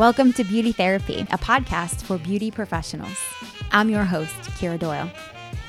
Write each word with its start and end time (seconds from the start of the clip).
Welcome 0.00 0.32
to 0.32 0.44
Beauty 0.44 0.72
Therapy, 0.72 1.26
a 1.30 1.36
podcast 1.36 2.00
for 2.00 2.16
beauty 2.16 2.50
professionals. 2.50 3.18
I'm 3.70 3.90
your 3.90 4.04
host, 4.04 4.34
Kira 4.56 4.78
Doyle. 4.78 5.10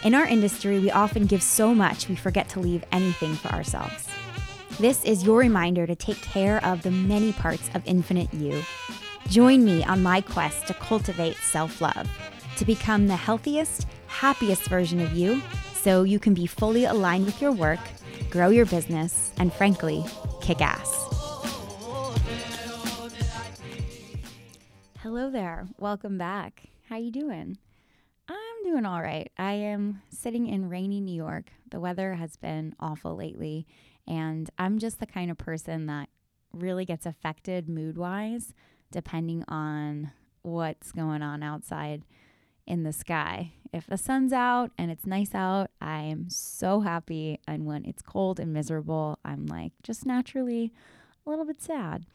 In 0.06 0.16
our 0.16 0.26
industry, 0.26 0.80
we 0.80 0.90
often 0.90 1.26
give 1.26 1.44
so 1.44 1.76
much 1.76 2.08
we 2.08 2.16
forget 2.16 2.48
to 2.52 2.62
leave 2.62 2.86
anything 2.94 3.36
for 3.36 3.50
ourselves. 3.50 4.08
This 4.80 5.04
is 5.04 5.26
your 5.26 5.40
reminder 5.40 5.86
to 5.86 5.98
take 5.98 6.22
care 6.22 6.64
of 6.66 6.82
the 6.82 6.92
many 6.92 7.34
parts 7.34 7.70
of 7.76 7.86
infinite 7.86 8.34
you. 8.34 8.64
Join 9.28 9.66
me 9.66 9.84
on 9.84 10.02
my 10.02 10.22
quest 10.22 10.66
to 10.68 10.76
cultivate 10.76 11.36
self 11.36 11.82
love, 11.82 12.10
to 12.56 12.64
become 12.64 13.08
the 13.08 13.18
healthiest, 13.18 13.86
happiest 14.08 14.64
version 14.70 15.02
of 15.02 15.12
you 15.12 15.42
so 15.74 16.04
you 16.04 16.20
can 16.20 16.34
be 16.34 16.46
fully 16.46 16.86
aligned 16.86 17.26
with 17.26 17.42
your 17.42 17.52
work, 17.52 17.82
grow 18.30 18.48
your 18.48 18.66
business, 18.66 19.34
and 19.40 19.52
frankly, 19.52 20.06
kick 20.42 20.62
ass. 20.62 21.11
Hello 25.14 25.30
there. 25.30 25.68
Welcome 25.78 26.18
back. 26.18 26.70
How 26.88 26.96
you 26.96 27.12
doing? 27.12 27.58
I'm 28.30 28.64
doing 28.64 28.86
all 28.86 29.02
right. 29.02 29.30
I 29.38 29.52
am 29.52 30.02
sitting 30.10 30.48
in 30.48 30.70
rainy 30.70 31.02
New 31.02 31.14
York. 31.14 31.52
The 31.70 31.82
weather 31.82 32.14
has 32.14 32.38
been 32.38 32.74
awful 32.80 33.18
lately, 33.18 33.68
and 34.08 34.50
I'm 34.58 34.80
just 34.80 35.02
the 35.02 35.06
kind 35.06 35.30
of 35.30 35.38
person 35.38 35.88
that 35.88 36.08
really 36.54 36.86
gets 36.86 37.06
affected 37.06 37.68
mood-wise 37.68 38.54
depending 38.90 39.44
on 39.50 40.12
what's 40.44 40.94
going 40.94 41.22
on 41.22 41.44
outside 41.44 42.06
in 42.66 42.84
the 42.84 42.94
sky. 42.94 43.52
If 43.74 43.88
the 43.88 43.98
sun's 43.98 44.32
out 44.32 44.72
and 44.78 44.90
it's 44.90 45.06
nice 45.06 45.36
out, 45.36 45.72
I 45.82 46.04
am 46.04 46.30
so 46.30 46.80
happy, 46.80 47.38
and 47.46 47.66
when 47.66 47.84
it's 47.84 48.02
cold 48.02 48.40
and 48.40 48.54
miserable, 48.54 49.20
I'm 49.26 49.46
like 49.46 49.74
just 49.84 50.06
naturally 50.06 50.72
a 51.28 51.30
little 51.30 51.44
bit 51.44 51.62
sad. 51.62 52.06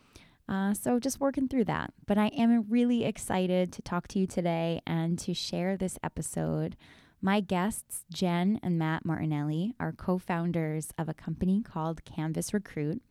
Uh, 0.49 0.75
so 0.75 0.99
just 0.99 1.21
working 1.21 1.49
through 1.49 1.65
that. 1.65 1.93
But 2.07 2.19
I 2.19 2.29
am 2.29 2.67
really 2.69 3.05
excited 3.05 3.73
to 3.73 3.83
talk 3.83 4.09
to 4.09 4.19
you 4.19 4.27
today 4.27 4.81
and 4.87 5.19
to 5.21 5.35
share 5.35 5.77
this 5.77 5.99
episode. 6.03 6.77
My 7.21 7.41
guests, 7.41 8.05
Jen 8.13 8.61
and 8.63 8.79
Matt 8.79 9.05
Martinelli, 9.05 9.75
are 9.81 9.93
co 9.93 10.19
founders 10.19 10.93
of 10.99 11.09
a 11.09 11.15
company 11.15 11.63
called 11.63 12.05
Canvas 12.05 12.55
Recruit. 12.55 13.03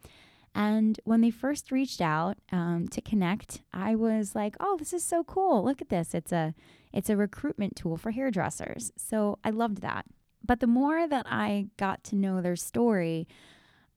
And 0.53 0.97
when 1.03 1.19
they 1.19 1.31
first 1.31 1.69
reached 1.71 1.99
out 1.99 2.37
um, 2.51 2.87
to 2.91 3.01
connect, 3.01 3.61
I 3.73 3.95
was 3.95 4.35
like, 4.35 4.55
"Oh, 4.59 4.77
this 4.77 4.93
is 4.93 5.03
so 5.03 5.23
cool! 5.23 5.65
Look 5.65 5.81
at 5.81 5.89
this! 5.89 6.13
It's 6.13 6.31
a 6.31 6.53
it's 6.93 7.09
a 7.09 7.17
recruitment 7.17 7.75
tool 7.75 7.97
for 7.97 8.11
hairdressers." 8.11 8.93
So 8.95 9.37
I 9.43 9.49
loved 9.49 9.81
that. 9.81 10.05
But 10.45 10.61
the 10.61 10.67
more 10.67 11.07
that 11.07 11.25
I 11.29 11.67
got 11.75 12.03
to 12.05 12.15
know 12.15 12.41
their 12.41 12.55
story, 12.55 13.27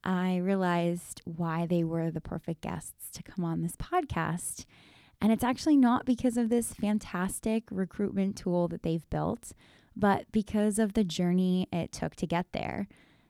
I 0.04 0.36
realized 0.36 1.22
why 1.24 1.66
they 1.66 1.84
were 1.84 2.10
the 2.10 2.20
perfect 2.20 2.60
guests 2.60 3.10
to 3.12 3.22
come 3.22 3.44
on 3.44 3.62
this 3.62 3.76
podcast. 3.76 4.64
And 5.20 5.32
it's 5.32 5.44
actually 5.44 5.76
not 5.76 6.06
because 6.06 6.36
of 6.36 6.48
this 6.48 6.72
fantastic 6.72 7.64
recruitment 7.70 8.36
tool 8.36 8.68
that 8.68 8.82
they've 8.82 9.08
built, 9.10 9.52
but 9.96 10.30
because 10.30 10.78
of 10.78 10.92
the 10.92 11.04
journey 11.04 11.66
it 11.72 11.92
took 11.92 12.14
to 12.16 12.26
get 12.26 12.52
there. 12.52 12.86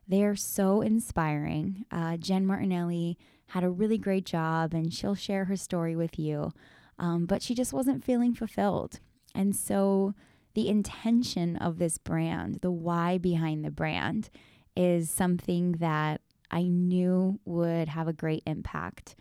They 0.06 0.22
are 0.22 0.36
so 0.36 0.80
inspiring. 0.80 1.84
Uh, 1.90 2.16
Jen 2.16 2.46
Martinelli 2.46 3.18
had 3.48 3.64
a 3.64 3.70
really 3.70 3.98
great 3.98 4.26
job, 4.26 4.74
and 4.74 4.92
she'll 4.92 5.14
share 5.14 5.46
her 5.46 5.56
story 5.56 5.96
with 5.96 6.18
you, 6.18 6.52
um, 6.98 7.26
but 7.26 7.42
she 7.42 7.54
just 7.54 7.72
wasn't 7.72 8.04
feeling 8.04 8.34
fulfilled. 8.34 9.00
And 9.34 9.54
so, 9.54 10.14
the 10.54 10.68
intention 10.68 11.56
of 11.56 11.78
this 11.78 11.98
brand, 11.98 12.58
the 12.62 12.70
why 12.70 13.16
behind 13.18 13.64
the 13.64 13.70
brand, 13.70 14.30
is 14.76 15.10
something 15.10 15.72
that 15.72 16.20
I 16.50 16.62
knew 16.62 17.40
would 17.44 17.88
have 17.88 18.08
a 18.08 18.12
great 18.12 18.42
impact 18.46 19.14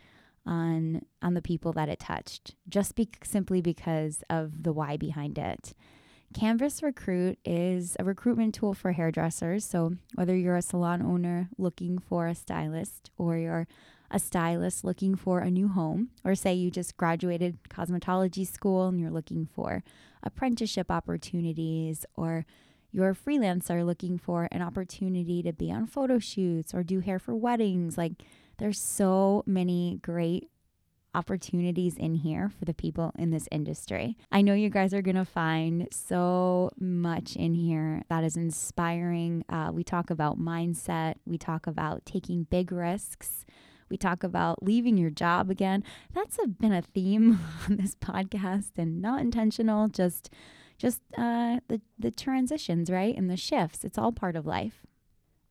on 0.46 1.02
on 1.22 1.34
the 1.34 1.42
people 1.42 1.74
that 1.74 1.90
it 1.90 2.00
touched 2.00 2.56
just 2.70 2.96
be, 2.96 3.10
simply 3.24 3.62
because 3.62 4.24
of 4.30 4.64
the 4.64 4.74
why 4.74 4.98
behind 4.98 5.38
it. 5.38 5.74
Canvas 6.34 6.84
Recruit 6.84 7.40
is 7.46 7.96
a 8.00 8.04
recruitment 8.04 8.54
tool 8.54 8.74
for 8.74 8.92
hairdressers. 8.92 9.64
So, 9.66 9.96
whether 10.16 10.36
you're 10.36 10.58
a 10.58 10.62
salon 10.62 11.02
owner 11.02 11.50
looking 11.58 12.00
for 12.00 12.28
a 12.28 12.36
stylist, 12.36 13.12
or 13.18 13.38
you're 13.38 13.68
a 14.12 14.20
stylist 14.20 14.84
looking 14.84 15.16
for 15.16 15.40
a 15.40 15.52
new 15.52 15.68
home, 15.68 16.10
or 16.24 16.36
say 16.36 16.54
you 16.54 16.70
just 16.70 16.98
graduated 16.98 17.58
cosmetology 17.70 18.46
school 18.46 18.88
and 18.88 19.00
you're 19.00 19.12
looking 19.12 19.46
for 19.46 19.84
apprenticeship 20.22 20.92
opportunities, 20.92 22.06
or 22.16 22.46
you're 22.98 23.12
a 23.12 23.16
freelancer 23.16 23.86
looking 23.86 24.18
for 24.18 24.48
an 24.52 24.64
opportunity 24.64 25.44
to 25.44 25.54
be 25.54 25.72
on 25.72 25.86
photo 25.86 26.18
shoots 26.18 26.74
or 26.74 26.82
do 26.82 27.00
hair 27.00 27.20
for 27.20 27.36
weddings, 27.36 27.96
like 27.96 28.24
there's 28.58 28.80
so 28.80 29.44
many 29.46 30.00
great 30.02 30.50
opportunities 31.14 31.96
in 31.96 32.16
here 32.16 32.50
for 32.50 32.66
the 32.66 32.74
people 32.74 33.12
in 33.20 33.30
this 33.30 33.48
industry. 33.52 34.18
I 34.32 34.42
know 34.42 34.56
you 34.56 34.72
guys 34.72 34.96
are 34.96 35.04
going 35.04 35.16
to 35.16 35.26
find 35.26 35.88
so 35.92 36.72
much 36.80 37.36
in 37.36 37.54
here 37.54 38.02
that 38.10 38.24
is 38.24 38.36
inspiring. 38.36 39.46
Uh, 39.48 39.70
we 39.72 39.84
talk 39.84 40.10
about 40.10 40.40
mindset, 40.40 41.18
we 41.24 41.38
talk 41.38 41.68
about 41.68 42.04
taking 42.04 42.46
big 42.46 42.72
risks. 42.72 43.46
We 43.90 43.96
talk 43.96 44.24
about 44.24 44.64
leaving 44.64 44.98
your 44.98 45.12
job 45.12 45.50
again. 45.50 45.82
That's 46.14 46.38
a, 46.44 46.48
been 46.48 46.74
a 46.74 46.82
theme 46.82 47.40
on 47.70 47.78
this 47.78 47.94
podcast 47.94 48.72
and 48.78 49.02
not 49.02 49.22
intentional, 49.22 49.88
just 49.88 50.30
just 50.78 51.02
uh, 51.18 51.60
the 51.68 51.82
the 51.98 52.12
transitions, 52.12 52.90
right, 52.90 53.16
and 53.16 53.30
the 53.30 53.38
shifts. 53.38 53.84
It's 53.84 53.98
all 53.98 54.12
part 54.12 54.36
of 54.36 54.46
life. 54.46 54.86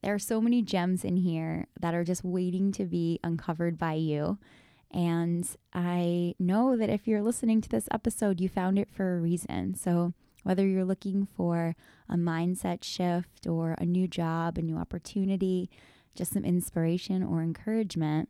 There 0.03 0.15
are 0.15 0.21
so 0.21 0.41
many 0.41 0.63
gems 0.63 1.05
in 1.05 1.17
here 1.17 1.67
that 1.81 1.95
are 1.95 2.05
just 2.05 2.23
waiting 2.25 2.71
to 2.73 2.85
be 2.85 3.19
uncovered 3.25 3.79
by 3.79 3.95
you. 3.95 4.39
And 4.93 5.49
I 5.73 6.35
know 6.39 6.77
that 6.77 6.91
if 6.91 7.09
you're 7.09 7.23
listening 7.23 7.61
to 7.63 7.69
this 7.69 7.89
episode, 7.91 8.41
you 8.41 8.49
found 8.49 8.79
it 8.79 8.89
for 8.91 9.17
a 9.17 9.21
reason. 9.21 9.75
So, 9.75 10.15
whether 10.45 10.65
you're 10.65 10.85
looking 10.85 11.27
for 11.37 11.75
a 12.09 12.15
mindset 12.15 12.85
shift 12.85 13.49
or 13.49 13.73
a 13.79 13.85
new 13.85 14.07
job, 14.07 14.59
a 14.59 14.63
new 14.63 14.77
opportunity, 14.77 15.69
just 16.15 16.33
some 16.33 16.45
inspiration 16.45 17.25
or 17.25 17.43
encouragement, 17.43 18.29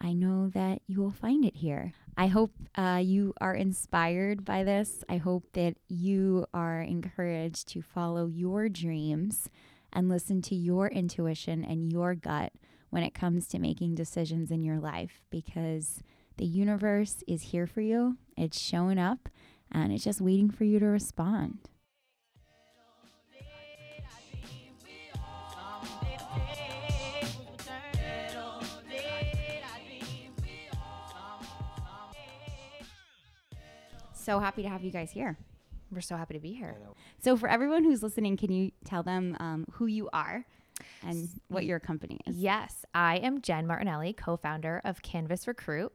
I 0.00 0.12
know 0.12 0.48
that 0.50 0.82
you 0.86 1.00
will 1.00 1.10
find 1.10 1.44
it 1.44 1.56
here. 1.56 1.92
I 2.16 2.28
hope 2.28 2.52
uh, 2.76 3.00
you 3.02 3.34
are 3.40 3.54
inspired 3.54 4.44
by 4.44 4.62
this. 4.62 5.02
I 5.08 5.16
hope 5.16 5.44
that 5.54 5.76
you 5.88 6.46
are 6.54 6.80
encouraged 6.80 7.68
to 7.68 7.82
follow 7.82 8.26
your 8.26 8.68
dreams 8.68 9.48
and 9.92 10.08
listen 10.08 10.42
to 10.42 10.54
your 10.54 10.88
intuition 10.88 11.64
and 11.64 11.92
your 11.92 12.14
gut 12.14 12.52
when 12.90 13.02
it 13.02 13.14
comes 13.14 13.48
to 13.48 13.58
making 13.58 13.94
decisions 13.94 14.50
in 14.50 14.62
your 14.62 14.78
life 14.78 15.22
because 15.30 16.02
the 16.36 16.44
universe 16.44 17.24
is 17.26 17.42
here 17.42 17.66
for 17.66 17.80
you. 17.80 18.16
It's 18.36 18.60
showing 18.60 18.98
up 18.98 19.28
and 19.72 19.92
it's 19.92 20.04
just 20.04 20.20
waiting 20.20 20.50
for 20.50 20.64
you 20.64 20.78
to 20.78 20.86
respond. 20.86 21.58
So 34.24 34.38
happy 34.40 34.62
to 34.62 34.68
have 34.68 34.82
you 34.82 34.90
guys 34.90 35.10
here. 35.10 35.38
We're 35.90 36.00
so 36.00 36.16
happy 36.16 36.34
to 36.34 36.40
be 36.40 36.52
here. 36.52 36.76
So, 37.22 37.36
for 37.36 37.48
everyone 37.48 37.84
who's 37.84 38.02
listening, 38.02 38.36
can 38.36 38.50
you 38.50 38.72
tell 38.84 39.02
them 39.02 39.36
um, 39.38 39.66
who 39.72 39.86
you 39.86 40.08
are 40.12 40.44
and 41.06 41.28
what 41.48 41.64
your 41.64 41.78
company 41.78 42.18
is? 42.26 42.36
Yes, 42.36 42.84
I 42.94 43.18
am 43.18 43.40
Jen 43.40 43.66
Martinelli, 43.66 44.12
co 44.12 44.36
founder 44.36 44.80
of 44.84 45.02
Canvas 45.02 45.46
Recruit. 45.46 45.92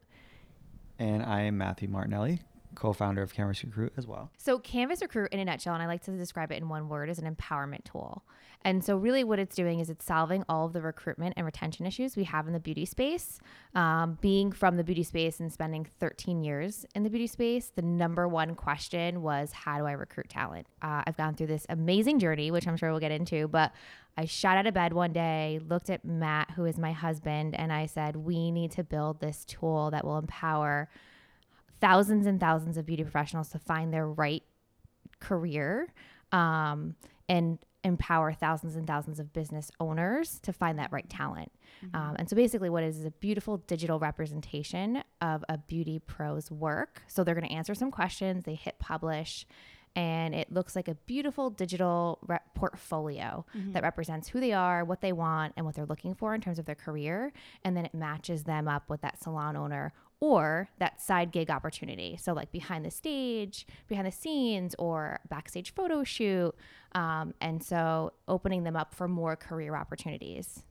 And 0.98 1.24
I 1.24 1.42
am 1.42 1.58
Matthew 1.58 1.90
Martinelli, 1.90 2.42
co-founder 2.76 3.22
of 3.22 3.34
Canvas 3.34 3.64
Recruit 3.64 3.94
as 3.98 4.08
well. 4.08 4.32
So 4.38 4.60
Canvas 4.60 5.02
Recruit 5.02 5.32
in 5.32 5.40
a 5.40 5.46
nutshell, 5.46 5.74
and 5.74 5.84
I 5.84 5.88
like 5.88 6.04
to 6.04 6.12
describe 6.12 6.52
it 6.52 6.56
in 6.62 6.70
one 6.70 6.90
word, 6.90 7.10
is 7.10 7.20
an 7.20 7.34
empowerment 7.34 7.84
tool. 7.84 8.24
And 8.66 8.84
so 8.84 8.98
really 8.98 9.24
what 9.24 9.40
it's 9.40 9.56
doing 9.56 9.80
is 9.80 9.90
it's 9.90 10.04
solving 10.04 10.44
all 10.50 10.66
of 10.66 10.74
the 10.74 10.82
recruitment 10.82 11.36
and 11.38 11.46
retention 11.46 11.86
issues 11.86 12.18
we 12.18 12.26
have 12.26 12.46
in 12.46 12.54
the 12.54 12.60
beauty 12.60 12.86
space. 12.86 13.40
Um, 13.74 14.18
being 14.20 14.52
from 14.52 14.76
the 14.76 14.84
beauty 14.84 15.04
space 15.04 15.40
and 15.40 15.52
spending 15.52 15.86
13 16.00 16.44
years 16.44 16.86
in 16.94 17.04
the 17.04 17.10
beauty 17.10 17.28
space, 17.28 17.72
the 17.74 17.82
number 17.82 18.28
one 18.28 18.56
question 18.56 19.22
was 19.22 19.54
how 19.54 19.78
do 19.78 19.86
I 19.86 19.94
recruit 19.94 20.28
talent? 20.28 20.68
Uh, 20.82 21.04
I've 21.08 21.16
gone 21.16 21.36
through 21.36 21.48
this 21.48 21.66
amazing 21.70 22.20
journey, 22.20 22.52
which 22.52 22.68
I'm 22.68 22.76
sure 22.76 22.92
we'll 22.92 23.00
get 23.00 23.12
into, 23.12 23.48
but 23.48 23.72
I 24.18 24.26
shot 24.26 24.58
out 24.58 24.68
of 24.68 24.74
bed 24.74 24.92
one 24.92 25.14
day, 25.14 25.62
looked 25.70 25.90
at 25.90 26.04
Matt, 26.04 26.52
who 26.52 26.66
is 26.66 26.78
my 26.78 26.92
husband, 26.92 27.56
and 27.56 27.72
I 27.72 27.86
said, 27.86 28.18
we 28.18 28.52
need 28.52 28.72
to 28.72 28.84
build 28.84 29.22
this 29.22 29.46
tool 29.46 29.92
that 29.92 30.06
will 30.06 30.18
empower– 30.18 30.90
thousands 31.82 32.26
and 32.26 32.40
thousands 32.40 32.78
of 32.78 32.86
beauty 32.86 33.04
professionals 33.04 33.50
to 33.50 33.60
find 33.60 33.94
their 33.94 34.08
right 34.08 34.44
career 35.20 35.94
um, 36.32 36.96
and 37.28 37.60
empower 37.84 38.34
thousands 38.34 38.76
and 38.76 38.86
thousands 38.86 39.20
of 39.20 39.32
business 39.32 39.72
owners 39.80 40.40
to 40.40 40.52
find 40.52 40.78
that 40.80 40.92
right 40.92 41.10
talent. 41.10 41.52
Mm-hmm. 41.86 41.96
Um, 41.96 42.16
and 42.20 42.30
so 42.30 42.36
basically, 42.36 42.70
what 42.70 42.84
is, 42.84 43.00
is 43.00 43.06
a 43.06 43.12
beautiful 43.12 43.58
digital 43.58 44.00
representation 44.00 45.04
of 45.22 45.46
a 45.48 45.58
beauty 45.58 46.00
pro's 46.00 46.52
work. 46.52 47.04
So 47.08 47.24
they're 47.24 47.36
going 47.36 47.48
to 47.48 47.54
answer 47.54 47.74
some 47.74 47.92
questions, 47.92 48.44
they 48.44 48.56
hit 48.56 48.80
publish. 48.80 49.46
And 49.96 50.36
it 50.36 50.54
looks 50.54 50.76
like 50.76 50.88
a 50.88 50.94
beautiful 50.94 51.50
digital 51.50 52.20
re- 52.28 52.38
portfolio 52.54 53.44
mm-hmm. 53.58 53.72
that 53.72 53.82
represents 53.82 54.30
who 54.30 54.40
they 54.40 54.54
are, 54.54 54.86
what 54.86 55.02
they 55.02 55.12
want, 55.12 55.54
and 55.58 55.66
what 55.66 55.74
they're 55.74 55.86
looking 55.86 56.14
for 56.14 56.36
in 56.36 56.42
terms 56.42 56.60
of 56.60 56.66
their 56.66 56.76
career. 56.76 57.34
And 57.66 57.76
then 57.76 57.86
it 57.86 57.94
matches 57.96 58.44
them 58.44 58.68
up 58.68 58.88
with 58.88 59.02
that 59.02 59.20
salon 59.20 59.58
owner 59.58 59.92
or 60.22 60.70
that 60.80 61.02
side 61.02 61.32
gig 61.32 61.50
opportunity. 61.50 62.18
So, 62.18 62.34
like 62.34 62.52
behind 62.52 62.86
the 62.86 62.92
stage, 62.92 63.66
behind 63.88 64.08
the 64.08 64.12
scenes, 64.12 64.76
or 64.78 65.20
backstage 65.30 65.74
photo 65.74 66.04
shoot. 66.04 66.54
Um, 66.94 67.34
and 67.40 67.64
so, 67.64 68.14
opening 68.28 68.64
them 68.64 68.76
up 68.76 68.94
for 68.94 69.08
more 69.08 69.36
career 69.36 69.76
opportunities. 69.76 70.64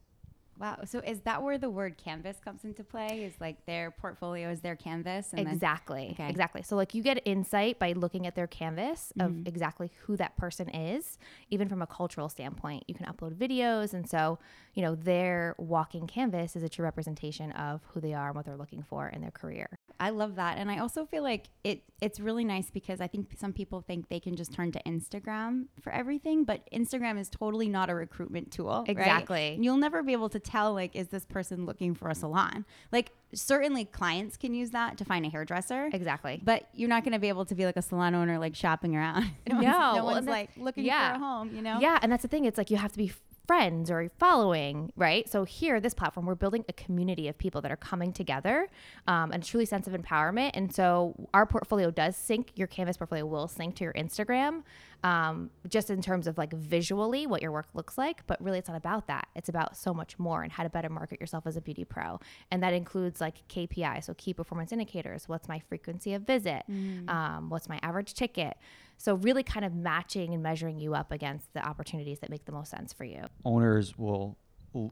Wow. 0.60 0.78
So 0.86 0.98
is 0.98 1.20
that 1.20 1.40
where 1.44 1.56
the 1.56 1.70
word 1.70 1.96
canvas 1.98 2.38
comes 2.44 2.64
into 2.64 2.82
play? 2.82 3.22
Is 3.22 3.34
like 3.40 3.64
their 3.64 3.92
portfolio 3.92 4.50
is 4.50 4.60
their 4.60 4.74
canvas? 4.74 5.28
And 5.32 5.46
exactly. 5.46 6.08
Okay. 6.14 6.28
Exactly. 6.28 6.62
So 6.62 6.74
like 6.74 6.94
you 6.94 7.02
get 7.04 7.22
insight 7.24 7.78
by 7.78 7.92
looking 7.92 8.26
at 8.26 8.34
their 8.34 8.48
canvas 8.48 9.12
of 9.20 9.30
Mm-hmm. 9.30 9.46
exactly 9.46 9.92
who 10.00 10.16
that 10.16 10.36
person 10.36 10.68
is, 10.70 11.16
even 11.50 11.68
from 11.68 11.80
a 11.80 11.86
cultural 11.86 12.28
standpoint. 12.28 12.82
You 12.88 12.94
can 12.96 13.06
upload 13.06 13.34
videos. 13.36 13.94
And 13.94 14.08
so, 14.10 14.40
you 14.78 14.84
know, 14.84 14.94
their 14.94 15.56
walking 15.58 16.06
canvas 16.06 16.54
is 16.54 16.62
a 16.62 16.68
true 16.68 16.84
representation 16.84 17.50
of 17.50 17.80
who 17.88 18.00
they 18.00 18.14
are 18.14 18.28
and 18.28 18.36
what 18.36 18.46
they're 18.46 18.56
looking 18.56 18.84
for 18.84 19.08
in 19.08 19.20
their 19.20 19.32
career. 19.32 19.68
I 19.98 20.10
love 20.10 20.36
that, 20.36 20.56
and 20.56 20.70
I 20.70 20.78
also 20.78 21.04
feel 21.04 21.24
like 21.24 21.46
it. 21.64 21.82
It's 22.00 22.20
really 22.20 22.44
nice 22.44 22.70
because 22.70 23.00
I 23.00 23.08
think 23.08 23.36
some 23.36 23.52
people 23.52 23.80
think 23.80 24.08
they 24.08 24.20
can 24.20 24.36
just 24.36 24.52
turn 24.52 24.70
to 24.70 24.82
Instagram 24.84 25.64
for 25.80 25.92
everything, 25.92 26.44
but 26.44 26.60
Instagram 26.72 27.18
is 27.18 27.28
totally 27.28 27.68
not 27.68 27.90
a 27.90 27.94
recruitment 27.96 28.52
tool. 28.52 28.84
Exactly. 28.86 29.54
And 29.54 29.64
You'll 29.64 29.78
never 29.78 30.04
be 30.04 30.12
able 30.12 30.28
to 30.28 30.38
tell 30.38 30.72
like 30.74 30.94
is 30.94 31.08
this 31.08 31.26
person 31.26 31.66
looking 31.66 31.96
for 31.96 32.08
a 32.08 32.14
salon? 32.14 32.64
Like 32.92 33.10
certainly 33.34 33.84
clients 33.84 34.36
can 34.36 34.54
use 34.54 34.70
that 34.70 34.96
to 34.98 35.04
find 35.04 35.26
a 35.26 35.28
hairdresser. 35.28 35.90
Exactly. 35.92 36.40
But 36.44 36.68
you're 36.72 36.88
not 36.88 37.02
going 37.02 37.12
to 37.14 37.18
be 37.18 37.28
able 37.28 37.44
to 37.46 37.54
be 37.54 37.64
like 37.64 37.76
a 37.76 37.82
salon 37.82 38.14
owner, 38.14 38.38
like 38.38 38.54
shopping 38.54 38.94
around. 38.96 39.24
no, 39.48 39.56
one's, 39.56 39.64
No, 39.64 39.70
no 39.70 39.94
well, 39.94 40.04
one's 40.04 40.26
like 40.28 40.50
looking 40.56 40.84
yeah. 40.84 41.10
for 41.10 41.16
a 41.16 41.18
home. 41.18 41.54
You 41.54 41.62
know? 41.62 41.80
Yeah, 41.80 41.98
and 42.00 42.12
that's 42.12 42.22
the 42.22 42.28
thing. 42.28 42.44
It's 42.44 42.58
like 42.58 42.70
you 42.70 42.76
have 42.76 42.92
to 42.92 42.98
be 42.98 43.12
friends 43.48 43.90
or 43.90 44.10
following, 44.18 44.92
right? 44.94 45.26
So 45.28 45.44
here, 45.44 45.80
this 45.80 45.94
platform, 45.94 46.26
we're 46.26 46.34
building 46.34 46.66
a 46.68 46.72
community 46.74 47.28
of 47.28 47.38
people 47.38 47.62
that 47.62 47.72
are 47.72 47.76
coming 47.76 48.12
together, 48.12 48.68
um, 49.06 49.32
and 49.32 49.42
truly 49.42 49.64
sense 49.64 49.88
of 49.88 49.94
empowerment. 49.94 50.50
And 50.52 50.72
so 50.72 51.14
our 51.32 51.46
portfolio 51.46 51.90
does 51.90 52.14
sync. 52.14 52.52
Your 52.56 52.68
Canvas 52.68 52.98
portfolio 52.98 53.24
will 53.24 53.48
sync 53.48 53.74
to 53.76 53.84
your 53.84 53.94
Instagram, 53.94 54.64
um, 55.02 55.50
just 55.66 55.88
in 55.88 56.02
terms 56.02 56.26
of 56.26 56.36
like 56.36 56.52
visually 56.52 57.26
what 57.26 57.40
your 57.40 57.50
work 57.50 57.68
looks 57.72 57.96
like. 57.96 58.24
But 58.26 58.40
really, 58.44 58.58
it's 58.58 58.68
not 58.68 58.76
about 58.76 59.06
that. 59.06 59.28
It's 59.34 59.48
about 59.48 59.76
so 59.76 59.94
much 59.94 60.18
more 60.18 60.42
and 60.42 60.52
how 60.52 60.62
to 60.62 60.68
better 60.68 60.90
market 60.90 61.18
yourself 61.18 61.46
as 61.46 61.56
a 61.56 61.62
beauty 61.62 61.84
pro, 61.84 62.20
and 62.50 62.62
that 62.62 62.74
includes 62.74 63.18
like 63.18 63.48
KPI, 63.48 64.04
so 64.04 64.12
key 64.14 64.34
performance 64.34 64.72
indicators. 64.72 65.26
What's 65.26 65.48
my 65.48 65.58
frequency 65.58 66.12
of 66.12 66.22
visit? 66.22 66.64
Um, 67.08 67.48
what's 67.48 67.68
my 67.68 67.80
average 67.82 68.12
ticket? 68.12 68.58
So 68.98 69.14
really 69.14 69.44
kind 69.44 69.64
of 69.64 69.74
matching 69.74 70.34
and 70.34 70.42
measuring 70.42 70.78
you 70.78 70.94
up 70.94 71.12
against 71.12 71.54
the 71.54 71.64
opportunities 71.64 72.18
that 72.18 72.30
make 72.30 72.44
the 72.44 72.52
most 72.52 72.70
sense 72.70 72.92
for 72.92 73.04
you. 73.04 73.22
Owners 73.44 73.96
will 73.96 74.36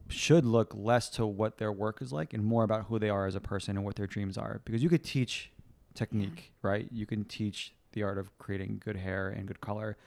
should 0.09 0.43
look 0.43 0.73
less 0.75 1.07
to 1.07 1.25
what 1.25 1.59
their 1.59 1.71
work 1.71 2.01
is 2.01 2.11
like 2.11 2.33
and 2.33 2.43
more 2.43 2.63
about 2.63 2.85
who 2.85 2.97
they 2.97 3.09
are 3.09 3.27
as 3.27 3.35
a 3.35 3.39
person 3.39 3.77
and 3.77 3.85
what 3.85 3.95
their 3.95 4.07
dreams 4.07 4.37
are. 4.37 4.61
Because 4.65 4.81
you 4.81 4.89
could 4.89 5.03
teach 5.03 5.51
technique 5.93 6.53
right? 6.61 6.87
You 6.91 7.05
can 7.05 7.25
teach 7.25 7.73
the 7.93 8.03
art 8.03 8.17
of 8.17 8.35
creating 8.37 8.81
good 8.83 8.95
hair 8.95 9.29
and 9.29 9.45
good 9.45 9.61
color. 9.61 9.97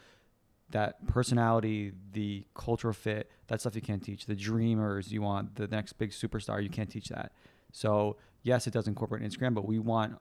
That 0.71 1.07
personality 1.07 1.93
the 2.13 2.47
cultural 2.55 2.95
fit 2.95 3.31
that 3.49 3.61
stuff 3.61 3.75
you 3.75 3.83
can't 3.83 4.03
teach. 4.03 4.27
The 4.27 4.35
dreamers 4.35 5.13
you 5.13 5.21
want 5.21 5.57
the 5.57 5.67
next 5.67 5.95
big 5.95 6.11
superstar 6.11 6.63
you 6.63 6.71
can't 6.71 6.91
teach 6.91 7.09
that. 7.09 7.33
So 7.73 8.17
yes 8.43 8.67
it 8.67 8.73
does 8.73 8.89
incorporate 8.89 9.23
instagram 9.23 9.55
but 9.55 9.67
we 9.67 9.79
want 9.79 10.17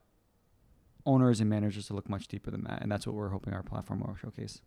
owners 1.05 1.39
and 1.39 1.49
managers 1.49 1.87
to 1.87 1.93
look 1.93 2.09
much 2.09 2.27
deeper 2.27 2.51
than 2.51 2.63
that 2.63 2.81
and 2.81 2.91
that's 2.91 3.07
what 3.07 3.15
we're 3.15 3.29
hoping 3.29 3.53
our 3.53 3.63
platform 3.63 4.01
will 4.01 4.15
showcase 4.15 4.61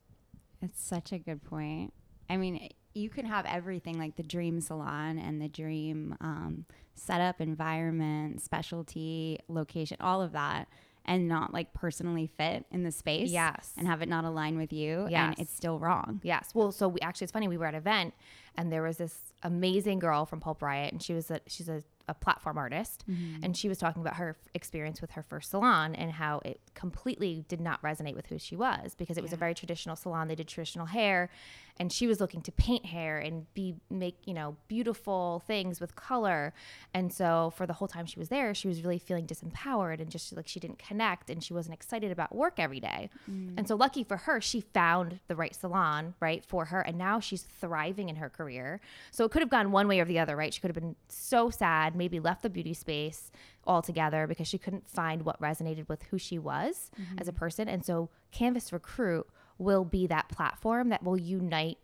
It's 0.60 0.82
such 0.82 1.12
a 1.12 1.18
good 1.18 1.42
point. 1.44 1.92
I 2.30 2.36
mean, 2.36 2.70
you 2.94 3.10
can 3.10 3.26
have 3.26 3.44
everything 3.46 3.98
like 3.98 4.16
the 4.16 4.22
dream 4.22 4.60
salon 4.60 5.18
and 5.18 5.40
the 5.40 5.48
dream 5.48 6.16
um, 6.20 6.64
setup, 6.94 7.40
environment, 7.40 8.40
specialty, 8.40 9.38
location, 9.48 9.96
all 10.00 10.22
of 10.22 10.32
that, 10.32 10.68
and 11.04 11.26
not 11.28 11.52
like 11.52 11.72
personally 11.74 12.26
fit 12.26 12.64
in 12.70 12.84
the 12.84 12.92
space. 12.92 13.30
Yes. 13.30 13.72
And 13.76 13.86
have 13.86 14.02
it 14.02 14.08
not 14.08 14.24
align 14.24 14.56
with 14.56 14.72
you. 14.72 15.06
Yes. 15.10 15.34
And 15.36 15.38
it's 15.40 15.54
still 15.54 15.78
wrong. 15.78 16.20
Yes. 16.22 16.50
Well, 16.54 16.70
so 16.70 16.88
we 16.88 17.00
actually 17.00 17.24
it's 17.24 17.32
funny. 17.32 17.48
We 17.48 17.56
were 17.56 17.66
at 17.66 17.74
an 17.74 17.80
event, 17.80 18.14
and 18.56 18.72
there 18.72 18.82
was 18.82 18.98
this 18.98 19.32
amazing 19.42 19.98
girl 19.98 20.24
from 20.24 20.40
Pulp 20.40 20.62
Riot, 20.62 20.92
and 20.92 21.02
she 21.02 21.12
was 21.12 21.30
a 21.30 21.40
she's 21.46 21.68
a, 21.68 21.82
a 22.08 22.14
platform 22.14 22.58
artist, 22.58 23.04
mm-hmm. 23.10 23.44
and 23.44 23.56
she 23.56 23.68
was 23.68 23.78
talking 23.78 24.02
about 24.02 24.16
her 24.16 24.36
f- 24.40 24.48
experience 24.54 25.00
with 25.00 25.12
her 25.12 25.22
first 25.22 25.50
salon 25.50 25.94
and 25.94 26.12
how 26.12 26.40
it 26.44 26.60
completely 26.74 27.44
did 27.48 27.60
not 27.60 27.82
resonate 27.82 28.14
with 28.14 28.26
who 28.26 28.38
she 28.38 28.56
was 28.56 28.94
because 28.94 29.16
it 29.16 29.22
was 29.22 29.32
a 29.32 29.36
very 29.36 29.54
traditional 29.54 29.96
salon. 29.96 30.28
They 30.28 30.34
did 30.34 30.48
traditional 30.48 30.86
hair, 30.86 31.30
and 31.78 31.92
she 31.92 32.06
was 32.06 32.20
looking 32.20 32.42
to 32.42 32.52
paint 32.52 32.86
hair 32.86 33.18
and 33.18 33.52
be 33.54 33.74
make 33.90 34.16
you 34.24 34.34
know 34.34 34.56
beautiful 34.68 35.42
things 35.46 35.80
with 35.80 35.94
color, 35.96 36.52
and 36.94 37.12
so 37.12 37.52
for 37.56 37.66
the 37.66 37.74
whole 37.74 37.88
time 37.88 38.06
she 38.06 38.18
was 38.18 38.28
there, 38.28 38.54
she 38.54 38.68
was 38.68 38.82
really 38.82 38.98
feeling 38.98 39.26
disempowered 39.26 40.00
and 40.00 40.10
just 40.10 40.34
like 40.36 40.48
she 40.48 40.60
didn't 40.60 40.78
connect 40.78 41.30
and 41.30 41.42
she 41.42 41.52
wasn't 41.52 41.74
excited 41.74 42.12
about 42.12 42.34
work 42.34 42.54
every 42.58 42.80
day. 42.80 43.10
Mm. 43.30 43.54
And 43.56 43.68
so 43.68 43.74
lucky 43.74 44.04
for 44.04 44.18
her, 44.18 44.40
she 44.40 44.60
found 44.60 45.20
the 45.28 45.36
right 45.36 45.54
salon, 45.54 46.14
right, 46.20 46.44
for 46.44 46.66
her. 46.66 46.80
And 46.80 46.98
now 46.98 47.20
she's 47.20 47.42
thriving 47.42 48.08
in 48.08 48.16
her 48.16 48.28
career. 48.28 48.80
So 49.10 49.24
it 49.24 49.30
could 49.30 49.42
have 49.42 49.50
gone 49.50 49.72
one 49.72 49.88
way 49.88 50.00
or 50.00 50.04
the 50.04 50.18
other, 50.18 50.36
right? 50.36 50.52
She 50.52 50.60
could 50.60 50.68
have 50.68 50.80
been 50.80 50.96
so 51.08 51.50
sad, 51.50 51.91
maybe 51.94 52.20
left 52.20 52.42
the 52.42 52.50
beauty 52.50 52.74
space 52.74 53.30
altogether 53.66 54.26
because 54.26 54.48
she 54.48 54.58
couldn't 54.58 54.88
find 54.88 55.22
what 55.24 55.40
resonated 55.40 55.88
with 55.88 56.02
who 56.04 56.18
she 56.18 56.38
was 56.38 56.90
as 57.18 57.28
a 57.28 57.32
person. 57.32 57.68
And 57.68 57.84
so 57.84 58.10
Canvas 58.30 58.72
Recruit 58.72 59.26
will 59.58 59.84
be 59.84 60.06
that 60.06 60.28
platform 60.28 60.88
that 60.88 61.02
will 61.02 61.18
unite 61.18 61.78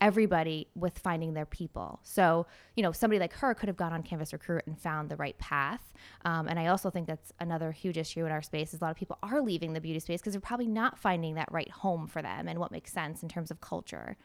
everybody 0.00 0.68
with 0.74 0.98
finding 0.98 1.34
their 1.34 1.46
people. 1.46 2.00
So, 2.02 2.46
you 2.74 2.82
know, 2.82 2.92
somebody 2.92 3.18
like 3.18 3.32
her 3.34 3.54
could 3.54 3.68
have 3.68 3.76
gone 3.76 3.92
on 3.92 4.02
Canvas 4.02 4.32
Recruit 4.32 4.62
and 4.66 4.78
found 4.78 5.08
the 5.08 5.16
right 5.16 5.36
path. 5.38 5.92
Um, 6.24 6.48
and 6.48 6.58
I 6.58 6.66
also 6.66 6.90
think 6.90 7.06
that's 7.06 7.32
another 7.40 7.72
huge 7.72 7.96
issue 7.96 8.26
in 8.26 8.32
our 8.32 8.42
space 8.42 8.74
is 8.74 8.80
a 8.80 8.84
lot 8.84 8.90
of 8.90 8.96
people 8.96 9.18
are 9.22 9.40
leaving 9.40 9.72
the 9.72 9.80
beauty 9.80 10.00
space 10.00 10.20
because 10.20 10.34
they're 10.34 10.40
probably 10.40 10.66
not 10.66 10.98
finding 10.98 11.34
that 11.36 11.50
right 11.50 11.70
home 11.70 12.06
for 12.06 12.20
them 12.20 12.46
and 12.46 12.58
what 12.58 12.72
makes 12.72 12.92
sense 12.92 13.22
in 13.22 13.28
terms 13.28 13.50
of 13.50 13.60
culture. 13.60 14.16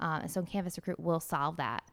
Uh, 0.00 0.20
and 0.22 0.30
so 0.30 0.42
Canvas 0.42 0.76
Recruit 0.76 0.98
will 0.98 1.20
solve 1.20 1.56
that 1.58 1.84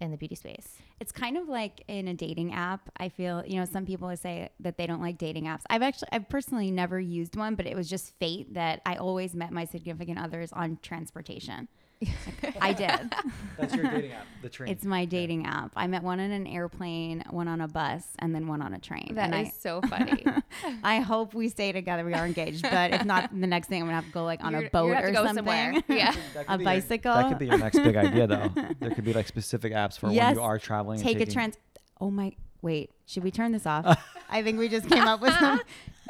in 0.00 0.10
the 0.10 0.16
beauty 0.16 0.34
space. 0.34 0.76
It's 1.00 1.12
kind 1.12 1.36
of 1.36 1.48
like 1.48 1.84
in 1.88 2.08
a 2.08 2.14
dating 2.14 2.52
app. 2.52 2.88
I 2.96 3.08
feel, 3.08 3.44
you 3.46 3.58
know, 3.58 3.64
some 3.64 3.86
people 3.86 4.14
say 4.16 4.48
that 4.60 4.76
they 4.76 4.86
don't 4.86 5.00
like 5.00 5.18
dating 5.18 5.44
apps. 5.44 5.62
I've 5.70 5.82
actually, 5.82 6.08
I've 6.12 6.28
personally 6.28 6.70
never 6.70 6.98
used 6.98 7.36
one, 7.36 7.54
but 7.54 7.66
it 7.66 7.76
was 7.76 7.88
just 7.88 8.14
fate 8.18 8.54
that 8.54 8.82
I 8.86 8.96
always 8.96 9.34
met 9.34 9.52
my 9.52 9.64
significant 9.64 10.18
others 10.18 10.52
on 10.52 10.78
transportation. 10.82 11.68
I 12.60 12.72
did. 12.72 13.12
that's 13.58 13.74
your 13.74 13.84
dating 13.90 14.12
app 14.12 14.26
the 14.42 14.48
train 14.48 14.70
It's 14.70 14.84
my 14.84 15.04
dating 15.04 15.46
app. 15.46 15.72
I 15.74 15.86
met 15.88 16.02
one 16.02 16.20
on 16.20 16.30
an 16.30 16.46
airplane, 16.46 17.24
one 17.30 17.48
on 17.48 17.60
a 17.60 17.66
bus, 17.68 18.04
and 18.20 18.32
then 18.34 18.46
one 18.46 18.62
on 18.62 18.72
a 18.74 18.78
train. 18.78 19.12
That 19.14 19.32
and 19.34 19.48
is 19.48 19.52
so 19.58 19.80
funny. 19.82 20.22
I, 20.26 20.42
I 20.98 21.00
hope 21.00 21.34
we 21.34 21.48
stay 21.48 21.72
together. 21.72 22.04
We 22.04 22.14
are 22.14 22.24
engaged, 22.24 22.62
but 22.62 22.92
if 22.92 23.04
not, 23.04 23.30
the 23.32 23.46
next 23.48 23.66
thing 23.68 23.80
I'm 23.82 23.88
gonna 23.88 23.96
have 23.96 24.06
to 24.06 24.12
go 24.12 24.24
like 24.24 24.44
on 24.44 24.52
You're- 24.52 24.66
a 24.66 24.70
boat 24.70 24.90
or 24.90 24.94
have 24.94 25.04
to 25.06 25.10
go 25.12 25.24
something. 25.26 25.34
somewhere. 25.44 25.82
Yeah. 25.88 26.14
A 26.36 26.44
could 26.44 26.58
be 26.58 26.64
your- 26.64 26.64
bicycle? 26.64 27.14
that 27.14 27.28
could 27.30 27.38
be 27.38 27.46
your 27.46 27.58
next 27.58 27.78
big 27.78 27.96
idea, 27.96 28.26
though. 28.26 28.50
There 28.78 28.90
could 28.90 29.04
be 29.04 29.12
like 29.12 29.26
specific 29.26 29.72
apps 29.72 29.98
for 29.98 30.10
Yes. 30.10 30.26
when 30.26 30.34
you 30.36 30.42
are 30.42 30.58
traveling. 30.58 31.00
and 31.00 31.06
Take 31.06 31.16
a 31.16 31.20
taking- 31.20 31.34
trans. 31.34 31.54
Oh 32.00 32.10
my! 32.10 32.32
Wait, 32.62 32.90
should 33.06 33.24
we 33.24 33.30
turn 33.32 33.50
this 33.52 33.66
off? 33.66 33.98
I 34.30 34.42
think 34.42 34.58
we 34.58 34.68
just 34.68 34.88
came 34.88 35.06
up 35.06 35.20
with 35.20 35.34
some. 35.34 35.60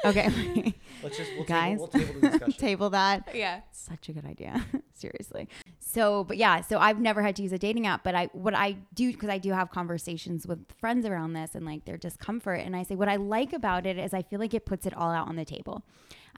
Okay, 0.05 0.75
Let's 1.02 1.17
just 1.17 1.31
we'll 1.37 1.45
Guys. 1.45 1.78
Table, 1.78 1.90
we'll 1.93 2.07
table 2.07 2.21
the 2.21 2.28
discussion. 2.31 2.61
table 2.61 2.90
that. 2.90 3.28
yeah. 3.35 3.61
Such 3.73 4.09
a 4.09 4.12
good 4.12 4.25
idea. 4.26 4.64
Seriously. 4.95 5.49
So, 5.81 6.25
but 6.25 6.37
yeah, 6.37 6.61
so 6.61 6.78
I've 6.78 7.00
never 7.00 7.23
had 7.23 7.37
to 7.37 7.43
use 7.43 7.52
a 7.52 7.59
dating 7.59 7.87
app, 7.87 8.05
but 8.05 8.14
I 8.14 8.26
what 8.33 8.55
I 8.55 8.76
do 8.95 9.11
because 9.12 9.28
I 9.28 9.38
do 9.38 9.52
have 9.52 9.71
conversations 9.71 10.47
with 10.47 10.64
friends 10.78 11.07
around 11.07 11.33
this 11.33 11.55
and 11.55 11.64
like 11.64 11.85
their 11.85 11.97
discomfort 11.97 12.61
and 12.61 12.76
I 12.76 12.83
say 12.83 12.95
what 12.95 13.09
I 13.09 13.17
like 13.17 13.52
about 13.52 13.87
it 13.87 13.97
is 13.99 14.12
I 14.12 14.23
feel 14.23 14.38
like 14.38 14.55
it 14.55 14.67
puts 14.67 14.87
it 14.87 14.95
all 14.95 15.11
out 15.11 15.28
on 15.28 15.37
the 15.37 15.45
table. 15.45 15.83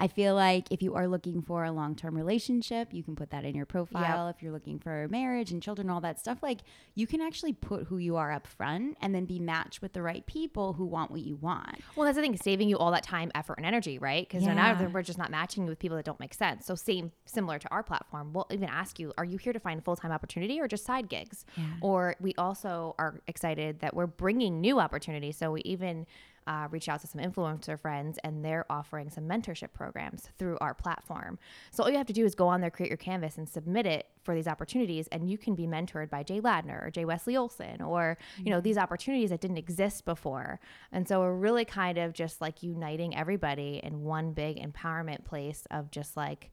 I 0.00 0.09
feel 0.09 0.35
like 0.35 0.66
if 0.71 0.80
you 0.80 0.95
are 0.95 1.07
looking 1.07 1.42
for 1.42 1.64
a 1.64 1.71
long-term 1.71 2.16
relationship, 2.16 2.88
you 2.92 3.02
can 3.02 3.14
put 3.14 3.30
that 3.30 3.45
in 3.45 3.54
your 3.54 3.66
profile. 3.66 4.28
If 4.28 4.42
you're 4.42 4.50
looking 4.52 4.78
for 4.78 5.07
marriage 5.09 5.52
and 5.52 5.62
children 5.62 5.90
all 5.90 6.00
that 6.00 6.19
stuff, 6.19 6.42
like 6.42 6.61
you 6.95 7.07
can 7.07 7.21
actually 7.21 7.52
put 7.52 7.85
who 7.85 7.99
you 7.99 8.16
are 8.16 8.33
up 8.33 8.47
front 8.47 8.97
and 9.02 9.14
then 9.14 9.26
be 9.26 9.38
matched 9.38 9.83
with 9.83 9.92
the 9.92 10.00
right 10.00 10.25
people 10.26 10.73
who 10.73 10.87
want 10.87 11.11
what 11.11 11.21
you 11.21 11.37
want. 11.37 11.80
Well, 11.97 12.07
that's 12.07 12.16
the 12.16 12.23
thing, 12.23 12.37
saving 12.38 12.71
you 12.71 12.78
all 12.78 12.90
that 12.92 13.02
time, 13.02 13.30
effort, 13.35 13.59
and 13.59 13.66
energy, 13.66 13.99
right? 13.99 14.26
Because 14.26 14.47
now 14.47 14.88
we're 14.90 15.02
just 15.02 15.19
not 15.19 15.30
matching 15.30 15.64
you 15.64 15.69
with 15.69 15.78
people 15.78 15.99
that 15.99 16.07
don't 16.07 16.19
make 16.19 16.33
sense. 16.33 16.64
So, 16.64 16.75
same, 16.75 17.12
similar 17.26 17.59
to 17.59 17.69
our 17.71 17.83
platform, 17.83 18.33
we'll 18.33 18.47
even 18.50 18.71
ask 18.71 18.99
you, 18.99 19.12
are 19.19 19.25
you 19.26 19.37
here 19.37 19.52
to 19.52 19.61
find 19.61 19.85
full 19.85 19.97
time 19.97 20.12
opportunity 20.12 20.59
or 20.61 20.66
just 20.66 20.87
side 20.87 21.11
gigs? 21.11 21.45
Yeah. 21.57 21.64
Or 21.83 22.16
we 22.21 22.35
also 22.38 22.95
are 22.99 23.21
excited 23.26 23.80
that 23.80 23.95
we're 23.95 24.07
bringing 24.07 24.62
new 24.62 24.80
opportunities. 24.80 25.37
So, 25.37 25.52
we 25.52 25.61
even 25.62 26.07
uh, 26.50 26.66
reach 26.73 26.88
out 26.88 27.00
to 27.00 27.07
some 27.07 27.21
influencer 27.21 27.78
friends 27.78 28.19
and 28.25 28.45
they're 28.45 28.66
offering 28.69 29.09
some 29.09 29.23
mentorship 29.23 29.73
programs 29.73 30.30
through 30.37 30.59
our 30.61 30.75
platform. 30.75 31.38
So, 31.71 31.85
all 31.85 31.90
you 31.90 31.97
have 31.97 32.09
to 32.09 32.12
do 32.12 32.25
is 32.25 32.35
go 32.35 32.49
on 32.49 32.61
there, 32.61 32.73
create 32.73 32.90
your 32.90 32.97
canvas, 32.97 33.38
and 33.38 33.49
submit 33.49 33.87
it 33.87 34.09
for 34.25 34.35
these 34.35 34.49
opportunities. 34.49 35.07
And 35.12 35.30
you 35.30 35.38
can 35.38 35.54
be 35.54 35.69
mentored 35.69 36.11
by 36.11 36.25
Jay 36.25 36.40
Ladner 36.40 36.85
or 36.85 36.90
Jay 36.90 37.04
Wesley 37.04 37.37
Olson 37.37 37.80
or, 37.80 38.19
you 38.37 38.50
know, 38.50 38.61
these 38.61 38.76
opportunities 38.76 39.30
that 39.30 39.40
didn't 39.40 39.59
exist 39.59 40.04
before. 40.04 40.59
And 40.90 41.07
so, 41.07 41.21
we're 41.21 41.37
really 41.37 41.64
kind 41.64 41.99
of 41.99 42.14
just 42.14 42.40
like 42.40 42.64
uniting 42.64 43.16
everybody 43.16 43.80
in 43.85 44.02
one 44.02 44.33
big 44.33 44.61
empowerment 44.61 45.25
place 45.25 45.69
of 45.71 45.92
just 45.92 46.16
like 46.16 46.50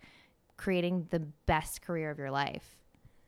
creating 0.57 1.07
the 1.09 1.21
best 1.47 1.81
career 1.81 2.11
of 2.11 2.19
your 2.19 2.31
life. 2.31 2.77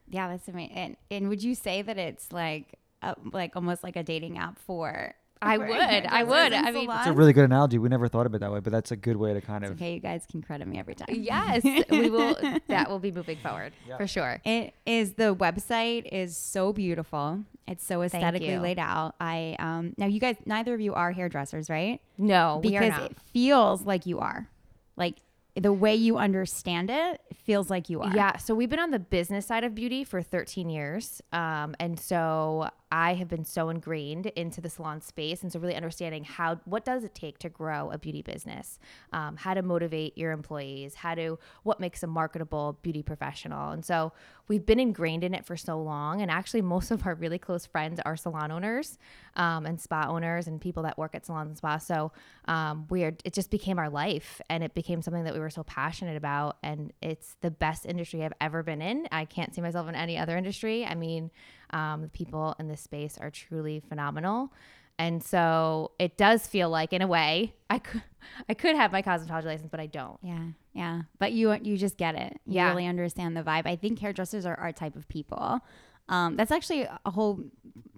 Yeah, 0.07 0.27
that's 0.27 0.47
amazing. 0.47 0.75
And, 0.75 0.97
and 1.09 1.29
would 1.29 1.41
you 1.41 1.55
say 1.55 1.81
that 1.81 1.97
it's 1.97 2.31
like, 2.31 2.77
uh, 3.01 3.15
like 3.33 3.55
almost 3.55 3.83
like 3.83 3.95
a 3.95 4.03
dating 4.03 4.37
app 4.37 4.59
for 4.59 5.15
I 5.41 5.57
would. 5.57 5.69
I 5.69 6.23
would. 6.23 6.53
I 6.53 6.71
mean, 6.71 6.89
It's 6.91 7.07
a 7.07 7.13
really 7.13 7.31
good 7.33 7.45
analogy. 7.45 7.77
We 7.77 7.87
never 7.89 8.07
thought 8.07 8.25
of 8.25 8.35
it 8.35 8.39
that 8.39 8.51
way, 8.51 8.59
but 8.59 8.71
that's 8.73 8.91
a 8.91 8.95
good 8.97 9.15
way 9.15 9.33
to 9.33 9.41
kind 9.41 9.63
It's 9.63 9.71
of. 9.71 9.77
okay. 9.77 9.93
You 9.93 9.99
guys 10.01 10.25
can 10.29 10.41
credit 10.41 10.67
me 10.67 10.77
every 10.79 10.95
time. 10.95 11.07
yes, 11.11 11.63
we 11.89 12.09
will. 12.09 12.35
That 12.67 12.89
will 12.89 12.99
be 12.99 13.11
moving 13.11 13.37
forward 13.37 13.71
Yeah. 13.87 13.97
for 13.97 14.05
sure. 14.07 14.41
It 14.43 14.73
is 14.85 15.13
the 15.13 15.33
website 15.35 16.07
is 16.11 16.35
so 16.35 16.73
beautiful. 16.73 17.43
It's 17.67 17.85
so 17.85 18.01
aesthetically 18.01 18.57
laid 18.57 18.79
out. 18.79 19.15
I 19.21 19.55
um 19.59 19.93
now 19.97 20.07
you 20.07 20.19
guys 20.19 20.35
neither 20.45 20.73
of 20.73 20.81
you 20.81 20.93
are 20.93 21.11
hairdressers, 21.11 21.69
right? 21.69 22.01
No, 22.17 22.59
we 22.63 22.75
are 22.75 22.81
Because 22.81 22.99
not. 22.99 23.11
it 23.11 23.17
feels 23.33 23.83
like 23.83 24.05
you 24.05 24.19
are. 24.19 24.49
Like 24.97 25.15
the 25.55 25.71
way 25.73 25.95
you 25.95 26.17
understand 26.17 26.89
it, 26.89 27.21
it 27.29 27.37
feels 27.37 27.69
like 27.69 27.89
you 27.89 28.01
are. 28.01 28.15
Yeah, 28.15 28.37
so 28.37 28.55
we've 28.55 28.69
been 28.69 28.79
on 28.79 28.91
the 28.91 28.99
business 28.99 29.45
side 29.45 29.63
of 29.63 29.73
beauty 29.75 30.03
for 30.03 30.21
13 30.21 30.69
years. 30.69 31.21
Um, 31.33 31.75
and 31.79 31.99
so 31.99 32.69
I 32.91 33.13
have 33.15 33.27
been 33.27 33.45
so 33.45 33.69
ingrained 33.69 34.27
into 34.27 34.61
the 34.61 34.69
salon 34.69 35.01
space. 35.01 35.43
And 35.43 35.51
so, 35.51 35.59
really 35.59 35.75
understanding 35.75 36.23
how, 36.23 36.59
what 36.65 36.83
does 36.83 37.03
it 37.03 37.13
take 37.13 37.37
to 37.39 37.49
grow 37.49 37.91
a 37.91 37.97
beauty 37.97 38.21
business, 38.21 38.79
um, 39.13 39.37
how 39.37 39.53
to 39.53 39.61
motivate 39.61 40.17
your 40.17 40.31
employees, 40.31 40.95
how 40.95 41.15
to, 41.15 41.37
what 41.63 41.79
makes 41.79 42.01
a 42.01 42.07
marketable 42.07 42.79
beauty 42.81 43.03
professional. 43.03 43.71
And 43.71 43.85
so, 43.85 44.11
we've 44.47 44.65
been 44.65 44.79
ingrained 44.79 45.23
in 45.23 45.35
it 45.35 45.45
for 45.45 45.55
so 45.55 45.79
long. 45.79 46.21
And 46.21 46.31
actually, 46.31 46.61
most 46.61 46.89
of 46.89 47.05
our 47.05 47.13
really 47.13 47.37
close 47.37 47.65
friends 47.65 47.99
are 48.05 48.17
salon 48.17 48.51
owners 48.51 48.97
um, 49.35 49.65
and 49.65 49.79
spa 49.79 50.07
owners 50.07 50.47
and 50.47 50.59
people 50.59 50.83
that 50.83 50.97
work 50.97 51.13
at 51.13 51.25
salons 51.25 51.49
and 51.49 51.57
spas. 51.57 51.85
So, 51.85 52.11
um, 52.45 52.87
we 52.89 53.03
are, 53.03 53.15
it 53.23 53.33
just 53.33 53.51
became 53.51 53.77
our 53.77 53.89
life 53.89 54.41
and 54.49 54.63
it 54.63 54.73
became 54.73 55.01
something 55.03 55.25
that 55.25 55.33
we 55.33 55.39
were 55.39 55.51
so 55.51 55.63
passionate 55.63 56.17
about. 56.17 56.57
And 56.63 56.91
it's 57.01 57.35
the 57.41 57.51
best 57.51 57.85
industry 57.85 58.23
I've 58.23 58.33
ever 58.41 58.63
been 58.63 58.81
in. 58.81 59.07
I 59.11 59.25
can't 59.25 59.53
see 59.53 59.61
myself 59.61 59.87
in 59.87 59.95
any 59.95 60.17
other 60.17 60.35
industry. 60.35 60.85
I 60.85 60.95
mean, 60.95 61.29
um, 61.71 62.01
the 62.01 62.07
people 62.09 62.55
in 62.59 62.67
this 62.67 62.81
space 62.81 63.17
are 63.19 63.29
truly 63.31 63.79
phenomenal. 63.79 64.51
And 64.97 65.23
so 65.23 65.91
it 65.97 66.17
does 66.17 66.45
feel 66.45 66.69
like, 66.69 66.91
in 66.91 67.01
a 67.01 67.07
way, 67.07 67.53
I 67.69 67.79
could, 67.87 68.03
I 68.49 68.53
could 68.53 68.75
have 68.75 68.91
my 68.91 69.01
cosmetology 69.01 69.45
license, 69.45 69.69
but 69.71 69.79
I 69.79 69.85
don't. 69.85 70.17
Yeah, 70.21 70.43
yeah. 70.73 71.01
But 71.19 71.31
you 71.31 71.53
you 71.63 71.77
just 71.77 71.95
get 71.97 72.15
it. 72.15 72.33
You 72.45 72.55
Yeah. 72.55 72.69
really 72.69 72.85
understand 72.85 73.37
the 73.37 73.41
vibe. 73.43 73.65
I 73.65 73.75
think 73.77 73.99
hairdressers 73.99 74.45
are 74.45 74.55
our 74.55 74.73
type 74.73 74.95
of 74.97 75.07
people. 75.07 75.61
Um, 76.09 76.35
that's 76.35 76.51
actually 76.51 76.81
a 77.05 77.11
whole 77.11 77.39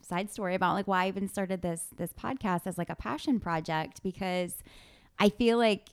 side 0.07 0.29
story 0.29 0.53
about 0.53 0.73
like 0.73 0.87
why 0.87 1.05
I 1.05 1.07
even 1.07 1.27
started 1.27 1.61
this 1.61 1.87
this 1.95 2.11
podcast 2.13 2.67
as 2.67 2.77
like 2.77 2.89
a 2.89 2.95
passion 2.95 3.39
project 3.39 4.03
because 4.03 4.55
I 5.17 5.29
feel 5.29 5.57
like 5.57 5.89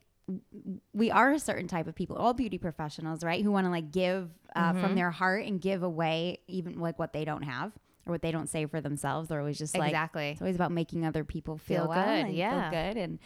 we 0.92 1.10
are 1.10 1.32
a 1.32 1.38
certain 1.38 1.68
type 1.68 1.86
of 1.86 1.94
people, 1.94 2.16
all 2.16 2.34
beauty 2.34 2.58
professionals, 2.58 3.24
right? 3.24 3.42
Who 3.42 3.50
want 3.50 3.66
to 3.66 3.70
like 3.70 3.90
give 3.90 4.30
uh, 4.54 4.72
Mm-hmm. 4.72 4.80
from 4.80 4.94
their 4.94 5.10
heart 5.10 5.44
and 5.46 5.60
give 5.60 5.82
away 5.82 6.40
even 6.48 6.78
like 6.78 6.98
what 6.98 7.12
they 7.12 7.24
don't 7.24 7.42
have 7.42 7.72
or 8.06 8.12
what 8.12 8.22
they 8.22 8.30
don't 8.32 8.48
say 8.48 8.66
for 8.66 8.80
themselves. 8.80 9.28
They're 9.28 9.40
always 9.40 9.58
just 9.58 9.76
like 9.76 9.88
exactly. 9.90 10.30
it's 10.30 10.40
always 10.40 10.56
about 10.56 10.72
making 10.72 11.04
other 11.06 11.24
people 11.24 11.58
feel, 11.58 11.82
Feel 11.82 11.88
well 11.88 12.04
good, 12.04 12.26
and 12.26 12.34
yeah. 12.34 12.70
feel 12.70 12.80
good. 12.82 12.96
And 13.00 13.18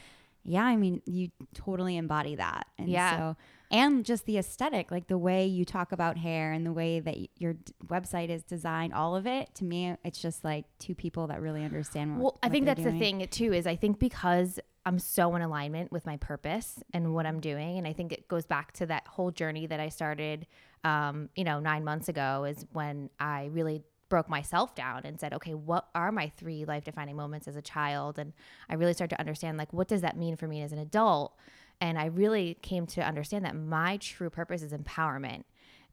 yeah, 0.44 0.64
I 0.64 0.76
mean, 0.76 1.00
you 1.06 1.30
totally 1.54 1.96
embody 1.96 2.34
that. 2.36 2.66
And 2.78 2.88
Yeah. 2.88 3.16
So, 3.16 3.36
and 3.70 4.04
just 4.04 4.26
the 4.26 4.36
aesthetic, 4.38 4.90
like 4.90 5.06
the 5.06 5.16
way 5.16 5.46
you 5.46 5.64
talk 5.64 5.92
about 5.92 6.18
hair 6.18 6.52
and 6.52 6.66
the 6.66 6.72
way 6.72 7.00
that 7.00 7.16
your 7.38 7.54
d- 7.54 7.72
website 7.86 8.28
is 8.28 8.42
designed, 8.42 8.92
all 8.92 9.16
of 9.16 9.26
it, 9.26 9.54
to 9.54 9.64
me, 9.64 9.96
it's 10.04 10.20
just 10.20 10.44
like 10.44 10.66
two 10.78 10.94
people 10.94 11.28
that 11.28 11.40
really 11.40 11.64
understand 11.64 12.16
what 12.16 12.22
Well, 12.22 12.38
I 12.42 12.48
think 12.50 12.66
that's 12.66 12.82
the 12.84 12.90
thing 12.92 13.26
too 13.30 13.52
is 13.54 13.66
I 13.66 13.76
think 13.76 13.98
because 13.98 14.58
I'm 14.84 14.98
so 14.98 15.34
in 15.36 15.42
alignment 15.42 15.92
with 15.92 16.06
my 16.06 16.16
purpose 16.16 16.82
and 16.92 17.14
what 17.14 17.26
I'm 17.26 17.40
doing, 17.40 17.78
and 17.78 17.86
I 17.86 17.92
think 17.92 18.12
it 18.12 18.28
goes 18.28 18.46
back 18.46 18.72
to 18.74 18.86
that 18.86 19.06
whole 19.06 19.30
journey 19.30 19.66
that 19.66 19.78
I 19.78 19.88
started, 19.88 20.46
um, 20.82 21.28
you 21.36 21.44
know, 21.44 21.60
nine 21.60 21.84
months 21.84 22.08
ago 22.08 22.44
is 22.44 22.66
when 22.72 23.10
I 23.20 23.46
really 23.52 23.82
broke 24.08 24.28
myself 24.28 24.74
down 24.74 25.02
and 25.04 25.18
said, 25.18 25.32
okay, 25.32 25.54
what 25.54 25.88
are 25.94 26.12
my 26.12 26.28
three 26.36 26.66
life 26.66 26.84
defining 26.84 27.16
moments 27.16 27.48
as 27.48 27.56
a 27.56 27.62
child? 27.62 28.18
And 28.18 28.34
I 28.68 28.74
really 28.74 28.92
started 28.92 29.14
to 29.16 29.20
understand 29.20 29.56
like 29.56 29.72
what 29.72 29.88
does 29.88 30.02
that 30.02 30.18
mean 30.18 30.36
for 30.36 30.46
me 30.46 30.62
as 30.62 30.70
an 30.72 30.78
adult? 30.78 31.34
And 31.80 31.98
I 31.98 32.06
really 32.06 32.58
came 32.60 32.86
to 32.88 33.00
understand 33.00 33.44
that 33.46 33.56
my 33.56 33.96
true 33.96 34.28
purpose 34.28 34.62
is 34.62 34.72
empowerment 34.72 35.44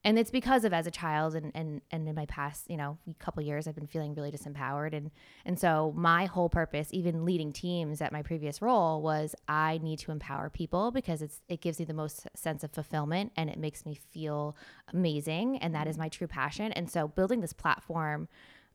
and 0.03 0.17
it's 0.17 0.31
because 0.31 0.63
of 0.63 0.73
as 0.73 0.87
a 0.87 0.91
child 0.91 1.35
and 1.35 1.51
and 1.55 1.81
and 1.91 2.07
in 2.07 2.15
my 2.15 2.25
past 2.25 2.69
you 2.69 2.77
know 2.77 2.97
couple 3.19 3.43
years 3.43 3.67
i've 3.67 3.75
been 3.75 3.87
feeling 3.87 4.13
really 4.15 4.31
disempowered. 4.31 4.93
And 4.93 5.11
and 5.45 5.59
so 5.59 5.93
my 5.95 6.25
whole 6.25 6.49
purpose 6.49 6.89
even 6.91 7.25
leading 7.25 7.51
teams 7.51 8.01
at 8.01 8.11
my 8.11 8.21
previous 8.21 8.61
role 8.61 9.01
was 9.01 9.35
i 9.47 9.79
need 9.83 9.99
to 9.99 10.11
empower 10.11 10.49
people 10.49 10.91
because 10.91 11.21
it's 11.21 11.41
it 11.49 11.61
gives 11.61 11.79
me 11.79 11.85
the 11.85 11.93
most 11.93 12.27
sense 12.35 12.63
of 12.63 12.71
fulfillment 12.71 13.31
and 13.35 13.49
it 13.49 13.57
makes 13.57 13.85
me 13.85 13.99
feel 14.11 14.55
amazing. 14.93 15.57
And 15.57 15.73
that 15.75 15.87
is 15.87 15.97
my 15.97 16.09
true 16.09 16.27
passion. 16.27 16.71
And 16.73 16.89
so 16.89 17.07
building 17.07 17.41
this 17.41 17.53
platform 17.53 18.27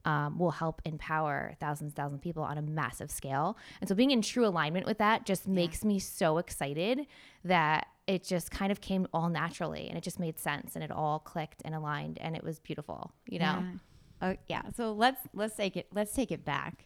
um, 0.05 0.39
will 0.39 0.51
help 0.51 0.83
empower 0.85 1.55
thousands, 1.61 1.95
thousands 1.95 2.19
of 2.19 2.23
people 2.23 2.43
on 2.43 2.59
a 2.59 2.63
massive 2.63 3.11
scale. 3.11 3.57
And 3.81 3.89
so 3.89 3.95
being 3.95 4.11
in 4.11 4.21
true 4.21 4.47
alignment 4.47 4.85
with 4.87 4.99
that 4.99 5.25
just 5.25 5.49
makes 5.49 5.85
me 5.85 5.99
so 5.99 6.39
excited 6.39 7.07
that 7.45 7.87
it 8.07 8.25
just 8.25 8.51
kind 8.51 8.71
of 8.71 8.81
came 8.81 9.07
all 9.13 9.29
naturally 9.29 9.89
and 9.89 9.97
it 9.97 10.05
just 10.05 10.19
made 10.19 10.39
sense 10.39 10.75
and 10.75 10.85
it 10.85 10.91
all 10.91 11.19
clicked 11.19 11.63
and 11.65 11.75
aligned 11.75 12.19
and 12.21 12.37
it 12.37 12.45
was 12.45 12.59
beautiful, 12.59 13.13
you 13.27 13.39
know? 13.39 13.45
Yeah. 13.45 13.73
Oh 14.23 14.37
yeah. 14.49 14.63
So 14.77 14.93
let's 14.93 15.21
let's 15.33 15.57
take 15.57 15.77
it 15.77 15.89
let's 15.93 16.13
take 16.13 16.31
it 16.31 16.45
back. 16.45 16.85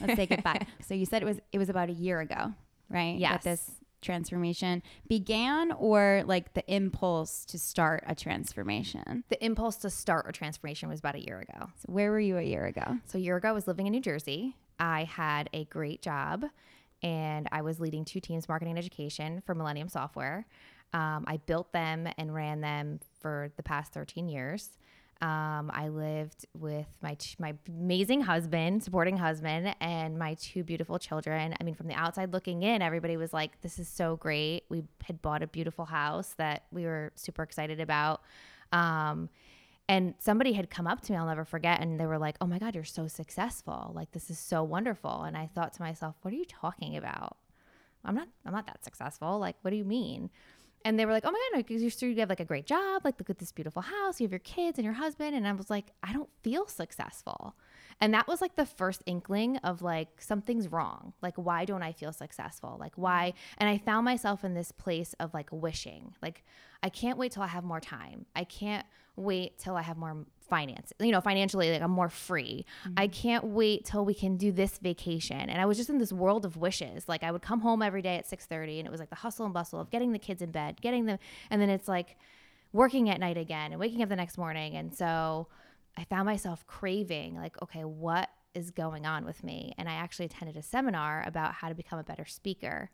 Let's 0.00 0.14
take 0.14 0.30
it 0.30 0.42
back. 0.44 0.66
So 0.86 0.94
you 0.94 1.04
said 1.04 1.22
it 1.22 1.26
was 1.26 1.38
it 1.52 1.58
was 1.58 1.68
about 1.68 1.90
a 1.90 1.92
year 1.92 2.20
ago, 2.20 2.52
right? 2.88 3.18
Yes. 3.18 3.44
That 3.44 3.50
this 3.50 3.70
transformation 4.00 4.82
began 5.08 5.72
or 5.72 6.22
like 6.24 6.54
the 6.54 6.64
impulse 6.72 7.44
to 7.46 7.58
start 7.58 8.04
a 8.06 8.14
transformation. 8.14 9.24
The 9.28 9.44
impulse 9.44 9.76
to 9.78 9.90
start 9.90 10.26
a 10.28 10.32
transformation 10.32 10.88
was 10.88 11.00
about 11.00 11.16
a 11.16 11.20
year 11.20 11.40
ago. 11.40 11.70
So 11.76 11.92
where 11.92 12.10
were 12.10 12.20
you 12.20 12.38
a 12.38 12.42
year 12.42 12.66
ago? 12.66 12.98
So 13.06 13.18
a 13.18 13.20
year 13.20 13.36
ago, 13.36 13.48
I 13.48 13.52
was 13.52 13.66
living 13.66 13.86
in 13.86 13.92
New 13.92 14.00
Jersey. 14.00 14.56
I 14.78 15.04
had 15.04 15.50
a 15.52 15.64
great 15.64 16.00
job 16.00 16.44
and 17.02 17.48
I 17.52 17.62
was 17.62 17.80
leading 17.80 18.04
two 18.04 18.20
teams, 18.20 18.48
marketing 18.48 18.72
and 18.72 18.78
education 18.78 19.42
for 19.46 19.54
Millennium 19.54 19.88
Software. 19.88 20.46
Um, 20.92 21.24
I 21.26 21.38
built 21.46 21.72
them 21.72 22.08
and 22.16 22.34
ran 22.34 22.60
them 22.60 23.00
for 23.20 23.50
the 23.56 23.62
past 23.62 23.92
13 23.92 24.28
years. 24.28 24.70
Um, 25.20 25.72
I 25.74 25.88
lived 25.88 26.46
with 26.56 26.86
my 27.02 27.16
my 27.40 27.54
amazing 27.68 28.20
husband, 28.20 28.84
supporting 28.84 29.16
husband, 29.16 29.74
and 29.80 30.16
my 30.16 30.34
two 30.34 30.62
beautiful 30.62 30.96
children. 31.00 31.56
I 31.60 31.64
mean, 31.64 31.74
from 31.74 31.88
the 31.88 31.94
outside 31.94 32.32
looking 32.32 32.62
in, 32.62 32.82
everybody 32.82 33.16
was 33.16 33.32
like, 33.32 33.60
"This 33.60 33.80
is 33.80 33.88
so 33.88 34.16
great." 34.16 34.64
We 34.68 34.84
had 35.02 35.20
bought 35.20 35.42
a 35.42 35.48
beautiful 35.48 35.86
house 35.86 36.34
that 36.38 36.66
we 36.70 36.84
were 36.84 37.10
super 37.16 37.42
excited 37.42 37.80
about. 37.80 38.22
Um, 38.70 39.28
and 39.88 40.14
somebody 40.18 40.52
had 40.52 40.68
come 40.68 40.86
up 40.86 41.00
to 41.02 41.12
me, 41.12 41.18
I'll 41.18 41.26
never 41.26 41.46
forget, 41.46 41.80
and 41.80 41.98
they 41.98 42.06
were 42.06 42.18
like, 42.18 42.36
Oh 42.40 42.46
my 42.46 42.58
God, 42.58 42.74
you're 42.74 42.84
so 42.84 43.08
successful. 43.08 43.92
Like, 43.94 44.12
this 44.12 44.30
is 44.30 44.38
so 44.38 44.62
wonderful. 44.62 45.22
And 45.22 45.36
I 45.36 45.46
thought 45.46 45.72
to 45.74 45.82
myself, 45.82 46.16
What 46.22 46.34
are 46.34 46.36
you 46.36 46.44
talking 46.44 46.96
about? 46.96 47.38
I'm 48.04 48.14
not, 48.14 48.28
I'm 48.44 48.52
not 48.52 48.66
that 48.66 48.84
successful. 48.84 49.38
Like, 49.38 49.56
what 49.62 49.70
do 49.70 49.76
you 49.76 49.84
mean? 49.84 50.30
And 50.84 50.98
they 50.98 51.06
were 51.06 51.12
like, 51.12 51.24
Oh 51.24 51.30
my 51.30 51.50
God, 51.52 51.66
because 51.66 51.82
you're 51.82 51.90
so 51.90 52.06
you 52.06 52.20
have 52.20 52.28
like 52.28 52.40
a 52.40 52.44
great 52.44 52.66
job. 52.66 53.02
Like, 53.04 53.18
look 53.18 53.30
at 53.30 53.38
this 53.38 53.50
beautiful 53.50 53.82
house. 53.82 54.20
You 54.20 54.24
have 54.24 54.32
your 54.32 54.38
kids 54.40 54.78
and 54.78 54.84
your 54.84 54.94
husband. 54.94 55.34
And 55.34 55.48
I 55.48 55.52
was 55.52 55.70
like, 55.70 55.86
I 56.02 56.12
don't 56.12 56.30
feel 56.42 56.66
successful. 56.66 57.56
And 58.00 58.14
that 58.14 58.28
was 58.28 58.40
like 58.40 58.54
the 58.54 58.66
first 58.66 59.02
inkling 59.06 59.56
of 59.58 59.82
like 59.82 60.20
something's 60.20 60.68
wrong. 60.68 61.14
Like, 61.20 61.34
why 61.36 61.64
don't 61.64 61.82
I 61.82 61.92
feel 61.92 62.12
successful? 62.12 62.76
Like, 62.78 62.92
why? 62.96 63.30
Mm-hmm. 63.30 63.54
And 63.58 63.70
I 63.70 63.78
found 63.78 64.04
myself 64.04 64.44
in 64.44 64.54
this 64.54 64.70
place 64.70 65.14
of 65.18 65.34
like 65.34 65.48
wishing, 65.50 66.14
like, 66.22 66.44
I 66.82 66.90
can't 66.90 67.18
wait 67.18 67.32
till 67.32 67.42
I 67.42 67.48
have 67.48 67.64
more 67.64 67.80
time. 67.80 68.26
I 68.36 68.44
can't 68.44 68.86
wait 69.18 69.58
till 69.58 69.76
I 69.76 69.82
have 69.82 69.96
more 69.96 70.24
finance, 70.48 70.92
you 70.98 71.12
know, 71.12 71.20
financially, 71.20 71.70
like 71.70 71.82
I'm 71.82 71.90
more 71.90 72.08
free. 72.08 72.64
I 72.96 73.06
mm-hmm. 73.06 73.12
can't 73.12 73.44
wait 73.44 73.84
till 73.84 74.04
we 74.04 74.14
can 74.14 74.36
do 74.36 74.50
this 74.50 74.78
vacation. 74.78 75.38
And 75.38 75.60
I 75.60 75.66
was 75.66 75.76
just 75.76 75.90
in 75.90 75.98
this 75.98 76.12
world 76.12 76.44
of 76.44 76.56
wishes. 76.56 77.08
Like 77.08 77.22
I 77.22 77.30
would 77.30 77.42
come 77.42 77.60
home 77.60 77.82
every 77.82 78.02
day 78.02 78.16
at 78.16 78.26
6:30 78.26 78.78
and 78.78 78.86
it 78.86 78.90
was 78.90 79.00
like 79.00 79.10
the 79.10 79.16
hustle 79.16 79.44
and 79.44 79.54
bustle 79.54 79.80
of 79.80 79.90
getting 79.90 80.12
the 80.12 80.18
kids 80.18 80.42
in 80.42 80.50
bed, 80.50 80.80
getting 80.80 81.04
them 81.06 81.18
and 81.50 81.60
then 81.60 81.70
it's 81.70 81.88
like 81.88 82.16
working 82.72 83.08
at 83.10 83.20
night 83.20 83.36
again 83.36 83.72
and 83.72 83.80
waking 83.80 84.02
up 84.02 84.08
the 84.08 84.16
next 84.16 84.38
morning. 84.38 84.76
And 84.76 84.94
so 84.94 85.48
I 85.96 86.04
found 86.04 86.26
myself 86.26 86.66
craving 86.66 87.36
like, 87.36 87.60
okay, 87.62 87.84
what 87.84 88.28
is 88.54 88.70
going 88.70 89.06
on 89.06 89.24
with 89.24 89.42
me? 89.42 89.74
And 89.78 89.88
I 89.88 89.94
actually 89.94 90.26
attended 90.26 90.56
a 90.56 90.62
seminar 90.62 91.24
about 91.26 91.54
how 91.54 91.68
to 91.68 91.74
become 91.74 91.98
a 91.98 92.04
better 92.04 92.24
speaker. 92.24 92.90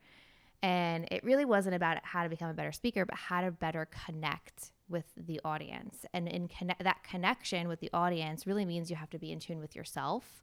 And 0.65 1.07
it 1.11 1.23
really 1.23 1.45
wasn't 1.45 1.75
about 1.75 1.99
how 2.05 2.23
to 2.23 2.31
become 2.31 2.49
a 2.49 2.55
better 2.55 2.73
speaker, 2.73 3.05
but 3.05 3.19
how 3.19 3.43
to 3.43 3.51
better 3.51 3.87
connect 4.07 4.73
with 4.89 5.05
the 5.15 5.39
audience. 5.45 6.07
And 6.15 6.27
in 6.27 6.49
connect, 6.49 6.83
that 6.83 7.05
connection 7.05 7.69
with 7.69 7.81
the 7.81 7.91
audience 7.93 8.47
really 8.47 8.65
means 8.65 8.89
you 8.89 8.97
have 8.97 9.11
to 9.11 9.19
be 9.19 9.31
in 9.31 9.41
tune 9.41 9.59
with 9.59 9.77
yourself 9.77 10.43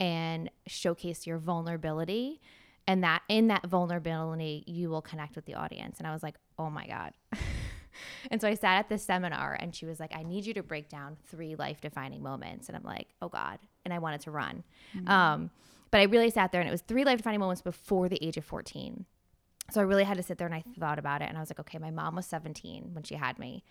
and 0.00 0.50
showcase 0.66 1.24
your 1.24 1.38
vulnerability. 1.38 2.40
And 2.88 3.04
that 3.04 3.22
in 3.28 3.46
that 3.46 3.64
vulnerability, 3.64 4.64
you 4.66 4.90
will 4.90 5.02
connect 5.02 5.36
with 5.36 5.44
the 5.44 5.54
audience. 5.54 5.98
And 5.98 6.08
I 6.08 6.12
was 6.12 6.24
like, 6.24 6.34
oh 6.58 6.68
my 6.68 6.88
God. 6.88 7.12
and 8.32 8.40
so 8.40 8.48
I 8.48 8.54
sat 8.54 8.80
at 8.80 8.88
this 8.88 9.04
seminar 9.04 9.56
and 9.60 9.72
she 9.72 9.86
was 9.86 10.00
like, 10.00 10.16
I 10.16 10.24
need 10.24 10.46
you 10.46 10.54
to 10.54 10.64
break 10.64 10.88
down 10.88 11.16
three 11.28 11.54
life 11.54 11.80
defining 11.80 12.24
moments. 12.24 12.66
And 12.66 12.76
I'm 12.76 12.82
like, 12.82 13.06
oh 13.22 13.28
God. 13.28 13.60
And 13.84 13.94
I 13.94 14.00
wanted 14.00 14.22
to 14.22 14.32
run. 14.32 14.64
Um, 15.06 15.50
but 15.92 16.00
I 16.00 16.04
really 16.04 16.30
sat 16.30 16.50
there 16.50 16.60
and 16.60 16.66
it 16.68 16.72
was 16.72 16.82
three 16.82 17.04
life 17.04 17.18
defining 17.18 17.38
moments 17.38 17.62
before 17.62 18.08
the 18.08 18.18
age 18.20 18.36
of 18.36 18.44
14 18.44 19.06
so 19.70 19.80
I 19.80 19.84
really 19.84 20.04
had 20.04 20.16
to 20.16 20.22
sit 20.22 20.38
there 20.38 20.46
and 20.46 20.54
I 20.54 20.62
thought 20.78 20.98
about 20.98 21.22
it 21.22 21.28
and 21.28 21.36
I 21.36 21.40
was 21.40 21.50
like, 21.50 21.60
okay, 21.60 21.78
my 21.78 21.90
mom 21.90 22.16
was 22.16 22.26
17 22.26 22.90
when 22.92 23.04
she 23.04 23.14
had 23.14 23.38
me. 23.38 23.64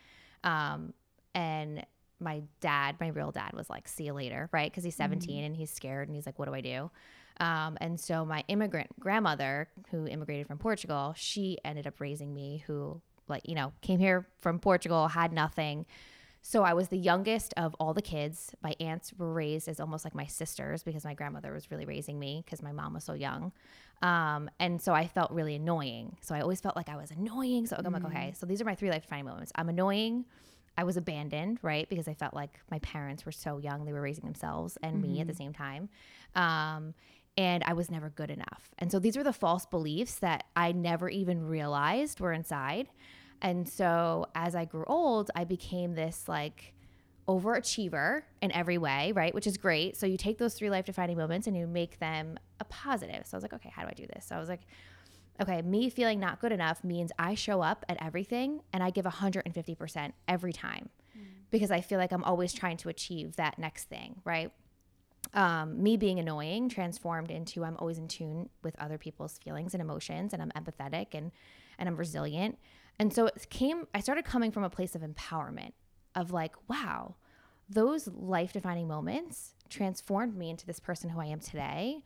Um, 0.44 0.94
and 1.34 1.86
my 2.20 2.42
dad, 2.62 2.96
my 3.00 3.08
real 3.08 3.32
dad, 3.32 3.54
was 3.54 3.70
like, 3.70 3.88
"See 3.88 4.06
you 4.06 4.14
later," 4.14 4.50
right? 4.52 4.72
Because 4.72 4.84
he's 4.84 4.96
17 4.96 5.44
and 5.44 5.56
he's 5.56 5.72
scared 5.72 6.08
and 6.08 6.16
he's 6.16 6.26
like, 6.26 6.40
"What 6.40 6.48
do 6.48 6.54
I 6.54 6.62
do?" 6.62 6.90
Um, 7.40 7.78
and 7.82 8.00
so 8.00 8.26
my 8.26 8.44
immigrant 8.48 8.90
grandmother, 9.00 9.68
who 9.92 10.08
immigrated 10.08 10.48
from 10.48 10.58
Portugal, 10.58 11.14
she 11.18 11.58
ended 11.66 11.88
up 11.88 12.00
raising 12.00 12.34
me. 12.34 12.64
Who 12.68 13.02
like 13.28 13.48
you 13.48 13.56
know 13.56 13.74
came 13.82 14.00
here 14.00 14.26
from 14.40 14.60
Portugal, 14.60 15.08
had 15.10 15.34
nothing. 15.34 15.86
So 16.46 16.64
I 16.64 16.74
was 16.74 16.90
the 16.90 16.98
youngest 16.98 17.54
of 17.56 17.74
all 17.80 17.94
the 17.94 18.02
kids. 18.02 18.52
My 18.62 18.76
aunts 18.82 19.14
were 19.18 19.32
raised 19.32 19.70
as 19.70 19.80
almost 19.80 20.04
like 20.04 20.14
my 20.14 20.26
sisters 20.26 20.84
because 20.84 21.06
my 21.06 21.14
grandmother 21.14 21.54
was 21.54 21.72
really 21.72 21.86
raising 21.86 22.20
me 22.20 22.44
because 22.46 22.62
my 22.62 22.74
mom 22.74 22.94
was 22.94 23.06
so 23.06 23.14
young. 23.14 23.54
Um, 24.02 24.50
and 24.60 24.82
so 24.82 24.94
I 24.94 25.08
felt 25.08 25.32
really 25.32 25.56
annoying. 25.56 26.18
So 26.20 26.36
I 26.36 26.42
always 26.42 26.60
felt 26.60 26.76
like 26.76 26.90
I 26.90 26.98
was 26.98 27.12
annoying. 27.12 27.66
So 27.66 27.78
I'm 27.80 27.94
like, 27.94 28.04
okay, 28.06 28.34
so 28.36 28.46
these 28.46 28.62
are 28.62 28.66
my 28.66 28.76
three 28.76 28.90
life 28.90 29.04
defining 29.04 29.24
moments. 29.26 29.54
I'm 29.56 29.70
annoying. 29.70 30.26
I 30.78 30.84
was 30.84 30.98
abandoned, 30.98 31.60
right? 31.62 31.88
Because 31.88 32.10
I 32.10 32.14
felt 32.14 32.34
like 32.34 32.60
my 32.70 32.80
parents 32.80 33.26
were 33.26 33.32
so 33.32 33.58
young, 33.60 33.86
they 33.86 33.94
were 33.94 34.02
raising 34.02 34.26
themselves 34.26 34.78
and 34.84 35.02
me 35.02 35.22
at 35.22 35.28
the 35.28 35.34
same 35.36 35.54
time. 35.54 35.88
Um, 36.36 36.94
and 37.38 37.64
I 37.64 37.72
was 37.72 37.90
never 37.90 38.10
good 38.10 38.30
enough. 38.30 38.70
And 38.80 38.92
so 38.92 39.00
these 39.00 39.16
were 39.16 39.24
the 39.24 39.34
false 39.34 39.66
beliefs 39.66 40.16
that 40.16 40.44
I 40.56 40.74
never 40.74 41.10
even 41.10 41.48
realized 41.48 42.20
were 42.20 42.34
inside. 42.34 42.90
And 43.44 43.68
so 43.68 44.28
as 44.34 44.56
I 44.56 44.66
grew 44.66 44.86
old, 44.88 45.30
I 45.36 45.44
became 45.44 45.94
this 45.94 46.28
like 46.28 46.74
overachiever 47.28 48.24
in 48.42 48.52
every 48.54 48.78
way, 48.78 49.12
right? 49.12 49.34
Which 49.34 49.46
is 49.46 49.58
great. 49.58 49.98
So 49.98 50.06
you 50.06 50.18
take 50.18 50.38
those 50.38 50.54
three 50.54 50.70
life 50.70 50.86
defining 50.86 51.18
moments 51.18 51.46
and 51.46 51.56
you 51.56 51.68
make 51.68 52.00
them 52.00 52.40
a 52.60 52.64
positive. 52.66 53.28
So 53.28 53.36
I 53.36 53.38
was 53.38 53.44
like, 53.44 53.54
okay, 53.54 53.72
how 53.74 53.84
do 53.84 53.90
I 53.90 53.94
do 53.94 54.08
this? 54.08 54.26
So 54.26 54.36
I 54.36 54.40
was 54.40 54.50
like, 54.50 54.62
okay, 55.42 55.62
me 55.62 55.90
feeling 55.90 56.20
not 56.20 56.40
good 56.40 56.52
enough 56.52 56.84
means 56.84 57.12
I 57.20 57.36
show 57.36 57.62
up 57.62 57.86
at 57.90 57.98
everything 58.02 58.62
and 58.72 58.82
I 58.82 58.90
give 58.90 59.06
150% 59.06 60.14
every 60.28 60.54
time 60.54 60.90
because 61.52 61.70
I 61.70 61.82
feel 61.82 62.00
like 62.00 62.12
I'm 62.12 62.24
always 62.24 62.54
trying 62.54 62.78
to 62.78 62.90
achieve 62.90 63.36
that 63.36 63.60
next 63.60 63.86
thing, 63.86 64.22
right? 64.26 64.52
Um, 65.34 65.82
me 65.82 65.98
being 65.98 66.20
annoying 66.20 66.70
transformed 66.70 67.32
into 67.32 67.64
I'm 67.64 67.78
always 67.78 67.98
in 67.98 68.08
tune 68.08 68.50
with 68.64 68.76
other 68.80 68.98
people's 68.98 69.38
feelings 69.38 69.74
and 69.74 69.82
emotions 69.82 70.34
and 70.34 70.42
I'm 70.42 70.52
empathetic 70.52 71.08
and 71.14 71.32
and 71.80 71.90
I'm 71.90 71.96
resilient. 71.96 72.58
And 73.00 73.14
so 73.14 73.28
it 73.28 73.48
came 73.50 73.88
I 73.94 74.00
started 74.00 74.26
coming 74.26 74.52
from 74.52 74.64
a 74.64 74.70
place 74.70 74.96
of 74.96 75.02
empowerment 75.02 75.74
of 76.16 76.32
like, 76.32 76.56
wow, 76.68 77.16
those 77.70 78.08
life 78.08 78.54
defining 78.54 78.88
moments 78.88 79.56
transformed 79.70 80.38
me 80.38 80.50
into 80.50 80.66
this 80.66 80.80
person 80.80 81.10
who 81.10 81.20
I 81.20 81.26
am 81.26 81.40
today. 81.40 82.04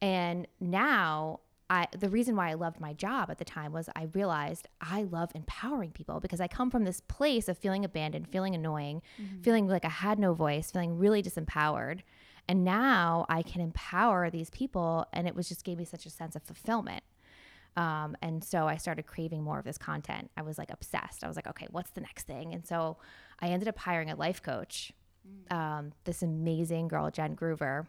And 0.00 0.46
now 0.60 1.40
I 1.68 1.86
the 1.98 2.08
reason 2.08 2.36
why 2.36 2.50
I 2.50 2.54
loved 2.54 2.80
my 2.80 2.92
job 2.92 3.30
at 3.30 3.38
the 3.38 3.44
time 3.44 3.72
was 3.72 3.88
I 3.96 4.08
realized 4.12 4.68
I 4.80 5.02
love 5.02 5.30
empowering 5.34 5.90
people 5.90 6.20
because 6.20 6.40
I 6.40 6.48
come 6.48 6.70
from 6.70 6.84
this 6.84 7.00
place 7.00 7.48
of 7.48 7.58
feeling 7.58 7.84
abandoned, 7.84 8.28
feeling 8.28 8.54
annoying, 8.54 9.02
mm-hmm. 9.20 9.40
feeling 9.42 9.66
like 9.66 9.84
I 9.84 9.90
had 9.90 10.18
no 10.18 10.34
voice, 10.34 10.70
feeling 10.70 10.98
really 10.98 11.22
disempowered. 11.22 12.00
And 12.48 12.64
now 12.64 13.26
I 13.28 13.42
can 13.42 13.60
empower 13.60 14.30
these 14.30 14.50
people 14.50 15.06
and 15.12 15.26
it 15.26 15.34
was 15.34 15.48
just 15.48 15.64
gave 15.64 15.78
me 15.78 15.84
such 15.84 16.06
a 16.06 16.10
sense 16.10 16.36
of 16.36 16.42
fulfillment. 16.42 17.02
Um, 17.76 18.16
and 18.22 18.42
so 18.42 18.66
I 18.66 18.76
started 18.76 19.06
craving 19.06 19.42
more 19.42 19.58
of 19.58 19.64
this 19.64 19.78
content. 19.78 20.30
I 20.36 20.42
was 20.42 20.56
like 20.56 20.70
obsessed. 20.70 21.22
I 21.22 21.28
was 21.28 21.36
like, 21.36 21.46
okay, 21.46 21.66
what's 21.70 21.90
the 21.90 22.00
next 22.00 22.26
thing? 22.26 22.54
And 22.54 22.66
so 22.66 22.96
I 23.40 23.48
ended 23.48 23.68
up 23.68 23.78
hiring 23.78 24.10
a 24.10 24.16
life 24.16 24.42
coach, 24.42 24.92
um, 25.50 25.92
this 26.04 26.22
amazing 26.22 26.88
girl, 26.88 27.10
Jen 27.10 27.36
Groover. 27.36 27.86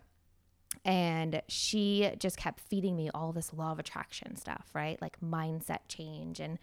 And 0.83 1.41
she 1.47 2.11
just 2.19 2.37
kept 2.37 2.59
feeding 2.59 2.95
me 2.95 3.09
all 3.13 3.31
this 3.31 3.53
law 3.53 3.71
of 3.71 3.79
attraction 3.79 4.35
stuff, 4.35 4.67
right? 4.73 5.01
Like 5.01 5.19
mindset 5.21 5.79
change 5.87 6.39
and 6.39 6.59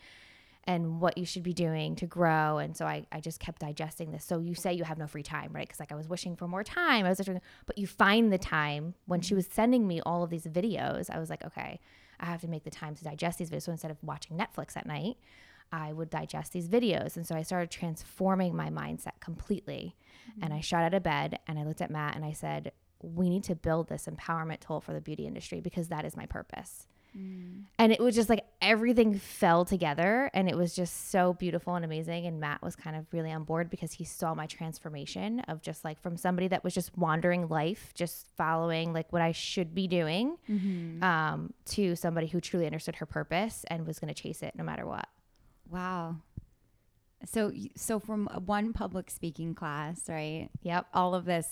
and 0.66 0.99
what 0.99 1.19
you 1.19 1.26
should 1.26 1.43
be 1.43 1.52
doing 1.52 1.95
to 1.95 2.07
grow. 2.07 2.57
And 2.57 2.75
so 2.75 2.87
I, 2.87 3.04
I 3.12 3.21
just 3.21 3.38
kept 3.38 3.61
digesting 3.61 4.12
this. 4.12 4.25
So 4.25 4.40
you 4.40 4.54
say 4.54 4.73
you 4.73 4.85
have 4.85 4.97
no 4.97 5.07
free 5.07 5.23
time, 5.23 5.50
right? 5.52 5.66
Because 5.66 5.78
like 5.78 5.93
I 5.93 5.95
was 5.95 6.09
wishing 6.09 6.37
for 6.37 6.49
more 6.49 6.64
time. 6.64 7.04
I 7.04 7.11
was 7.11 7.19
like, 7.26 7.43
but 7.66 7.76
you 7.76 7.87
find 7.87 8.33
the 8.33 8.38
time 8.38 8.95
when 9.04 9.21
she 9.21 9.34
was 9.34 9.47
sending 9.47 9.87
me 9.87 10.00
all 10.06 10.23
of 10.23 10.30
these 10.30 10.47
videos. 10.47 11.10
I 11.10 11.19
was 11.19 11.28
like, 11.28 11.45
okay, 11.45 11.80
I 12.25 12.26
have 12.26 12.41
to 12.41 12.49
make 12.49 12.65
the 12.65 12.71
time 12.71 12.95
to 12.97 13.04
digest 13.04 13.39
these 13.39 13.50
videos. 13.50 13.63
So 13.63 13.73
instead 13.73 13.91
of 13.91 13.99
watching 14.02 14.37
Netflix 14.37 14.76
at 14.76 14.87
night, 14.87 15.17
I 15.71 15.93
would 15.93 16.08
digest 16.08 16.52
these 16.52 16.69
videos. 16.69 17.17
And 17.17 17.26
so 17.26 17.34
I 17.34 17.43
started 17.43 17.71
transforming 17.71 18.56
my 18.56 18.71
mindset 18.71 19.21
completely. 19.21 19.95
And 20.41 20.52
I 20.52 20.56
mm-hmm. 20.56 20.63
shot 20.63 20.84
out 20.84 20.95
of 20.95 21.02
bed 21.02 21.39
and 21.47 21.58
I 21.58 21.65
looked 21.65 21.82
at 21.82 21.91
Matt 21.91 22.17
and 22.17 22.25
I 22.25 22.32
said, 22.32 22.73
we 23.02 23.28
need 23.28 23.45
to 23.45 23.54
build 23.54 23.89
this 23.89 24.08
empowerment 24.10 24.60
tool 24.60 24.80
for 24.80 24.95
the 24.95 25.00
beauty 25.00 25.26
industry 25.26 25.60
because 25.60 25.89
that 25.89 26.06
is 26.06 26.17
my 26.17 26.25
purpose. 26.25 26.87
And 27.78 27.92
it 27.92 28.00
was 28.00 28.14
just 28.14 28.28
like 28.28 28.44
everything 28.60 29.18
fell 29.18 29.64
together 29.64 30.30
and 30.34 30.48
it 30.48 30.56
was 30.56 30.74
just 30.74 31.10
so 31.10 31.32
beautiful 31.34 31.74
and 31.74 31.84
amazing. 31.84 32.26
And 32.26 32.40
Matt 32.40 32.62
was 32.62 32.76
kind 32.76 32.96
of 32.96 33.06
really 33.12 33.30
on 33.30 33.44
board 33.44 33.70
because 33.70 33.92
he 33.92 34.04
saw 34.04 34.34
my 34.34 34.46
transformation 34.46 35.40
of 35.40 35.62
just 35.62 35.84
like 35.84 36.00
from 36.00 36.16
somebody 36.16 36.48
that 36.48 36.64
was 36.64 36.74
just 36.74 36.96
wandering 36.96 37.48
life, 37.48 37.92
just 37.94 38.26
following 38.36 38.92
like 38.92 39.12
what 39.12 39.22
I 39.22 39.32
should 39.32 39.74
be 39.74 39.86
doing, 39.86 40.36
um, 41.02 41.52
to 41.66 41.96
somebody 41.96 42.26
who 42.26 42.40
truly 42.40 42.66
understood 42.66 42.96
her 42.96 43.06
purpose 43.06 43.64
and 43.68 43.86
was 43.86 43.98
going 43.98 44.12
to 44.12 44.20
chase 44.20 44.42
it 44.42 44.54
no 44.56 44.64
matter 44.64 44.86
what. 44.86 45.08
Wow. 45.70 46.16
So 47.26 47.52
so 47.76 47.98
from 47.98 48.28
one 48.44 48.72
public 48.72 49.10
speaking 49.10 49.54
class, 49.54 50.08
right? 50.08 50.48
Yep. 50.62 50.86
All 50.92 51.14
of 51.14 51.24
this 51.24 51.48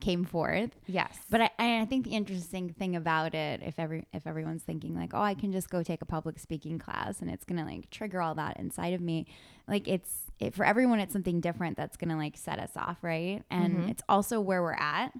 came 0.00 0.24
forth. 0.24 0.70
Yes. 0.86 1.18
But 1.28 1.42
I, 1.42 1.80
I 1.80 1.84
think 1.84 2.04
the 2.04 2.12
interesting 2.12 2.70
thing 2.70 2.96
about 2.96 3.34
it, 3.34 3.60
if 3.62 3.78
every 3.78 4.06
if 4.12 4.26
everyone's 4.26 4.62
thinking 4.62 4.94
like, 4.94 5.12
oh, 5.14 5.22
I 5.22 5.34
can 5.34 5.52
just 5.52 5.70
go 5.70 5.82
take 5.82 6.02
a 6.02 6.06
public 6.06 6.38
speaking 6.38 6.78
class 6.78 7.20
and 7.20 7.30
it's 7.30 7.44
gonna 7.44 7.64
like 7.64 7.90
trigger 7.90 8.20
all 8.20 8.34
that 8.34 8.58
inside 8.58 8.94
of 8.94 9.00
me, 9.00 9.26
like 9.68 9.88
it's 9.88 10.30
it, 10.38 10.54
for 10.54 10.64
everyone, 10.64 11.00
it's 11.00 11.12
something 11.12 11.40
different 11.40 11.76
that's 11.76 11.96
gonna 11.96 12.16
like 12.16 12.36
set 12.36 12.58
us 12.58 12.72
off, 12.76 12.98
right? 13.02 13.42
And 13.50 13.76
mm-hmm. 13.76 13.88
it's 13.90 14.02
also 14.08 14.40
where 14.40 14.62
we're 14.62 14.72
at. 14.74 15.12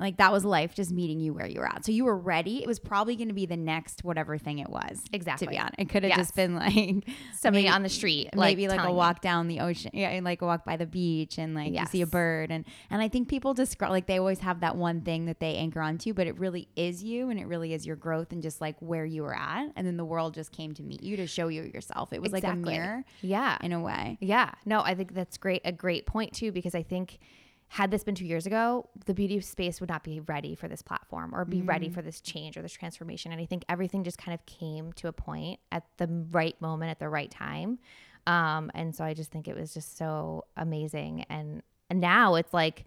Like 0.00 0.18
that 0.18 0.30
was 0.30 0.44
life 0.44 0.74
just 0.74 0.92
meeting 0.92 1.18
you 1.18 1.34
where 1.34 1.46
you 1.46 1.58
were 1.58 1.66
at. 1.66 1.84
So 1.84 1.90
you 1.90 2.04
were 2.04 2.16
ready. 2.16 2.62
It 2.62 2.68
was 2.68 2.78
probably 2.78 3.16
going 3.16 3.28
to 3.28 3.34
be 3.34 3.46
the 3.46 3.56
next 3.56 4.04
whatever 4.04 4.38
thing 4.38 4.60
it 4.60 4.70
was. 4.70 5.02
Exactly. 5.12 5.18
To 5.18 5.18
Exactly. 5.18 5.46
be 5.48 5.58
honest, 5.58 5.74
it 5.78 5.88
could 5.88 6.02
have 6.04 6.10
Yes. 6.10 6.18
just 6.18 6.36
been 6.36 6.54
like 6.54 7.08
somebody 7.34 7.64
maybe- 7.64 7.68
on 7.74 7.82
the 7.82 7.88
street, 7.88 8.28
maybe 8.34 8.68
like 8.68 8.78
a 8.80 8.86
me. 8.86 8.92
walk 8.92 9.20
down 9.20 9.48
the 9.48 9.58
ocean, 9.60 9.90
yeah, 9.94 10.10
and 10.10 10.24
like 10.24 10.40
a 10.40 10.46
walk 10.46 10.64
by 10.64 10.76
the 10.76 10.86
beach, 10.86 11.36
and 11.38 11.54
like 11.54 11.72
you 11.72 11.84
see 11.86 12.00
a 12.02 12.06
bird, 12.06 12.50
and 12.52 12.64
and 12.90 13.02
I 13.02 13.08
think 13.08 13.28
people 13.28 13.54
describe 13.54 13.90
like 13.90 14.06
they 14.06 14.18
always 14.18 14.38
have 14.40 14.60
that 14.60 14.76
one 14.76 15.00
thing 15.00 15.24
that 15.26 15.40
they 15.40 15.56
anchor 15.56 15.80
onto, 15.80 16.14
but 16.14 16.26
it 16.28 16.38
really 16.38 16.68
is 16.76 17.02
you, 17.02 17.28
and 17.30 17.40
it 17.40 17.46
really 17.48 17.72
is 17.74 17.84
your 17.84 17.96
growth, 17.96 18.30
and 18.30 18.40
just 18.40 18.60
like 18.60 18.76
where 18.80 19.04
you 19.04 19.22
were 19.24 19.34
at, 19.36 19.72
and 19.74 19.84
then 19.86 19.96
the 19.96 20.04
world 20.04 20.32
just 20.32 20.52
came 20.52 20.74
to 20.74 20.82
meet 20.84 21.02
you 21.02 21.16
to 21.16 21.26
show 21.26 21.48
you 21.48 21.62
yourself. 21.64 22.12
It 22.12 22.22
was 22.22 22.30
like 22.32 22.44
a 22.44 22.54
mirror 22.54 23.04
Yeah. 23.20 23.58
in 23.62 23.72
a 23.72 23.80
way. 23.80 24.16
Yeah. 24.20 24.52
No, 24.64 24.80
I 24.80 24.94
think 24.94 25.12
that's 25.12 25.38
great. 25.38 25.62
A 25.64 25.72
great 25.72 26.06
point 26.06 26.32
too, 26.34 26.52
because 26.52 26.74
I 26.76 26.84
think 26.84 27.18
had 27.68 27.90
this 27.90 28.02
been 28.02 28.14
two 28.14 28.24
years 28.24 28.46
ago, 28.46 28.88
the 29.04 29.12
beauty 29.12 29.36
of 29.36 29.44
space 29.44 29.80
would 29.80 29.90
not 29.90 30.02
be 30.02 30.20
ready 30.20 30.54
for 30.54 30.68
this 30.68 30.80
platform 30.80 31.34
or 31.34 31.44
be 31.44 31.60
ready 31.60 31.90
for 31.90 32.00
this 32.00 32.20
change 32.20 32.56
or 32.56 32.62
this 32.62 32.72
transformation. 32.72 33.30
And 33.30 33.40
I 33.40 33.44
think 33.44 33.64
everything 33.68 34.04
just 34.04 34.16
kind 34.16 34.34
of 34.34 34.44
came 34.46 34.92
to 34.94 35.08
a 35.08 35.12
point 35.12 35.60
at 35.70 35.84
the 35.98 36.08
right 36.30 36.58
moment 36.62 36.90
at 36.90 36.98
the 36.98 37.10
right 37.10 37.30
time. 37.30 37.78
Um, 38.26 38.70
and 38.74 38.94
so 38.94 39.04
I 39.04 39.12
just 39.12 39.30
think 39.30 39.48
it 39.48 39.56
was 39.56 39.74
just 39.74 39.98
so 39.98 40.44
amazing. 40.56 41.26
And, 41.28 41.62
and 41.90 42.00
now 42.00 42.36
it's 42.36 42.54
like, 42.54 42.86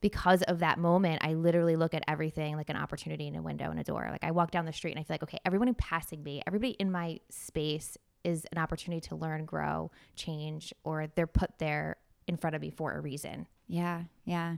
because 0.00 0.42
of 0.42 0.60
that 0.60 0.78
moment, 0.78 1.22
I 1.22 1.34
literally 1.34 1.76
look 1.76 1.94
at 1.94 2.02
everything 2.08 2.56
like 2.56 2.70
an 2.70 2.76
opportunity 2.76 3.26
in 3.26 3.36
a 3.36 3.42
window 3.42 3.70
and 3.70 3.78
a 3.78 3.84
door. 3.84 4.08
Like 4.10 4.24
I 4.24 4.30
walk 4.30 4.50
down 4.50 4.64
the 4.64 4.72
street 4.72 4.92
and 4.92 5.00
I 5.00 5.04
feel 5.04 5.14
like, 5.14 5.22
okay, 5.24 5.38
everyone 5.44 5.72
passing 5.74 6.22
me, 6.22 6.42
everybody 6.46 6.72
in 6.72 6.90
my 6.90 7.20
space 7.28 7.96
is 8.24 8.46
an 8.52 8.58
opportunity 8.58 9.00
to 9.08 9.14
learn, 9.14 9.44
grow, 9.44 9.90
change, 10.16 10.72
or 10.84 11.06
they're 11.14 11.26
put 11.26 11.58
there 11.58 11.96
in 12.26 12.36
front 12.36 12.56
of 12.56 12.62
me 12.62 12.70
for 12.70 12.92
a 12.92 13.00
reason. 13.00 13.46
Yeah, 13.72 14.02
yeah. 14.24 14.56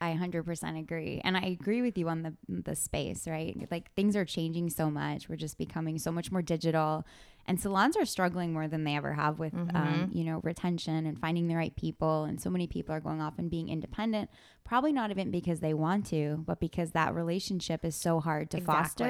I 0.00 0.12
100% 0.12 0.78
agree. 0.78 1.20
And 1.24 1.36
I 1.36 1.40
agree 1.40 1.82
with 1.82 1.98
you 1.98 2.08
on 2.08 2.22
the 2.22 2.34
the 2.48 2.76
space, 2.76 3.26
right? 3.26 3.66
Like 3.70 3.92
things 3.94 4.14
are 4.14 4.24
changing 4.24 4.70
so 4.70 4.90
much. 4.90 5.28
We're 5.28 5.36
just 5.36 5.58
becoming 5.58 5.98
so 5.98 6.12
much 6.12 6.30
more 6.30 6.40
digital. 6.40 7.04
And 7.46 7.60
salons 7.60 7.96
are 7.96 8.04
struggling 8.04 8.52
more 8.52 8.68
than 8.68 8.84
they 8.84 8.94
ever 8.94 9.14
have 9.14 9.38
with 9.38 9.54
um, 9.74 10.10
you 10.12 10.22
know, 10.22 10.40
retention 10.44 11.04
and 11.06 11.18
finding 11.18 11.48
the 11.48 11.56
right 11.56 11.74
people 11.74 12.24
and 12.24 12.40
so 12.40 12.48
many 12.48 12.66
people 12.66 12.94
are 12.94 13.00
going 13.00 13.20
off 13.20 13.38
and 13.38 13.50
being 13.50 13.68
independent, 13.70 14.30
probably 14.64 14.92
not 14.92 15.10
even 15.10 15.30
because 15.30 15.60
they 15.60 15.74
want 15.74 16.06
to, 16.06 16.44
but 16.46 16.60
because 16.60 16.92
that 16.92 17.14
relationship 17.14 17.84
is 17.84 17.96
so 17.96 18.20
hard 18.20 18.50
to 18.50 18.58
foster. 18.66 19.04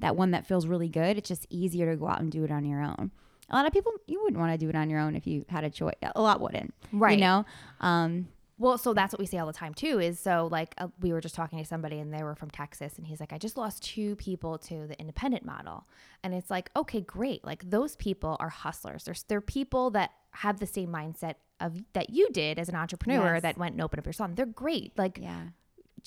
That 0.00 0.16
one 0.16 0.30
that 0.32 0.46
feels 0.46 0.66
really 0.66 0.88
good, 0.88 1.16
it's 1.18 1.28
just 1.28 1.46
easier 1.50 1.90
to 1.90 1.96
go 1.96 2.08
out 2.08 2.20
and 2.20 2.30
do 2.30 2.44
it 2.44 2.50
on 2.50 2.64
your 2.64 2.82
own. 2.82 3.10
A 3.50 3.56
lot 3.56 3.66
of 3.66 3.72
people 3.72 3.92
you 4.06 4.22
wouldn't 4.22 4.38
want 4.38 4.52
to 4.52 4.58
do 4.58 4.68
it 4.68 4.76
on 4.76 4.88
your 4.90 5.00
own 5.00 5.16
if 5.16 5.26
you 5.26 5.46
had 5.48 5.64
a 5.64 5.70
choice. 5.70 5.94
A 6.14 6.20
lot 6.20 6.40
wouldn't. 6.40 6.74
Right. 6.92 7.18
You 7.18 7.24
know? 7.24 7.46
Um 7.80 8.28
Well, 8.58 8.76
so 8.76 8.92
that's 8.92 9.12
what 9.12 9.20
we 9.20 9.26
say 9.26 9.38
all 9.38 9.46
the 9.46 9.52
time 9.52 9.72
too. 9.72 9.98
Is 10.00 10.18
so 10.18 10.48
like 10.50 10.74
uh, 10.78 10.88
we 11.00 11.12
were 11.12 11.20
just 11.20 11.34
talking 11.34 11.58
to 11.58 11.64
somebody 11.64 11.98
and 11.98 12.12
they 12.12 12.22
were 12.22 12.34
from 12.34 12.50
Texas 12.50 12.98
and 12.98 13.06
he's 13.06 13.20
like, 13.20 13.32
I 13.32 13.38
just 13.38 13.56
lost 13.56 13.82
two 13.84 14.16
people 14.16 14.58
to 14.58 14.86
the 14.86 14.98
independent 14.98 15.44
model, 15.44 15.86
and 16.24 16.34
it's 16.34 16.50
like, 16.50 16.70
okay, 16.76 17.00
great. 17.00 17.44
Like 17.44 17.70
those 17.70 17.96
people 17.96 18.36
are 18.40 18.48
hustlers. 18.48 19.04
There's 19.04 19.22
they're 19.24 19.40
people 19.40 19.90
that 19.90 20.10
have 20.32 20.58
the 20.58 20.66
same 20.66 20.90
mindset 20.90 21.34
of 21.60 21.82
that 21.92 22.10
you 22.10 22.28
did 22.30 22.58
as 22.58 22.68
an 22.68 22.74
entrepreneur 22.74 23.34
Yes. 23.34 23.42
that 23.42 23.58
went 23.58 23.72
and 23.72 23.80
opened 23.82 24.00
up 24.00 24.06
your 24.06 24.12
salon. 24.12 24.34
They're 24.34 24.46
great. 24.46 24.92
Like 24.98 25.18
yeah. 25.22 25.42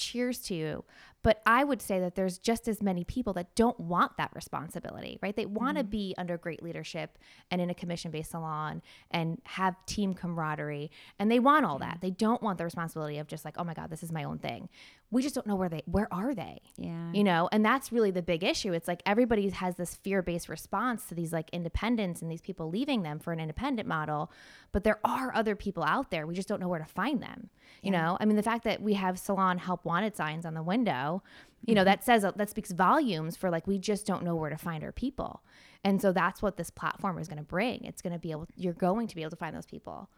Cheers 0.01 0.39
to 0.39 0.55
you. 0.55 0.83
But 1.23 1.41
I 1.45 1.63
would 1.63 1.81
say 1.81 1.99
that 1.99 2.15
there's 2.15 2.39
just 2.39 2.67
as 2.67 2.81
many 2.81 3.03
people 3.03 3.33
that 3.33 3.53
don't 3.55 3.79
want 3.79 4.17
that 4.17 4.31
responsibility, 4.33 5.19
right? 5.21 5.35
They 5.35 5.45
want 5.45 5.77
to 5.77 5.83
mm-hmm. 5.83 5.91
be 5.91 6.15
under 6.17 6.37
great 6.37 6.63
leadership 6.63 7.19
and 7.51 7.61
in 7.61 7.69
a 7.69 7.75
commission 7.75 8.09
based 8.09 8.31
salon 8.31 8.81
and 9.11 9.39
have 9.43 9.75
team 9.85 10.13
camaraderie. 10.13 10.89
And 11.19 11.31
they 11.31 11.39
want 11.39 11.65
all 11.65 11.77
that. 11.79 11.99
They 12.01 12.09
don't 12.09 12.41
want 12.41 12.57
the 12.57 12.63
responsibility 12.63 13.19
of 13.19 13.27
just 13.27 13.45
like, 13.45 13.55
oh 13.57 13.63
my 13.63 13.75
God, 13.75 13.89
this 13.89 14.01
is 14.01 14.11
my 14.11 14.23
own 14.23 14.39
thing. 14.39 14.67
We 15.11 15.21
just 15.21 15.35
don't 15.35 15.45
know 15.45 15.55
where 15.55 15.69
they 15.69 15.83
where 15.85 16.11
are 16.11 16.33
they? 16.33 16.61
Yeah. 16.77 17.00
Mm-hmm. 17.11 17.17
You 17.17 17.23
know, 17.25 17.49
and 17.51 17.65
that's 17.65 17.91
really 17.91 18.11
the 18.11 18.21
big 18.21 18.43
issue. 18.43 18.73
It's 18.73 18.87
like 18.87 19.01
everybody 19.05 19.49
has 19.49 19.75
this 19.75 19.95
fear-based 19.95 20.47
response 20.47 21.05
to 21.05 21.15
these 21.15 21.33
like 21.33 21.49
independents 21.51 22.21
and 22.21 22.31
these 22.31 22.41
people 22.41 22.69
leaving 22.69 23.03
them 23.03 23.19
for 23.19 23.33
an 23.33 23.39
independent 23.39 23.87
model, 23.87 24.31
but 24.71 24.83
there 24.83 24.99
are 25.03 25.33
other 25.35 25.55
people 25.55 25.83
out 25.83 26.11
there. 26.11 26.25
We 26.25 26.33
just 26.33 26.47
don't 26.47 26.61
know 26.61 26.69
where 26.69 26.79
to 26.79 26.85
find 26.85 27.21
them. 27.21 27.49
You 27.81 27.91
know, 27.91 28.17
I 28.19 28.25
mean 28.25 28.37
the 28.37 28.43
fact 28.43 28.63
that 28.65 28.81
we 28.81 28.93
have 28.93 29.17
salon 29.17 29.57
help 29.57 29.85
wanted 29.85 30.15
signs 30.15 30.45
on 30.45 30.53
the 30.53 30.63
window, 30.63 31.23
you 31.65 31.75
know, 31.75 31.81
mm-hmm. 31.81 31.85
that 31.85 32.03
says 32.03 32.23
that 32.23 32.49
speaks 32.49 32.71
volumes 32.71 33.35
for 33.35 33.49
like 33.49 33.67
we 33.67 33.77
just 33.77 34.05
don't 34.05 34.23
know 34.23 34.35
where 34.35 34.49
to 34.49 34.57
find 34.57 34.83
our 34.83 34.91
people. 34.91 35.41
And 35.83 36.01
so 36.01 36.11
that's 36.11 36.41
what 36.41 36.57
this 36.57 36.69
platform 36.69 37.17
is 37.17 37.27
going 37.27 37.39
to 37.39 37.43
bring. 37.43 37.83
It's 37.85 38.01
going 38.01 38.13
to 38.13 38.19
be 38.19 38.31
able 38.31 38.47
you're 38.55 38.73
going 38.73 39.07
to 39.07 39.15
be 39.15 39.21
able 39.21 39.31
to 39.31 39.35
find 39.35 39.55
those 39.55 39.65
people. 39.65 40.09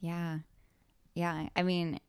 Yeah. 0.00 0.38
Yeah. 1.14 1.48
I 1.54 1.62
mean, 1.62 2.00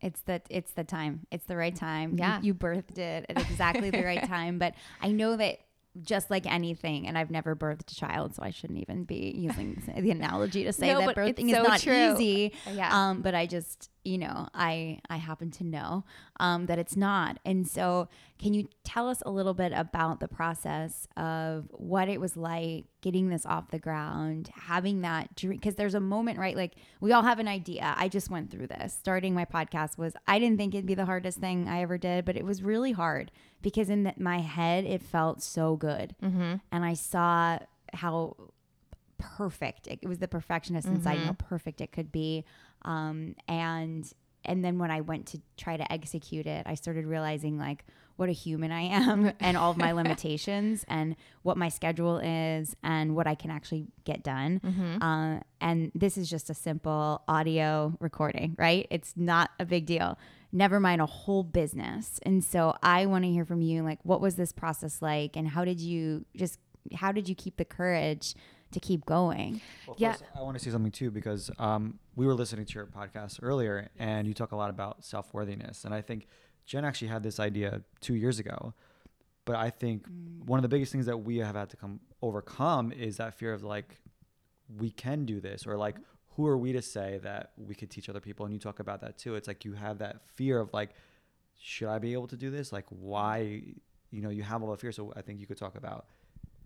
it's 0.00 0.20
the 0.22 0.40
it's 0.48 0.72
the 0.72 0.84
time. 0.84 1.26
It's 1.30 1.44
the 1.46 1.56
right 1.56 1.74
time. 1.74 2.16
Yeah. 2.16 2.40
You, 2.40 2.54
birthed 2.54 2.98
it 2.98 3.26
at 3.28 3.40
exactly 3.40 3.90
the 3.90 4.02
right 4.04 4.22
time. 4.28 4.58
But 4.58 4.74
I 5.00 5.10
know 5.10 5.36
that 5.36 5.58
just 6.02 6.30
like 6.30 6.46
anything, 6.46 7.06
and 7.08 7.18
I've 7.18 7.30
never 7.30 7.56
birthed 7.56 7.90
a 7.90 7.94
child, 7.94 8.34
so 8.34 8.42
I 8.42 8.50
shouldn't 8.50 8.78
even 8.78 9.04
be 9.04 9.32
using 9.36 9.82
the 9.96 10.10
analogy 10.10 10.64
to 10.64 10.72
say 10.72 10.92
No, 10.92 11.00
that 11.00 11.16
birthing 11.16 11.46
is 11.46 11.52
not 11.52 11.80
true. 11.80 12.14
easy. 12.14 12.52
Yeah. 12.72 12.90
Um, 12.92 13.22
but 13.22 13.34
I 13.34 13.46
just, 13.46 13.90
you 14.08 14.18
know, 14.18 14.48
I 14.54 15.00
I 15.10 15.16
happen 15.18 15.50
to 15.52 15.64
know 15.64 16.04
um, 16.40 16.66
that 16.66 16.78
it's 16.78 16.96
not. 16.96 17.38
And 17.44 17.66
so, 17.68 18.08
can 18.38 18.54
you 18.54 18.68
tell 18.84 19.08
us 19.08 19.22
a 19.26 19.30
little 19.30 19.54
bit 19.54 19.72
about 19.74 20.20
the 20.20 20.28
process 20.28 21.06
of 21.16 21.66
what 21.72 22.08
it 22.08 22.20
was 22.20 22.36
like 22.36 22.84
getting 23.00 23.28
this 23.28 23.44
off 23.44 23.70
the 23.70 23.78
ground, 23.78 24.48
having 24.54 25.02
that 25.02 25.34
dream? 25.36 25.58
Because 25.58 25.74
there's 25.74 25.94
a 25.94 26.00
moment, 26.00 26.38
right? 26.38 26.56
Like 26.56 26.72
we 27.00 27.12
all 27.12 27.22
have 27.22 27.38
an 27.38 27.48
idea. 27.48 27.94
I 27.96 28.08
just 28.08 28.30
went 28.30 28.50
through 28.50 28.68
this. 28.68 28.94
Starting 28.94 29.34
my 29.34 29.44
podcast 29.44 29.98
was 29.98 30.14
I 30.26 30.38
didn't 30.38 30.56
think 30.58 30.74
it'd 30.74 30.86
be 30.86 30.94
the 30.94 31.04
hardest 31.04 31.38
thing 31.38 31.68
I 31.68 31.82
ever 31.82 31.98
did, 31.98 32.24
but 32.24 32.36
it 32.36 32.44
was 32.44 32.62
really 32.62 32.92
hard 32.92 33.30
because 33.60 33.90
in 33.90 34.04
the, 34.04 34.14
my 34.18 34.38
head 34.40 34.84
it 34.84 35.02
felt 35.02 35.42
so 35.42 35.76
good, 35.76 36.14
Mm-hmm. 36.22 36.54
and 36.72 36.84
I 36.84 36.94
saw 36.94 37.58
how 37.92 38.36
perfect 39.18 39.86
it, 39.88 39.98
it 40.02 40.08
was 40.08 40.18
the 40.18 40.28
perfectionist 40.28 40.86
inside 40.86 41.16
Mm-hmm. 41.18 41.26
how 41.26 41.32
perfect 41.32 41.80
it 41.80 41.90
could 41.90 42.12
be 42.12 42.44
um 42.82 43.34
and 43.48 44.12
and 44.44 44.64
then 44.64 44.78
when 44.78 44.90
i 44.90 45.00
went 45.00 45.26
to 45.26 45.40
try 45.56 45.76
to 45.76 45.92
execute 45.92 46.46
it 46.46 46.64
i 46.66 46.74
started 46.74 47.06
realizing 47.06 47.58
like 47.58 47.84
what 48.16 48.28
a 48.28 48.32
human 48.32 48.72
i 48.72 48.82
am 48.82 49.32
and 49.40 49.56
all 49.56 49.70
of 49.70 49.76
my 49.76 49.92
limitations 49.92 50.84
and 50.88 51.16
what 51.42 51.56
my 51.56 51.68
schedule 51.68 52.18
is 52.18 52.76
and 52.82 53.14
what 53.14 53.26
i 53.26 53.34
can 53.34 53.50
actually 53.50 53.86
get 54.04 54.22
done. 54.22 54.60
Mm-hmm. 54.64 55.02
uh, 55.02 55.40
and 55.60 55.92
this 55.94 56.16
is 56.16 56.28
just 56.28 56.50
a 56.50 56.54
simple 56.54 57.22
audio 57.28 57.96
recording 58.00 58.56
right? 58.58 58.86
It's 58.90 59.14
not 59.16 59.50
a 59.58 59.64
big 59.64 59.86
deal. 59.86 60.18
Never 60.50 60.80
mind 60.80 61.02
a 61.02 61.06
whole 61.06 61.42
business. 61.42 62.18
And 62.24 62.42
so 62.42 62.74
i 62.82 63.06
want 63.06 63.24
to 63.24 63.30
hear 63.30 63.44
from 63.44 63.60
you 63.60 63.82
like 63.82 63.98
what 64.02 64.20
was 64.20 64.36
this 64.36 64.52
process 64.52 65.02
like 65.02 65.36
and 65.36 65.48
how 65.48 65.64
did 65.64 65.80
you 65.80 66.24
just 66.36 66.58
how 66.94 67.12
did 67.12 67.28
you 67.28 67.34
keep 67.34 67.56
the 67.56 67.64
courage 67.64 68.34
to 68.72 68.80
keep 68.80 69.04
going 69.06 69.60
Well, 69.86 69.96
Yeah. 69.98 70.12
first, 70.12 70.24
I 70.34 70.42
want 70.42 70.58
to 70.58 70.62
say 70.64 70.70
something 70.70 70.92
too 70.92 71.10
because 71.10 71.50
um, 71.58 71.98
we 72.16 72.26
were 72.26 72.34
listening 72.34 72.66
to 72.66 72.74
your 72.74 72.86
podcast 72.86 73.38
earlier, 73.42 73.88
and 73.98 74.26
you 74.26 74.34
talk 74.34 74.52
a 74.52 74.56
lot 74.56 74.70
about 74.70 75.04
self 75.04 75.32
worthiness, 75.32 75.84
and 75.84 75.94
I 75.94 76.02
think 76.02 76.26
Jen 76.66 76.84
actually 76.84 77.08
had 77.08 77.22
this 77.22 77.40
idea 77.40 77.82
two 78.00 78.14
years 78.14 78.38
ago, 78.38 78.74
but 79.46 79.56
I 79.56 79.70
think 79.70 80.06
one 80.44 80.58
of 80.58 80.62
the 80.62 80.68
biggest 80.68 80.92
things 80.92 81.06
that 81.06 81.16
we 81.18 81.38
have 81.38 81.54
had 81.56 81.70
to 81.70 81.76
come 81.76 82.00
overcome 82.20 82.92
is 82.92 83.16
that 83.16 83.34
fear 83.34 83.54
of 83.54 83.62
like 83.62 83.96
we 84.76 84.90
can 84.90 85.24
do 85.24 85.40
this, 85.40 85.66
or 85.66 85.76
like 85.76 85.96
who 86.36 86.46
are 86.46 86.58
we 86.58 86.72
to 86.72 86.82
say 86.82 87.18
that 87.22 87.52
we 87.56 87.74
could 87.74 87.90
teach 87.90 88.08
other 88.08 88.20
people? 88.20 88.44
And 88.46 88.52
you 88.52 88.60
talk 88.60 88.78
about 88.80 89.00
that 89.00 89.18
too. 89.18 89.34
It's 89.34 89.48
like 89.48 89.64
you 89.64 89.72
have 89.72 89.98
that 89.98 90.20
fear 90.36 90.60
of 90.60 90.72
like, 90.72 90.90
should 91.58 91.88
I 91.88 91.98
be 91.98 92.12
able 92.12 92.28
to 92.28 92.36
do 92.36 92.50
this? 92.50 92.72
Like, 92.72 92.84
why? 92.90 93.62
You 94.10 94.22
know, 94.22 94.28
you 94.30 94.42
have 94.44 94.62
all 94.62 94.70
the 94.70 94.76
fear. 94.76 94.92
So 94.92 95.12
I 95.16 95.22
think 95.22 95.40
you 95.40 95.46
could 95.46 95.58
talk 95.58 95.76
about 95.76 96.06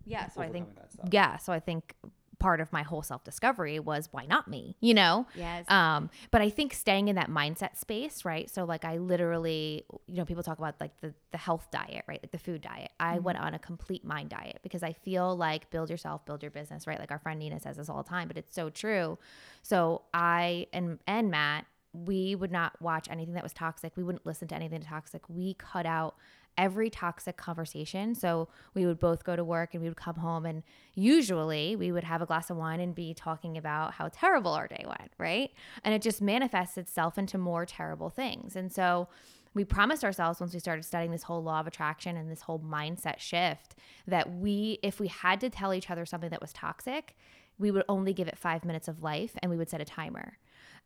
Yeah, 0.07 0.29
so 0.29 0.41
I 0.43 0.49
think 0.51 0.67
overcoming 0.67 0.75
that 0.77 0.93
stuff. 0.93 1.09
yeah, 1.11 1.37
so 1.39 1.53
I 1.53 1.61
think 1.61 1.95
part 2.39 2.61
of 2.61 2.73
my 2.73 2.83
whole 2.83 3.03
self-discovery 3.03 3.79
was 3.79 4.09
why 4.11 4.27
not 4.27 4.49
me, 4.49 4.77
you 4.81 4.95
know? 4.95 5.27
yes 5.37 5.65
Um, 5.69 6.11
but 6.33 6.43
I 6.43 6.51
think 6.51 6.75
staying 6.75 7.07
in 7.07 7.15
that 7.15 7.31
mindset 7.31 7.77
space, 7.77 8.25
right? 8.25 8.51
So 8.51 8.65
like 8.65 8.85
I 8.85 8.97
literally, 8.97 9.85
you 10.09 10.17
know, 10.17 10.25
people 10.25 10.43
talk 10.43 10.59
about 10.59 10.75
like 10.81 10.91
the 11.01 11.15
the 11.31 11.39
health 11.39 11.69
diet, 11.71 12.05
right? 12.09 12.21
Like 12.21 12.33
the 12.33 12.39
food 12.39 12.61
diet. 12.61 12.91
I 12.99 13.21
went 13.21 13.39
on 13.39 13.55
a 13.55 13.61
complete 13.61 14.05
mind 14.05 14.31
diet 14.31 14.59
because 14.65 14.83
I 14.83 14.93
feel 14.93 15.37
like 15.37 15.71
build 15.71 15.89
yourself, 15.89 16.27
build 16.27 16.43
your 16.43 16.51
business, 16.51 16.85
right? 16.89 16.99
Like 16.99 17.13
our 17.13 17.21
friend 17.21 17.39
Nina 17.39 17.61
says 17.61 17.77
this 17.77 17.89
all 17.89 18.03
the 18.03 18.09
time, 18.09 18.27
but 18.27 18.37
it's 18.37 18.55
so 18.55 18.71
true. 18.71 19.19
So 19.63 20.03
I 20.13 20.67
and 20.73 20.99
and 21.07 21.31
Matt, 21.31 21.67
we 21.93 22.35
would 22.35 22.51
not 22.51 22.73
watch 22.83 23.07
anything 23.09 23.35
that 23.35 23.45
was 23.45 23.53
toxic. 23.53 23.97
We 23.97 24.03
wouldn't 24.03 24.27
listen 24.27 24.49
to 24.49 24.55
anything 24.57 24.81
toxic. 24.83 25.23
We 25.29 25.55
cut 25.55 25.87
out 25.87 26.17
every 26.59 26.91
toxic 26.91 27.37
conversation. 27.37 28.15
So 28.15 28.49
we 28.75 28.87
would 28.87 28.99
both 28.99 29.25
go 29.25 29.37
to 29.37 29.45
work 29.45 29.75
and 29.75 29.83
we 29.83 29.89
would 29.89 29.97
come 29.97 30.17
home 30.17 30.47
and 30.47 30.63
usually 30.95 31.77
we 31.77 31.93
would 31.93 32.05
have 32.05 32.23
a 32.23 32.27
glass 32.27 32.51
of 32.51 32.57
wine 32.57 32.81
and 32.81 32.95
be 32.95 33.15
talking 33.15 33.57
about 33.57 33.95
how 33.95 34.09
terrible 34.09 34.53
our 34.53 34.69
day 34.69 34.85
went, 34.87 35.13
right? 35.19 35.51
And 35.85 35.95
it 35.95 36.03
just 36.03 36.21
manifests 36.21 36.77
itself 36.77 37.19
into 37.19 37.39
more 37.39 37.65
terrible 37.65 38.11
things. 38.11 38.57
And 38.57 38.73
so 38.73 39.09
we 39.55 39.65
promised 39.65 40.05
ourselves 40.05 40.41
once 40.41 40.55
we 40.55 40.61
started 40.61 40.85
studying 40.85 41.11
this 41.11 41.25
whole 41.25 41.43
law 41.43 41.61
of 41.61 41.67
attraction 41.67 42.17
and 42.17 42.31
this 42.31 42.43
whole 42.43 42.61
mindset 42.61 43.19
shift 43.19 43.75
that 44.07 44.33
we 44.35 44.79
if 44.83 44.99
we 44.99 45.09
had 45.09 45.41
to 45.41 45.51
tell 45.51 45.75
each 45.75 45.91
other 45.91 46.07
something 46.07 46.31
that 46.31 46.41
was 46.41 46.53
toxic, 46.53 47.17
we 47.59 47.71
would 47.71 47.85
only 47.89 48.13
give 48.13 48.29
it 48.29 48.39
5 48.39 48.65
minutes 48.65 48.89
of 48.89 49.03
life 49.03 49.33
and 49.43 49.51
we 49.51 49.57
would 49.57 49.69
set 49.69 49.81
a 49.81 49.85
timer. 49.85 50.39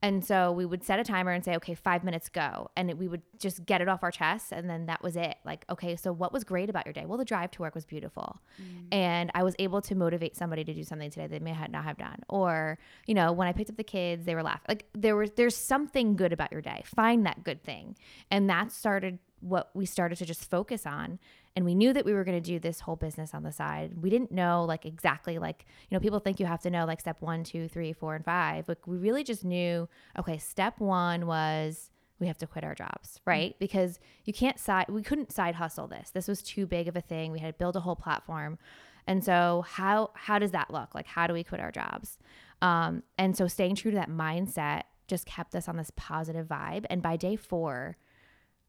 And 0.02 0.24
so 0.24 0.52
we 0.52 0.66
would 0.66 0.84
set 0.84 1.00
a 1.00 1.04
timer 1.04 1.32
and 1.32 1.44
say, 1.44 1.56
okay, 1.56 1.74
five 1.74 2.04
minutes 2.04 2.28
go. 2.28 2.70
And 2.76 2.90
it, 2.90 2.98
we 2.98 3.08
would 3.08 3.22
just 3.38 3.64
get 3.64 3.80
it 3.80 3.88
off 3.88 4.02
our 4.02 4.10
chests. 4.10 4.52
And 4.52 4.68
then 4.68 4.86
that 4.86 5.02
was 5.02 5.16
it. 5.16 5.36
Like, 5.44 5.64
okay, 5.70 5.96
so 5.96 6.12
what 6.12 6.32
was 6.32 6.44
great 6.44 6.68
about 6.68 6.86
your 6.86 6.92
day? 6.92 7.06
Well, 7.06 7.16
the 7.18 7.24
drive 7.24 7.50
to 7.52 7.62
work 7.62 7.74
was 7.74 7.86
beautiful. 7.86 8.40
Mm. 8.60 8.94
And 8.94 9.30
I 9.34 9.42
was 9.42 9.56
able 9.58 9.80
to 9.82 9.94
motivate 9.94 10.36
somebody 10.36 10.64
to 10.64 10.74
do 10.74 10.84
something 10.84 11.10
today 11.10 11.26
they 11.26 11.38
may 11.38 11.56
not 11.70 11.84
have 11.84 11.96
done. 11.96 12.20
Or, 12.28 12.78
you 13.06 13.14
know, 13.14 13.32
when 13.32 13.48
I 13.48 13.52
picked 13.52 13.70
up 13.70 13.76
the 13.76 13.84
kids, 13.84 14.26
they 14.26 14.34
were 14.34 14.42
laughing. 14.42 14.66
Like, 14.68 14.86
there 14.92 15.16
was, 15.16 15.30
there's 15.36 15.56
something 15.56 16.14
good 16.14 16.32
about 16.32 16.52
your 16.52 16.60
day. 16.60 16.82
Find 16.84 17.24
that 17.24 17.42
good 17.42 17.64
thing. 17.64 17.96
And 18.30 18.50
that 18.50 18.72
started 18.72 19.18
what 19.40 19.70
we 19.74 19.86
started 19.86 20.16
to 20.18 20.26
just 20.26 20.48
focus 20.48 20.86
on 20.86 21.18
and 21.56 21.64
we 21.64 21.74
knew 21.74 21.94
that 21.94 22.04
we 22.04 22.12
were 22.12 22.22
going 22.22 22.40
to 22.40 22.46
do 22.46 22.58
this 22.58 22.80
whole 22.80 22.96
business 22.96 23.32
on 23.32 23.42
the 23.42 23.50
side. 23.50 23.94
We 24.02 24.10
didn't 24.10 24.30
know 24.30 24.64
like 24.64 24.84
exactly 24.84 25.38
like 25.38 25.64
you 25.88 25.96
know 25.96 26.00
people 26.00 26.20
think 26.20 26.38
you 26.38 26.46
have 26.46 26.60
to 26.62 26.70
know 26.70 26.84
like 26.84 27.00
step 27.00 27.20
one 27.20 27.42
two 27.42 27.66
three 27.66 27.94
four 27.94 28.14
and 28.14 28.24
five. 28.24 28.68
Like 28.68 28.86
we 28.86 28.98
really 28.98 29.24
just 29.24 29.44
knew 29.44 29.88
okay 30.18 30.36
step 30.36 30.78
one 30.78 31.26
was 31.26 31.90
we 32.20 32.26
have 32.26 32.38
to 32.38 32.46
quit 32.46 32.64
our 32.64 32.74
jobs 32.74 33.20
right? 33.24 33.56
Because 33.58 33.98
you 34.24 34.32
can't 34.32 34.58
side 34.60 34.86
we 34.88 35.02
couldn't 35.02 35.32
side 35.32 35.54
hustle 35.54 35.88
this. 35.88 36.10
This 36.10 36.28
was 36.28 36.42
too 36.42 36.66
big 36.66 36.88
of 36.88 36.96
a 36.96 37.00
thing. 37.00 37.32
We 37.32 37.40
had 37.40 37.54
to 37.54 37.58
build 37.58 37.74
a 37.74 37.80
whole 37.80 37.96
platform. 37.96 38.58
And 39.06 39.24
so 39.24 39.64
how 39.66 40.10
how 40.14 40.38
does 40.38 40.50
that 40.50 40.70
look? 40.70 40.94
Like 40.94 41.06
how 41.06 41.26
do 41.26 41.32
we 41.32 41.42
quit 41.42 41.60
our 41.60 41.72
jobs? 41.72 42.18
Um, 42.60 43.02
and 43.16 43.36
so 43.36 43.48
staying 43.48 43.76
true 43.76 43.90
to 43.90 43.96
that 43.96 44.10
mindset 44.10 44.82
just 45.06 45.24
kept 45.24 45.54
us 45.54 45.68
on 45.68 45.76
this 45.76 45.92
positive 45.96 46.46
vibe. 46.46 46.84
And 46.90 47.00
by 47.00 47.16
day 47.16 47.36
four 47.36 47.96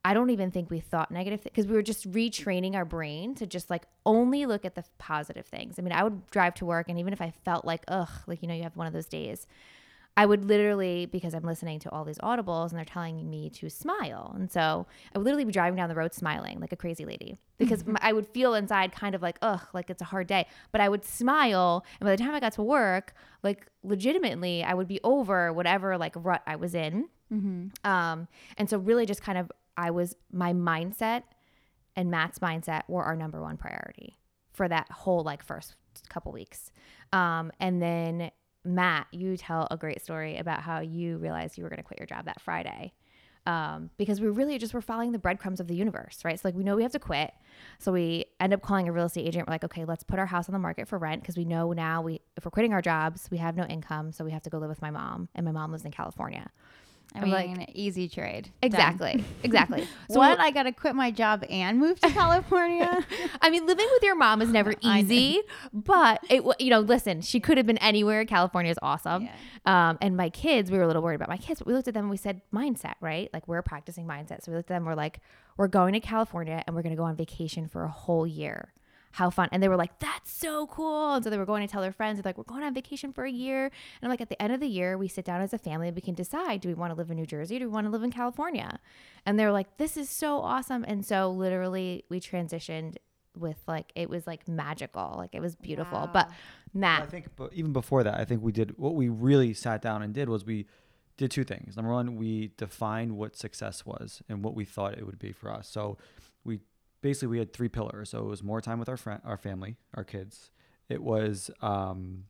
I 0.06 0.14
don't 0.14 0.30
even 0.30 0.52
think 0.52 0.70
we 0.70 0.80
thought 0.80 1.12
negative 1.12 1.44
because 1.44 1.68
we 1.68 1.74
were 1.74 1.82
just 1.82 2.10
retraining 2.12 2.76
our 2.76 2.86
brain 2.86 3.36
to 3.36 3.46
just 3.46 3.70
like 3.70 3.86
only 4.06 4.46
look 4.46 4.64
at 4.64 4.76
the 4.76 4.84
positive 4.98 5.46
things. 5.46 5.78
I 5.78 5.82
mean, 5.82 5.92
I 5.92 6.04
would 6.04 6.26
drive 6.28 6.54
to 6.56 6.66
work 6.66 6.88
and 6.88 6.98
even 6.98 7.12
if 7.12 7.22
I 7.22 7.34
felt 7.44 7.66
like, 7.66 7.84
ugh, 7.88 8.10
like, 8.26 8.42
you 8.42 8.48
know, 8.48 8.54
you 8.54 8.64
have 8.64 8.78
one 8.78 8.88
of 8.88 8.94
those 8.94 9.08
days, 9.08 9.48
I 10.16 10.26
would 10.26 10.46
literally, 10.46 11.06
because 11.06 11.36
I'm 11.36 11.44
listening 11.44 11.78
to 11.80 11.92
all 11.92 12.04
these 12.04 12.18
audibles 12.20 12.70
and 12.70 12.78
they're 12.78 12.86
telling 12.86 13.30
me 13.30 13.52
to 13.52 13.70
smile. 13.70 14.34
And 14.36 14.52
so 14.52 14.88
I 15.14 15.18
would 15.18 15.26
literally 15.26 15.46
be 15.46 15.52
driving 15.52 15.78
down 15.78 15.90
the 15.90 15.96
road 15.96 16.14
smiling 16.14 16.60
like 16.60 16.72
a 16.72 16.76
crazy 16.76 17.06
lady 17.06 17.38
because 17.60 17.84
I 18.02 18.14
would 18.14 18.26
feel 18.28 18.56
inside 18.56 18.94
kind 18.94 19.14
of 19.14 19.22
like, 19.22 19.38
ugh, 19.44 19.62
like 19.74 19.90
it's 19.92 20.02
a 20.02 20.06
hard 20.06 20.26
day. 20.26 20.48
But 20.72 20.82
I 20.82 20.90
would 20.90 21.06
smile. 21.06 21.86
And 22.00 22.08
by 22.08 22.16
the 22.16 22.24
time 22.24 22.34
I 22.34 22.40
got 22.40 22.54
to 22.54 22.64
work, 22.64 23.14
like 23.44 23.68
legitimately, 23.84 24.64
I 24.64 24.74
would 24.74 24.88
be 24.88 25.00
over 25.04 25.54
whatever 25.54 25.98
like 26.00 26.14
rut 26.16 26.42
I 26.48 26.56
was 26.56 26.74
in. 26.74 27.10
Um, 27.84 28.28
and 28.58 28.68
so 28.70 28.80
really 28.80 29.06
just 29.06 29.22
kind 29.22 29.38
of 29.38 29.52
I 29.78 29.92
was 29.92 30.16
my 30.32 30.54
mindset 30.54 31.24
and 31.96 32.12
Matt's 32.12 32.40
mindset 32.40 32.84
were 32.88 33.04
our 33.04 33.16
number 33.16 33.42
one 33.42 33.58
priority 33.58 34.18
for 34.52 34.68
that 34.68 34.92
whole 34.92 35.24
like 35.24 35.44
first 35.44 35.76
couple 36.10 36.32
weeks. 36.32 36.72
Um, 37.13 37.52
and 37.60 37.82
then 37.82 38.32
Matt, 38.63 39.08
you 39.12 39.38
tell 39.38 39.68
a 39.72 39.78
great 39.78 40.02
story 40.02 40.38
about 40.38 40.62
how 40.62 40.80
you 40.80 41.18
realized 41.18 41.58
you 41.58 41.63
were 41.63 41.70
going 41.70 41.78
to 41.78 41.84
quit 41.84 42.00
your 42.00 42.08
job 42.08 42.26
that 42.26 42.42
Friday. 42.42 42.94
Um, 43.46 43.92
because 43.98 44.20
we 44.20 44.28
really 44.28 44.58
just 44.58 44.74
were 44.74 44.82
following 44.82 45.13
the 45.13 45.20
breadcrumbs 45.20 45.62
of 45.62 45.68
the 45.68 45.76
universe, 45.76 46.20
right? 46.26 46.38
So 46.38 46.46
like 46.50 46.56
we 46.56 46.66
know 46.66 46.76
we 46.76 46.84
have 46.84 46.92
to 46.92 47.00
quit. 47.00 47.32
So 47.80 47.94
we 47.94 48.26
end 48.42 48.54
up 48.54 48.62
calling 48.62 48.90
a 48.90 48.92
real 48.92 49.06
estate 49.06 49.26
agent. 49.26 49.48
We're 49.48 49.54
like, 49.54 49.63
okay, 49.63 49.86
let's 49.86 50.04
put 50.04 50.20
our 50.20 50.26
house 50.26 50.50
on 50.50 50.54
the 50.54 50.60
market 50.60 50.90
for 50.90 50.98
rent 50.98 51.22
because 51.22 51.38
we 51.38 51.46
know 51.46 51.72
now 51.72 52.02
we 52.02 52.20
if 52.36 52.44
we're 52.44 52.52
quitting 52.52 52.74
our 52.74 52.82
jobs, 52.82 53.30
we 53.32 53.38
have 53.38 53.56
no 53.56 53.63
income, 53.63 54.12
so 54.12 54.26
we 54.26 54.32
have 54.32 54.42
to 54.44 54.50
go 54.50 54.58
live 54.58 54.68
with 54.68 54.82
my 54.82 54.92
mom, 54.92 55.30
and 55.34 55.46
my 55.46 55.54
mom 55.54 55.72
lives 55.72 55.86
in 55.86 55.92
California. 55.92 56.52
I 57.15 57.22
mean, 57.22 57.32
like- 57.32 57.72
easy 57.74 58.08
trade. 58.08 58.52
Exactly. 58.62 59.24
Exactly. 59.43 59.88
So 60.10 60.20
what? 60.20 60.39
I 60.39 60.52
got 60.52 60.63
to 60.63 60.72
quit 60.72 60.96
my 60.96 61.12
job 61.12 61.43
and 61.50 61.80
move 61.80 62.00
to 62.00 62.10
California? 62.12 63.06
I 63.41 63.50
mean, 63.50 63.65
living 63.65 63.88
with 63.91 64.04
your 64.04 64.15
mom 64.15 64.41
is 64.41 64.50
never 64.50 64.74
easy, 64.82 65.41
but 65.74 66.22
it, 66.30 66.43
you 66.60 66.70
know, 66.70 66.80
listen, 66.80 67.22
she 67.22 67.39
could 67.39 67.58
have 67.58 67.65
been 67.65 67.78
anywhere. 67.80 68.24
California 68.26 68.72
is 68.72 68.78
awesome. 68.82 69.24
Yeah. 69.24 69.89
Um, 69.89 69.98
and 70.02 70.15
my 70.15 70.30
kids, 70.30 70.72
we 70.72 70.78
were 70.78 70.84
a 70.84 70.88
little 70.88 71.02
worried 71.02 71.15
about 71.15 71.30
my 71.30 71.38
kids, 71.38 71.60
but 71.60 71.67
we 71.67 71.74
looked 71.74 71.88
at 71.89 71.93
them 71.93 72.06
and 72.06 72.10
we 72.10 72.17
said, 72.17 72.41
mindset, 72.54 72.93
right? 73.02 73.30
Like 73.34 73.48
we're 73.48 73.62
practicing 73.62 74.06
mindset. 74.08 74.43
So 74.43 74.52
we 74.52 74.58
looked 74.58 74.72
at 74.72 74.76
them, 74.76 74.86
we're 74.86 74.96
like, 74.96 75.20
we're 75.58 75.67
going 75.67 75.93
to 75.93 76.00
California 76.00 76.63
and 76.65 76.76
we're 76.76 76.84
going 76.84 76.96
to 76.96 76.98
go 76.98 77.04
on 77.04 77.15
vacation 77.17 77.67
for 77.67 77.84
a 77.84 77.89
whole 77.89 78.26
year. 78.28 78.74
How 79.12 79.30
fun. 79.30 79.50
And 79.52 79.63
they 79.63 79.67
were 79.67 79.76
like, 79.76 79.98
that's 80.00 80.32
so 80.32 80.67
cool. 80.67 81.15
And 81.15 81.24
so 81.24 81.30
they 81.30 81.38
were 81.38 81.46
going 81.46 81.65
to 81.65 81.72
tell 81.72 81.82
their 81.82 81.91
friends, 81.91 82.17
they're 82.17 82.30
like, 82.30 82.38
we're 82.38 82.43
going 82.43 82.63
on 82.63 82.74
vacation 82.74 83.12
for 83.13 83.26
a 83.26 83.32
year. 83.32 83.65
And 83.65 83.72
I'm 84.04 84.10
like, 84.10 84.22
at 84.22 84.30
the 84.30 84.41
end 84.41 84.54
of 84.54 84.60
the 84.60 84.67
year, 84.67 84.98
we 84.98 85.08
sit 85.08 85.26
down 85.26 85.41
as 85.41 85.54
a 85.54 85.58
family 85.58 85.88
and 85.88 85.96
we 85.96 86.02
can 86.02 86.13
decide, 86.13 86.62
do 86.62 86.67
we 86.67 86.74
want 86.76 86.91
to 86.91 86.98
live 86.98 87.10
in 87.10 87.17
New 87.17 87.26
Jersey 87.26 87.56
or 87.56 87.60
do 87.60 87.65
we 87.65 87.72
want 87.72 87.86
to 87.88 87.91
live 87.91 88.04
in 88.04 88.12
California? 88.12 88.80
And 89.26 89.39
they're 89.39 89.52
like, 89.52 89.78
this 89.78 89.98
is 89.98 90.10
so 90.10 90.39
awesome. 90.39 90.86
And 90.88 91.06
so 91.06 91.32
literally 91.32 92.06
we 92.10 92.20
transitioned 92.20 92.98
with 93.36 93.58
like, 93.67 93.91
it 93.96 94.10
was 94.10 94.28
like 94.28 94.48
magical. 94.48 95.15
Like 95.17 95.34
it 95.34 95.41
was 95.41 95.56
beautiful. 95.56 96.10
But 96.12 96.30
Wow. 96.30 96.34
I 97.04 97.06
think, 97.06 97.28
but 97.36 97.54
even 97.54 97.74
before 97.74 98.04
that, 98.04 98.20
I 98.20 98.26
think 98.26 98.43
we 98.43 98.52
did 98.52 98.78
what 98.78 98.96
we 98.96 99.10
really 99.10 99.54
sat 99.54 99.82
down 99.82 100.02
and 100.02 100.13
did 100.13 100.30
was 100.30 100.46
we 100.46 100.67
did 101.17 101.32
two 101.32 101.43
things. 101.43 101.76
Number 101.76 101.91
one, 101.91 102.15
we 102.15 102.52
defined 102.58 103.17
what 103.17 103.36
success 103.36 103.86
was 103.86 104.22
and 104.30 104.43
what 104.43 104.54
we 104.54 104.65
thought 104.65 104.98
it 104.98 105.06
would 105.06 105.17
be 105.20 105.32
for 105.32 105.52
us. 105.52 105.67
So 105.67 105.98
we 106.15 106.24
basically 107.08 107.30
we 107.30 107.39
had 107.39 107.54
three 107.54 107.70
pillars. 107.70 108.10
So 108.10 108.17
it 108.20 108.26
was 108.36 108.43
more 108.43 108.62
time 108.62 108.80
with 108.80 108.89
our 108.89 108.98
friend, 108.98 109.22
our 109.24 109.38
family, 109.38 109.78
our 109.93 110.04
kids. 110.04 110.52
It 110.89 111.02
was 111.02 111.50
um, 111.62 112.26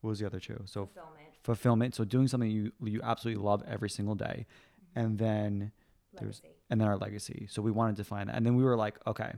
what 0.00 0.10
was 0.10 0.18
the 0.20 0.26
other 0.26 0.40
two? 0.40 0.60
So 0.66 0.88
fulfillment. 1.42 1.94
So 1.94 2.04
doing 2.04 2.28
something 2.28 2.50
you 2.50 2.72
you 2.82 3.00
absolutely 3.02 3.42
love 3.42 3.62
every 3.66 3.90
single 3.90 4.14
day, 4.14 4.46
and 4.94 5.18
then 5.18 5.72
there's 6.20 6.40
and 6.70 6.80
then 6.80 6.88
our 6.88 6.96
legacy. 6.96 7.46
So 7.50 7.60
we 7.62 7.70
wanted 7.70 7.96
to 7.96 8.04
find 8.04 8.28
that, 8.28 8.36
and 8.36 8.44
then 8.46 8.54
we 8.56 8.64
were 8.64 8.76
like, 8.76 8.96
okay, 9.06 9.32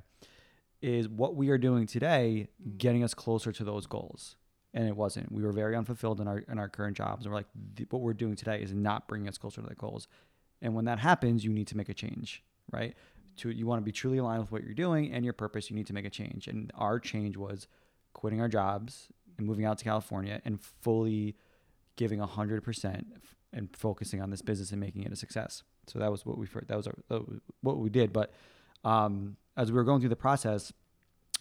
is 0.80 1.08
what 1.08 1.34
we 1.36 1.48
are 1.50 1.58
doing 1.58 1.86
today 1.86 2.48
getting 2.76 3.02
us 3.02 3.14
closer 3.14 3.50
to 3.52 3.64
those 3.64 3.86
goals? 3.86 4.36
And 4.74 4.86
it 4.86 4.96
wasn't. 4.96 5.32
We 5.32 5.42
were 5.42 5.52
very 5.52 5.74
unfulfilled 5.74 6.20
in 6.20 6.28
our 6.28 6.38
in 6.52 6.58
our 6.58 6.68
current 6.68 6.96
jobs. 6.96 7.24
And 7.24 7.32
we're 7.32 7.38
like, 7.42 7.52
"The- 7.76 7.86
what 7.90 8.02
we're 8.02 8.12
doing 8.24 8.36
today 8.36 8.60
is 8.62 8.72
not 8.72 9.08
bringing 9.08 9.28
us 9.28 9.38
closer 9.38 9.60
to 9.62 9.66
the 9.68 9.74
goals. 9.74 10.06
And 10.60 10.74
when 10.74 10.84
that 10.84 10.98
happens, 10.98 11.44
you 11.44 11.52
need 11.52 11.68
to 11.68 11.76
make 11.76 11.88
a 11.88 11.94
change, 11.94 12.42
right? 12.70 12.94
To 13.38 13.51
you 13.51 13.66
want 13.66 13.81
to 13.81 13.85
be 13.85 13.92
truly 13.92 14.18
aligned 14.18 14.40
with 14.40 14.53
what 14.53 14.62
you're 14.62 14.74
doing 14.74 15.12
and 15.12 15.24
your 15.24 15.33
purpose. 15.33 15.70
You 15.70 15.77
need 15.77 15.87
to 15.87 15.92
make 15.92 16.05
a 16.05 16.11
change. 16.11 16.48
And 16.48 16.70
our 16.74 16.98
change 16.98 17.37
was 17.37 17.66
quitting 18.12 18.40
our 18.40 18.48
jobs 18.48 19.09
and 19.37 19.46
moving 19.46 19.64
out 19.64 19.79
to 19.79 19.85
California 19.85 20.40
and 20.44 20.61
fully 20.61 21.37
giving 21.96 22.20
hundred 22.20 22.62
percent 22.62 23.07
and 23.53 23.74
focusing 23.77 24.20
on 24.20 24.31
this 24.31 24.42
business 24.42 24.72
and 24.72 24.81
making 24.81 25.03
it 25.05 25.12
a 25.12 25.16
success. 25.16 25.62
So 25.87 25.98
that 25.98 26.11
was 26.11 26.27
what 26.27 26.37
we 26.38 26.46
that 26.66 26.77
was 26.77 26.87
our, 26.87 26.94
that 27.09 27.29
was 27.29 27.40
what 27.62 27.79
we 27.79 27.88
did. 27.88 28.12
But 28.12 28.33
um, 28.85 29.37
as 29.57 29.70
we 29.70 29.77
were 29.77 29.85
going 29.85 30.01
through 30.01 30.11
the 30.11 30.16
process, 30.16 30.72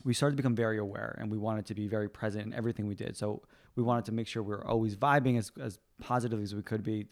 we 0.03 0.13
started 0.13 0.35
to 0.35 0.41
become 0.41 0.55
very 0.55 0.77
aware 0.77 1.17
and 1.19 1.31
we 1.31 1.37
wanted 1.37 1.65
to 1.67 1.75
be 1.75 1.87
very 1.87 2.09
present 2.09 2.45
in 2.45 2.53
everything 2.53 2.87
we 2.87 2.95
did. 2.95 3.17
So 3.17 3.41
we 3.75 3.83
wanted 3.83 4.05
to 4.05 4.11
make 4.11 4.27
sure 4.27 4.41
we 4.43 4.55
were 4.55 4.65
always 4.65 4.95
vibing 4.95 5.37
as, 5.37 5.51
as 5.59 5.79
positively 6.01 6.43
as 6.43 6.55
we 6.55 6.61
could 6.61 6.83
be. 6.83 7.07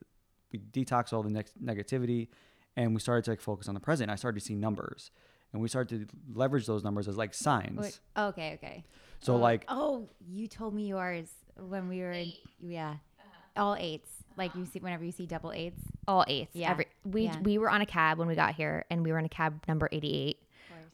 We 0.52 0.60
detox 0.60 1.12
all 1.12 1.24
the 1.24 1.30
next 1.30 1.64
negativity 1.64 2.30
and 2.76 2.94
we 2.94 3.00
started 3.00 3.24
to 3.26 3.32
like 3.32 3.42
focus 3.42 3.68
on 3.68 3.74
the 3.74 3.80
present. 3.80 4.10
I 4.12 4.16
started 4.16 4.40
to 4.40 4.46
see 4.46 4.56
numbers 4.56 5.12
and 5.54 5.62
we 5.62 5.68
started 5.68 6.10
to 6.10 6.16
leverage 6.34 6.66
those 6.66 6.84
numbers 6.84 7.08
as 7.08 7.18
like 7.18 7.34
signs. 7.34 7.78
Wait, 7.80 8.00
okay, 8.18 8.54
okay. 8.56 8.84
So 9.20 9.36
Uh, 9.36 9.40
like 9.40 9.66
oh, 9.68 10.10
you 10.28 10.48
told 10.48 10.74
me 10.74 10.88
yours 10.88 11.30
when 11.58 11.88
we 11.88 12.00
were 12.00 12.12
in, 12.12 12.32
yeah, 12.60 12.96
Uh-huh. 13.20 13.64
all 13.64 13.76
eights. 13.76 14.10
Like 14.38 14.54
you 14.56 14.66
see, 14.66 14.80
whenever 14.80 15.06
you 15.06 15.14
see 15.14 15.26
double 15.26 15.54
eights. 15.54 15.80
all 16.08 16.26
eights. 16.28 16.54
Yeah. 16.56 16.72
Every 16.72 16.88
we 17.06 17.24
Yeah. 17.24 17.40
we 17.40 17.58
were 17.58 17.70
on 17.70 17.82
a 17.82 17.86
cab 17.86 18.18
when 18.20 18.28
we 18.28 18.36
got 18.36 18.54
here, 18.56 18.84
and 18.90 19.02
we 19.04 19.12
were 19.14 19.18
in 19.20 19.26
a 19.26 19.30
cab 19.30 19.64
number 19.68 19.88
eighty 19.94 20.14
eight. 20.14 20.42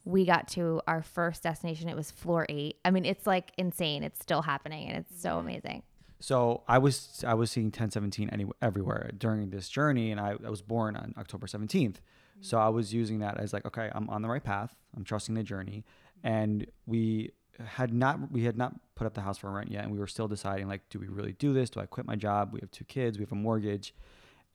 We 0.03 0.25
got 0.25 0.47
to 0.49 0.81
our 0.87 1.03
first 1.03 1.43
destination. 1.43 1.87
It 1.89 1.95
was 1.95 2.09
floor 2.09 2.45
eight. 2.49 2.77
I 2.85 2.89
mean, 2.91 3.05
it's 3.05 3.27
like 3.27 3.51
insane. 3.57 4.03
It's 4.03 4.19
still 4.19 4.41
happening, 4.43 4.87
and 4.89 4.97
it's 4.97 5.21
so 5.21 5.37
amazing. 5.37 5.83
So 6.21 6.63
I 6.67 6.77
was 6.77 7.23
I 7.27 7.33
was 7.33 7.51
seeing 7.51 7.67
1017 7.67 8.29
any, 8.29 8.45
everywhere 8.61 9.09
during 9.17 9.49
this 9.49 9.67
journey, 9.67 10.11
and 10.11 10.19
I, 10.19 10.35
I 10.45 10.49
was 10.49 10.61
born 10.61 10.95
on 10.95 11.13
October 11.17 11.47
17th. 11.47 11.95
So 12.41 12.57
I 12.57 12.69
was 12.69 12.93
using 12.93 13.19
that 13.19 13.39
as 13.39 13.53
like, 13.53 13.65
okay, 13.65 13.89
I'm 13.93 14.09
on 14.09 14.21
the 14.21 14.29
right 14.29 14.43
path. 14.43 14.75
I'm 14.95 15.03
trusting 15.03 15.35
the 15.35 15.43
journey, 15.43 15.83
and 16.23 16.65
we 16.85 17.31
had 17.65 17.93
not 17.93 18.31
we 18.31 18.43
had 18.43 18.55
not 18.55 18.73
put 18.95 19.07
up 19.07 19.15
the 19.15 19.21
house 19.21 19.39
for 19.39 19.51
rent 19.51 19.71
yet, 19.71 19.83
and 19.83 19.91
we 19.91 19.99
were 19.99 20.07
still 20.07 20.27
deciding 20.27 20.67
like, 20.67 20.81
do 20.89 20.99
we 20.99 21.07
really 21.07 21.33
do 21.33 21.53
this? 21.53 21.71
Do 21.71 21.79
I 21.79 21.87
quit 21.87 22.05
my 22.05 22.15
job? 22.15 22.53
We 22.53 22.59
have 22.61 22.71
two 22.71 22.85
kids. 22.85 23.17
We 23.17 23.23
have 23.23 23.31
a 23.31 23.35
mortgage, 23.35 23.93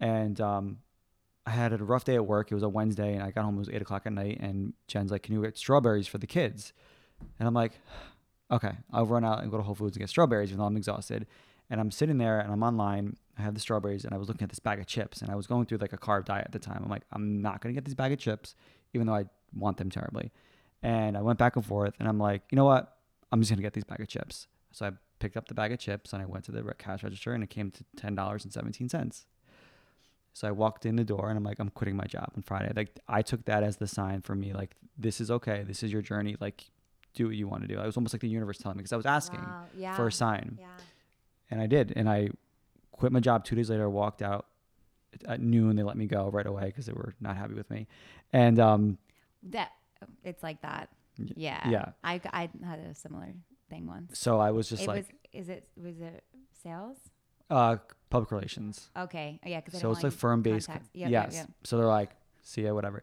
and 0.00 0.40
um, 0.40 0.78
I 1.46 1.50
had 1.50 1.72
a 1.72 1.78
rough 1.78 2.04
day 2.04 2.14
at 2.14 2.26
work. 2.26 2.50
It 2.50 2.54
was 2.54 2.62
a 2.62 2.68
Wednesday, 2.68 3.14
and 3.14 3.22
I 3.22 3.32
got 3.32 3.44
home. 3.44 3.56
It 3.56 3.60
was 3.60 3.70
eight 3.70 3.82
o'clock 3.82 4.02
at 4.06 4.12
night, 4.12 4.38
and 4.40 4.72
Jen's 4.86 5.10
like, 5.10 5.24
"Can 5.24 5.34
you 5.34 5.42
get 5.42 5.58
strawberries 5.58 6.06
for 6.06 6.18
the 6.18 6.28
kids?" 6.28 6.72
And 7.40 7.48
I'm 7.48 7.54
like, 7.54 7.72
"Okay, 8.52 8.72
I'll 8.92 9.06
run 9.06 9.24
out 9.24 9.42
and 9.42 9.50
go 9.50 9.56
to 9.56 9.64
Whole 9.64 9.74
Foods 9.74 9.96
and 9.96 10.00
get 10.02 10.10
strawberries, 10.10 10.50
even 10.50 10.58
though 10.58 10.66
I'm 10.66 10.76
exhausted." 10.76 11.26
And 11.68 11.80
I'm 11.80 11.90
sitting 11.90 12.18
there, 12.18 12.38
and 12.38 12.52
I'm 12.52 12.62
online. 12.62 13.16
I 13.38 13.42
have 13.42 13.54
the 13.54 13.60
strawberries, 13.60 14.04
and 14.04 14.14
I 14.14 14.18
was 14.18 14.28
looking 14.28 14.44
at 14.44 14.50
this 14.50 14.58
bag 14.58 14.78
of 14.78 14.86
chips, 14.86 15.20
and 15.20 15.30
I 15.30 15.34
was 15.34 15.46
going 15.46 15.66
through 15.66 15.78
like 15.78 15.92
a 15.92 15.98
carb 15.98 16.24
diet 16.24 16.44
at 16.46 16.52
the 16.52 16.58
time. 16.58 16.80
I'm 16.84 16.90
like, 16.90 17.02
I'm 17.12 17.42
not 17.42 17.60
gonna 17.60 17.74
get 17.74 17.84
this 17.84 17.94
bag 17.94 18.12
of 18.12 18.18
chips, 18.18 18.54
even 18.94 19.06
though 19.06 19.14
I 19.14 19.24
want 19.54 19.76
them 19.76 19.90
terribly. 19.90 20.32
And 20.82 21.16
I 21.16 21.22
went 21.22 21.38
back 21.38 21.56
and 21.56 21.64
forth, 21.64 21.94
and 21.98 22.08
I'm 22.08 22.18
like, 22.18 22.42
you 22.50 22.56
know 22.56 22.64
what? 22.64 22.96
I'm 23.32 23.40
just 23.40 23.50
gonna 23.50 23.62
get 23.62 23.72
these 23.72 23.84
bag 23.84 24.00
of 24.00 24.08
chips. 24.08 24.46
So 24.72 24.86
I 24.86 24.92
picked 25.18 25.36
up 25.36 25.48
the 25.48 25.54
bag 25.54 25.72
of 25.72 25.78
chips, 25.78 26.12
and 26.12 26.22
I 26.22 26.26
went 26.26 26.44
to 26.44 26.52
the 26.52 26.62
cash 26.78 27.02
register, 27.02 27.32
and 27.32 27.42
it 27.42 27.50
came 27.50 27.70
to 27.72 27.84
ten 27.96 28.14
dollars 28.14 28.44
and 28.44 28.52
seventeen 28.52 28.88
cents. 28.88 29.26
So 30.36 30.46
I 30.46 30.50
walked 30.50 30.84
in 30.84 30.96
the 30.96 31.04
door 31.04 31.30
and 31.30 31.38
I'm 31.38 31.44
like, 31.44 31.58
I'm 31.58 31.70
quitting 31.70 31.96
my 31.96 32.04
job 32.04 32.30
on 32.36 32.42
Friday. 32.42 32.70
Like 32.76 33.00
I 33.08 33.22
took 33.22 33.46
that 33.46 33.62
as 33.62 33.78
the 33.78 33.86
sign 33.86 34.20
for 34.20 34.34
me, 34.34 34.52
like 34.52 34.76
this 34.98 35.18
is 35.18 35.30
okay. 35.30 35.64
This 35.66 35.82
is 35.82 35.90
your 35.90 36.02
journey. 36.02 36.36
Like 36.38 36.70
do 37.14 37.24
what 37.28 37.36
you 37.36 37.48
want 37.48 37.62
to 37.62 37.68
do. 37.68 37.80
It 37.80 37.86
was 37.86 37.96
almost 37.96 38.12
like 38.12 38.20
the 38.20 38.28
universe 38.28 38.58
telling 38.58 38.76
me 38.76 38.82
because 38.82 38.92
I 38.92 38.96
was 38.98 39.06
asking 39.06 39.40
Wow, 39.40 39.64
yeah, 39.74 39.96
for 39.96 40.06
a 40.08 40.12
sign, 40.12 40.58
Yeah. 40.60 40.66
And 41.50 41.60
I 41.60 41.66
did. 41.66 41.92
And 41.96 42.08
I 42.08 42.28
quit 42.92 43.12
my 43.12 43.20
job 43.20 43.44
two 43.44 43.56
days 43.56 43.70
later. 43.70 43.88
Walked 43.88 44.22
out 44.22 44.46
at 45.26 45.40
noon. 45.40 45.76
They 45.76 45.82
let 45.82 45.96
me 45.96 46.06
go 46.06 46.28
right 46.30 46.46
away 46.46 46.66
because 46.66 46.86
they 46.86 46.92
were 46.92 47.14
not 47.20 47.36
happy 47.36 47.54
with 47.54 47.70
me. 47.70 47.86
And 48.32 48.58
um, 48.58 48.98
That 49.44 49.70
it's 50.24 50.42
like 50.42 50.62
that. 50.62 50.88
Yeah. 51.18 51.68
yeah. 51.68 51.88
I 52.04 52.20
I 52.32 52.48
had 52.64 52.78
a 52.80 52.94
similar 52.94 53.32
thing 53.70 53.86
once. 53.86 54.18
so 54.18 54.38
I 54.38 54.50
was 54.50 54.68
just 54.68 54.82
it 54.82 54.88
like 54.88 55.06
was. 55.32 55.42
Is 55.44 55.48
it 55.48 55.68
was 55.76 56.00
it 56.00 56.24
sales? 56.62 56.96
uh, 57.50 57.76
public 58.10 58.30
relations. 58.32 58.90
Okay. 58.96 59.40
Yeah. 59.44 59.60
Because 59.60 59.80
so 59.80 59.90
it's 59.92 60.02
like 60.02 60.12
firm 60.12 60.42
based. 60.42 60.68
Yep, 60.68 60.82
yes. 60.94 61.10
yep, 61.10 61.32
yep. 61.32 61.50
So 61.64 61.76
they're 61.78 61.86
like, 61.86 62.10
see 62.42 62.62
ya, 62.64 62.74
whatever. 62.74 63.02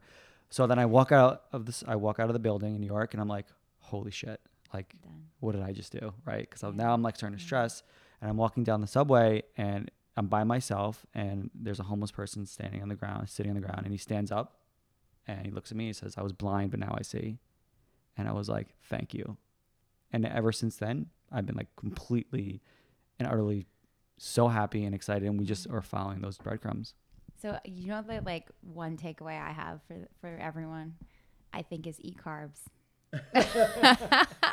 So 0.49 0.67
then 0.67 0.77
I 0.77 0.86
walk 0.86 1.12
out 1.12 1.43
of 1.51 1.65
this. 1.65 1.84
I 1.88 1.95
walk 1.95 2.19
out 2.19 2.29
of 2.29 2.34
the 2.34 2.39
building 2.39 2.75
in 2.75 2.82
New 2.82 2.88
York, 2.88 3.13
and 3.13 3.21
I'm 3.21 3.27
like, 3.27 3.47
holy 3.79 4.12
shit! 4.12 4.39
Like, 4.73 4.93
what 5.39 5.53
did 5.53 5.63
I 5.63 5.71
just 5.71 5.91
do? 5.91 6.13
Right? 6.25 6.47
Because 6.47 6.62
Yeah. 6.62 6.71
now 6.84 6.93
I'm 6.93 7.01
like 7.01 7.15
starting 7.15 7.38
to 7.39 7.43
Yeah. 7.43 7.47
Stress, 8.23 8.29
and 8.29 8.29
I'm 8.29 8.38
walking 8.38 8.63
down 8.63 8.81
the 8.81 8.88
subway, 8.88 9.43
and 9.57 9.91
I'm 10.15 10.27
by 10.27 10.43
myself, 10.43 11.05
and 11.13 11.49
there's 11.53 11.79
a 11.79 11.83
homeless 11.83 12.12
person 12.12 12.45
standing 12.45 12.81
on 12.81 12.89
the 12.89 12.95
ground, 12.95 13.29
sitting 13.29 13.51
on 13.51 13.55
the 13.55 13.65
ground, 13.65 13.81
and 13.83 13.91
he 13.91 13.97
stands 13.97 14.31
up, 14.31 14.59
and 15.27 15.45
he 15.45 15.51
looks 15.51 15.71
at 15.71 15.77
me. 15.77 15.88
He 15.88 15.93
says, 15.93 16.15
"I 16.17 16.21
was 16.21 16.33
blind, 16.33 16.71
but 16.71 16.79
now 16.79 16.95
I 16.97 17.03
see," 17.03 17.39
and 18.17 18.27
I 18.27 18.31
was 18.33 18.49
like, 18.49 18.75
"Thank 18.83 19.13
you." 19.13 19.38
And 20.12 20.25
ever 20.25 20.51
since 20.51 20.77
then, 20.77 21.09
I've 21.31 21.45
been 21.45 21.55
like 21.55 21.75
completely 21.75 22.62
and 23.19 23.27
utterly 23.27 23.67
so 24.17 24.47
happy 24.47 24.86
and 24.86 24.95
excited, 24.95 25.27
and 25.27 25.39
we 25.39 25.45
just 25.45 25.69
are 25.69 25.81
following 25.81 26.21
those 26.21 26.38
breadcrumbs. 26.38 26.93
So 27.41 27.57
you 27.65 27.88
know 27.88 28.01
the 28.01 28.21
like 28.21 28.49
one 28.62 28.97
takeaway 28.97 29.41
I 29.41 29.51
have 29.51 29.81
for 29.88 30.07
for 30.21 30.38
everyone, 30.38 30.95
I 31.51 31.63
think 31.63 31.88
is 31.88 31.99
eat 31.99 32.17
carbs. 32.17 32.59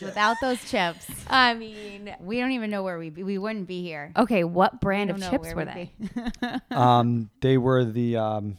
Without 0.00 0.36
those 0.40 0.62
chips, 0.70 1.06
I 1.28 1.54
mean, 1.54 2.14
we 2.20 2.38
don't 2.40 2.52
even 2.52 2.70
know 2.70 2.82
where 2.82 2.98
we 2.98 3.10
be. 3.10 3.22
We 3.22 3.38
wouldn't 3.38 3.66
be 3.66 3.82
here. 3.82 4.12
okay, 4.16 4.44
what 4.44 4.80
brand 4.80 5.10
of 5.10 5.20
chips 5.20 5.52
were 5.54 5.64
they? 5.64 5.92
um, 6.70 7.30
they 7.40 7.58
were 7.58 7.84
the 7.84 8.16
um, 8.16 8.56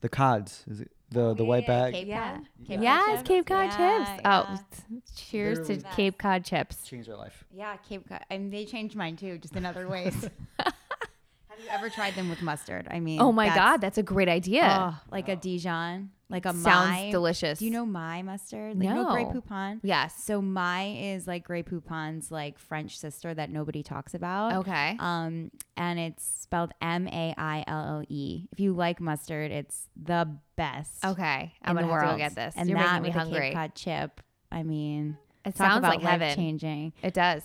the 0.00 0.08
cods. 0.08 0.64
Is 0.68 0.80
it 0.82 0.90
the 1.10 1.34
the 1.34 1.44
white 1.44 1.66
bag? 1.66 1.94
Cape 1.94 2.06
Yeah. 2.08 2.36
Cod? 2.36 2.48
Cape 2.66 2.76
Cod 2.76 2.82
yes, 2.82 3.06
chips? 3.18 3.28
Cape 3.28 3.46
Cod 3.46 3.66
Yeah, 3.66 3.98
chips. 4.04 4.20
yeah. 4.24 4.46
Oh, 4.50 4.98
cheers 5.16 5.58
to 5.68 5.74
Literally- 5.74 5.94
Cape 5.96 6.18
Cod 6.18 6.44
chips. 6.44 6.82
Changed 6.86 7.08
their 7.08 7.16
life. 7.16 7.44
Yeah, 7.52 7.76
Cape 7.88 8.08
Cod. 8.08 8.20
I 8.30 8.38
mean, 8.38 8.50
they 8.50 8.64
changed 8.64 8.94
mine 8.96 9.16
too, 9.16 9.38
just 9.38 9.56
in 9.56 9.64
other 9.64 9.88
ways. 9.88 10.14
Have 10.58 11.64
you 11.64 11.70
ever 11.70 11.88
tried 11.90 12.14
them 12.14 12.28
with 12.28 12.40
mustard? 12.42 12.86
I 12.90 13.00
mean, 13.00 13.20
Oh 13.20 13.32
my 13.32 13.46
that's- 13.46 13.58
God, 13.58 13.76
that's 13.80 13.98
a 13.98 14.02
great 14.02 14.28
idea. 14.28 14.68
oh, 14.94 15.00
like 15.10 15.28
a 15.28 15.34
Dijon, 15.36 16.10
like 16.30 16.44
a 16.44 16.50
Sounds 16.52 16.64
my. 16.64 17.10
delicious. 17.10 17.58
Do 17.58 17.64
you 17.64 17.70
know 17.70 17.86
Maille 17.86 18.22
mustard? 18.22 18.78
Like, 18.78 18.88
You 18.88 18.94
know 18.94 19.10
Grey 19.12 19.24
Poupon? 19.24 19.80
Yes. 19.82 20.22
So 20.24 20.42
Maille 20.42 21.14
is 21.14 21.26
like 21.26 21.44
Grey 21.44 21.62
Poupon's 21.62 22.30
like 22.30 22.58
French 22.58 22.98
sister 22.98 23.32
that 23.32 23.50
nobody 23.50 23.82
talks 23.82 24.12
about. 24.14 24.54
Okay. 24.56 24.96
Um, 24.98 25.50
and 25.76 25.98
it's 25.98 26.24
spelled 26.24 26.72
M 26.82 27.08
A 27.08 27.34
I 27.38 27.64
L 27.66 27.84
L 27.98 28.04
E. 28.08 28.46
If 28.52 28.60
you 28.60 28.74
like 28.74 29.00
mustard, 29.00 29.50
it's 29.50 29.88
the 29.96 30.28
best. 30.56 31.04
Okay. 31.04 31.54
I'm 31.62 31.74
gonna 31.76 31.86
have 31.88 32.02
to 32.02 32.12
go 32.12 32.16
get 32.18 32.34
this. 32.34 32.54
And 32.56 32.68
You're 32.68 32.78
that 32.78 33.00
making 33.00 33.02
me 33.04 33.08
with 33.08 33.16
a 33.16 33.18
hungry. 33.20 33.40
Cape 33.48 33.54
Cod 33.54 33.74
chip. 33.74 34.20
I 34.52 34.62
mean, 34.62 35.16
It 35.44 35.56
sounds 35.56 35.82
like 35.82 36.02
heaven. 36.02 36.34
changing. 36.34 36.92
It 37.02 37.14
does. 37.14 37.42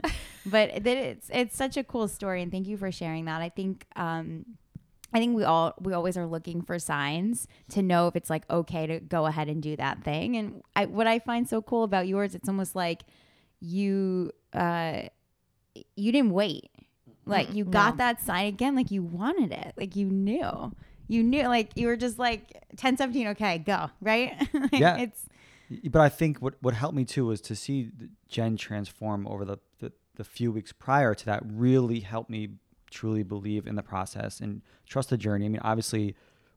but 0.46 0.86
it's 0.86 1.30
it's 1.32 1.56
such 1.56 1.76
a 1.76 1.84
cool 1.84 2.06
story 2.06 2.40
and 2.42 2.52
thank 2.52 2.66
you 2.68 2.76
for 2.76 2.92
sharing 2.92 3.24
that 3.24 3.42
i 3.42 3.48
think 3.48 3.84
um 3.96 4.44
i 5.16 5.18
think 5.18 5.34
we 5.34 5.44
all 5.44 5.74
we 5.80 5.94
always 5.94 6.16
are 6.16 6.26
looking 6.26 6.60
for 6.60 6.78
signs 6.78 7.48
to 7.70 7.80
know 7.82 8.06
if 8.06 8.16
it's 8.16 8.28
like 8.28 8.44
okay 8.50 8.86
to 8.86 9.00
go 9.00 9.24
ahead 9.26 9.48
and 9.48 9.62
do 9.62 9.74
that 9.76 10.04
thing. 10.04 10.36
And 10.36 10.62
I, 10.74 10.84
what 10.84 11.06
i 11.06 11.18
find 11.18 11.48
so 11.48 11.62
cool 11.62 11.84
about 11.84 12.06
yours 12.06 12.34
it's 12.34 12.48
almost 12.48 12.76
like 12.76 13.04
you 13.60 14.30
uh 14.52 15.02
you 15.94 16.12
didn't 16.12 16.30
wait. 16.30 16.70
Like 17.24 17.54
you 17.54 17.64
got 17.64 17.96
that 17.96 18.22
sign 18.22 18.46
again 18.46 18.76
like 18.76 18.90
you 18.90 19.02
wanted 19.02 19.52
it. 19.52 19.72
Like 19.76 19.96
you 19.96 20.06
knew. 20.06 20.72
You 21.08 21.22
knew 21.22 21.44
like 21.48 21.70
you 21.76 21.86
were 21.88 21.96
just 21.96 22.18
like 22.18 22.62
10 22.76 22.96
17 22.98 23.28
okay 23.28 23.58
go 23.58 23.90
right? 24.00 24.34
Like, 24.52 24.72
Yeah. 24.72 24.98
it's 24.98 25.26
But 25.90 26.02
I 26.02 26.08
think 26.08 26.38
what, 26.38 26.54
what 26.60 26.74
helped 26.74 26.94
me 26.94 27.04
too 27.04 27.26
was 27.26 27.40
to 27.42 27.56
see 27.56 27.90
Jen 28.28 28.56
transform 28.56 29.26
over 29.26 29.44
the, 29.44 29.58
the, 29.80 29.92
the 30.16 30.24
few 30.24 30.52
weeks 30.52 30.72
prior 30.72 31.14
to 31.14 31.24
that 31.26 31.42
really 31.44 32.00
helped 32.00 32.30
me 32.30 32.50
truly 32.90 33.22
believe 33.22 33.66
in 33.66 33.74
the 33.74 33.82
process 33.82 34.40
and 34.40 34.62
trust 34.86 35.10
the 35.10 35.16
journey. 35.16 35.46
I 35.46 35.48
mean, 35.48 35.60
obviously, 35.62 36.16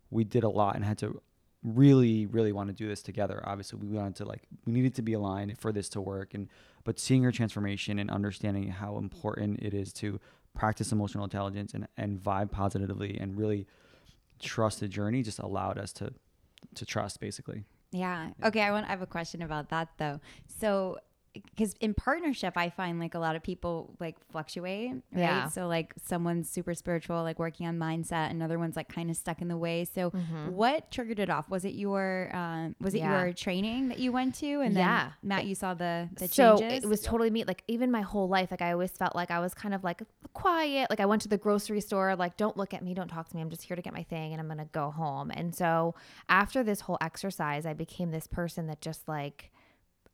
we 0.10 0.24
did 0.24 0.44
a 0.44 0.50
lot 0.50 0.76
and 0.76 0.84
had 0.84 0.98
to 1.00 1.22
really, 1.64 2.26
really 2.26 2.52
want 2.52 2.70
to 2.70 2.74
do 2.74 2.88
this 2.88 3.02
together. 3.02 3.42
Obviously, 3.46 3.80
we 3.80 3.88
wanted 3.88 4.16
to 4.16 4.26
like, 4.26 4.44
we 4.66 4.74
needed 4.74 4.96
to 4.96 5.02
be 5.02 5.14
aligned 5.14 5.58
for 5.60 5.72
this 5.72 5.90
to 5.90 6.02
work. 6.02 6.34
And, 6.34 6.48
but 6.84 7.00
seeing 7.00 7.24
her 7.24 7.32
transformation 7.32 8.00
and 8.00 8.10
understanding 8.10 8.70
how 8.70 8.98
important 8.98 9.60
it 9.62 9.74
is 9.74 9.92
to 9.94 10.20
practice 10.56 10.92
emotional 10.92 11.24
intelligence 11.24 11.74
and, 11.74 11.88
and 11.98 12.20
vibe 12.20 12.52
positively 12.52 13.18
and 13.20 13.38
really 13.38 13.68
trust 14.40 14.80
the 14.80 14.88
journey 14.88 15.22
just 15.22 15.40
allowed 15.40 15.78
us 15.78 15.92
to, 15.94 16.14
to 16.76 16.86
trust 16.86 17.20
basically. 17.20 17.66
Yeah. 17.92 18.30
Okay. 18.44 18.62
I 18.62 18.72
want. 18.72 18.86
I 18.86 18.90
have 18.90 19.02
a 19.02 19.08
question 19.08 19.42
about 19.42 19.70
that 19.70 19.90
though. 19.98 20.20
So, 20.60 21.00
because 21.34 21.74
in 21.80 21.94
partnership, 21.94 22.54
I 22.58 22.70
find 22.70 23.00
like 23.00 23.14
a 23.14 23.20
lot 23.20 23.36
of 23.36 23.44
people 23.44 23.96
like 24.00 24.16
fluctuate, 24.32 24.92
right? 24.92 25.02
Yeah. 25.14 25.50
So 25.50 25.68
like 25.68 25.94
someone's 26.04 26.50
super 26.50 26.74
spiritual, 26.74 27.22
like 27.24 27.38
working 27.40 27.68
on 27.68 27.78
mindset, 27.78 28.32
another 28.32 28.58
one's 28.58 28.76
like 28.76 28.90
kind 28.90 29.10
of 29.10 29.16
stuck 29.18 29.42
in 29.42 29.48
the 29.48 29.58
way. 29.58 29.86
So, 29.86 30.10
Mm-hmm. 30.12 30.52
what 30.52 30.92
triggered 30.92 31.20
it 31.20 31.30
off? 31.30 31.50
Was 31.50 31.66
it 31.66 31.74
your 31.76 32.30
um, 32.36 32.76
was 32.82 32.94
it 32.96 33.00
Yeah. 33.00 33.24
your 33.26 33.34
training 33.34 33.90
that 33.90 34.00
you 34.00 34.12
went 34.12 34.36
to, 34.36 34.62
and 34.62 34.76
then 34.76 34.84
Yeah. 34.84 35.12
Matt, 35.22 35.46
you 35.46 35.56
saw 35.56 35.74
the 35.74 36.10
the 36.18 36.28
so 36.28 36.58
changes? 36.58 36.84
it 36.84 36.88
was 36.88 37.02
totally 37.02 37.30
me. 37.30 37.44
Like 37.44 37.64
even 37.68 37.92
my 37.92 38.02
whole 38.02 38.28
life, 38.28 38.50
like 38.52 38.62
I 38.62 38.72
always 38.72 38.92
felt 38.92 39.16
like 39.16 39.30
I 39.32 39.40
was 39.40 39.54
kind 39.54 39.74
of 39.76 39.84
like 39.84 40.02
quiet. 40.34 40.90
Like 40.90 41.00
I 41.00 41.06
went 41.06 41.22
to 41.24 41.28
the 41.28 41.38
grocery 41.38 41.82
store, 41.82 42.16
like 42.16 42.38
don't 42.38 42.58
look 42.58 42.74
at 42.74 42.84
me, 42.84 42.94
don't 42.94 43.08
talk 43.08 43.30
to 43.30 43.36
me. 43.36 43.42
I'm 43.42 43.50
just 43.50 43.64
here 43.64 43.76
to 43.76 43.82
get 43.82 43.94
my 43.94 44.04
thing, 44.04 44.32
and 44.34 44.42
I'm 44.42 44.48
gonna 44.48 44.68
go 44.72 44.90
home. 44.92 45.32
And 45.32 45.54
so 45.54 45.96
after 46.28 46.64
this 46.64 46.82
whole 46.82 46.98
exercise, 47.02 47.66
I 47.66 47.74
became 47.74 48.12
this 48.12 48.28
person 48.28 48.68
that 48.68 48.82
just 48.82 49.08
like. 49.08 49.52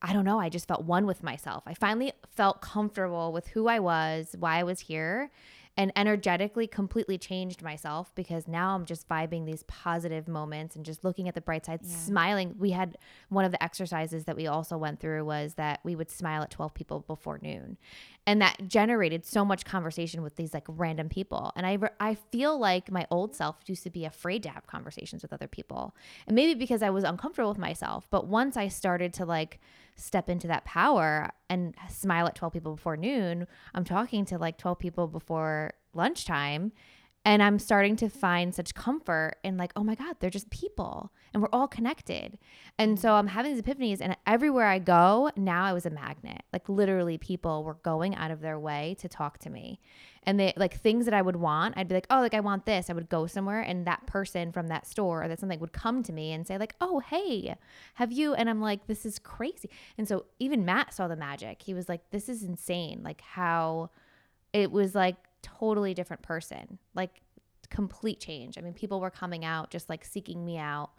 I 0.07 0.13
don't 0.13 0.23
know. 0.25 0.39
I 0.39 0.49
just 0.49 0.67
felt 0.67 0.83
one 0.85 1.07
with 1.07 1.23
myself. 1.23 1.63
I 1.65 1.73
finally 1.73 2.13
felt 2.35 2.61
comfortable 2.61 3.33
with 3.33 3.47
who 3.47 3.67
I 3.67 3.79
was, 3.79 4.35
why 4.37 4.59
I 4.59 4.63
was 4.63 4.81
here, 4.81 5.31
and 5.77 5.91
energetically 5.97 6.67
completely 6.67 7.17
changed 7.17 7.61
myself 7.61 8.13
because 8.15 8.47
now 8.47 8.75
I'm 8.75 8.85
just 8.85 9.09
vibing 9.09 9.45
these 9.45 9.63
positive 9.63 10.27
moments 10.27 10.75
and 10.75 10.85
just 10.85 11.03
looking 11.03 11.27
at 11.27 11.33
the 11.33 11.41
bright 11.41 11.65
side, 11.65 11.79
Yeah. 11.83 11.89
smiling. 11.97 12.55
We 12.57 12.71
had 12.71 12.97
one 13.29 13.43
of 13.45 13.51
the 13.51 13.61
exercises 13.61 14.23
that 14.25 14.37
we 14.37 14.47
also 14.47 14.77
went 14.77 14.99
through 15.01 15.25
was 15.25 15.55
that 15.55 15.79
we 15.83 15.95
would 15.95 16.09
smile 16.11 16.43
at 16.43 16.51
12 16.51 16.73
people 16.75 16.99
before 17.01 17.39
noon. 17.41 17.77
And 18.27 18.41
that 18.41 18.67
generated 18.67 19.25
so 19.25 19.43
much 19.43 19.65
conversation 19.65 20.21
with 20.21 20.35
these 20.37 20.53
like 20.53 20.65
random 20.69 21.09
people. 21.09 21.51
And 21.57 21.65
I, 21.65 21.77
I 21.99 22.15
feel 22.15 22.57
like 22.57 22.89
my 22.91 23.05
old 23.11 23.35
self 23.35 23.57
used 23.65 23.83
to 23.83 23.89
be 23.89 24.05
afraid 24.05 24.43
to 24.43 24.49
have 24.49 24.67
conversations 24.67 25.23
with 25.23 25.33
other 25.33 25.47
people. 25.47 25.93
And 26.25 26.35
maybe 26.35 26.53
because 26.53 26.83
I 26.83 26.89
was 26.91 27.03
uncomfortable 27.03 27.49
with 27.49 27.57
myself. 27.59 28.07
But 28.11 28.27
once 28.27 28.55
I 28.55 28.69
started 28.69 29.13
to 29.15 29.25
like 29.25 29.59
step 29.95 30.29
into 30.29 30.47
that 30.47 30.65
power 30.65 31.31
and 31.49 31.75
smile 31.89 32.27
at 32.27 32.35
12 32.35 32.53
people 32.53 32.75
before 32.75 32.97
noon, 32.97 33.47
I'm 33.73 33.85
talking 33.85 34.25
to 34.25 34.37
like 34.37 34.57
12 34.57 34.79
people 34.79 35.07
before 35.07 35.73
lunchtime. 35.93 36.71
And 37.25 37.41
I'm 37.41 37.57
starting 37.57 37.95
to 37.97 38.09
find 38.09 38.53
such 38.53 38.75
comfort 38.75 39.37
in 39.43 39.57
like, 39.57 39.73
oh 39.75 39.83
my 39.83 39.95
God, 39.95 40.17
they're 40.19 40.29
just 40.29 40.51
people 40.51 41.11
and 41.33 41.41
we're 41.41 41.49
all 41.51 41.67
connected. 41.67 42.37
And 42.77 42.99
so 42.99 43.13
I'm 43.13 43.27
having 43.27 43.53
these 43.53 43.63
epiphanies, 43.63 43.99
and 43.99 44.15
everywhere 44.25 44.67
I 44.67 44.79
go, 44.79 45.31
now 45.35 45.65
I 45.65 45.73
was 45.73 45.85
a 45.85 45.89
magnet. 45.89 46.43
Like 46.53 46.69
literally, 46.69 47.17
people 47.17 47.63
were 47.63 47.73
going 47.73 48.15
out 48.15 48.31
of 48.31 48.39
their 48.41 48.57
way 48.57 48.95
to 48.99 49.09
talk 49.09 49.39
to 49.39 49.49
me. 49.49 49.81
And 50.23 50.39
they 50.39 50.53
like 50.55 50.79
things 50.79 51.05
that 51.05 51.13
I 51.13 51.21
would 51.21 51.35
want, 51.35 51.77
I'd 51.77 51.87
be 51.87 51.95
like, 51.95 52.07
oh, 52.09 52.19
like 52.21 52.33
I 52.33 52.39
want 52.39 52.65
this. 52.65 52.89
I 52.89 52.93
would 52.93 53.09
go 53.09 53.27
somewhere, 53.27 53.59
and 53.59 53.85
that 53.85 54.05
person 54.05 54.51
from 54.51 54.67
that 54.67 54.87
store 54.87 55.23
or 55.23 55.27
that 55.27 55.39
something 55.39 55.59
would 55.59 55.73
come 55.73 56.03
to 56.03 56.13
me 56.13 56.31
and 56.31 56.47
say, 56.47 56.57
like, 56.57 56.75
oh, 56.79 56.99
hey, 56.99 57.55
have 57.95 58.11
you? 58.11 58.33
And 58.33 58.49
I'm 58.49 58.61
like, 58.61 58.87
this 58.87 59.05
is 59.05 59.19
crazy. 59.19 59.69
And 59.97 60.07
so 60.07 60.25
even 60.39 60.63
Matt 60.63 60.93
saw 60.93 61.07
the 61.07 61.17
magic. 61.17 61.63
He 61.63 61.73
was 61.73 61.89
like, 61.89 62.09
this 62.11 62.29
is 62.29 62.43
insane. 62.43 63.01
Like 63.03 63.21
how 63.21 63.89
it 64.53 64.71
was 64.71 64.95
like 64.95 65.17
totally 65.45 65.93
different 65.93 66.21
person 66.23 66.79
like 66.93 67.21
complete 67.69 68.19
change. 68.19 68.57
I 68.57 68.61
mean 68.61 68.73
people 68.73 68.99
were 68.99 69.09
coming 69.11 69.45
out 69.45 69.69
just 69.69 69.89
like 69.89 70.03
seeking 70.05 70.43
me 70.45 70.57
out 70.57 70.91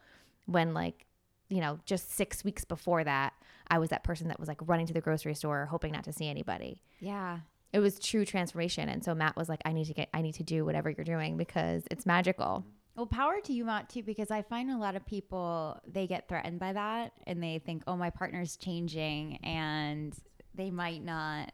when 0.47 0.75
like 0.75 1.07
you 1.49 1.61
know 1.61 1.79
just 1.85 2.13
six 2.13 2.45
weeks 2.45 2.65
before 2.65 3.05
that 3.05 3.33
i 3.69 3.79
was 3.79 3.91
that 3.91 4.03
person 4.03 4.29
that 4.29 4.39
was 4.39 4.49
like 4.49 4.59
running 4.63 4.87
to 4.87 4.93
the 4.93 5.01
grocery 5.01 5.35
store 5.35 5.67
hoping 5.67 5.93
not 5.93 6.05
to 6.05 6.13
see 6.13 6.29
anybody. 6.29 6.83
Yeah. 7.01 7.39
it 7.73 7.79
was 7.79 7.99
true 8.01 8.25
transformation 8.25 8.89
and 8.89 9.05
so 9.05 9.15
matt 9.15 9.37
was 9.37 9.49
like 9.49 9.61
i 9.65 9.73
need 9.73 9.87
to 9.87 9.95
get 9.95 10.09
i 10.13 10.23
need 10.23 10.35
to 10.35 10.43
do 10.43 10.65
whatever 10.65 10.91
you're 10.91 11.05
doing 11.05 11.37
because 11.37 11.85
it's 11.91 12.07
magical. 12.07 12.65
Well, 12.97 13.05
power 13.07 13.41
to 13.45 13.53
you, 13.53 13.67
Matt, 13.67 13.91
too, 13.91 14.03
because 14.03 14.31
I 14.31 14.41
find 14.41 14.71
a 14.71 14.79
lot 14.79 14.97
of 14.97 15.05
people 15.05 15.79
they 15.87 16.07
get 16.07 16.29
threatened 16.29 16.59
by 16.59 16.73
that 16.73 17.13
and 17.27 17.43
they 17.43 17.59
think, 17.59 17.83
oh, 17.87 17.95
my 17.95 18.09
partner's 18.09 18.57
changing 18.57 19.37
and 19.45 20.17
they 20.55 20.71
might 20.71 21.05
not 21.05 21.53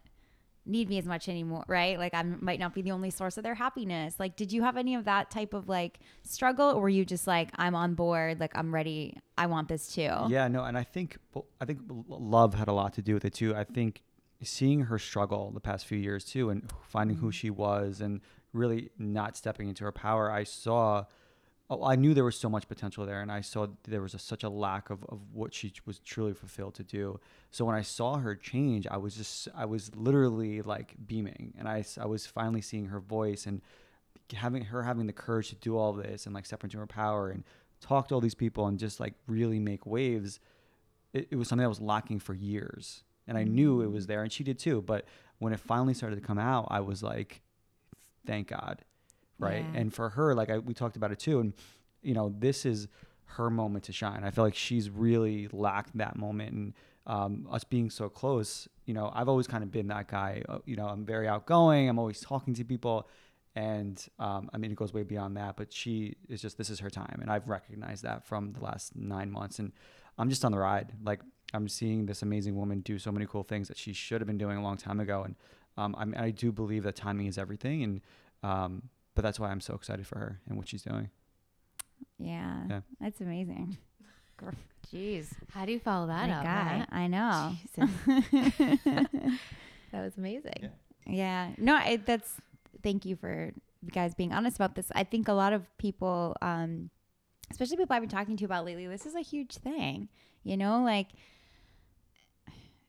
need 0.64 0.88
me 0.88 0.98
as 0.98 1.06
much 1.06 1.28
anymore, 1.28 1.64
right? 1.66 1.98
Like 1.98 2.14
I 2.14 2.22
might 2.22 2.60
not 2.60 2.74
be 2.74 2.82
the 2.82 2.92
only 2.92 3.10
source 3.10 3.36
of 3.36 3.42
their 3.42 3.54
happiness. 3.54 4.14
Like, 4.18 4.36
did 4.36 4.52
you 4.52 4.62
have 4.62 4.76
any 4.76 4.94
of 4.94 5.04
that 5.04 5.30
type 5.30 5.54
of 5.54 5.68
like 5.68 5.98
struggle, 6.22 6.70
or 6.70 6.82
were 6.82 6.88
you 6.88 7.04
just 7.04 7.26
like, 7.26 7.50
I'm 7.56 7.74
on 7.74 7.94
board, 7.94 8.40
like 8.40 8.52
I'm 8.56 8.72
ready, 8.72 9.18
I 9.36 9.46
want 9.46 9.68
this 9.68 9.88
too? 9.88 10.10
Yeah, 10.28 10.48
no, 10.48 10.64
and 10.64 10.78
I 10.78 10.84
think 10.84 11.18
I 11.60 11.64
think 11.64 11.80
love 12.08 12.54
had 12.54 12.68
a 12.68 12.72
lot 12.72 12.94
to 12.94 13.02
do 13.02 13.14
with 13.14 13.24
it 13.24 13.34
too. 13.34 13.54
I 13.54 13.64
think 13.64 14.02
seeing 14.42 14.82
her 14.82 14.98
struggle 14.98 15.50
the 15.52 15.60
past 15.60 15.86
few 15.86 15.98
years 15.98 16.24
too, 16.24 16.50
and 16.50 16.70
finding 16.88 17.16
who 17.16 17.26
mm-hmm. 17.26 17.30
she 17.30 17.50
was, 17.50 18.00
and 18.00 18.20
really 18.52 18.90
not 18.98 19.36
stepping 19.36 19.68
into 19.68 19.84
her 19.84 19.92
power, 19.92 20.30
I 20.30 20.44
saw. 20.44 21.04
Oh, 21.72 21.84
I 21.84 21.96
knew 21.96 22.12
there 22.14 22.24
was 22.24 22.38
so 22.38 22.48
much 22.48 22.68
potential 22.68 23.06
there, 23.06 23.20
and 23.20 23.32
I 23.32 23.40
saw 23.40 23.66
there 23.84 24.02
was 24.02 24.14
a, 24.14 24.18
such 24.18 24.42
a 24.42 24.48
lack 24.48 24.90
of, 24.90 25.04
of 25.08 25.20
what 25.32 25.54
she 25.54 25.72
was 25.86 25.98
truly 25.98 26.34
fulfilled 26.34 26.74
to 26.74 26.82
do. 26.82 27.18
So 27.50 27.64
when 27.64 27.74
I 27.74 27.82
saw 27.82 28.18
her 28.18 28.34
change, 28.34 28.86
I 28.86 28.96
was 28.96 29.14
just 29.16 29.48
I 29.54 29.64
was 29.64 29.94
literally 29.96 30.62
like 30.62 30.94
beaming, 31.06 31.54
and 31.58 31.68
I 31.68 31.84
I 32.00 32.06
was 32.06 32.26
finally 32.26 32.60
seeing 32.60 32.86
her 32.86 33.00
voice 33.00 33.46
and 33.46 33.62
having 34.34 34.64
her 34.66 34.82
having 34.82 35.06
the 35.06 35.12
courage 35.12 35.48
to 35.48 35.54
do 35.56 35.76
all 35.76 35.92
this 35.92 36.26
and 36.26 36.34
like 36.34 36.46
step 36.46 36.64
into 36.64 36.78
her 36.78 36.86
power 36.86 37.30
and 37.30 37.44
talk 37.80 38.08
to 38.08 38.14
all 38.14 38.20
these 38.20 38.34
people 38.34 38.66
and 38.66 38.78
just 38.78 39.00
like 39.00 39.14
really 39.26 39.58
make 39.58 39.84
waves 39.84 40.40
it, 41.12 41.28
it 41.30 41.36
was 41.36 41.48
something 41.48 41.62
that 41.62 41.68
was 41.68 41.80
lacking 41.80 42.18
for 42.18 42.32
years. 42.32 43.02
And 43.28 43.38
i 43.38 43.44
knew 43.44 43.82
it 43.82 43.90
was 43.90 44.04
mm. 44.04 44.08
there 44.08 44.22
and 44.22 44.32
she 44.32 44.42
did 44.42 44.58
too 44.58 44.82
but 44.82 45.04
when 45.38 45.52
it 45.52 45.60
finally 45.60 45.94
started 45.94 46.16
to 46.16 46.22
come 46.22 46.38
out 46.38 46.66
i 46.70 46.80
was 46.80 47.02
like 47.02 47.40
thank 48.26 48.48
god 48.48 48.82
right 49.38 49.64
Yeah. 49.72 49.80
and 49.80 49.94
for 49.94 50.10
her 50.10 50.34
like 50.34 50.50
I, 50.50 50.58
we 50.58 50.74
talked 50.74 50.96
about 50.96 51.12
it 51.12 51.18
too 51.18 51.40
and 51.40 51.52
you 52.02 52.14
know 52.14 52.34
this 52.38 52.64
is 52.66 52.88
her 53.36 53.50
moment 53.50 53.84
to 53.84 53.92
shine 53.92 54.24
i 54.24 54.30
feel 54.30 54.44
like 54.44 54.54
she's 54.54 54.90
really 54.90 55.48
lacked 55.52 55.96
that 55.98 56.16
moment 56.16 56.52
and 56.52 56.74
um, 57.06 57.48
us 57.50 57.64
being 57.64 57.90
so 57.90 58.08
close 58.08 58.68
you 58.86 58.94
know 58.94 59.10
i've 59.14 59.28
always 59.28 59.46
kind 59.46 59.64
of 59.64 59.72
been 59.72 59.88
that 59.88 60.06
guy 60.08 60.42
uh, 60.48 60.58
you 60.66 60.76
know 60.76 60.86
i'm 60.86 61.04
very 61.04 61.26
outgoing 61.26 61.88
i'm 61.88 61.98
always 61.98 62.20
talking 62.20 62.54
to 62.54 62.64
people 62.64 63.08
and 63.54 64.06
um, 64.18 64.48
I 64.54 64.56
mean 64.56 64.70
it 64.70 64.76
goes 64.76 64.94
way 64.94 65.02
beyond 65.02 65.36
that. 65.36 65.56
But 65.58 65.74
she 65.74 66.16
is 66.28 66.40
just 66.40 66.56
this 66.56 66.70
is 66.70 66.80
her 66.80 66.88
time, 66.88 67.18
and 67.20 67.30
I've 67.30 67.48
recognized 67.48 68.02
that 68.04 68.24
from 68.24 68.54
the 68.54 68.64
last 68.64 68.96
nine 68.96 69.30
months, 69.30 69.58
and 69.58 69.72
I'm 70.16 70.30
just 70.30 70.42
on 70.42 70.52
the 70.52 70.58
ride. 70.58 70.92
Like 71.04 71.20
I'm 71.52 71.68
seeing 71.68 72.06
this 72.06 72.22
amazing 72.22 72.56
woman 72.56 72.80
do 72.80 72.98
so 72.98 73.12
many 73.12 73.26
cool 73.26 73.42
things 73.42 73.68
that 73.68 73.76
she 73.76 73.92
should 73.92 74.22
have 74.22 74.26
been 74.26 74.38
doing 74.38 74.56
a 74.56 74.62
long 74.62 74.78
time 74.78 75.00
ago, 75.00 75.24
and 75.24 75.34
um, 75.76 75.94
I, 75.98 76.06
mean, 76.06 76.14
I 76.18 76.30
do 76.30 76.50
believe 76.50 76.84
that 76.84 76.96
timing 76.96 77.26
is 77.26 77.36
everything, 77.36 77.82
and 77.82 78.00
um, 78.42 78.84
but 79.14 79.22
that's 79.22 79.38
why 79.40 79.50
I'm 79.50 79.60
so 79.60 79.74
excited 79.74 80.06
for 80.06 80.18
her 80.18 80.40
and 80.48 80.56
what 80.56 80.68
she's 80.68 80.82
doing. 80.82 81.10
Yeah, 82.18 82.64
Yeah. 82.68 82.80
that's 83.00 83.20
amazing. 83.20 83.78
Jeez, 84.92 85.28
how 85.50 85.64
do 85.64 85.72
you 85.72 85.78
follow 85.78 86.08
that 86.08 86.28
my 86.28 86.34
up 86.36 86.44
God, 86.44 86.86
I 86.90 87.06
know. 87.06 87.54
that 87.76 89.38
was 89.92 90.16
amazing 90.18 90.52
Yeah. 90.60 90.68
Yeah. 91.06 91.50
No, 91.58 91.74
I, 91.76 91.96
that's 91.96 92.34
thank 92.82 93.04
you 93.04 93.16
for 93.16 93.52
you 93.82 93.90
guys 93.90 94.14
being 94.14 94.32
honest 94.32 94.56
about 94.56 94.74
this. 94.74 94.86
I 94.94 95.04
think 95.04 95.28
a 95.28 95.32
lot 95.32 95.52
of 95.52 95.64
people, 95.78 96.36
um, 96.42 96.90
especially 97.50 97.76
people 97.76 97.94
I've 97.94 98.02
been 98.02 98.08
talking 98.08 98.36
to 98.38 98.44
about 98.44 98.64
lately, 98.64 98.86
this 98.88 99.06
is 99.06 99.14
a 99.14 99.20
huge 99.20 99.54
thing. 99.56 100.08
You 100.44 100.56
know, 100.56 100.82
like 100.82 101.08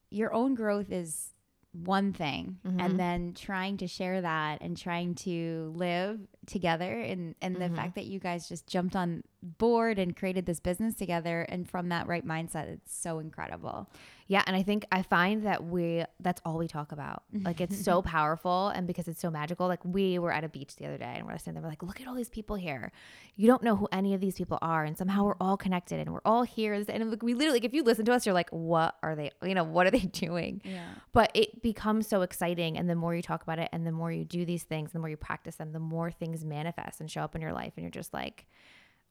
your 0.09 0.34
own 0.34 0.55
growth 0.55 0.91
is 0.91 1.32
one 1.74 2.13
thing, 2.13 2.59
Mhm. 2.65 2.82
and 2.82 2.99
then 2.99 3.34
trying 3.34 3.78
to 3.78 3.88
share 3.88 4.21
that 4.21 4.61
and 4.61 4.78
trying 4.78 5.15
to 5.15 5.74
live 5.76 6.19
together 6.47 6.99
and 6.99 7.35
and 7.41 7.55
the 7.55 7.69
Mhm. 7.69 7.75
fact 7.75 7.95
that 7.95 8.05
you 8.05 8.19
guys 8.19 8.47
just 8.49 8.67
jumped 8.67 8.95
on 8.95 9.23
board 9.41 9.99
and 9.99 10.15
created 10.15 10.45
this 10.45 10.59
business 10.59 10.95
together 10.95 11.41
and 11.49 11.69
from 11.69 11.89
that 11.89 12.07
right 12.07 12.25
mindset 12.25 12.67
it's 12.67 12.95
so 12.95 13.19
incredible 13.19 13.89
Yeah, 14.27 14.41
and 14.47 14.55
I 14.55 14.63
think 14.63 14.85
I 14.89 15.01
find 15.01 15.45
that 15.45 15.65
we 15.65 16.05
that's 16.21 16.41
all 16.45 16.57
we 16.57 16.67
talk 16.67 16.93
about. 16.93 17.23
Like 17.33 17.59
it's 17.59 17.77
so 17.83 18.01
powerful 18.17 18.69
and 18.69 18.87
because 18.87 19.09
it's 19.09 19.19
so 19.19 19.29
magical. 19.29 19.67
Like 19.67 19.83
we 19.83 20.17
were 20.17 20.31
at 20.31 20.45
a 20.45 20.49
beach 20.49 20.77
the 20.77 20.85
other 20.87 20.97
day 20.97 21.15
and 21.17 21.27
we're 21.27 21.37
standing 21.37 21.61
there 21.61 21.67
we're 21.67 21.71
like, 21.73 21.83
look 21.83 21.99
at 21.99 22.07
all 22.07 22.15
these 22.15 22.29
people 22.29 22.55
here. 22.55 22.93
You 23.35 23.47
don't 23.47 23.61
know 23.63 23.75
who 23.75 23.87
any 23.91 24.13
of 24.13 24.21
these 24.21 24.35
people 24.35 24.57
are 24.61 24.85
and 24.85 24.97
somehow 24.97 25.25
we're 25.25 25.35
all 25.41 25.57
connected 25.57 25.99
and 25.99 26.09
we're 26.13 26.21
all 26.25 26.43
here 26.43 26.73
and 26.73 27.11
like 27.11 27.21
we 27.21 27.33
literally 27.33 27.57
like 27.59 27.65
if 27.65 27.73
you 27.73 27.83
listen 27.83 28.05
to 28.05 28.13
us 28.13 28.25
you're 28.25 28.33
like, 28.33 28.49
what 28.51 28.95
are 29.03 29.13
they 29.13 29.29
you 29.43 29.53
know, 29.53 29.65
what 29.65 29.85
are 29.87 29.91
they 29.91 29.99
doing? 30.25 30.61
yeah 30.63 30.87
But 31.11 31.29
it 31.33 31.61
becomes 31.61 32.07
so 32.07 32.21
exciting 32.21 32.77
and 32.77 32.89
the 32.89 32.95
more 32.95 33.13
you 33.13 33.21
talk 33.21 33.43
about 33.43 33.59
it 33.59 33.67
and 33.73 33.85
the 33.85 33.91
more 33.91 34.11
you 34.11 34.23
do 34.23 34.45
these 34.45 34.63
things, 34.63 34.93
the 34.93 34.99
more 34.99 35.09
you 35.09 35.17
practice 35.17 35.57
them, 35.57 35.73
the 35.73 35.79
more 35.79 36.09
things 36.11 36.32
manifest 36.41 37.01
and 37.01 37.11
show 37.11 37.21
up 37.21 37.36
in 37.36 37.41
your 37.41 37.53
life 37.53 37.73
and 37.75 37.84
you're 37.84 37.91
just 37.91 38.13
like 38.13 38.45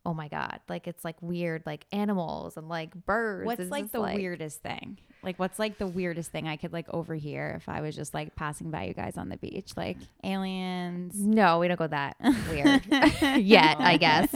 Oh 0.04 0.14
my 0.14 0.26
God. 0.26 0.58
Like 0.68 0.88
it's 0.88 1.04
like 1.04 1.14
weird, 1.22 1.62
like 1.64 1.86
animals 1.92 2.56
and 2.56 2.68
like 2.68 2.92
birds. 2.92 3.46
what's 3.46 3.60
It's 3.60 3.70
like 3.70 3.84
just 3.84 3.92
the 3.92 4.00
weirdest 4.00 4.60
thing 4.60 4.98
like 5.22 5.38
what's 5.38 5.58
like 5.58 5.78
the 5.78 5.86
weirdest 5.86 6.30
thing 6.30 6.48
i 6.48 6.56
could 6.56 6.72
like 6.72 6.86
overhear 6.90 7.54
if 7.56 7.68
i 7.68 7.80
was 7.80 7.94
just 7.94 8.12
like 8.14 8.34
passing 8.34 8.70
by 8.70 8.84
you 8.84 8.94
guys 8.94 9.16
on 9.16 9.28
the 9.28 9.36
beach 9.36 9.72
like 9.76 9.96
aliens 10.24 11.14
No, 11.16 11.58
we 11.58 11.68
don't 11.68 11.78
go 11.78 11.86
that 11.86 12.16
weird 12.50 12.82
yet, 13.40 13.76
I 13.80 13.96
guess. 13.96 14.28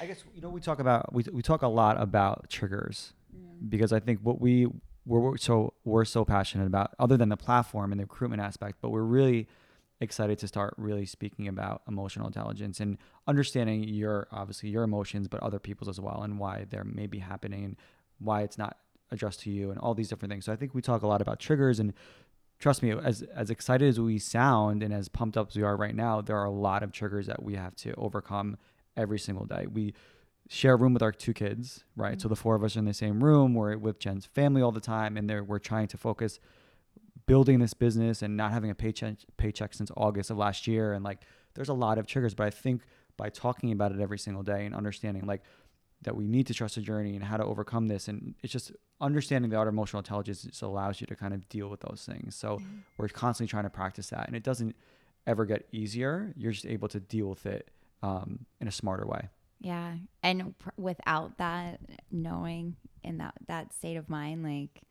I 0.00 0.06
guess 0.06 0.22
you 0.34 0.40
know 0.40 0.48
we 0.48 0.60
talk 0.60 0.78
about 0.78 1.12
we 1.12 1.24
we 1.32 1.42
talk 1.42 1.62
a 1.62 1.68
lot 1.68 2.00
about 2.00 2.48
triggers 2.48 3.12
mm. 3.34 3.68
because 3.68 3.92
I 3.92 4.00
think 4.00 4.20
what 4.22 4.40
we 4.40 4.66
we're, 5.04 5.20
we're 5.20 5.36
so 5.36 5.74
we're 5.84 6.04
so 6.04 6.24
passionate 6.24 6.66
about 6.66 6.94
other 6.98 7.16
than 7.16 7.28
the 7.28 7.36
platform 7.36 7.92
and 7.92 8.00
the 8.00 8.04
recruitment 8.04 8.40
aspect, 8.40 8.78
but 8.80 8.90
we're 8.90 9.02
really 9.02 9.46
excited 10.00 10.38
to 10.38 10.48
start 10.48 10.74
really 10.76 11.06
speaking 11.06 11.48
about 11.48 11.82
emotional 11.88 12.26
intelligence 12.26 12.80
and 12.80 12.98
understanding 13.26 13.84
your 13.84 14.28
obviously 14.30 14.68
your 14.68 14.84
emotions, 14.84 15.28
but 15.28 15.42
other 15.42 15.58
people's 15.58 15.88
as 15.88 16.00
well, 16.00 16.22
and 16.22 16.38
why 16.38 16.66
they're 16.68 16.84
maybe 16.84 17.18
happening 17.18 17.64
and 17.64 17.76
why 18.18 18.42
it's 18.42 18.58
not 18.58 18.78
addressed 19.10 19.40
to 19.40 19.50
you 19.50 19.70
and 19.70 19.78
all 19.80 19.94
these 19.94 20.08
different 20.08 20.30
things. 20.30 20.44
So 20.44 20.52
I 20.52 20.56
think 20.56 20.74
we 20.74 20.82
talk 20.82 21.02
a 21.02 21.06
lot 21.06 21.20
about 21.20 21.40
triggers 21.40 21.80
and 21.80 21.92
trust 22.58 22.82
me, 22.82 22.90
as 22.90 23.22
as 23.22 23.50
excited 23.50 23.88
as 23.88 24.00
we 24.00 24.18
sound 24.18 24.82
and 24.82 24.92
as 24.92 25.08
pumped 25.08 25.36
up 25.36 25.48
as 25.48 25.56
we 25.56 25.62
are 25.62 25.76
right 25.76 25.94
now, 25.94 26.20
there 26.20 26.36
are 26.36 26.44
a 26.44 26.50
lot 26.50 26.82
of 26.82 26.92
triggers 26.92 27.26
that 27.26 27.42
we 27.42 27.54
have 27.54 27.74
to 27.76 27.94
overcome 27.94 28.56
every 28.96 29.18
single 29.18 29.46
day. 29.46 29.66
We 29.66 29.94
share 30.48 30.74
a 30.74 30.76
room 30.76 30.94
with 30.94 31.02
our 31.02 31.12
two 31.12 31.32
kids, 31.32 31.84
right? 31.94 32.20
So 32.20 32.24
mm-hmm. 32.24 32.30
the 32.30 32.36
four 32.36 32.54
of 32.54 32.64
us 32.64 32.76
are 32.76 32.80
in 32.80 32.84
the 32.84 32.94
same 32.94 33.22
room. 33.22 33.54
We're 33.54 33.76
with 33.76 33.98
Jen's 33.98 34.26
family 34.26 34.62
all 34.62 34.72
the 34.72 34.80
time, 34.80 35.16
and 35.16 35.28
there 35.28 35.44
we're 35.44 35.58
trying 35.58 35.88
to 35.88 35.98
focus 35.98 36.40
building 37.28 37.60
this 37.60 37.74
business 37.74 38.22
and 38.22 38.36
not 38.36 38.50
having 38.50 38.70
a 38.70 38.74
paycheck 38.74 39.18
paycheck 39.36 39.74
since 39.74 39.90
August 39.96 40.30
of 40.30 40.36
last 40.36 40.66
year. 40.66 40.92
And 40.94 41.04
like, 41.04 41.20
there's 41.54 41.68
a 41.68 41.74
lot 41.74 41.98
of 41.98 42.06
triggers, 42.06 42.34
but 42.34 42.46
I 42.46 42.50
think 42.50 42.82
by 43.16 43.28
talking 43.30 43.70
about 43.70 43.92
it 43.92 44.00
every 44.00 44.18
single 44.18 44.42
day 44.42 44.66
and 44.66 44.74
understanding 44.74 45.26
like 45.26 45.42
that 46.02 46.16
we 46.16 46.26
need 46.26 46.46
to 46.46 46.54
trust 46.54 46.76
the 46.76 46.80
journey 46.80 47.14
and 47.14 47.24
how 47.24 47.36
to 47.36 47.44
overcome 47.44 47.88
this, 47.88 48.08
and 48.08 48.34
it's 48.42 48.52
just 48.52 48.72
understanding 49.00 49.50
the 49.50 49.56
art 49.56 49.68
of 49.68 49.74
emotional 49.74 49.98
intelligence 49.98 50.42
just 50.42 50.62
allows 50.62 51.00
you 51.00 51.06
to 51.06 51.16
kind 51.16 51.34
of 51.34 51.48
deal 51.48 51.68
with 51.68 51.80
those 51.80 52.04
things. 52.06 52.36
So 52.36 52.60
we're 52.96 53.08
constantly 53.08 53.50
trying 53.50 53.64
to 53.64 53.70
practice 53.70 54.10
that, 54.10 54.26
and 54.28 54.36
it 54.36 54.44
doesn't 54.44 54.76
ever 55.26 55.44
get 55.44 55.66
easier. 55.72 56.32
You're 56.36 56.52
just 56.52 56.66
able 56.66 56.88
to 56.88 57.00
deal 57.00 57.28
with 57.28 57.46
it 57.46 57.70
um, 58.02 58.46
in 58.60 58.68
a 58.68 58.72
smarter 58.72 59.06
way. 59.06 59.28
Yeah. 59.60 59.96
And 60.22 60.56
pr- 60.58 60.70
without 60.76 61.38
that 61.38 61.80
knowing 62.12 62.76
in 63.02 63.18
that 63.18 63.34
that 63.48 63.72
state 63.72 63.96
of 63.96 64.08
mind 64.08 64.44
like 64.44 64.82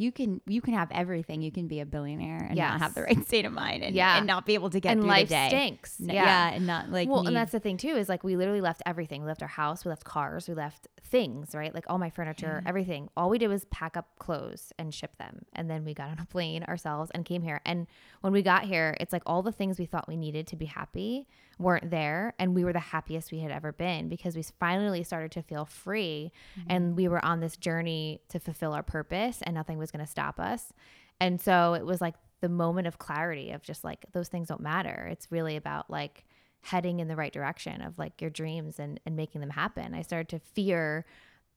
you 0.00 0.12
can 0.12 0.40
you 0.46 0.60
can 0.60 0.74
have 0.74 0.88
everything. 0.92 1.42
You 1.42 1.50
can 1.50 1.66
be 1.66 1.80
a 1.80 1.84
billionaire 1.86 2.46
and 2.48 2.56
not 2.56 2.78
have 2.78 2.94
the 2.94 3.02
right 3.02 3.26
state 3.26 3.44
of 3.44 3.52
mind 3.52 3.82
and, 3.82 3.94
Yeah. 3.96 4.16
and 4.16 4.26
not 4.26 4.46
be 4.46 4.54
able 4.54 4.70
to 4.70 4.78
get 4.78 4.92
and 4.92 5.00
through 5.00 5.08
life 5.10 5.28
the 5.28 5.34
day. 5.34 5.48
stinks. 5.48 6.00
N- 6.00 6.10
yeah. 6.10 6.50
and 6.52 6.66
not 6.66 6.90
like 6.90 7.08
well, 7.08 7.22
need- 7.22 7.28
and 7.28 7.36
that's 7.36 7.50
the 7.52 7.58
thing 7.60 7.76
too 7.76 7.88
is 7.96 8.08
like 8.08 8.22
we 8.22 8.36
literally 8.36 8.60
left 8.60 8.80
everything. 8.86 9.22
We 9.22 9.26
left 9.28 9.42
our 9.42 9.48
house, 9.48 9.84
we 9.84 9.88
left 9.88 10.04
cars, 10.04 10.48
we 10.48 10.54
left 10.54 10.86
things, 11.02 11.52
right? 11.54 11.74
Like 11.74 11.84
all 11.88 11.98
my 11.98 12.10
furniture, 12.10 12.60
Yeah. 12.62 12.68
everything. 12.68 13.08
All 13.16 13.28
we 13.28 13.38
did 13.38 13.48
was 13.48 13.64
pack 13.66 13.96
up 13.96 14.06
clothes 14.18 14.72
and 14.78 14.94
ship 14.94 15.16
them. 15.18 15.44
And 15.52 15.68
then 15.68 15.84
we 15.84 15.94
got 15.94 16.10
on 16.10 16.18
a 16.20 16.26
plane 16.26 16.62
ourselves 16.64 17.10
and 17.12 17.24
came 17.24 17.42
here. 17.42 17.60
And 17.66 17.86
when 18.20 18.32
we 18.32 18.42
got 18.42 18.64
here, 18.64 18.96
it's 19.00 19.12
like 19.12 19.22
all 19.26 19.42
the 19.42 19.52
things 19.52 19.78
we 19.80 19.86
thought 19.86 20.06
we 20.06 20.16
needed 20.16 20.46
to 20.48 20.56
be 20.56 20.66
happy 20.66 21.26
weren't 21.58 21.90
there. 21.90 22.34
And 22.38 22.54
we 22.54 22.64
were 22.64 22.72
the 22.72 22.78
happiest 22.78 23.32
we 23.32 23.40
had 23.40 23.50
ever 23.50 23.72
been 23.72 24.08
because 24.08 24.36
we 24.36 24.42
finally 24.42 25.02
started 25.02 25.32
to 25.32 25.42
feel 25.42 25.64
free 25.64 26.32
mm-hmm. 26.58 26.70
and 26.70 26.96
we 26.96 27.08
were 27.08 27.24
on 27.24 27.40
this 27.40 27.56
journey 27.56 28.20
to 28.28 28.38
fulfill 28.38 28.72
our 28.72 28.82
purpose 28.82 29.42
and 29.42 29.54
nothing 29.54 29.78
was 29.78 29.90
going 29.90 30.04
to 30.04 30.10
stop 30.10 30.38
us. 30.38 30.72
And 31.20 31.40
so 31.40 31.74
it 31.74 31.84
was 31.84 32.00
like 32.00 32.14
the 32.40 32.48
moment 32.48 32.86
of 32.86 32.98
clarity 32.98 33.50
of 33.50 33.62
just 33.62 33.82
like 33.82 34.06
those 34.12 34.28
things 34.28 34.48
don't 34.48 34.60
matter. 34.60 35.08
It's 35.10 35.32
really 35.32 35.56
about 35.56 35.90
like 35.90 36.24
heading 36.60 37.00
in 37.00 37.08
the 37.08 37.16
right 37.16 37.32
direction 37.32 37.82
of 37.82 37.98
like 37.98 38.20
your 38.20 38.30
dreams 38.30 38.78
and, 38.78 39.00
and 39.04 39.16
making 39.16 39.40
them 39.40 39.50
happen. 39.50 39.94
I 39.94 40.02
started 40.02 40.28
to 40.28 40.38
fear 40.38 41.04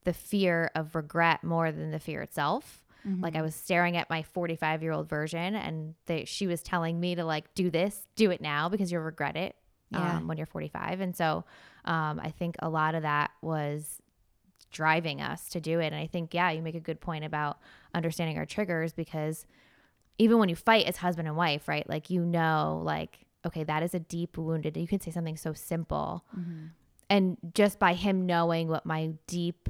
the 0.04 0.12
fear 0.12 0.70
of 0.74 0.96
regret 0.96 1.44
more 1.44 1.70
than 1.70 1.92
the 1.92 2.00
fear 2.00 2.22
itself. 2.22 2.84
Like 3.04 3.34
I 3.34 3.38
mm-hmm. 3.38 3.46
was 3.46 3.56
staring 3.56 3.96
at 3.96 4.08
my 4.08 4.22
45 4.22 4.80
year 4.80 4.92
old 4.92 5.08
version 5.08 5.56
and 5.56 5.94
they, 6.06 6.24
she 6.24 6.46
was 6.46 6.62
telling 6.62 7.00
me 7.00 7.16
to 7.16 7.24
like 7.24 7.52
do 7.54 7.68
this, 7.68 8.06
do 8.14 8.30
it 8.30 8.40
now 8.40 8.68
because 8.68 8.92
you'll 8.92 9.02
regret 9.02 9.36
it 9.36 9.56
Yeah. 9.92 10.16
um, 10.16 10.28
when 10.28 10.36
you're 10.36 10.46
45. 10.46 11.00
And 11.00 11.16
so 11.16 11.44
um, 11.84 12.20
I 12.20 12.30
think 12.30 12.56
a 12.60 12.68
lot 12.68 12.94
of 12.94 13.02
that 13.02 13.30
was 13.40 14.00
driving 14.70 15.20
us 15.20 15.48
to 15.50 15.60
do 15.60 15.78
it. 15.80 15.86
And 15.86 15.96
I 15.96 16.06
think, 16.06 16.34
yeah, 16.34 16.50
you 16.50 16.62
make 16.62 16.74
a 16.74 16.80
good 16.80 17.00
point 17.00 17.24
about 17.24 17.58
understanding 17.94 18.38
our 18.38 18.46
triggers 18.46 18.92
because 18.92 19.46
even 20.18 20.38
when 20.38 20.48
you 20.48 20.56
fight 20.56 20.86
as 20.86 20.96
husband 20.96 21.28
and 21.28 21.36
wife, 21.36 21.68
right? 21.68 21.88
Like, 21.88 22.10
you 22.10 22.24
know, 22.24 22.80
like, 22.84 23.26
okay, 23.46 23.64
that 23.64 23.82
is 23.82 23.94
a 23.94 23.98
deep 24.00 24.38
wounded, 24.38 24.76
you 24.76 24.86
can 24.86 25.00
say 25.00 25.10
something 25.10 25.36
so 25.36 25.52
simple. 25.52 26.24
Mm-hmm. 26.36 26.66
And 27.10 27.36
just 27.54 27.78
by 27.78 27.94
him 27.94 28.24
knowing 28.24 28.68
what 28.68 28.86
my 28.86 29.12
deep, 29.26 29.68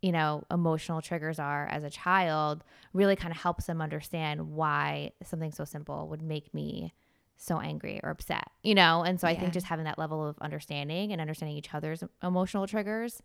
you 0.00 0.10
know, 0.10 0.44
emotional 0.50 1.00
triggers 1.00 1.38
are 1.38 1.66
as 1.68 1.84
a 1.84 1.90
child 1.90 2.64
really 2.92 3.14
kind 3.14 3.32
of 3.32 3.40
helps 3.40 3.68
him 3.68 3.80
understand 3.80 4.50
why 4.50 5.12
something 5.24 5.52
so 5.52 5.64
simple 5.64 6.08
would 6.08 6.22
make 6.22 6.52
me 6.52 6.92
so 7.44 7.58
angry 7.60 8.00
or 8.02 8.10
upset, 8.10 8.48
you 8.62 8.74
know? 8.74 9.02
And 9.02 9.20
so 9.20 9.26
I 9.28 9.34
think 9.36 9.52
just 9.52 9.66
having 9.66 9.84
that 9.84 9.98
level 9.98 10.26
of 10.26 10.38
understanding 10.40 11.12
and 11.12 11.20
understanding 11.20 11.56
each 11.56 11.72
other's 11.74 12.02
emotional 12.22 12.66
triggers 12.66 13.22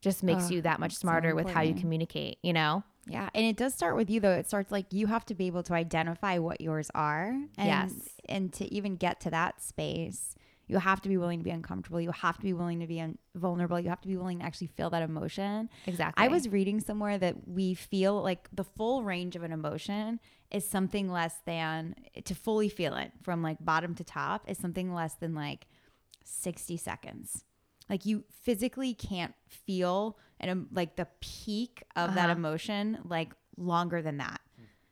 just 0.00 0.22
makes 0.22 0.46
Oh, 0.48 0.54
you 0.54 0.62
that 0.62 0.80
much 0.80 0.90
that's 0.92 1.00
so 1.00 1.06
smarter 1.06 1.34
with 1.34 1.50
how 1.50 1.60
you 1.60 1.74
communicate, 1.74 2.38
you 2.42 2.52
know? 2.52 2.82
Yeah, 3.06 3.28
and 3.34 3.44
it 3.44 3.56
does 3.56 3.74
start 3.74 3.96
with 3.96 4.10
you 4.10 4.20
though. 4.20 4.32
It 4.32 4.46
starts 4.46 4.70
like 4.70 4.92
you 4.92 5.06
have 5.06 5.24
to 5.26 5.34
be 5.34 5.46
able 5.46 5.62
to 5.64 5.74
identify 5.74 6.38
what 6.38 6.60
yours 6.60 6.90
are. 6.94 7.28
And, 7.28 7.48
Yes. 7.58 7.92
And 8.28 8.52
to 8.54 8.72
even 8.72 8.96
get 8.96 9.20
to 9.20 9.30
that 9.30 9.62
space, 9.62 10.34
you 10.70 10.78
have 10.78 11.00
to 11.02 11.08
be 11.08 11.16
willing 11.16 11.40
to 11.40 11.44
be 11.44 11.50
uncomfortable. 11.50 12.00
You 12.00 12.12
have 12.12 12.36
to 12.38 12.42
be 12.42 12.52
willing 12.52 12.80
to 12.80 12.86
be 12.86 13.00
un- 13.00 13.18
vulnerable. 13.34 13.78
You 13.80 13.88
have 13.88 14.00
to 14.02 14.08
be 14.08 14.16
willing 14.16 14.38
to 14.38 14.44
actually 14.44 14.68
feel 14.68 14.88
that 14.90 15.02
emotion. 15.02 15.68
Exactly. 15.86 16.24
I 16.24 16.28
was 16.28 16.48
reading 16.48 16.80
somewhere 16.80 17.18
that 17.18 17.48
we 17.48 17.74
feel 17.74 18.22
like 18.22 18.48
the 18.52 18.64
full 18.64 19.02
range 19.02 19.34
of 19.36 19.42
an 19.42 19.52
emotion 19.52 20.20
is 20.50 20.64
something 20.66 21.10
less 21.10 21.34
than 21.44 21.94
to 22.24 22.34
fully 22.34 22.68
feel 22.68 22.94
it 22.94 23.10
from 23.22 23.42
like 23.42 23.58
bottom 23.60 23.94
to 23.96 24.04
top 24.04 24.48
is 24.48 24.58
something 24.58 24.94
less 24.94 25.14
than 25.14 25.34
like 25.34 25.66
60 26.24 26.76
seconds. 26.76 27.44
Like 27.88 28.06
you 28.06 28.24
physically 28.42 28.94
can't 28.94 29.34
feel 29.48 30.16
and 30.38 30.68
like 30.72 30.96
the 30.96 31.08
peak 31.20 31.82
of 31.96 32.14
that 32.14 32.30
Uh-huh. 32.30 32.38
emotion 32.38 32.98
like 33.04 33.32
longer 33.56 34.00
than 34.02 34.18
that. 34.18 34.40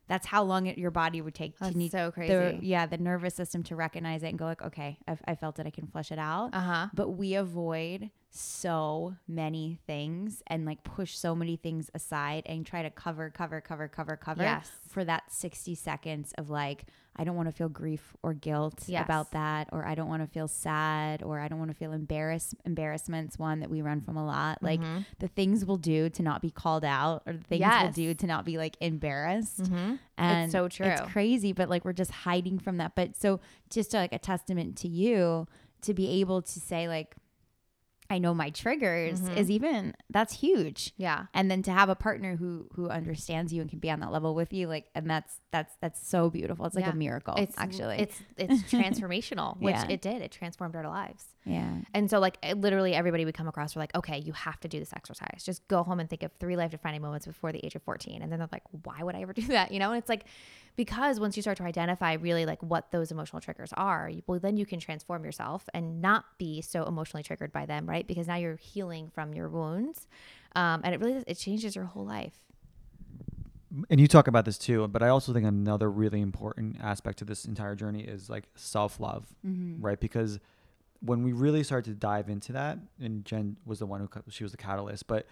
That's 0.09 0.27
how 0.27 0.43
long 0.43 0.67
it, 0.67 0.79
your 0.79 0.91
body 0.91 1.21
would 1.21 1.35
take 1.35 1.59
That's 1.59 1.73
to 1.73 1.79
need 1.79 1.93
so 1.93 2.11
the 2.17 2.59
yeah 2.63 2.87
the 2.87 2.99
nervous 2.99 3.35
system 3.35 3.63
to 3.65 3.77
recognize 3.77 4.23
it 4.23 4.29
and 4.29 4.39
go 4.39 4.47
like 4.47 4.63
okay 4.63 4.99
I've, 5.07 5.21
I 5.27 5.35
felt 5.35 5.59
it 5.59 5.67
I 5.67 5.71
can 5.71 5.87
flush 5.87 6.11
it 6.11 6.19
out 6.19 6.51
Uh 6.53 6.61
huh. 6.61 6.87
but 6.95 7.11
we 7.11 7.35
avoid 7.35 8.11
so 8.31 9.15
many 9.27 9.79
things 9.87 10.43
and 10.47 10.65
like 10.67 10.83
push 10.85 11.17
so 11.17 11.35
many 11.35 11.57
things 11.57 11.91
aside 11.95 12.43
and 12.47 12.67
try 12.67 12.83
to 12.83 12.91
cover 12.91 13.31
cover 13.31 13.61
cover 13.61 13.89
cover 13.89 14.17
cover 14.17 14.43
Yes. 14.43 14.71
for 14.87 15.05
that 15.05 15.33
60 15.33 15.75
seconds 15.75 16.33
of 16.37 16.51
like 16.51 16.85
i 17.17 17.25
don't 17.25 17.37
want 17.37 17.49
to 17.49 17.53
feel 17.53 17.71
grief 17.71 18.15
or 18.23 18.35
guilt 18.35 18.85
Yes. 18.87 19.05
about 19.05 19.33
that 19.33 19.69
or 19.73 19.87
i 19.87 19.95
don't 19.95 20.09
want 20.09 20.23
to 20.23 20.29
feel 20.29 20.47
sad 20.47 21.23
or 21.23 21.41
i 21.41 21.49
don't 21.49 21.59
want 21.59 21.71
to 21.71 21.77
feel 21.77 21.93
embarrassed 21.93 22.55
embarrassment's 22.67 23.39
one 23.39 23.61
that 23.61 23.71
we 23.71 23.81
run 23.81 24.03
from 24.03 24.17
a 24.19 24.25
lot 24.27 24.63
like 24.63 24.81
Mhm. 24.81 25.07
the 25.21 25.29
things 25.29 25.65
we'll 25.65 25.77
do 25.79 26.11
to 26.11 26.23
not 26.23 26.43
be 26.43 26.51
called 26.51 26.85
out 26.85 27.23
or 27.27 27.33
the 27.33 27.45
things 27.45 27.65
we'll 27.83 27.93
do 27.93 28.15
to 28.15 28.27
not 28.27 28.45
be 28.45 28.59
like 28.59 28.77
embarrassed 28.81 29.63
Mm-hmm. 29.63 29.95
and 30.19 30.53
so 30.53 30.69
true. 30.69 30.87
It's 30.87 31.01
crazy, 31.13 31.53
but 31.53 31.69
like 31.71 31.85
we're 31.85 31.93
just 31.93 32.11
hiding 32.11 32.59
from 32.59 32.77
that. 32.79 32.95
But 32.95 33.17
so 33.17 33.41
just 33.71 33.95
like 33.95 34.13
a 34.13 34.19
testament 34.19 34.77
to 34.79 34.89
you 34.89 35.47
to 35.83 35.95
be 35.95 36.21
able 36.21 36.43
to 36.43 36.61
say 36.61 36.89
like, 36.89 37.15
I 38.11 38.19
know 38.19 38.33
my 38.33 38.49
triggers 38.51 39.21
Mhm. 39.21 39.37
is 39.37 39.51
even 39.51 39.95
that's 40.09 40.33
huge. 40.41 40.95
Yeah. 40.97 41.27
And 41.35 41.51
then 41.51 41.63
to 41.65 41.71
have 41.73 41.89
a 41.91 41.95
partner 41.95 42.37
who 42.37 42.69
who 42.75 42.89
understands 42.89 43.53
you 43.53 43.61
and 43.61 43.69
can 43.69 43.79
be 43.81 43.91
on 43.91 44.01
that 44.01 44.11
level 44.11 44.35
with 44.35 44.53
you, 44.53 44.67
like, 44.67 44.89
and 44.95 45.09
that's 45.11 45.41
that's 45.51 45.75
that's 45.81 46.07
so 46.07 46.31
beautiful. 46.31 46.65
It's 46.65 46.75
like 46.75 46.87
Yeah. 46.87 46.93
a 46.93 46.97
miracle, 46.97 47.35
It's 47.37 47.55
actually. 47.59 47.99
it's 47.99 48.19
it's 48.39 48.63
transformational, 48.73 49.61
which 49.61 49.75
Yeah. 49.75 49.87
it 49.91 50.01
did. 50.01 50.23
It 50.23 50.31
transformed 50.33 50.75
our 50.75 50.87
lives. 50.89 51.35
Yeah, 51.49 51.79
And 51.95 52.11
so, 52.11 52.19
like, 52.21 52.37
literally 52.57 52.95
everybody 52.95 53.25
we 53.25 53.33
come 53.33 53.49
across, 53.49 53.75
we're 53.75 53.81
like, 53.83 53.95
okay, 53.95 54.19
you 54.19 54.33
have 54.35 54.61
to 54.61 54.69
do 54.69 54.79
this 54.79 54.93
exercise. 54.93 55.43
Just 55.45 55.67
go 55.69 55.83
home 55.83 55.99
and 56.01 56.09
think 56.11 56.23
of 56.23 56.31
three 56.39 56.57
life 56.57 56.71
defining 56.71 57.01
moments 57.03 57.27
before 57.27 57.51
the 57.53 57.65
age 57.65 57.75
of 57.75 57.83
14. 57.83 58.23
And 58.23 58.31
then 58.31 58.39
they're 58.39 58.49
like, 58.53 58.63
why 58.85 59.03
would 59.03 59.15
I 59.15 59.23
ever 59.23 59.33
do 59.43 59.43
that? 59.49 59.73
You 59.73 59.79
know? 59.79 59.91
And 59.93 59.99
it's 59.99 60.09
like, 60.09 60.25
because 60.77 61.19
once 61.19 61.37
you 61.37 61.43
start 61.43 61.57
to 61.57 61.65
identify 61.65 62.13
really 62.13 62.47
like 62.47 62.63
what 62.63 62.93
those 62.93 63.11
emotional 63.11 63.41
triggers 63.41 63.73
are, 63.77 64.09
you, 64.09 64.23
well, 64.27 64.39
then 64.39 64.57
you 64.57 64.67
can 64.67 64.79
transform 64.79 65.25
yourself 65.25 65.69
and 65.75 66.01
not 66.01 66.25
be 66.39 66.61
so 66.61 66.85
emotionally 66.85 67.23
triggered 67.25 67.53
by 67.53 67.67
them, 67.67 67.89
right? 67.89 68.07
Because 68.07 68.27
now 68.29 68.37
you're 68.37 68.57
healing 68.57 69.09
from 69.13 69.35
your 69.35 69.49
wounds, 69.49 70.07
um, 70.55 70.83
and 70.85 70.95
it 70.95 71.01
really 71.01 71.25
it 71.27 71.35
changes 71.37 71.75
your 71.75 71.87
whole 71.87 72.05
life. 72.05 72.39
and 73.91 74.01
you 74.01 74.07
talk 74.07 74.29
about 74.29 74.45
this 74.45 74.57
too, 74.57 74.87
but 74.89 75.03
I 75.03 75.09
also 75.09 75.33
think 75.33 75.45
another 75.47 75.91
really 75.91 76.21
important 76.21 76.77
aspect 76.81 77.19
to 77.19 77.25
this 77.25 77.45
entire 77.45 77.75
journey 77.75 78.03
is 78.03 78.31
like 78.31 78.45
self 78.55 78.99
love, 79.01 79.27
Mm-hmm. 79.47 79.83
right? 79.85 79.99
Because 80.01 80.39
when 81.01 81.23
we 81.23 81.33
really 81.33 81.63
started 81.63 81.91
to 81.91 81.97
dive 81.97 82.29
into 82.29 82.53
that, 82.53 82.79
and 83.01 83.25
Jen 83.25 83.57
was 83.65 83.79
the 83.79 83.87
one 83.87 84.01
who 84.01 84.09
she 84.31 84.43
was 84.43 84.53
the 84.53 84.59
catalyst, 84.59 85.07
but 85.07 85.27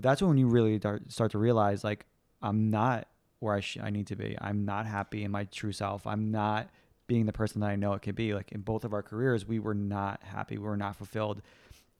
that's 0.00 0.22
when 0.22 0.38
you 0.38 0.46
really 0.46 0.80
start 1.08 1.32
to 1.32 1.38
realize 1.38 1.84
like 1.84 2.06
I'm 2.40 2.70
not 2.70 3.08
where 3.40 3.54
I 3.54 3.60
sh- 3.60 3.78
I 3.82 3.90
need 3.90 4.06
to 4.08 4.16
be. 4.16 4.36
I'm 4.40 4.64
not 4.64 4.86
happy 4.86 5.24
in 5.24 5.30
my 5.30 5.44
true 5.44 5.72
self. 5.72 6.06
I'm 6.06 6.30
not 6.30 6.70
being 7.06 7.26
the 7.26 7.32
person 7.32 7.60
that 7.60 7.70
I 7.70 7.76
know 7.76 7.92
it 7.94 8.02
could 8.02 8.14
be. 8.14 8.34
Like 8.34 8.52
in 8.52 8.60
both 8.60 8.84
of 8.84 8.92
our 8.92 9.02
careers, 9.02 9.46
we 9.46 9.58
were 9.58 9.74
not 9.74 10.22
happy. 10.22 10.56
We 10.56 10.66
were 10.66 10.76
not 10.76 10.96
fulfilled. 10.96 11.42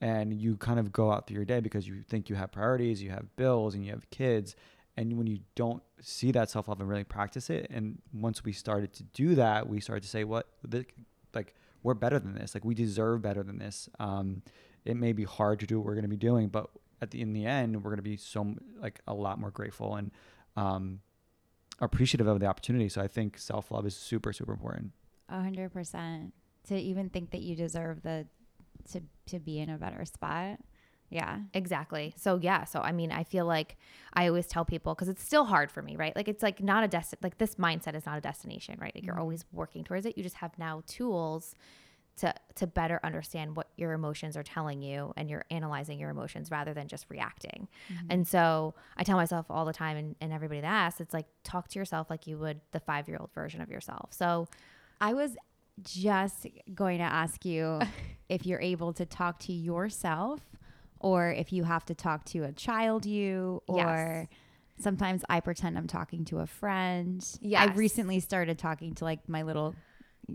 And 0.00 0.32
you 0.32 0.56
kind 0.56 0.80
of 0.80 0.92
go 0.92 1.12
out 1.12 1.26
through 1.26 1.36
your 1.36 1.44
day 1.44 1.60
because 1.60 1.86
you 1.86 2.02
think 2.02 2.28
you 2.28 2.36
have 2.36 2.50
priorities, 2.50 3.02
you 3.02 3.10
have 3.10 3.36
bills, 3.36 3.74
and 3.74 3.84
you 3.84 3.92
have 3.92 4.08
kids. 4.10 4.56
And 4.96 5.16
when 5.16 5.26
you 5.26 5.38
don't 5.54 5.82
see 6.00 6.32
that 6.32 6.50
self 6.50 6.68
love 6.68 6.80
and 6.80 6.88
really 6.88 7.04
practice 7.04 7.50
it, 7.50 7.68
and 7.70 8.00
once 8.12 8.44
we 8.44 8.52
started 8.52 8.92
to 8.94 9.04
do 9.04 9.34
that, 9.36 9.68
we 9.68 9.80
started 9.80 10.02
to 10.02 10.08
say, 10.08 10.24
"What, 10.24 10.48
like, 10.70 10.94
we're 11.82 11.94
better 11.94 12.18
than 12.18 12.34
this. 12.34 12.54
Like, 12.54 12.64
we 12.64 12.74
deserve 12.74 13.22
better 13.22 13.42
than 13.42 13.58
this." 13.58 13.88
Um, 13.98 14.42
it 14.84 14.96
may 14.96 15.12
be 15.12 15.24
hard 15.24 15.60
to 15.60 15.66
do 15.66 15.78
what 15.78 15.86
we're 15.86 15.94
going 15.94 16.02
to 16.02 16.08
be 16.08 16.16
doing, 16.16 16.48
but 16.48 16.68
at 17.00 17.10
the 17.10 17.20
in 17.20 17.32
the 17.32 17.46
end, 17.46 17.76
we're 17.76 17.90
going 17.90 17.96
to 17.96 18.02
be 18.02 18.16
so 18.16 18.54
like 18.80 19.00
a 19.06 19.14
lot 19.14 19.38
more 19.38 19.50
grateful 19.50 19.96
and 19.96 20.10
um, 20.56 21.00
appreciative 21.80 22.26
of 22.26 22.40
the 22.40 22.46
opportunity. 22.46 22.88
So 22.88 23.02
I 23.02 23.08
think 23.08 23.38
self 23.38 23.70
love 23.70 23.86
is 23.86 23.96
super 23.96 24.32
super 24.32 24.52
important. 24.52 24.92
A 25.28 25.40
hundred 25.42 25.72
percent. 25.72 26.32
To 26.68 26.78
even 26.78 27.10
think 27.10 27.32
that 27.32 27.42
you 27.42 27.56
deserve 27.56 28.02
the 28.02 28.26
to 28.92 29.02
to 29.26 29.38
be 29.38 29.58
in 29.58 29.68
a 29.68 29.78
better 29.78 30.04
spot. 30.04 30.60
Yeah. 31.12 31.40
Exactly. 31.52 32.14
So 32.16 32.38
yeah. 32.40 32.64
So 32.64 32.80
I 32.80 32.90
mean, 32.92 33.12
I 33.12 33.22
feel 33.24 33.44
like 33.44 33.76
I 34.14 34.26
always 34.28 34.46
tell 34.46 34.64
people 34.64 34.94
because 34.94 35.08
it's 35.08 35.22
still 35.22 35.44
hard 35.44 35.70
for 35.70 35.82
me, 35.82 35.94
right? 35.96 36.16
Like 36.16 36.26
it's 36.26 36.42
like 36.42 36.62
not 36.62 36.84
a 36.84 36.88
desti- 36.88 37.22
like 37.22 37.36
this 37.38 37.56
mindset 37.56 37.94
is 37.94 38.06
not 38.06 38.16
a 38.16 38.20
destination, 38.20 38.78
right? 38.80 38.92
Like 38.94 39.04
you're 39.04 39.14
Mhm. 39.16 39.20
always 39.20 39.44
working 39.52 39.84
towards 39.84 40.06
it. 40.06 40.16
You 40.16 40.22
just 40.22 40.36
have 40.36 40.58
now 40.58 40.82
tools 40.86 41.54
to 42.16 42.32
to 42.56 42.66
better 42.66 42.98
understand 43.04 43.56
what 43.56 43.68
your 43.76 43.92
emotions 43.92 44.36
are 44.36 44.42
telling 44.42 44.80
you, 44.82 45.12
and 45.16 45.28
you're 45.30 45.44
analyzing 45.50 45.98
your 45.98 46.10
emotions 46.10 46.50
rather 46.50 46.72
than 46.74 46.86
just 46.88 47.06
reacting. 47.10 47.68
Mm-hmm. 47.92 48.06
And 48.10 48.28
so 48.28 48.74
I 48.96 49.02
tell 49.04 49.16
myself 49.16 49.46
all 49.50 49.64
the 49.64 49.72
time, 49.72 49.96
and, 49.96 50.16
and 50.20 50.32
everybody 50.32 50.60
that 50.60 50.66
asks, 50.66 51.00
it's 51.00 51.14
like 51.14 51.26
talk 51.44 51.68
to 51.68 51.78
yourself 51.78 52.08
like 52.10 52.26
you 52.26 52.36
would 52.38 52.60
the 52.72 52.80
five 52.80 53.08
year 53.08 53.16
old 53.20 53.32
version 53.34 53.60
of 53.62 53.70
yourself. 53.70 54.12
So 54.12 54.46
I 55.00 55.14
was 55.14 55.36
just 55.82 56.46
going 56.74 56.98
to 56.98 57.04
ask 57.04 57.44
you 57.46 57.80
if 58.28 58.44
you're 58.46 58.60
able 58.60 58.92
to 58.94 59.06
talk 59.06 59.38
to 59.40 59.52
yourself 59.52 60.40
or 61.02 61.30
if 61.30 61.52
you 61.52 61.64
have 61.64 61.84
to 61.86 61.94
talk 61.94 62.24
to 62.26 62.44
a 62.44 62.52
child 62.52 63.04
you 63.06 63.62
or 63.66 63.76
Yes. 63.76 64.26
sometimes 64.78 65.22
I 65.28 65.40
pretend 65.40 65.76
I'm 65.78 65.86
talking 65.86 66.24
to 66.26 66.38
a 66.40 66.46
friend. 66.46 67.24
Yeah. 67.40 67.62
I 67.62 67.66
recently 67.66 68.20
started 68.20 68.58
talking 68.58 68.94
to 68.96 69.04
like 69.04 69.28
my 69.28 69.42
little 69.42 69.74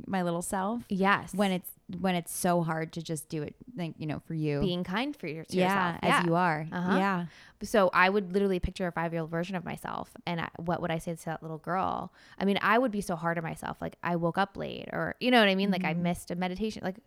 my 0.05 0.21
little 0.21 0.41
self 0.41 0.83
yes, 0.89 1.33
when 1.33 1.51
it's 1.53 1.69
when 2.01 2.13
it's 2.13 2.35
so 2.35 2.61
hard 2.61 2.91
to 2.91 3.01
just 3.01 3.29
do 3.29 3.41
it 3.41 3.55
like 3.77 3.93
you 3.97 4.05
know 4.05 4.19
for 4.27 4.33
you. 4.33 4.59
being 4.59 4.83
kind 4.83 5.15
for 5.15 5.27
your, 5.27 5.45
to 5.45 5.55
yeah, 5.55 5.93
yourself, 5.95 6.19
as 6.19 6.25
you 6.25 6.35
are. 6.35 6.67
Uh-huh. 6.69 6.97
Yeah. 6.97 7.25
So 7.63 7.89
I 7.93 8.09
would 8.09 8.33
literally 8.33 8.59
picture 8.59 8.85
a 8.85 8.91
five 8.91 9.13
year 9.13 9.21
old 9.21 9.31
version 9.31 9.55
of 9.55 9.63
myself. 9.63 10.11
And 10.25 10.41
I, 10.41 10.49
what 10.57 10.81
would 10.81 10.91
I 10.91 10.97
say 10.97 11.15
to 11.15 11.25
that 11.25 11.41
little 11.41 11.57
girl? 11.59 12.11
I 12.37 12.43
mean, 12.43 12.59
I 12.61 12.77
would 12.77 12.91
be 12.91 12.99
so 12.99 13.15
hard 13.15 13.37
on 13.37 13.45
myself. 13.45 13.77
Like, 13.79 13.95
I 14.03 14.17
woke 14.17 14.37
up 14.37 14.57
late, 14.57 14.89
or, 14.91 15.15
you 15.21 15.31
know 15.31 15.39
what 15.39 15.47
I 15.47 15.55
mean? 15.55 15.71
Like, 15.71 15.85
I 15.85 15.93
Mhm. 15.93 16.01
missed 16.01 16.29
a 16.31 16.35
meditation. 16.35 16.81
Like, 16.83 16.97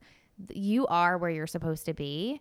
you 0.49 0.87
are 0.87 1.19
where 1.19 1.31
you're 1.31 1.47
supposed 1.47 1.85
to 1.85 1.93
be. 1.95 2.41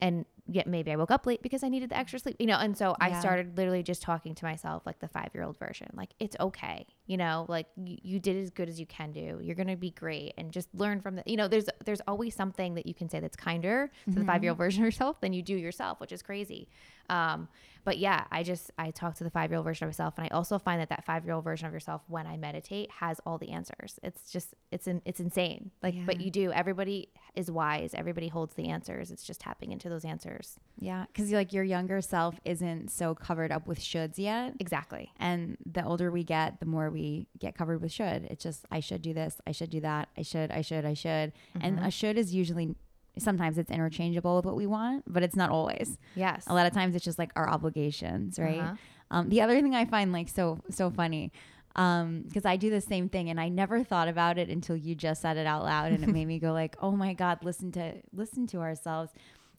And 0.00 0.24
yet, 0.52 0.66
maybe 0.66 0.90
I 0.90 0.96
woke 0.96 1.10
up 1.10 1.26
late 1.26 1.42
because 1.42 1.62
I 1.62 1.68
needed 1.68 1.90
the 1.90 1.96
extra 1.96 2.18
sleep, 2.18 2.36
you 2.40 2.46
know? 2.46 2.58
And 2.58 2.76
so 2.76 2.96
I 3.00 3.18
started 3.20 3.56
literally 3.56 3.82
just 3.82 4.02
talking 4.02 4.34
to 4.34 4.44
myself 4.44 4.84
like 4.84 4.98
the 4.98 5.08
five 5.08 5.30
year 5.34 5.44
old 5.44 5.58
version. 5.58 5.88
Like, 5.94 6.10
it's 6.18 6.36
okay, 6.40 6.86
you 7.06 7.16
know? 7.16 7.46
Like, 7.48 7.66
you, 7.76 7.98
you 8.02 8.18
did 8.20 8.36
as 8.36 8.50
good 8.50 8.68
as 8.68 8.80
you 8.80 8.86
can 8.86 9.12
do. 9.12 9.38
You're 9.40 9.54
going 9.54 9.68
to 9.68 9.76
be 9.76 9.90
great. 9.90 10.34
And 10.36 10.50
just 10.52 10.68
learn 10.74 11.00
from 11.00 11.16
the, 11.16 11.22
you 11.26 11.36
know, 11.36 11.48
there's, 11.48 11.66
there's 11.84 12.00
always 12.08 12.34
something 12.34 12.74
that 12.74 12.86
you 12.86 12.94
can 12.94 13.08
say 13.08 13.20
that's 13.20 13.36
kinder 13.36 13.90
to 14.06 14.14
the 14.14 14.20
Mhm. 14.22 14.26
five 14.26 14.42
year 14.42 14.50
old 14.50 14.58
version 14.58 14.82
of 14.82 14.86
yourself 14.86 15.20
than 15.20 15.32
you 15.32 15.42
do 15.42 15.54
yourself, 15.56 16.00
which 16.00 16.12
is 16.12 16.22
crazy. 16.22 16.68
Um, 17.08 17.48
but 17.82 17.98
yeah, 17.98 18.24
I 18.30 18.42
just 18.42 18.70
I 18.78 18.90
talk 18.90 19.14
to 19.16 19.24
the 19.24 19.30
five 19.30 19.50
year 19.50 19.56
old 19.56 19.64
version 19.64 19.84
of 19.86 19.88
myself, 19.88 20.14
and 20.18 20.26
I 20.26 20.28
also 20.28 20.58
find 20.58 20.80
that 20.80 20.90
that 20.90 21.04
five 21.04 21.24
year 21.24 21.34
old 21.34 21.44
version 21.44 21.66
of 21.66 21.72
yourself, 21.72 22.02
when 22.08 22.26
I 22.26 22.36
meditate, 22.36 22.90
has 22.92 23.20
all 23.26 23.38
the 23.38 23.50
answers. 23.50 23.98
It's 24.02 24.30
just 24.30 24.54
it's 24.70 24.86
in, 24.86 25.00
it's 25.06 25.18
insane. 25.18 25.70
Like, 25.82 25.94
but 26.06 26.20
you 26.20 26.30
do. 26.30 26.52
Everybody 26.52 27.08
is 27.34 27.50
wise. 27.50 27.94
Everybody 27.94 28.28
holds 28.28 28.54
the 28.54 28.68
answers. 28.68 29.10
It's 29.10 29.24
just 29.24 29.40
tapping 29.40 29.72
into 29.72 29.88
those 29.88 30.04
answers. 30.04 30.39
Yeah, 30.78 31.04
cuz 31.14 31.30
like 31.32 31.52
your 31.52 31.64
younger 31.64 32.00
self 32.00 32.40
isn't 32.44 32.90
so 32.90 33.14
covered 33.14 33.52
up 33.52 33.66
with 33.66 33.78
shoulds 33.80 34.16
yet. 34.18 34.54
Exactly. 34.60 35.12
And 35.18 35.56
the 35.66 35.84
older 35.84 36.10
we 36.10 36.24
get, 36.24 36.58
the 36.60 36.66
more 36.66 36.90
we 36.90 37.26
get 37.38 37.54
covered 37.54 37.82
with 37.82 37.92
should. 37.92 38.24
It's 38.30 38.42
just 38.42 38.64
I 38.70 38.80
should 38.80 39.02
do 39.02 39.12
this, 39.12 39.40
I 39.46 39.52
should 39.52 39.70
do 39.70 39.80
that, 39.80 40.08
I 40.16 40.22
should, 40.22 40.50
I 40.50 40.62
should, 40.62 40.84
I 40.86 40.94
should. 40.94 41.32
And 41.60 41.78
Mhm. 41.78 41.86
a 41.86 41.90
should 41.90 42.16
is 42.16 42.34
usually 42.34 42.74
sometimes 43.18 43.58
it's 43.58 43.70
interchangeable 43.70 44.36
with 44.36 44.46
what 44.46 44.56
we 44.56 44.66
want, 44.66 45.04
but 45.06 45.22
it's 45.22 45.36
not 45.36 45.50
always. 45.50 45.98
yes. 46.14 46.44
A 46.46 46.54
lot 46.54 46.66
of 46.66 46.72
times 46.72 46.94
it's 46.94 47.04
just 47.04 47.18
like 47.18 47.32
our 47.36 47.48
obligations, 47.48 48.38
right? 48.38 48.60
Uh-huh. 48.60 48.74
Um, 49.10 49.28
the 49.28 49.40
other 49.42 49.60
thing 49.60 49.74
I 49.74 49.84
find 49.84 50.12
like 50.12 50.28
so 50.28 50.60
so 50.70 50.88
funny, 50.90 51.32
um, 51.76 52.22
because 52.26 52.44
I 52.46 52.56
do 52.56 52.70
the 52.70 52.80
same 52.80 53.08
thing, 53.08 53.28
and 53.28 53.38
I 53.40 53.48
never 53.48 53.82
thought 53.84 54.08
about 54.08 54.38
it 54.38 54.48
until 54.48 54.76
you 54.76 54.94
just 54.94 55.20
said 55.22 55.36
it 55.36 55.46
out 55.46 55.64
loud, 55.64 55.92
and 55.92 56.02
it 56.04 56.08
made 56.08 56.26
me 56.26 56.38
go 56.38 56.52
like, 56.52 56.76
"Oh 56.80 56.92
my 56.92 57.12
God, 57.12 57.44
listen 57.44 57.70
to 57.72 57.94
listen 58.12 58.46
to 58.48 58.58
ourselves." 58.60 59.12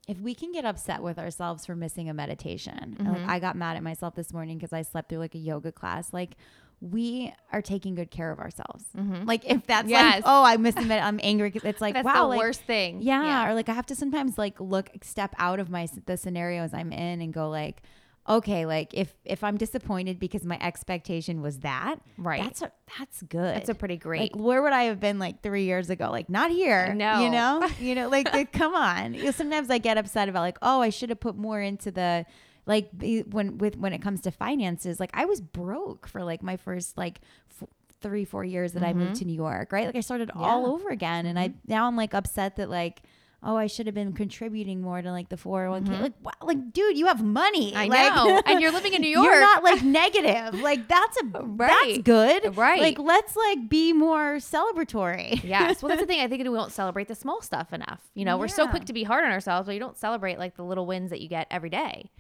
If 0.08 0.20
we 0.20 0.34
can 0.36 0.52
get 0.52 0.66
upset 0.66 1.02
with 1.04 1.20
ourselves 1.20 1.66
for 1.66 1.76
missing 1.76 2.10
a 2.10 2.14
meditation, 2.14 2.96
and, 3.00 3.08
like. 3.08 3.28
I 3.28 3.40
got 3.40 3.56
mad 3.56 3.78
at 3.78 3.84
myself 3.84 4.16
this 4.16 4.34
morning 4.34 4.58
because 4.58 4.74
I 4.74 4.82
slept 4.82 5.10
through 5.10 5.20
like 5.20 5.36
a 5.36 5.40
yoga 5.40 5.72
class, 5.72 6.12
like 6.12 6.36
we 6.82 7.32
are 7.54 7.62
taking 7.62 7.94
good 7.94 8.10
care 8.10 8.32
of 8.32 8.40
ourselves. 8.40 8.84
Mhm. 8.98 9.28
Like 9.28 9.46
if 9.46 9.68
that's 9.68 9.88
Yes. 9.88 10.16
like, 10.16 10.24
oh, 10.26 10.44
I 10.44 10.58
missed 10.58 10.80
a 10.80 10.82
med- 10.82 11.04
I'm 11.04 11.20
angry. 11.22 11.52
It's 11.64 11.80
like, 11.80 11.94
That's 11.94 12.06
wow, 12.06 12.24
the 12.24 12.28
like, 12.30 12.40
worst 12.40 12.62
thing. 12.64 13.04
yeah, 13.04 13.48
or 13.48 13.54
like 13.54 13.70
I 13.70 13.74
have 13.74 13.86
to 13.88 13.96
sometimes 13.96 14.40
like 14.40 14.60
look 14.60 14.90
step 15.04 15.36
out 15.38 15.60
of 15.60 15.70
my 15.70 15.88
the 16.08 16.18
scenarios 16.18 16.74
I'm 16.74 16.92
in 16.92 17.22
and 17.22 17.32
go 17.32 17.50
like, 17.52 17.84
okay, 18.30 18.66
like 18.66 18.94
if 18.94 19.14
if 19.26 19.44
I'm 19.44 19.58
disappointed 19.58 20.20
because 20.20 20.44
my 20.46 20.58
expectation 20.62 21.42
was 21.42 21.60
that, 21.60 21.96
Right. 22.18 22.42
That's 22.44 22.62
a, 22.62 22.72
that's 23.00 23.22
good. 23.24 23.56
That's 23.56 23.70
a 23.70 23.76
pretty 23.76 23.98
great. 23.98 24.22
like 24.22 24.36
where 24.36 24.62
would 24.62 24.74
I 24.74 24.84
have 24.84 25.00
been 25.00 25.20
like 25.20 25.42
three 25.42 25.64
years 25.66 25.90
ago? 25.90 26.10
Like 26.12 26.30
not 26.30 26.52
here. 26.52 26.94
No. 26.94 27.22
you 27.24 27.30
know, 27.30 27.68
you 27.80 27.96
know, 27.96 28.10
like, 28.10 28.32
like, 28.34 28.52
come 28.54 28.76
on. 28.76 29.14
You 29.14 29.26
know, 29.26 29.32
sometimes 29.32 29.70
I 29.70 29.78
get 29.80 29.98
upset 29.98 30.30
about 30.30 30.42
like, 30.42 30.58
oh, 30.62 30.82
I 30.82 30.90
should 30.90 31.10
have 31.10 31.20
put 31.20 31.36
more 31.36 31.60
into 31.62 31.92
the. 31.92 32.26
Like 32.68 32.90
when 33.32 33.58
with 33.58 33.76
when 33.76 33.92
it 33.92 34.04
comes 34.04 34.22
to 34.22 34.32
finances, 34.32 35.00
like 35.00 35.10
I 35.16 35.26
was 35.26 35.42
broke 35.42 36.08
for 36.08 36.24
like 36.24 36.44
my 36.44 36.58
first 36.58 36.96
like 36.96 37.20
f- 37.60 37.68
three 38.02 38.24
four 38.24 38.44
years 38.46 38.74
that 38.74 38.84
I 38.84 38.94
moved 38.94 39.14
Mhm. 39.16 39.20
to 39.20 39.26
New 39.26 39.34
York, 39.34 39.72
right? 39.72 39.88
Like 39.88 39.96
I 39.96 40.02
started 40.02 40.30
all 40.36 40.68
over 40.68 40.90
again, 40.90 41.26
and 41.26 41.40
I 41.40 41.54
now 41.66 41.88
I'm 41.88 41.96
like 41.98 42.14
upset 42.14 42.58
that 42.58 42.70
like 42.70 43.02
oh, 43.44 43.56
I 43.58 43.66
should 43.68 43.88
have 43.88 43.96
been 43.96 44.14
contributing 44.14 44.82
more 44.82 45.02
to 45.02 45.12
like 45.12 45.30
the 45.30 45.36
401k. 45.36 45.88
Mhm. 45.88 46.02
Like, 46.02 46.14
wow, 46.22 46.32
like, 46.44 46.74
dude, 46.74 46.96
you 46.96 47.08
have 47.08 47.24
money. 47.24 47.74
I 47.76 47.88
Like- 47.88 48.14
know. 48.16 48.42
and 48.46 48.62
you're 48.62 48.72
living 48.80 48.94
in 48.94 49.02
New 49.02 49.10
York. 49.10 49.26
You're 49.26 49.42
not 49.42 49.64
like 49.64 49.82
negative. 49.84 50.60
Like 50.62 50.88
that's 50.88 51.18
a 51.22 51.26
that's 51.58 51.98
good. 52.04 52.56
Right. 52.56 52.80
Like 52.82 53.00
let's 53.00 53.36
like 53.36 53.68
be 53.68 53.94
more 53.94 54.36
celebratory. 54.36 55.44
yes. 55.44 55.82
Well, 55.82 55.90
that's 55.90 56.02
the 56.02 56.06
thing. 56.12 56.20
I 56.22 56.28
think 56.28 56.40
we 56.48 56.56
don't 56.56 56.72
celebrate 56.72 57.08
the 57.08 57.16
small 57.16 57.42
stuff 57.42 57.74
enough. 57.74 58.02
You 58.14 58.26
know, 58.26 58.38
we're 58.38 58.48
so 58.48 58.68
quick 58.68 58.86
to 58.86 58.94
be 58.94 59.04
hard 59.04 59.24
on 59.26 59.32
ourselves, 59.32 59.66
but 59.66 59.74
you 59.74 59.80
don't 59.80 59.98
celebrate 59.98 60.38
like 60.38 60.56
the 60.56 60.64
little 60.64 60.86
wins 60.86 61.10
that 61.10 61.20
you 61.22 61.28
get 61.28 61.48
every 61.50 61.70
day. 61.72 62.12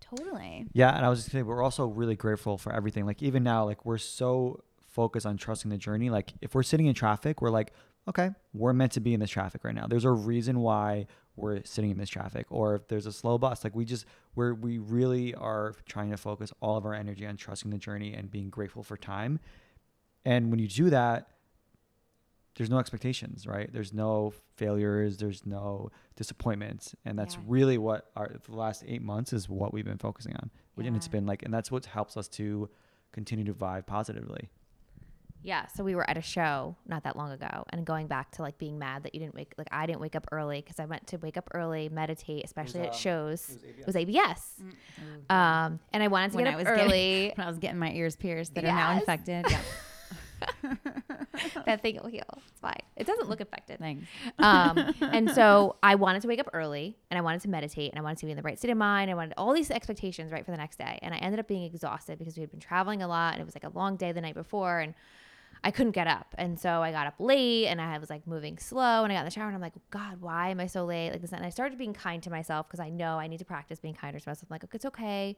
Totally. 0.00 0.66
Yeah, 0.72 0.94
and 0.96 1.04
I 1.04 1.08
was 1.08 1.20
just 1.20 1.30
saying 1.32 1.46
we're 1.46 1.62
also 1.62 1.86
really 1.86 2.16
grateful 2.16 2.58
for 2.58 2.72
everything. 2.72 3.06
Like 3.06 3.22
even 3.22 3.42
now, 3.42 3.64
like 3.64 3.84
we're 3.84 3.98
so 3.98 4.62
focused 4.88 5.24
on 5.26 5.36
trusting 5.36 5.70
the 5.70 5.76
journey. 5.78 6.10
Like 6.10 6.32
if 6.40 6.54
we're 6.54 6.62
sitting 6.64 6.86
in 6.86 6.94
traffic, 6.94 7.40
we're 7.40 7.50
like, 7.50 7.72
okay, 8.10 8.30
we're 8.52 8.72
meant 8.74 8.92
to 8.92 9.00
be 9.00 9.14
in 9.14 9.20
this 9.20 9.30
traffic 9.30 9.64
right 9.64 9.74
now. 9.74 9.86
There's 9.88 10.04
a 10.04 10.10
reason 10.10 10.60
why 10.60 11.06
we're 11.36 11.64
sitting 11.64 11.90
in 11.90 11.96
this 11.98 12.10
traffic. 12.10 12.46
Or 12.50 12.74
if 12.74 12.86
there's 12.88 13.06
a 13.06 13.12
slow 13.12 13.38
bus, 13.38 13.64
like 13.64 13.74
we 13.74 13.84
just 13.86 14.04
we're 14.34 14.52
we 14.54 14.78
really 14.78 15.34
are 15.34 15.74
trying 15.86 16.10
to 16.10 16.16
focus 16.18 16.52
all 16.60 16.76
of 16.76 16.84
our 16.84 16.92
energy 16.94 17.26
on 17.26 17.36
trusting 17.36 17.70
the 17.70 17.78
journey 17.78 18.12
and 18.12 18.30
being 18.30 18.50
grateful 18.50 18.82
for 18.82 18.96
time. 18.96 19.40
And 20.24 20.50
when 20.50 20.58
you 20.58 20.68
do 20.68 20.90
that, 20.90 21.28
there's 22.56 22.68
no 22.68 22.78
expectations, 22.78 23.46
right? 23.46 23.72
There's 23.72 23.92
no 23.94 24.34
failures, 24.56 25.16
there's 25.16 25.46
no 25.46 25.90
disappointments, 26.16 26.94
and 27.06 27.18
that's 27.18 27.36
Yeah. 27.36 27.42
really 27.46 27.78
what 27.78 28.10
our 28.16 28.36
the 28.44 28.54
last 28.56 28.84
eight 28.86 29.02
months 29.02 29.32
is 29.32 29.48
what 29.48 29.72
we've 29.72 29.84
been 29.84 29.98
focusing 29.98 30.36
on. 30.36 30.50
Which 30.74 30.86
and 30.86 30.96
it's 30.96 31.08
been 31.08 31.26
like, 31.26 31.42
and 31.42 31.54
that's 31.54 31.70
what 31.70 31.86
helps 31.86 32.16
us 32.16 32.28
to 32.28 32.68
continue 33.12 33.44
to 33.46 33.54
vibe 33.54 33.86
positively. 33.86 34.50
Yeah. 35.42 35.66
So 35.68 35.84
we 35.84 35.94
were 35.94 36.08
at 36.08 36.16
a 36.16 36.22
show 36.22 36.76
not 36.86 37.04
that 37.04 37.16
long 37.16 37.32
ago 37.32 37.64
and 37.70 37.84
going 37.86 38.06
back 38.06 38.30
to 38.32 38.42
like 38.42 38.58
being 38.58 38.78
mad 38.78 39.04
that 39.04 39.14
you 39.14 39.20
didn't 39.20 39.34
wake, 39.34 39.54
like 39.56 39.68
I 39.72 39.86
didn't 39.86 40.00
wake 40.00 40.14
up 40.14 40.26
early 40.32 40.60
because 40.60 40.78
I 40.78 40.84
went 40.84 41.06
to 41.08 41.16
wake 41.16 41.36
up 41.36 41.48
early, 41.54 41.88
meditate, 41.88 42.44
especially 42.44 42.80
at 42.80 42.88
um, 42.88 42.94
shows. 42.94 43.48
it 43.50 43.80
It 43.80 43.86
was 43.86 43.96
ABS. 43.96 44.54
Um, 45.30 45.80
and 45.92 46.02
I 46.02 46.08
wanted 46.08 46.32
to 46.32 46.36
When 46.36 46.44
get 46.44 46.50
I 46.50 46.54
up 46.54 46.58
was 46.58 46.66
getting- 46.76 46.84
early. 46.84 47.32
When 47.36 47.46
I 47.46 47.48
was 47.48 47.58
getting 47.58 47.78
my 47.78 47.90
ears 47.92 48.16
pierced 48.16 48.54
that 48.54 48.64
are 48.64 48.68
now 48.68 48.92
infected. 48.98 49.46
Yeah. 50.62 50.74
that 51.66 51.82
thing 51.82 51.98
will 52.02 52.08
heal. 52.10 52.22
It's 52.48 52.60
fine. 52.60 52.80
It 52.96 53.06
doesn't 53.06 53.28
look 53.28 53.40
infected. 53.40 53.78
Thanks. 53.78 54.06
Um, 54.38 54.94
and 55.00 55.30
so 55.30 55.76
I 55.82 55.94
wanted 55.96 56.22
to 56.22 56.28
wake 56.28 56.40
up 56.40 56.48
early 56.52 56.96
and 57.10 57.18
I 57.18 57.20
wanted 57.20 57.42
to 57.42 57.48
meditate 57.48 57.90
and 57.92 57.98
I 57.98 58.02
wanted 58.02 58.18
to 58.18 58.26
be 58.26 58.30
in 58.32 58.36
the 58.36 58.42
right 58.42 58.58
state 58.58 58.70
of 58.70 58.78
mind. 58.78 59.10
I 59.10 59.14
wanted 59.14 59.34
all 59.36 59.52
these 59.52 59.70
expectations 59.70 60.32
right 60.32 60.44
for 60.44 60.50
the 60.50 60.56
next 60.56 60.76
day. 60.78 60.98
And 61.02 61.14
I 61.14 61.18
ended 61.18 61.40
up 61.40 61.48
being 61.48 61.64
exhausted 61.64 62.18
because 62.18 62.36
we 62.36 62.40
had 62.40 62.50
been 62.50 62.60
traveling 62.60 63.02
a 63.02 63.08
lot 63.08 63.34
and 63.34 63.42
it 63.42 63.44
was 63.44 63.54
like 63.54 63.64
a 63.64 63.76
long 63.76 63.96
day 63.96 64.12
the 64.12 64.20
night 64.20 64.34
before 64.34 64.80
and 64.80 64.94
I 65.62 65.70
couldn't 65.70 65.92
get 65.92 66.06
up. 66.06 66.34
And 66.38 66.58
so 66.58 66.82
I 66.82 66.90
got 66.90 67.06
up 67.06 67.14
late 67.18 67.66
and 67.66 67.80
I 67.80 67.98
was 67.98 68.08
like 68.08 68.26
moving 68.26 68.58
slow 68.58 69.04
and 69.04 69.12
I 69.12 69.16
got 69.16 69.20
in 69.20 69.24
the 69.26 69.30
shower 69.30 69.46
and 69.46 69.54
I'm 69.54 69.60
like, 69.60 69.74
God, 69.90 70.20
why 70.20 70.48
am 70.48 70.60
I 70.60 70.66
so 70.66 70.84
late? 70.84 71.10
Like 71.10 71.20
this. 71.20 71.32
And 71.32 71.44
I 71.44 71.50
started 71.50 71.76
being 71.76 71.92
kind 71.92 72.22
to 72.22 72.30
myself 72.30 72.66
because 72.66 72.80
I 72.80 72.88
know 72.88 73.18
I 73.18 73.26
need 73.26 73.38
to 73.38 73.44
practice 73.44 73.78
being 73.78 73.94
kinder 73.94 74.18
to 74.18 74.28
myself. 74.28 74.46
I'm 74.50 74.54
like, 74.54 74.64
okay, 74.64 74.76
it's 74.76 74.86
okay 74.86 75.36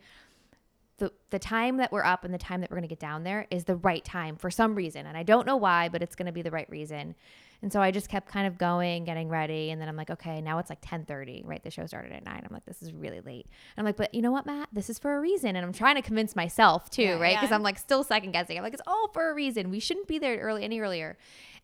the 1.02 1.12
the 1.30 1.38
time 1.38 1.78
that 1.78 1.90
we're 1.90 2.04
up 2.04 2.24
and 2.24 2.32
the 2.32 2.38
time 2.38 2.60
that 2.60 2.70
we're 2.70 2.76
going 2.76 2.82
to 2.82 2.88
get 2.88 3.00
down 3.00 3.24
there 3.24 3.46
is 3.50 3.64
the 3.64 3.76
right 3.76 4.04
time 4.04 4.36
for 4.36 4.50
some 4.50 4.74
reason 4.74 5.06
and 5.06 5.16
i 5.16 5.22
don't 5.22 5.46
know 5.46 5.56
why 5.56 5.88
but 5.88 6.02
it's 6.02 6.14
going 6.14 6.26
to 6.26 6.32
be 6.32 6.42
the 6.42 6.50
right 6.50 6.70
reason 6.70 7.14
and 7.62 7.72
so 7.72 7.80
i 7.80 7.90
just 7.90 8.08
kept 8.08 8.28
kind 8.28 8.46
of 8.46 8.58
going 8.58 9.04
getting 9.04 9.28
ready 9.28 9.70
and 9.70 9.80
then 9.80 9.88
i'm 9.88 9.96
like 9.96 10.10
okay 10.10 10.40
now 10.40 10.58
it's 10.58 10.70
like 10.70 10.80
10.30 10.80 11.46
right? 11.46 11.62
The 11.62 11.70
show 11.70 11.86
started 11.86 12.12
at 12.12 12.24
9 12.24 12.42
i'm 12.44 12.52
like 12.52 12.66
this 12.66 12.82
is 12.82 12.92
really 12.92 13.20
late. 13.20 13.46
And 13.46 13.78
i'm 13.78 13.84
like 13.84 13.96
but 13.96 14.12
you 14.14 14.22
know 14.22 14.30
what 14.32 14.46
matt? 14.46 14.68
This 14.72 14.90
is 14.90 14.98
for 14.98 15.16
a 15.16 15.20
reason. 15.20 15.56
And 15.56 15.64
i'm 15.64 15.72
trying 15.72 15.96
to 15.96 16.02
convince 16.02 16.36
myself 16.36 16.90
too 16.90 17.02
Yeah, 17.02 17.18
right? 17.18 17.36
Because 17.36 17.50
yeah. 17.50 17.56
i'm 17.56 17.62
like 17.62 17.78
still 17.78 18.04
second 18.04 18.32
guessing 18.32 18.56
i'm 18.58 18.64
like 18.64 18.74
it's 18.74 18.82
all 18.86 19.08
for 19.12 19.30
a 19.30 19.34
reason. 19.34 19.70
We 19.70 19.80
shouldn't 19.80 20.08
be 20.08 20.18
there 20.18 20.38
early 20.38 20.64
any 20.64 20.80
earlier. 20.80 21.16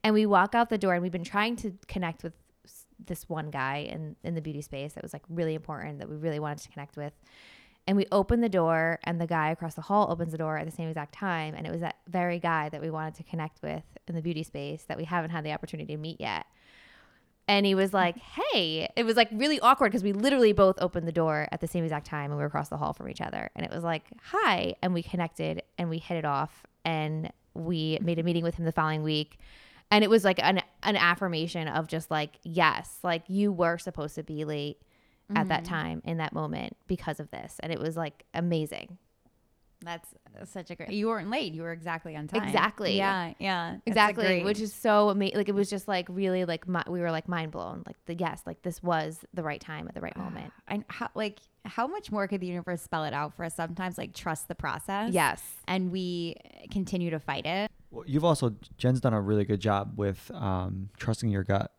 And 0.04 0.14
we 0.14 0.26
walk 0.26 0.54
out 0.54 0.70
the 0.70 0.78
door 0.78 0.94
and 0.94 1.02
we've 1.02 1.12
been 1.12 1.24
trying 1.24 1.56
to 1.56 1.72
connect 1.88 2.22
with 2.22 2.32
this 3.04 3.28
one 3.28 3.50
guy 3.50 3.88
in 3.90 4.16
in 4.24 4.34
the 4.34 4.40
beauty 4.40 4.62
space 4.62 4.94
that 4.94 5.02
was 5.02 5.12
like 5.12 5.22
really 5.28 5.54
important 5.54 5.98
that 5.98 6.08
we 6.08 6.16
really 6.16 6.40
wanted 6.40 6.58
to 6.58 6.68
connect 6.68 6.96
with 6.96 7.12
and 7.88 7.96
we 7.96 8.04
open 8.12 8.42
the 8.42 8.50
door, 8.50 8.98
and 9.04 9.18
the 9.18 9.26
guy 9.26 9.48
across 9.48 9.72
the 9.72 9.80
hall 9.80 10.08
opens 10.10 10.30
the 10.30 10.36
door 10.36 10.58
at 10.58 10.66
the 10.66 10.70
same 10.70 10.90
exact 10.90 11.14
time. 11.14 11.54
And 11.56 11.66
it 11.66 11.70
was 11.70 11.80
that 11.80 11.96
very 12.06 12.38
guy 12.38 12.68
that 12.68 12.82
we 12.82 12.90
wanted 12.90 13.14
to 13.14 13.22
connect 13.22 13.62
with 13.62 13.82
in 14.06 14.14
the 14.14 14.20
beauty 14.20 14.42
space 14.42 14.84
that 14.88 14.98
we 14.98 15.04
haven't 15.04 15.30
had 15.30 15.42
the 15.42 15.52
opportunity 15.52 15.94
to 15.94 15.98
meet 15.98 16.20
yet. 16.20 16.44
And 17.48 17.64
he 17.64 17.74
was 17.74 17.94
like, 17.94 18.18
Hey, 18.52 18.90
it 18.94 19.04
was 19.04 19.16
like 19.16 19.30
really 19.32 19.58
awkward 19.60 19.90
because 19.90 20.02
we 20.02 20.12
literally 20.12 20.52
both 20.52 20.76
opened 20.82 21.08
the 21.08 21.12
door 21.12 21.48
at 21.50 21.62
the 21.62 21.66
same 21.66 21.82
exact 21.82 22.06
time 22.06 22.30
and 22.30 22.36
we 22.36 22.42
were 22.42 22.48
across 22.48 22.68
the 22.68 22.76
hall 22.76 22.92
from 22.92 23.08
each 23.08 23.22
other. 23.22 23.50
And 23.56 23.64
it 23.64 23.72
was 23.72 23.82
like, 23.82 24.04
Hi. 24.32 24.74
And 24.82 24.92
we 24.92 25.02
connected 25.02 25.62
and 25.78 25.88
we 25.88 25.96
hit 25.96 26.18
it 26.18 26.26
off. 26.26 26.66
And 26.84 27.32
we 27.54 27.98
made 28.02 28.18
a 28.18 28.22
meeting 28.22 28.44
with 28.44 28.56
him 28.56 28.66
the 28.66 28.72
following 28.72 29.02
week. 29.02 29.38
And 29.90 30.04
it 30.04 30.10
was 30.10 30.24
like 30.24 30.40
an, 30.42 30.60
an 30.82 30.96
affirmation 30.96 31.68
of 31.68 31.86
just 31.86 32.10
like, 32.10 32.32
yes, 32.42 32.98
like 33.02 33.22
you 33.28 33.50
were 33.50 33.78
supposed 33.78 34.14
to 34.16 34.22
be 34.22 34.44
late 34.44 34.82
at 35.36 35.48
that 35.48 35.64
time 35.64 36.00
in 36.04 36.18
that 36.18 36.32
moment 36.32 36.76
because 36.86 37.20
of 37.20 37.30
this. 37.30 37.56
And 37.60 37.72
it 37.72 37.78
was 37.78 37.96
like 37.96 38.24
amazing. 38.34 38.98
That's 39.84 40.08
such 40.46 40.72
a 40.72 40.74
great. 40.74 40.90
You 40.90 41.06
weren't 41.06 41.30
late. 41.30 41.54
You 41.54 41.62
were 41.62 41.70
exactly 41.70 42.16
on 42.16 42.26
time. 42.26 42.42
Exactly. 42.42 42.96
Yeah. 42.96 43.34
Yeah. 43.38 43.76
Exactly 43.86 44.24
great- 44.24 44.44
which 44.44 44.60
is 44.60 44.74
so 44.74 45.08
amazing 45.08 45.36
like 45.38 45.48
it 45.48 45.54
was 45.54 45.70
just 45.70 45.86
like 45.86 46.06
really 46.10 46.44
like 46.44 46.66
mi- 46.66 46.82
we 46.88 47.00
were 47.00 47.12
like 47.12 47.28
mind 47.28 47.52
blown 47.52 47.84
like 47.86 47.96
the 48.06 48.14
yes 48.14 48.42
like 48.44 48.60
this 48.62 48.82
was 48.82 49.24
the 49.34 49.42
right 49.44 49.60
time 49.60 49.86
at 49.86 49.94
the 49.94 50.00
right 50.00 50.16
moment 50.16 50.52
and 50.66 50.84
how 50.88 51.08
like 51.14 51.38
how 51.64 51.86
much 51.86 52.10
more 52.10 52.26
could 52.26 52.40
the 52.40 52.46
universe 52.46 52.82
spell 52.82 53.04
it 53.04 53.12
out 53.12 53.34
for 53.36 53.44
us 53.44 53.54
sometimes 53.54 53.98
like 53.98 54.12
trust 54.14 54.48
the 54.48 54.54
process 54.54 55.12
yes 55.12 55.42
and 55.68 55.92
we 55.92 56.34
continue 56.72 57.10
to 57.10 57.20
fight 57.20 57.46
it 57.46 57.70
Well, 57.92 58.04
you've 58.06 58.24
also 58.24 58.56
Jen's 58.78 59.00
done 59.00 59.12
a 59.14 59.20
really 59.20 59.44
good 59.44 59.60
job 59.60 59.92
with 59.96 60.28
um, 60.34 60.88
trusting 60.98 61.28
your 61.30 61.44
gut. 61.44 61.72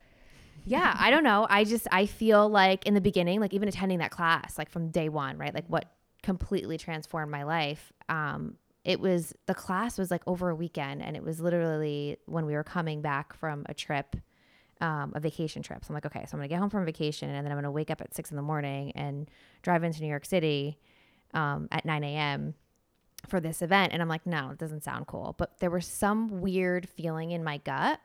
Yeah 0.70 0.96
i 1.00 1.10
don't 1.10 1.24
know 1.24 1.48
i 1.50 1.64
just 1.64 1.88
i 1.92 2.06
feel 2.06 2.48
like 2.48 2.86
in 2.86 2.94
the 2.94 3.02
beginning 3.02 3.40
like 3.40 3.54
even 3.54 3.68
attending 3.68 4.00
that 4.00 4.12
class 4.12 4.58
like 4.58 4.70
from 4.70 4.90
day 4.90 5.10
one 5.10 5.38
right 5.38 5.54
like 5.54 5.66
what 5.68 5.86
completely 6.22 6.78
transformed 6.78 7.32
my 7.32 7.44
life 7.44 7.92
um 8.10 8.56
it 8.84 9.00
was 9.00 9.34
the 9.46 9.54
class 9.54 9.98
was 9.98 10.12
like 10.12 10.22
over 10.28 10.50
a 10.50 10.56
weekend 10.56 11.02
and 11.02 11.16
it 11.16 11.24
was 11.24 11.40
literally 11.40 12.18
when 12.26 12.46
we 12.46 12.54
were 12.54 12.64
coming 12.64 13.02
back 13.02 13.34
from 13.34 13.66
a 13.68 13.74
trip 13.74 14.16
um, 14.82 15.12
a 15.16 15.20
vacation 15.20 15.62
trip. 15.62 15.84
So 15.84 15.90
I'm 15.90 15.96
like, 15.96 16.06
okay, 16.06 16.26
so 16.26 16.34
I'm 16.34 16.40
gonna 16.40 16.48
get 16.48 16.60
home 16.60 16.70
from 16.70 16.86
vacation 16.86 17.30
and 17.30 17.46
then 17.46 17.52
I'm 17.52 17.58
gonna 17.58 17.72
wake 17.72 17.92
up 17.92 18.02
at 18.02 18.14
six 18.14 18.32
in 18.32 18.38
the 18.38 18.42
morning 18.42 18.92
and 18.94 19.30
drive 19.62 19.84
into 19.84 20.02
New 20.02 20.08
York 20.08 20.26
City 20.26 20.80
um, 21.34 21.68
at 21.72 21.86
9 21.86 22.04
a.m. 22.04 22.54
for 23.28 23.40
this 23.40 23.62
event. 23.62 23.94
And 23.94 24.02
I'm 24.02 24.08
like, 24.08 24.26
no, 24.26 24.52
it 24.52 24.58
doesn't 24.58 24.84
sound 24.84 25.08
cool. 25.08 25.36
But 25.38 25.60
there 25.60 25.70
was 25.70 25.86
some 25.86 26.42
weird 26.42 26.88
feeling 26.88 27.32
in 27.32 27.44
my 27.44 27.58
gut 27.58 28.00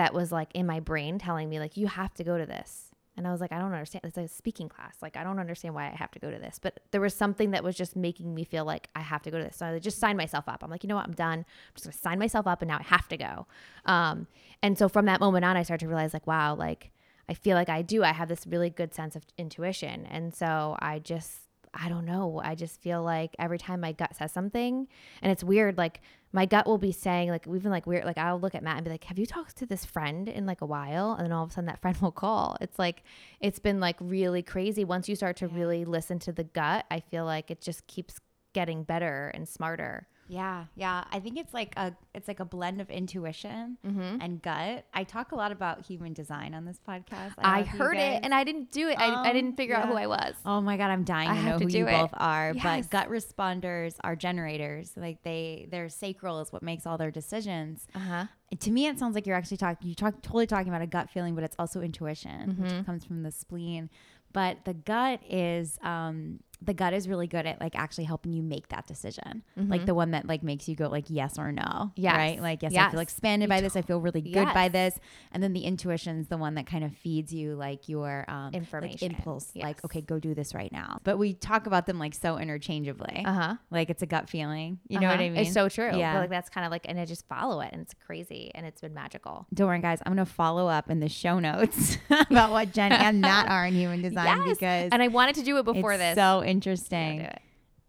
that 0.00 0.14
was 0.14 0.32
like 0.32 0.48
in 0.54 0.66
my 0.66 0.80
brain 0.80 1.18
telling 1.18 1.50
me, 1.50 1.58
like, 1.58 1.76
you 1.76 1.86
have 1.86 2.14
to 2.14 2.24
go 2.24 2.38
to 2.38 2.46
this. 2.46 2.86
And 3.18 3.26
I 3.28 3.32
was 3.32 3.40
like, 3.42 3.52
I 3.52 3.58
don't 3.58 3.72
understand. 3.72 4.02
It's 4.04 4.16
a 4.16 4.26
speaking 4.26 4.66
class. 4.66 4.96
Like, 5.02 5.14
I 5.14 5.22
don't 5.22 5.38
understand 5.38 5.74
why 5.74 5.88
I 5.88 5.90
have 5.94 6.10
to 6.12 6.18
go 6.18 6.30
to 6.30 6.38
this. 6.38 6.58
But 6.58 6.80
there 6.90 7.02
was 7.02 7.12
something 7.12 7.50
that 7.50 7.62
was 7.62 7.76
just 7.76 7.96
making 7.96 8.34
me 8.34 8.44
feel 8.44 8.64
like 8.64 8.88
I 8.96 9.00
have 9.00 9.20
to 9.24 9.30
go 9.30 9.36
to 9.36 9.44
this. 9.44 9.56
So 9.56 9.66
I 9.66 9.78
just 9.78 9.98
signed 9.98 10.16
myself 10.16 10.48
up. 10.48 10.64
I'm 10.64 10.70
like, 10.70 10.82
you 10.82 10.88
know 10.88 10.96
what? 10.96 11.04
I'm 11.04 11.12
done. 11.12 11.40
I'm 11.40 11.74
just 11.74 11.84
going 11.84 11.92
to 11.92 11.98
sign 11.98 12.18
myself 12.18 12.46
up 12.46 12.62
and 12.62 12.70
now 12.70 12.78
I 12.78 12.82
have 12.84 13.08
to 13.08 13.18
go. 13.18 13.46
Um, 13.84 14.26
and 14.62 14.78
so 14.78 14.88
from 14.88 15.04
that 15.04 15.20
moment 15.20 15.44
on, 15.44 15.58
I 15.58 15.64
started 15.64 15.84
to 15.84 15.88
realize, 15.88 16.14
like, 16.14 16.26
wow, 16.26 16.54
like, 16.54 16.92
I 17.28 17.34
feel 17.34 17.56
like 17.56 17.68
I 17.68 17.82
do. 17.82 18.02
I 18.02 18.12
have 18.12 18.28
this 18.28 18.46
really 18.46 18.70
good 18.70 18.94
sense 18.94 19.16
of 19.16 19.22
intuition. 19.36 20.06
And 20.06 20.34
so 20.34 20.76
I 20.78 20.98
just, 21.00 21.42
I 21.74 21.90
don't 21.90 22.06
know. 22.06 22.40
I 22.42 22.54
just 22.54 22.80
feel 22.80 23.02
like 23.02 23.36
every 23.38 23.58
time 23.58 23.82
my 23.82 23.92
gut 23.92 24.16
says 24.16 24.32
something, 24.32 24.88
and 25.20 25.30
it's 25.30 25.44
weird, 25.44 25.76
like 25.76 26.00
my 26.32 26.46
gut 26.46 26.66
will 26.66 26.78
be 26.78 26.92
saying, 26.92 27.28
like, 27.28 27.46
even 27.46 27.70
like 27.70 27.86
weird, 27.86 28.04
like 28.04 28.18
I'll 28.18 28.38
look 28.38 28.54
at 28.54 28.62
Matt 28.62 28.76
and 28.76 28.84
be 28.84 28.90
like, 28.90 29.04
Have 29.04 29.18
you 29.18 29.26
talked 29.26 29.56
to 29.58 29.66
this 29.66 29.84
friend 29.84 30.28
in 30.28 30.46
like 30.46 30.60
a 30.60 30.66
while? 30.66 31.12
And 31.12 31.24
then 31.24 31.32
all 31.32 31.44
of 31.44 31.50
a 31.50 31.52
sudden 31.52 31.66
that 31.66 31.80
friend 31.80 31.96
will 32.00 32.12
call. 32.12 32.56
It's 32.60 32.78
like, 32.78 33.02
it's 33.40 33.58
been 33.58 33.80
like 33.80 33.96
really 34.00 34.42
crazy. 34.42 34.84
Once 34.84 35.08
you 35.08 35.16
start 35.16 35.36
to 35.38 35.48
really 35.48 35.84
listen 35.84 36.18
to 36.20 36.32
the 36.32 36.44
gut, 36.44 36.86
I 36.90 37.00
feel 37.00 37.24
like 37.24 37.50
it 37.50 37.60
just 37.60 37.86
keeps 37.86 38.20
getting 38.52 38.84
better 38.84 39.30
and 39.34 39.48
smarter. 39.48 40.06
Yeah 40.30 40.64
yeah 40.76 41.02
i 41.10 41.18
think 41.18 41.36
it's 41.36 41.52
like 41.52 41.74
a 41.76 41.92
it's 42.14 42.28
like 42.28 42.38
a 42.40 42.44
blend 42.44 42.80
of 42.80 42.88
intuition 42.88 43.76
Mm-hmm. 43.86 44.18
and 44.20 44.40
gut 44.42 44.84
i 44.94 45.02
talk 45.04 45.32
a 45.32 45.34
lot 45.34 45.50
about 45.50 45.84
human 45.84 46.12
design 46.12 46.54
on 46.54 46.64
this 46.64 46.78
podcast 46.88 47.32
I 47.38 47.60
you 47.60 47.64
heard 47.66 47.96
it 47.96 48.20
and 48.22 48.32
I 48.34 48.44
didn't 48.44 48.70
do 48.70 48.88
it. 48.88 48.98
I, 48.98 49.06
I 49.06 49.28
Um, 49.30 49.34
didn't 49.34 49.56
figure 49.56 49.74
out 49.76 49.88
who. 49.88 49.94
I 49.94 50.06
was. 50.06 50.34
Oh 50.46 50.60
my 50.60 50.76
god, 50.76 50.90
I'm 50.90 51.04
dying 51.04 51.30
I 51.30 51.36
to 51.36 51.42
know 51.42 51.58
to 51.58 51.64
who 51.64 51.70
you 51.70 51.86
it. 51.88 51.90
both 51.90 52.10
are. 52.14 52.52
Yes. 52.54 52.62
But 52.62 52.90
gut 52.90 53.08
responders 53.10 53.96
are 54.04 54.14
generators. 54.14 54.92
Like 54.96 55.22
they, 55.22 55.66
their 55.70 55.88
sacral 55.88 56.40
is 56.40 56.52
what 56.52 56.62
makes 56.62 56.86
all 56.86 56.96
their 56.98 57.10
decisions. 57.10 57.86
Uh 57.94 57.98
huh. 57.98 58.24
To 58.60 58.70
me, 58.70 58.86
it 58.86 58.98
sounds 58.98 59.14
like 59.14 59.26
you're 59.26 59.36
actually 59.36 59.56
talking. 59.56 59.88
You 59.88 59.94
talk 59.94 60.20
totally 60.22 60.46
talking 60.46 60.68
about 60.68 60.82
a 60.82 60.86
gut 60.86 61.10
feeling, 61.10 61.34
but 61.34 61.44
it's 61.44 61.56
also 61.58 61.80
intuition, 61.80 62.56
Mhm. 62.58 62.62
which 62.76 62.86
comes 62.86 63.04
from 63.04 63.22
the 63.22 63.30
spleen. 63.32 63.90
But 64.32 64.64
the 64.64 64.74
gut 64.74 65.20
is, 65.28 65.78
um, 65.82 66.40
the 66.62 66.74
gut 66.74 66.92
is 66.92 67.08
really 67.08 67.26
good 67.26 67.46
at 67.46 67.60
like 67.60 67.74
actually 67.74 68.04
helping 68.04 68.32
you 68.32 68.42
make 68.42 68.68
that 68.68 68.86
decision, 68.86 69.42
like 69.56 69.82
Mhm. 69.82 69.86
the 69.86 69.94
one 69.94 70.10
that 70.10 70.26
like 70.26 70.42
makes 70.42 70.68
you 70.68 70.76
go 70.76 70.88
like 70.88 71.06
yes 71.08 71.38
or 71.38 71.52
no, 71.52 71.92
Yes. 71.96 72.16
right? 72.16 72.40
Like 72.42 72.62
yes, 72.62 72.74
I 72.76 72.90
feel 72.90 73.00
expanded 73.00 73.48
by 73.48 73.60
this. 73.60 73.76
I 73.76 73.82
feel 73.82 74.00
really 74.00 74.20
good 74.20 74.52
by 74.52 74.68
this, 74.68 74.98
and 75.32 75.42
then 75.42 75.52
the 75.54 75.60
intuition's 75.62 76.28
the 76.28 76.36
one 76.36 76.54
that 76.56 76.66
kind 76.66 76.84
of 76.84 76.94
feeds 76.94 77.32
you 77.32 77.54
like 77.54 77.88
your 77.88 78.24
um, 78.28 78.46
like, 78.52 78.54
Information. 78.56 79.12
impulse, 79.12 79.52
like 79.56 79.82
okay, 79.84 80.00
go 80.02 80.18
do 80.18 80.34
this 80.34 80.54
right 80.54 80.70
now. 80.70 81.00
But 81.02 81.18
we 81.18 81.32
talk 81.32 81.66
about 81.66 81.86
them 81.86 81.98
like 81.98 82.14
so 82.14 82.36
interchangeably, 82.38 83.22
Uh 83.24 83.32
huh. 83.32 83.54
like 83.70 83.88
it's 83.90 84.02
a 84.02 84.06
gut 84.06 84.28
feeling. 84.28 84.78
You 84.88 85.00
know 85.00 85.08
what 85.08 85.20
I 85.20 85.28
mean? 85.30 85.36
It's 85.38 85.52
so 85.52 85.68
true. 85.68 85.90
Yeah. 85.96 86.12
But 86.14 86.20
like 86.20 86.30
that's 86.30 86.50
kind 86.50 86.66
of 86.66 86.70
like, 86.70 86.86
and 86.88 87.00
I 87.00 87.04
just 87.06 87.26
follow 87.26 87.60
it, 87.62 87.70
and 87.72 87.80
it's 87.80 87.94
crazy, 87.94 88.50
and 88.54 88.66
it's 88.66 88.80
been 88.82 88.92
magical. 88.94 89.46
Don't 89.54 89.66
worry, 89.66 89.80
guys. 89.80 90.00
I'm 90.04 90.12
gonna 90.12 90.26
follow 90.26 90.68
up 90.68 90.90
in 90.90 91.00
the 91.00 91.08
show 91.08 91.38
notes 91.38 91.96
about 92.10 92.50
what 92.50 92.72
Jen 92.72 92.92
and 92.92 93.20
Matt 93.22 93.48
are 93.48 93.64
in 93.66 93.74
human 93.74 94.02
design 94.02 94.42
Yes. 94.46 94.58
because 94.58 94.88
And 94.92 95.02
I 95.02 95.08
wanted 95.08 95.36
to 95.36 95.42
do 95.42 95.56
it 95.58 95.64
before 95.64 95.92
it's 95.92 96.00
this. 96.00 96.14
so 96.16 96.42
Yeah, 96.42 96.49
interesting. 96.50 97.20
It's 97.20 97.38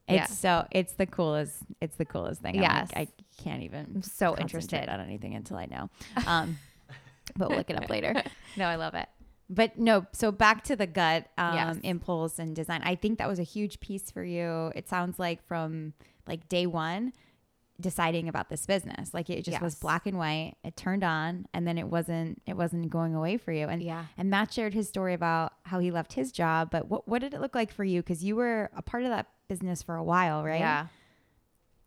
Yeah. 0.08 0.26
so 0.26 0.68
it's 0.72 0.94
the 0.94 1.06
coolest. 1.06 1.58
It's 1.82 1.96
the 1.96 2.06
coolest 2.06 2.42
thing. 2.42 2.56
Yes. 2.56 2.90
like, 2.96 3.10
I 3.10 3.42
can't 3.42 3.64
even. 3.64 3.88
I'm 3.96 4.02
so 4.04 4.38
interested. 4.38 4.90
on 4.90 5.00
anything 5.00 5.36
until 5.36 5.58
I 5.58 5.66
know. 5.66 5.90
Um, 6.28 6.58
but 7.38 7.50
we'll 7.50 7.58
look 7.60 7.70
it 7.70 7.82
up 7.82 7.90
later. 7.90 8.22
No, 8.58 8.66
I 8.66 8.76
love 8.76 8.94
it. 8.96 9.08
But 9.50 9.78
no, 9.78 10.06
so 10.12 10.32
back 10.32 10.64
to 10.66 10.76
the 10.76 10.88
gut 10.88 11.28
um, 11.38 11.56
Yes. 11.56 11.78
impulse 11.84 12.40
and 12.40 12.54
design. 12.56 12.82
I 12.84 12.96
think 12.96 13.18
that 13.20 13.28
was 13.30 13.40
a 13.40 13.44
huge 13.44 13.80
piece 13.80 14.12
for 14.12 14.24
you. 14.24 14.72
It 14.76 14.90
sounds 14.90 15.18
like 15.20 15.42
from 15.46 15.94
like 16.28 16.50
day 16.50 16.66
one, 16.68 17.14
deciding 17.82 18.30
about 18.30 18.50
this 18.50 18.66
business. 18.66 19.14
Like 19.14 19.30
it 19.30 19.44
just 19.44 19.62
was 19.62 19.76
black 19.76 20.06
and 20.06 20.18
white. 20.18 20.56
It 20.64 20.76
turned 20.78 21.04
on, 21.04 21.46
and 21.54 21.68
then 21.68 21.78
it 21.78 21.88
wasn't. 21.88 22.42
It 22.46 22.56
wasn't 22.56 22.90
going 22.90 23.14
away 23.16 23.38
for 23.38 23.52
you. 23.52 23.68
And 23.68 23.82
Yeah. 23.82 24.06
and 24.18 24.30
Matt 24.30 24.54
shared 24.54 24.74
his 24.74 24.88
story 24.88 25.14
about 25.14 25.54
how 25.64 25.80
he 25.80 25.92
left 25.92 26.14
his 26.14 26.32
job. 26.32 26.70
But 26.72 26.88
what 26.90 27.08
what 27.08 27.20
did 27.20 27.34
it 27.34 27.42
look 27.42 27.56
like 27.56 27.72
for 27.74 27.84
you? 27.84 28.02
Because 28.02 28.24
you 28.24 28.36
were 28.36 28.70
a 28.76 28.82
part 28.82 29.04
of 29.04 29.10
that 29.10 29.28
business 29.48 29.82
for 29.84 29.96
a 29.96 30.04
while, 30.04 30.44
right? 30.44 30.60
Yeah. 30.60 30.88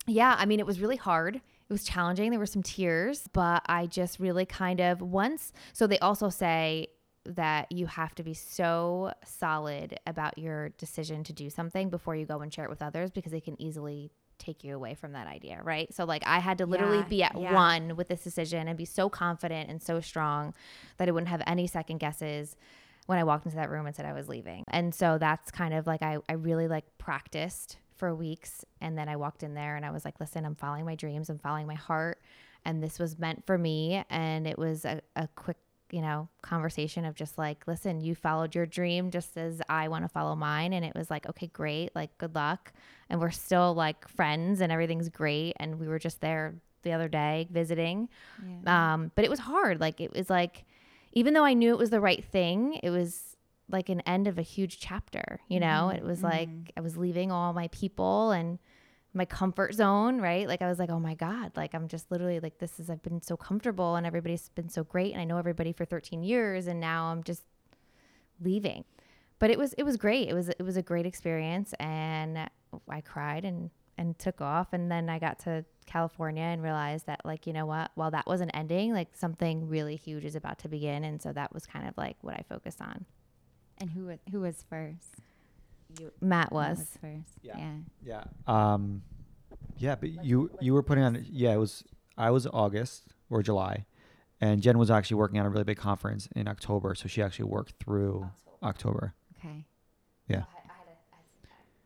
Yeah. 0.06 0.34
I 0.38 0.44
mean, 0.44 0.60
it 0.60 0.66
was 0.66 0.80
really 0.80 0.96
hard. 0.96 1.36
It 1.36 1.72
was 1.72 1.84
challenging. 1.84 2.30
There 2.30 2.38
were 2.38 2.44
some 2.46 2.62
tears, 2.62 3.26
but 3.32 3.62
I 3.66 3.86
just 3.86 4.20
really 4.20 4.44
kind 4.44 4.80
of 4.80 5.00
once. 5.00 5.52
So 5.72 5.86
they 5.86 5.98
also 6.00 6.28
say 6.28 6.88
that 7.26 7.72
you 7.72 7.86
have 7.86 8.14
to 8.16 8.22
be 8.22 8.34
so 8.34 9.12
solid 9.24 9.98
about 10.06 10.36
your 10.36 10.68
decision 10.70 11.24
to 11.24 11.32
do 11.32 11.48
something 11.48 11.88
before 11.88 12.14
you 12.14 12.26
go 12.26 12.40
and 12.42 12.52
share 12.52 12.66
it 12.66 12.68
with 12.70 12.82
others 12.82 13.10
because 13.10 13.32
they 13.32 13.40
can 13.40 13.58
easily 13.60 14.10
take 14.38 14.64
you 14.64 14.74
away 14.74 14.94
from 14.94 15.12
that 15.12 15.26
idea, 15.26 15.60
right? 15.62 15.92
So 15.94 16.04
like 16.04 16.22
I 16.26 16.38
had 16.38 16.58
to 16.58 16.66
literally 16.66 16.98
Yeah, 16.98 17.08
be 17.08 17.22
at 17.22 17.40
yeah. 17.40 17.54
one 17.54 17.96
with 17.96 18.08
this 18.08 18.22
decision 18.24 18.68
and 18.68 18.76
be 18.76 18.84
so 18.84 19.08
confident 19.08 19.70
and 19.70 19.82
so 19.82 20.00
strong 20.00 20.54
that 20.98 21.08
I 21.08 21.10
wouldn't 21.12 21.28
have 21.30 21.42
any 21.46 21.66
second 21.66 21.98
guesses 21.98 22.56
when 23.06 23.18
I 23.18 23.24
walked 23.24 23.44
into 23.46 23.56
that 23.56 23.70
room 23.70 23.86
and 23.86 23.94
said 23.94 24.06
I 24.06 24.12
was 24.14 24.28
leaving. 24.28 24.64
And 24.68 24.94
so 24.94 25.18
that's 25.18 25.50
kind 25.50 25.74
of 25.74 25.86
like 25.86 26.02
I, 26.02 26.18
I 26.28 26.34
really 26.34 26.68
like 26.68 26.84
practiced 26.98 27.78
for 27.96 28.14
weeks 28.14 28.64
and 28.80 28.96
then 28.98 29.08
I 29.08 29.16
walked 29.16 29.42
in 29.42 29.54
there 29.54 29.76
and 29.76 29.84
I 29.84 29.90
was 29.90 30.04
like, 30.04 30.18
listen, 30.20 30.44
I'm 30.44 30.54
following 30.56 30.84
my 30.84 30.94
dreams, 30.94 31.28
I'm 31.30 31.38
following 31.38 31.66
my 31.66 31.74
heart. 31.74 32.20
and 32.64 32.82
this 32.82 32.98
was 32.98 33.18
meant 33.18 33.44
for 33.46 33.58
me. 33.58 34.04
And 34.10 34.46
it 34.46 34.58
was 34.58 34.84
a, 34.86 35.00
a 35.16 35.28
quick, 35.36 35.58
you 35.90 36.00
know, 36.00 36.28
conversation 36.42 37.04
of 37.04 37.14
just 37.14 37.36
like, 37.36 37.68
listen, 37.68 38.00
you 38.00 38.14
followed 38.14 38.54
your 38.54 38.64
dream 38.66 39.10
just 39.10 39.36
as 39.36 39.60
I 39.68 39.88
want 39.88 40.02
to 40.04 40.08
follow 40.08 40.34
mine. 40.34 40.72
And 40.72 40.82
it 40.84 40.94
was 40.96 41.10
like, 41.10 41.28
okay, 41.28 41.46
great. 41.48 41.94
Like, 41.94 42.16
good 42.18 42.34
luck. 42.34 42.72
And 43.14 43.20
we're 43.20 43.30
still 43.30 43.74
like 43.74 44.08
friends 44.08 44.60
and 44.60 44.72
everything's 44.72 45.08
great. 45.08 45.54
And 45.60 45.78
we 45.78 45.86
were 45.86 46.00
just 46.00 46.20
there 46.20 46.56
the 46.82 46.92
other 46.92 47.06
day 47.08 47.46
visiting. 47.50 48.08
Yeah. 48.64 48.94
Um, 48.94 49.12
but 49.14 49.24
it 49.24 49.30
was 49.30 49.38
hard. 49.38 49.80
Like, 49.80 50.00
it 50.00 50.12
was 50.12 50.28
like, 50.28 50.64
even 51.12 51.32
though 51.32 51.44
I 51.44 51.54
knew 51.54 51.70
it 51.70 51.78
was 51.78 51.90
the 51.90 52.00
right 52.00 52.24
thing, 52.24 52.80
it 52.82 52.90
was 52.90 53.36
like 53.70 53.88
an 53.88 54.00
end 54.00 54.26
of 54.26 54.36
a 54.36 54.42
huge 54.42 54.80
chapter, 54.80 55.38
you 55.48 55.60
know? 55.60 55.90
Mhm, 55.92 55.96
It 55.98 56.02
was 56.02 56.22
like 56.24 56.48
mhm. 56.48 56.66
I 56.76 56.80
was 56.80 56.96
leaving 56.96 57.30
all 57.30 57.52
my 57.52 57.68
people 57.68 58.32
and 58.32 58.58
my 59.14 59.24
comfort 59.24 59.74
zone, 59.74 60.20
right? 60.20 60.48
Like 60.48 60.60
I 60.60 60.66
was 60.68 60.80
like, 60.80 60.90
oh 60.90 60.98
my 60.98 61.14
God, 61.14 61.52
like 61.56 61.72
I'm 61.72 61.86
just 61.86 62.10
literally 62.10 62.40
like, 62.40 62.58
this 62.58 62.80
is, 62.80 62.90
I've 62.90 63.02
been 63.04 63.22
so 63.22 63.36
comfortable 63.36 63.94
and 63.94 64.04
everybody's 64.06 64.48
been 64.56 64.68
so 64.68 64.82
great. 64.82 65.12
And 65.12 65.20
I 65.20 65.24
know 65.24 65.38
everybody 65.38 65.72
for 65.72 65.84
13 65.84 66.24
years 66.24 66.66
and 66.66 66.80
now 66.80 67.12
I'm 67.12 67.22
just 67.22 67.44
leaving. 68.42 68.84
But 69.38 69.50
it 69.50 69.58
was, 69.58 69.72
it 69.74 69.82
was 69.84 69.96
great. 69.96 70.28
It 70.28 70.34
was, 70.34 70.48
it 70.48 70.62
was 70.62 70.76
a 70.76 70.82
great 70.82 71.06
experience. 71.06 71.74
And 71.78 72.50
I 72.88 73.00
cried 73.00 73.44
and, 73.44 73.70
and 73.98 74.18
took 74.18 74.40
off. 74.40 74.72
And 74.72 74.90
then 74.90 75.08
I 75.08 75.18
got 75.18 75.38
to 75.40 75.64
California 75.86 76.42
and 76.42 76.62
realized 76.62 77.06
that 77.06 77.20
like, 77.24 77.46
you 77.46 77.52
know 77.52 77.66
what, 77.66 77.90
while 77.94 78.10
that 78.10 78.26
wasn't 78.26 78.50
ending, 78.54 78.92
like 78.92 79.08
something 79.14 79.68
really 79.68 79.96
huge 79.96 80.24
is 80.24 80.34
about 80.34 80.58
to 80.60 80.68
begin. 80.68 81.04
And 81.04 81.20
so 81.20 81.32
that 81.32 81.52
was 81.52 81.66
kind 81.66 81.88
of 81.88 81.96
like 81.96 82.16
what 82.22 82.34
I 82.34 82.44
focused 82.48 82.80
on. 82.80 83.04
And 83.78 83.90
who 83.90 84.06
was, 84.06 84.18
who 84.30 84.40
was 84.40 84.64
first? 84.68 85.14
You, 86.00 86.12
Matt 86.20 86.50
Matt 86.50 86.52
was. 86.52 86.98
first. 87.00 87.38
Yeah. 87.42 87.58
Yeah. 87.58 87.74
Yeah. 88.04 88.24
Um, 88.46 89.02
yeah, 89.76 89.96
but 89.96 90.24
you 90.24 90.50
you 90.60 90.72
were 90.72 90.82
putting 90.82 91.04
on. 91.04 91.24
Yeah, 91.28 91.52
it 91.52 91.58
was. 91.58 91.84
I 92.16 92.30
was 92.30 92.46
August 92.46 93.12
or 93.28 93.42
July, 93.42 93.86
and 94.40 94.62
Jen 94.62 94.78
was 94.78 94.90
actually 94.90 95.16
working 95.16 95.40
on 95.40 95.46
a 95.46 95.50
really 95.50 95.64
big 95.64 95.78
conference 95.78 96.28
in 96.36 96.46
October, 96.46 96.94
so 96.94 97.08
she 97.08 97.22
actually 97.22 97.46
worked 97.46 97.74
through 97.82 98.30
October. 98.62 99.14
Okay. 99.38 99.66
Yeah. 100.28 100.44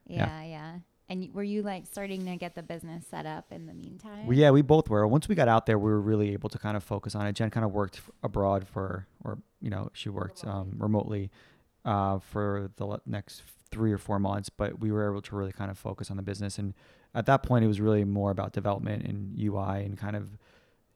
Yeah, 0.09 0.43
yeah. 0.45 0.73
And 1.11 1.33
were 1.33 1.43
you 1.43 1.63
like 1.63 1.87
starting 1.87 2.27
to 2.27 2.37
get 2.37 2.55
the 2.55 2.63
business 2.63 3.07
set 3.07 3.25
up 3.25 3.47
in 3.51 3.67
the 3.67 3.73
meantime? 3.73 4.27
Well, 4.27 4.37
yeah, 4.37 4.51
we 4.51 4.61
both 4.61 4.91
were. 4.91 5.07
Once 5.07 5.27
we 5.29 5.35
got 5.35 5.49
out 5.49 5.65
there, 5.65 5.79
we 5.79 5.91
were 5.91 6.01
really 6.01 6.33
able 6.35 6.51
to 6.51 6.59
kind 6.59 6.77
of 6.77 6.85
focus 6.85 7.15
on 7.15 7.27
it. 7.27 7.33
Jen 7.35 7.49
kind 7.51 7.65
of 7.65 7.73
worked 7.73 7.97
f- 7.97 8.11
abroad 8.23 8.67
for, 8.69 9.07
or 9.25 9.39
you 9.63 9.71
know, 9.71 9.89
she 9.95 10.11
worked 10.11 10.45
um, 10.47 10.75
remotely 10.77 11.31
uh, 11.87 12.19
for 12.19 12.71
the 12.77 12.99
next 13.07 13.43
three 13.71 13.91
or 13.93 13.97
four 13.99 14.19
months, 14.19 14.51
but 14.51 14.81
we 14.81 14.93
were 14.93 15.11
able 15.11 15.23
to 15.23 15.35
really 15.37 15.53
kind 15.53 15.71
of 15.71 15.79
focus 15.79 16.11
on 16.11 16.19
the 16.19 16.23
business. 16.23 16.59
And 16.59 16.75
at 17.15 17.25
that 17.27 17.43
point, 17.43 17.65
it 17.65 17.69
was 17.69 17.81
really 17.81 18.05
more 18.05 18.31
about 18.31 18.53
development 18.53 19.05
and 19.07 19.35
UI 19.41 19.85
and 19.85 19.97
kind 19.97 20.15
of, 20.15 20.37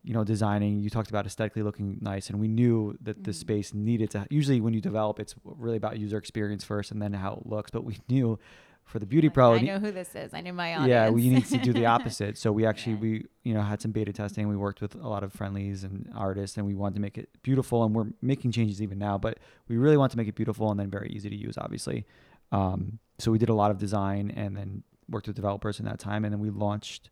you 0.03 0.13
know, 0.13 0.25
designing. 0.25 0.81
You 0.83 0.91
talked 0.91 1.09
about 1.09 1.25
aesthetically 1.25 1.63
looking 1.63 1.97
nice, 2.03 2.29
and 2.29 2.39
we 2.39 2.49
knew 2.49 2.99
that 3.01 3.25
the 3.25 3.31
Mhm. 3.31 3.35
space 3.35 3.73
needed 3.73 4.11
to. 4.11 4.27
Usually, 4.29 4.61
when 4.61 4.75
you 4.75 4.83
develop, 4.83 5.19
it's 5.21 5.35
really 5.43 5.79
about 5.79 5.99
user 5.99 6.19
experience 6.19 6.65
first, 6.65 6.91
and 6.91 7.01
then 7.01 7.15
how 7.15 7.35
it 7.43 7.47
looks. 7.47 7.71
But 7.71 7.85
we 7.85 7.97
knew 8.11 8.39
for 8.85 8.99
the 8.99 9.07
beauty 9.07 9.29
Like, 9.29 9.35
pro, 9.35 9.55
I 9.55 9.61
know 9.61 9.79
who 9.79 9.91
this 9.91 10.15
is. 10.15 10.35
I 10.35 10.41
know 10.43 10.53
my 10.53 10.75
audience. 10.75 10.89
yeah, 10.91 11.09
we 11.09 11.29
need 11.31 11.47
to 11.47 11.59
do 11.59 11.73
the 11.73 11.87
opposite. 11.95 12.37
So 12.37 12.53
we 12.53 12.67
actually 12.67 12.95
we 12.97 13.27
you 13.43 13.55
know 13.55 13.63
had 13.63 13.81
some 13.81 13.91
beta 13.93 14.13
testing. 14.13 14.49
We 14.49 14.57
worked 14.57 14.81
with 14.83 14.95
a 14.95 15.09
lot 15.09 15.23
of 15.25 15.33
friendlies 15.33 15.83
and 15.85 16.11
artists, 16.15 16.57
and 16.59 16.67
we 16.67 16.75
wanted 16.75 16.97
to 16.97 17.01
make 17.01 17.17
it 17.17 17.29
beautiful. 17.43 17.85
And 17.85 17.95
we're 17.95 18.09
making 18.21 18.53
changes 18.53 18.83
even 18.83 18.99
now, 18.99 19.17
but 19.19 19.39
we 19.69 19.77
really 19.79 19.97
want 19.97 20.11
to 20.13 20.19
make 20.19 20.29
it 20.29 20.35
beautiful 20.35 20.71
and 20.71 20.79
then 20.79 20.91
very 20.91 21.09
easy 21.11 21.31
to 21.31 21.37
use, 21.37 21.57
obviously. 21.59 22.07
Um, 22.51 22.99
so 23.19 23.31
we 23.33 23.39
did 23.39 23.49
a 23.49 23.55
lot 23.55 23.71
of 23.71 23.79
design 23.79 24.31
and 24.37 24.57
then 24.57 24.83
worked 25.09 25.27
with 25.27 25.37
developers 25.37 25.79
in 25.81 25.87
that 25.87 25.99
time, 25.99 26.25
and 26.25 26.33
then 26.33 26.41
we 26.41 26.51
launched 26.51 27.09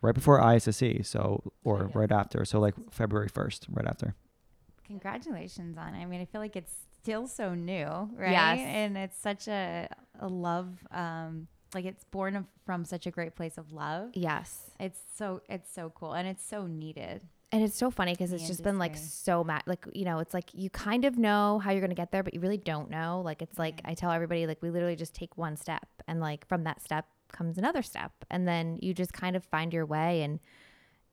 right 0.00 0.14
before 0.14 0.40
ISSE, 0.40 1.02
so 1.04 1.52
or 1.62 1.82
Yeah. 1.92 1.98
right 2.00 2.10
after, 2.12 2.44
so 2.44 2.58
like 2.58 2.74
February 2.90 3.28
first, 3.28 3.66
right 3.70 3.86
after. 3.86 4.14
Congratulations 4.86 5.78
on. 5.78 5.94
it. 5.94 6.02
I 6.02 6.06
mean, 6.06 6.20
I 6.20 6.24
feel 6.24 6.40
like 6.40 6.56
it's 6.56 6.74
still 7.02 7.26
so 7.26 7.54
new, 7.54 8.10
right? 8.16 8.30
Yes. 8.30 8.58
And 8.60 8.96
it's 8.96 9.18
such 9.18 9.48
a 9.48 9.88
a 10.20 10.28
love. 10.28 10.68
Um, 10.90 11.48
like 11.74 11.84
it's 11.84 12.04
born 12.04 12.36
of, 12.36 12.44
from 12.64 12.84
such 12.84 13.06
a 13.06 13.10
great 13.10 13.34
place 13.34 13.58
of 13.58 13.72
love. 13.72 14.10
Yes. 14.14 14.70
It's 14.78 15.00
so 15.16 15.42
it's 15.48 15.72
so 15.72 15.90
cool 15.94 16.12
and 16.12 16.28
it's 16.28 16.44
so 16.44 16.66
needed. 16.66 17.22
And 17.50 17.62
it's 17.62 17.76
so 17.76 17.90
funny 17.90 18.12
because 18.12 18.32
it's 18.32 18.46
just 18.46 18.62
been 18.62 18.78
like 18.78 18.96
so 18.96 19.44
mad. 19.44 19.62
Like, 19.66 19.84
you 19.92 20.06
know, 20.06 20.20
it's 20.20 20.32
like 20.32 20.48
you 20.54 20.70
kind 20.70 21.04
of 21.04 21.18
know 21.18 21.58
how 21.62 21.70
you're 21.70 21.82
going 21.82 21.90
to 21.90 21.94
get 21.94 22.10
there, 22.10 22.22
but 22.22 22.32
you 22.32 22.40
really 22.40 22.56
don't 22.56 22.88
know. 22.88 23.20
Like, 23.22 23.42
it's 23.42 23.58
like 23.58 23.82
I 23.84 23.92
tell 23.92 24.10
everybody, 24.10 24.46
like, 24.46 24.62
we 24.62 24.70
literally 24.70 24.96
just 24.96 25.14
take 25.14 25.36
one 25.36 25.58
step. 25.58 25.86
And 26.08 26.18
like 26.18 26.48
from 26.48 26.64
that 26.64 26.80
step 26.80 27.04
comes 27.30 27.58
another 27.58 27.82
step. 27.82 28.12
And 28.30 28.48
then 28.48 28.78
you 28.80 28.94
just 28.94 29.12
kind 29.12 29.36
of 29.36 29.44
find 29.44 29.70
your 29.74 29.84
way. 29.84 30.22
And 30.22 30.40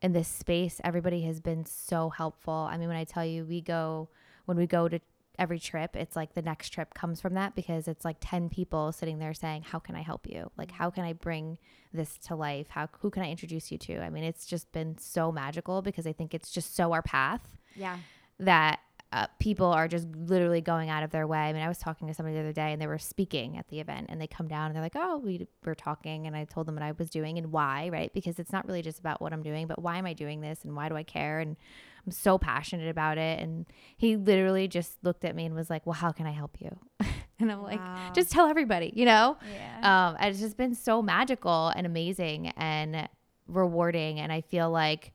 in 0.01 0.13
this 0.13 0.29
space, 0.29 0.79
everybody 0.81 1.23
has 1.23 1.41
been 1.41 1.65
so 1.65 2.09
helpful. 2.09 2.53
I 2.53 2.77
mean, 2.77 2.87
when 2.87 2.97
I 2.97 3.03
tell 3.03 3.25
you, 3.25 3.43
we 3.43 3.59
go, 3.59 4.07
when 4.45 4.55
we 4.55 4.65
go 4.65 4.87
to 4.87 5.01
every 5.39 5.57
trip, 5.59 5.95
it's 5.95 6.15
like 6.15 6.35
the 6.35 6.41
next 6.43 6.69
trip 6.69 6.93
comes 6.93 7.19
from 7.21 7.33
that 7.33 7.55
because 7.55 7.87
it's 7.87 8.05
like 8.05 8.17
10 8.19 8.49
people 8.49 8.91
sitting 8.91 9.17
there 9.17 9.33
saying, 9.33 9.63
How 9.63 9.79
can 9.79 9.95
I 9.95 10.01
help 10.01 10.27
you? 10.27 10.51
Like, 10.57 10.69
how 10.71 10.91
can 10.91 11.03
I 11.05 11.13
bring 11.13 11.57
this 11.93 12.17
to 12.27 12.35
life? 12.35 12.67
How, 12.69 12.87
who 12.99 13.09
can 13.09 13.23
I 13.23 13.31
introduce 13.31 13.71
you 13.71 13.77
to? 13.79 13.99
I 14.03 14.09
mean, 14.11 14.23
it's 14.23 14.45
just 14.45 14.71
been 14.71 14.97
so 14.99 15.31
magical 15.31 15.81
because 15.81 16.05
I 16.05 16.13
think 16.13 16.33
it's 16.35 16.51
just 16.51 16.75
so 16.75 16.91
our 16.91 17.01
path 17.01 17.41
Yeah. 17.75 17.97
that 18.39 18.79
uh, 19.11 19.25
people 19.39 19.65
are 19.65 19.87
just 19.87 20.07
literally 20.15 20.61
going 20.61 20.91
out 20.91 21.01
of 21.01 21.09
their 21.09 21.25
way. 21.25 21.39
I 21.39 21.51
mean, 21.51 21.63
I 21.63 21.67
was 21.67 21.79
talking 21.79 22.07
to 22.09 22.13
somebody 22.13 22.35
the 22.35 22.41
other 22.41 22.53
day 22.53 22.71
and 22.73 22.79
they 22.79 22.85
were 22.85 22.99
speaking 22.99 23.57
at 23.57 23.67
the 23.69 23.79
event 23.79 24.05
and 24.09 24.21
they 24.21 24.27
come 24.27 24.47
down 24.47 24.67
and 24.67 24.75
they're 24.75 24.83
like, 24.83 24.95
oh, 24.95 25.17
we 25.17 25.47
were 25.65 25.73
talking 25.73 26.27
and 26.27 26.35
I 26.35 26.45
told 26.45 26.67
them 26.67 26.75
what 26.75 26.83
I 26.83 26.91
was 26.91 27.09
doing 27.09 27.39
and 27.39 27.51
why, 27.51 27.89
right? 27.91 28.13
Because 28.13 28.37
it's 28.37 28.51
not 28.53 28.67
really 28.67 28.83
just 28.83 28.99
about 28.99 29.19
what 29.19 29.33
I'm 29.33 29.41
doing, 29.41 29.65
but 29.65 29.81
why 29.81 29.97
am 29.97 30.05
I 30.05 30.13
doing 30.13 30.41
this 30.41 30.63
and 30.63 30.75
why 30.75 30.89
do 30.89 30.95
I 30.95 31.01
care? 31.01 31.39
And 31.39 31.57
I'm 32.05 32.11
so 32.11 32.37
passionate 32.37 32.89
about 32.89 33.17
it. 33.17 33.39
And 33.39 33.65
he 33.97 34.15
literally 34.15 34.67
just 34.67 34.97
looked 35.03 35.25
at 35.25 35.35
me 35.35 35.45
and 35.45 35.53
was 35.55 35.69
like, 35.69 35.85
well, 35.85 35.93
how 35.93 36.11
can 36.11 36.25
I 36.27 36.31
help 36.31 36.57
you? 36.59 36.77
and 37.39 37.51
I'm 37.51 37.61
like, 37.63 37.79
Wow. 37.79 38.11
just 38.13 38.31
tell 38.31 38.47
everybody, 38.47 38.91
you 38.95 39.05
know? 39.05 39.37
yeah. 39.53 40.09
um, 40.09 40.17
and 40.19 40.29
it's 40.31 40.39
just 40.39 40.57
been 40.57 40.75
so 40.75 41.01
magical 41.01 41.69
and 41.75 41.85
amazing 41.85 42.47
and 42.57 43.07
rewarding 43.47 44.19
and 44.19 44.31
i 44.31 44.41
feel 44.41 44.69
like 44.69 45.11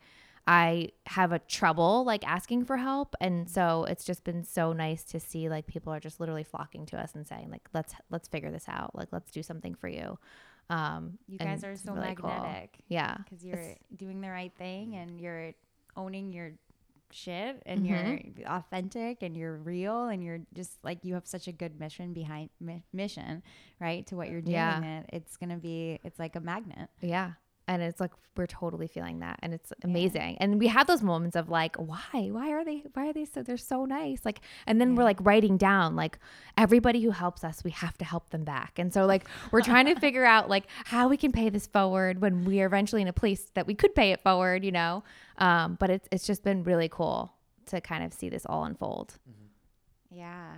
i 0.48 0.88
have 1.06 1.30
a 1.30 1.38
trouble 1.38 2.02
like 2.04 2.26
asking 2.26 2.64
for 2.64 2.76
help 2.76 3.14
and 3.20 3.48
so 3.48 3.84
it's 3.84 4.04
just 4.04 4.24
been 4.24 4.42
so 4.42 4.72
nice 4.72 5.04
to 5.04 5.20
see 5.20 5.48
like 5.48 5.68
people 5.68 5.92
are 5.92 6.00
just 6.00 6.18
literally 6.18 6.42
flocking 6.42 6.84
to 6.84 6.98
us 7.00 7.14
and 7.14 7.24
saying 7.28 7.48
like 7.48 7.62
let's 7.72 7.94
let's 8.10 8.26
figure 8.26 8.50
this 8.50 8.64
out 8.68 8.92
like 8.92 9.06
let's 9.12 9.30
do 9.30 9.40
something 9.40 9.72
for 9.76 9.86
you 9.86 10.18
um 10.68 11.16
you 11.28 11.38
guys 11.38 11.62
are 11.62 11.76
so 11.76 11.92
really 11.92 12.12
cool. 12.16 12.28
magnetic 12.28 12.76
yeah 12.88 13.18
because 13.18 13.44
you're 13.44 13.56
It's- 13.56 13.78
doing 13.94 14.20
the 14.20 14.30
right 14.30 14.52
thing 14.58 14.96
and 14.96 15.20
you're 15.20 15.52
owning 15.96 16.32
your 16.32 16.50
shit 17.10 17.62
and 17.66 17.86
you're 17.86 17.98
Mm-hmm. 17.98 18.52
authentic 18.52 19.22
and 19.22 19.36
you're 19.36 19.56
real 19.56 20.06
and 20.08 20.22
you're 20.22 20.40
just 20.52 20.72
like 20.84 21.04
you 21.04 21.14
have 21.14 21.26
such 21.26 21.46
a 21.48 21.52
good 21.52 21.78
mission 21.78 22.12
behind 22.12 22.50
mi- 22.60 22.84
mission 22.92 23.42
right 23.80 24.06
to 24.08 24.16
what 24.16 24.28
you're 24.30 24.40
doing 24.40 24.54
Yeah. 24.54 24.80
that 24.80 25.06
it's 25.12 25.36
gonna 25.36 25.58
be 25.58 26.00
it's 26.04 26.18
like 26.18 26.34
a 26.36 26.40
magnet. 26.40 26.88
Yeah. 27.00 27.32
And 27.66 27.80
it's 27.80 27.98
like 27.98 28.10
we're 28.36 28.46
totally 28.46 28.88
feeling 28.88 29.20
that 29.20 29.38
and 29.42 29.54
it's 29.54 29.72
amazing. 29.84 30.36
And 30.38 30.58
we 30.58 30.66
have 30.66 30.86
those 30.86 31.02
moments 31.02 31.34
of 31.34 31.48
like 31.48 31.76
why? 31.76 32.28
Why 32.30 32.50
are 32.50 32.62
they 32.62 32.82
why 32.92 33.08
are 33.08 33.12
they 33.14 33.24
so 33.24 33.42
they're 33.42 33.56
so 33.56 33.86
nice? 33.86 34.20
Like 34.24 34.40
and 34.66 34.78
then 34.80 34.96
we're 34.96 35.04
like 35.04 35.16
writing 35.22 35.56
down 35.56 35.96
like 35.96 36.18
everybody 36.58 37.00
who 37.02 37.10
helps 37.10 37.42
us 37.42 37.64
we 37.64 37.70
have 37.70 37.96
to 37.98 38.04
help 38.04 38.28
them 38.30 38.44
back. 38.44 38.78
And 38.78 38.92
so 38.92 39.06
like 39.06 39.26
we're 39.50 39.62
trying 39.62 39.86
to 39.86 39.94
figure 40.00 40.26
out 40.26 40.50
like 40.50 40.64
how 40.84 41.08
we 41.08 41.16
can 41.16 41.32
pay 41.32 41.48
this 41.48 41.66
forward 41.66 42.20
when 42.20 42.44
we 42.44 42.60
are 42.60 42.66
eventually 42.66 43.00
in 43.00 43.08
a 43.08 43.14
place 43.14 43.50
that 43.54 43.66
we 43.66 43.74
could 43.74 43.94
pay 43.94 44.12
it 44.12 44.20
forward 44.20 44.62
you 44.62 44.72
know 44.72 45.02
um, 45.38 45.76
but 45.80 45.90
it's, 45.90 46.08
it's 46.12 46.26
just 46.26 46.42
been 46.44 46.62
really 46.64 46.88
cool 46.88 47.32
to 47.66 47.80
kind 47.80 48.04
of 48.04 48.12
see 48.12 48.28
this 48.28 48.44
all 48.46 48.64
unfold 48.64 49.18
yeah 50.10 50.54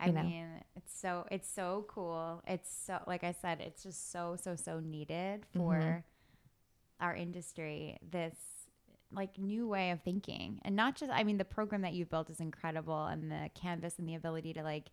I 0.00 0.06
You 0.06 0.12
know. 0.12 0.22
mean, 0.22 0.46
it's 0.76 0.96
so 0.96 1.26
it's 1.28 1.48
so 1.52 1.84
cool. 1.88 2.40
It's 2.46 2.70
so 2.70 3.00
like 3.08 3.24
I 3.24 3.32
said, 3.32 3.60
it's 3.60 3.82
just 3.82 4.12
so 4.12 4.36
so 4.40 4.54
so 4.54 4.78
needed 4.78 5.44
for 5.52 5.80
Mhm. 5.80 6.02
our 7.00 7.16
industry. 7.16 7.98
This 8.08 8.36
like 9.10 9.38
new 9.38 9.66
way 9.66 9.90
of 9.90 10.00
thinking, 10.02 10.60
and 10.62 10.76
not 10.76 10.94
just. 10.94 11.10
I 11.10 11.24
mean, 11.24 11.36
the 11.36 11.44
program 11.44 11.82
that 11.82 11.94
you've 11.94 12.10
built 12.10 12.30
is 12.30 12.38
incredible, 12.38 13.06
and 13.06 13.28
the 13.28 13.50
canvas 13.56 13.98
and 13.98 14.08
the 14.08 14.14
ability 14.14 14.52
to 14.52 14.62
like 14.62 14.84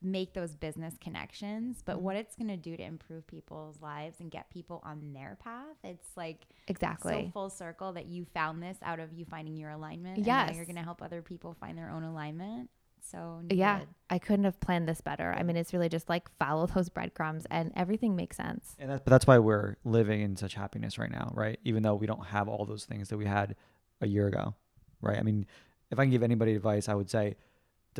make 0.00 0.32
those 0.32 0.54
business 0.54 0.94
connections. 1.00 1.82
But 1.84 1.96
Mhm. 1.96 2.02
what 2.02 2.16
it's 2.16 2.36
going 2.36 2.48
to 2.48 2.56
do 2.56 2.76
to 2.76 2.82
improve 2.82 3.26
people's 3.26 3.80
lives 3.80 4.20
and 4.20 4.30
get 4.30 4.48
people 4.50 4.80
on 4.84 5.12
their 5.12 5.36
path, 5.42 5.76
it's 5.82 6.16
like 6.16 6.46
exactly 6.68 7.12
so 7.26 7.30
full 7.32 7.50
circle 7.50 7.92
that 7.94 8.06
you 8.06 8.24
found 8.24 8.62
this 8.62 8.78
out 8.82 9.00
of 9.00 9.12
you 9.12 9.24
finding 9.24 9.56
your 9.56 9.70
alignment. 9.70 10.18
And 10.18 10.26
now 10.26 10.50
you're 10.50 10.64
going 10.66 10.76
to 10.76 10.82
help 10.82 11.02
other 11.02 11.20
people 11.22 11.54
find 11.54 11.76
their 11.76 11.90
own 11.90 12.04
alignment. 12.04 12.70
So 13.00 13.40
yeah 13.48 13.84
i 14.10 14.18
couldn't 14.18 14.44
have 14.44 14.58
planned 14.60 14.86
this 14.86 15.00
better 15.00 15.32
i 15.32 15.42
mean 15.42 15.56
it's 15.56 15.72
really 15.72 15.88
just 15.88 16.08
like 16.10 16.28
follow 16.38 16.66
those 16.66 16.88
breadcrumbs 16.90 17.46
and 17.50 17.72
everything 17.74 18.14
makes 18.16 18.36
sense 18.36 18.76
And 18.78 18.90
that's 18.90 19.00
but 19.02 19.10
that's 19.10 19.26
why 19.26 19.38
we're 19.38 19.76
living 19.84 20.20
in 20.20 20.36
such 20.36 20.54
happiness 20.54 20.98
right 20.98 21.10
now, 21.10 21.30
right? 21.34 21.58
Even 21.64 21.82
though 21.84 21.94
we 21.94 22.06
don't 22.06 22.26
have 22.26 22.48
all 22.48 22.66
those 22.66 22.84
things 22.84 23.08
that 23.08 23.16
we 23.16 23.24
had 23.24 23.54
a 24.02 24.06
year 24.06 24.26
ago, 24.26 24.54
right? 25.00 25.16
I 25.18 25.22
mean, 25.22 25.46
if 25.90 25.98
I 25.98 26.02
can 26.04 26.10
give 26.10 26.22
anybody 26.22 26.54
advice, 26.54 26.88
I 26.88 26.94
would 26.94 27.08
say 27.08 27.36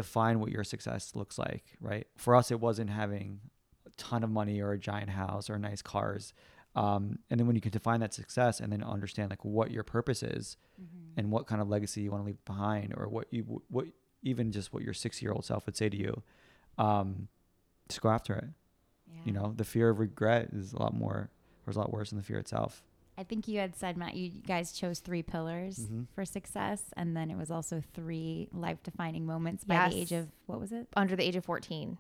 define 0.03 0.37
what 0.41 0.51
your 0.51 0.65
success 0.65 1.13
looks 1.15 1.37
like, 1.39 1.65
right? 1.81 2.07
For 2.17 2.35
us, 2.37 2.51
it 2.51 2.61
wasn't 2.61 2.91
having 2.91 3.41
a 3.87 3.91
ton 3.97 4.23
of 4.23 4.31
money 4.31 4.61
or 4.61 4.73
a 4.73 4.79
giant 4.79 5.11
house 5.11 5.51
or 5.51 5.59
nice 5.59 5.83
cars. 5.83 6.33
Um, 6.77 7.19
and 7.31 7.39
then 7.41 7.47
when 7.49 7.57
you 7.57 7.63
can 7.63 7.73
define 7.73 8.01
that 8.01 8.15
success 8.15 8.61
and 8.61 8.73
then 8.73 8.83
understand 8.85 9.31
like 9.31 9.45
what 9.45 9.71
your 9.71 9.85
purpose 9.85 10.23
is 10.23 10.57
Mm-hmm. 10.81 11.19
and 11.19 11.33
what 11.33 11.47
kind 11.49 11.61
of 11.61 11.69
legacy 11.69 12.03
you 12.03 12.11
want 12.13 12.23
to 12.23 12.27
leave 12.27 12.45
behind 12.45 12.95
or 12.97 13.09
what 13.09 13.27
you 13.33 13.43
what 13.69 13.87
even 14.23 14.53
just 14.53 14.73
what 14.73 14.83
your 14.85 14.95
60 14.95 15.25
year 15.25 15.33
old 15.33 15.45
self 15.45 15.67
would 15.67 15.77
say 15.77 15.89
to 15.89 15.97
you 15.97 16.23
um, 16.87 17.27
just 17.89 18.01
go 18.01 18.09
after 18.11 18.35
it 18.35 18.45
Yeah. 19.13 19.21
you 19.27 19.33
know 19.33 19.53
the 19.57 19.65
fear 19.65 19.89
of 19.91 19.99
regret 19.99 20.51
is 20.53 20.73
a 20.73 20.79
lot 20.79 20.95
more 20.95 21.31
or 21.67 21.71
is 21.71 21.77
a 21.77 21.81
lot 21.81 21.93
worse 21.93 22.11
than 22.11 22.19
the 22.19 22.25
fear 22.25 22.39
itself 22.39 22.85
I 23.19 23.25
think 23.25 23.49
you 23.49 23.59
had 23.59 23.75
said, 23.75 23.97
Matt, 23.97 24.15
you 24.15 24.31
guys 24.31 24.71
chose 24.73 25.01
three 25.01 25.23
pillars 25.23 25.81
Mhm. 25.81 26.07
for 26.15 26.25
success. 26.25 26.85
And 26.97 27.17
then 27.17 27.31
it 27.31 27.37
was 27.37 27.51
also 27.51 27.83
three 27.95 28.49
life 28.53 28.83
defining 28.85 29.27
moments 29.27 29.65
by 29.65 29.89
the 29.89 29.97
age 29.97 30.13
of, 30.13 30.29
what 30.47 30.61
was 30.61 30.71
it? 30.73 30.87
Under 30.97 31.17
the 31.17 31.25
age 31.25 31.35
of 31.37 31.45
14. 31.45 31.99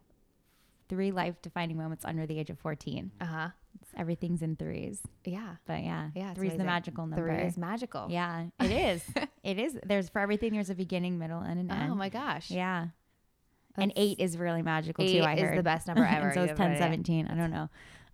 Three 0.89 1.11
life 1.11 1.43
defining 1.43 1.77
moments 1.77 2.05
under 2.05 2.25
the 2.27 2.39
age 2.39 2.49
of 2.51 2.59
14. 2.59 3.11
Uh 3.21 3.25
huh. 3.27 3.49
Everything's 3.97 4.43
in 4.43 4.55
threes. 4.57 5.03
Yeah. 5.25 5.57
But 5.66 5.83
yeah, 5.83 6.11
Yeah, 6.14 6.31
it's 6.31 6.39
three's 6.39 6.57
the 6.57 6.64
magical 6.64 7.07
number. 7.07 7.27
Three 7.37 7.47
is 7.47 7.59
magical. 7.59 8.07
Yeah, 8.09 8.47
it 8.61 8.71
is. 8.71 9.05
it 9.43 9.59
is. 9.59 9.79
There's 9.85 10.09
for 10.09 10.21
everything, 10.21 10.53
there's 10.53 10.71
a 10.71 10.75
beginning, 10.75 11.19
middle, 11.19 11.41
and 11.41 11.59
an 11.61 11.71
end. 11.71 11.91
Oh 11.93 11.95
my 11.95 12.09
gosh. 12.09 12.51
Yeah. 12.51 12.89
and 13.77 13.93
eight 13.97 14.19
is 14.19 14.37
really 14.39 14.62
magical 14.62 15.05
eight 15.05 15.19
too. 15.19 15.25
I 15.25 15.35
is 15.35 15.41
heard 15.43 15.59
the 15.59 15.62
best 15.62 15.87
number 15.89 16.05
ever. 16.05 16.27
and 16.29 16.35
so 16.35 16.43
it's 16.43 16.53
is 16.53 16.59
have 16.59 16.59
no 16.59 16.64
10, 16.64 16.71
idea. 16.73 16.83
17. 16.83 17.27
I 17.29 17.35
don't 17.35 17.51
know. 17.51 17.69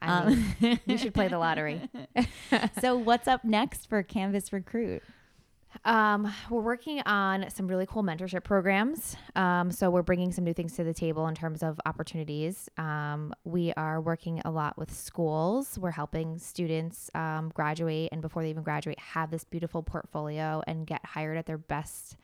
I 0.08 0.28
mean, 0.28 0.54
Um, 0.62 0.80
you 0.86 0.98
should 0.98 1.14
play 1.14 1.28
the 1.28 1.38
lottery. 1.38 1.88
so 2.80 2.96
what's 2.96 3.28
up 3.28 3.44
next 3.44 3.88
for 3.88 4.02
Canvas 4.02 4.52
Recruit? 4.52 5.02
Um, 5.84 6.32
we're 6.50 6.60
working 6.62 7.00
on 7.04 7.50
some 7.50 7.66
really 7.66 7.84
cool 7.86 8.02
mentorship 8.02 8.44
programs. 8.44 9.16
Um, 9.34 9.70
so 9.70 9.90
we're 9.90 10.02
bringing 10.02 10.32
some 10.32 10.44
new 10.44 10.54
things 10.54 10.76
to 10.76 10.84
the 10.84 10.94
table 10.94 11.26
in 11.26 11.34
terms 11.34 11.62
of 11.62 11.80
opportunities. 11.84 12.68
Um, 12.78 13.34
we 13.44 13.72
are 13.76 14.00
working 14.00 14.40
a 14.44 14.50
lot 14.50 14.78
with 14.78 14.92
schools. 14.92 15.78
We're 15.78 15.90
helping 15.90 16.38
students 16.38 17.10
um, 17.14 17.50
graduate 17.54 18.10
and 18.12 18.22
before 18.22 18.42
they 18.42 18.50
even 18.50 18.62
graduate, 18.62 18.98
have 18.98 19.30
this 19.30 19.44
beautiful 19.44 19.82
portfolio 19.82 20.62
and 20.66 20.86
get 20.86 21.04
hired 21.04 21.36
at 21.36 21.46
their 21.46 21.58
best, 21.58 22.16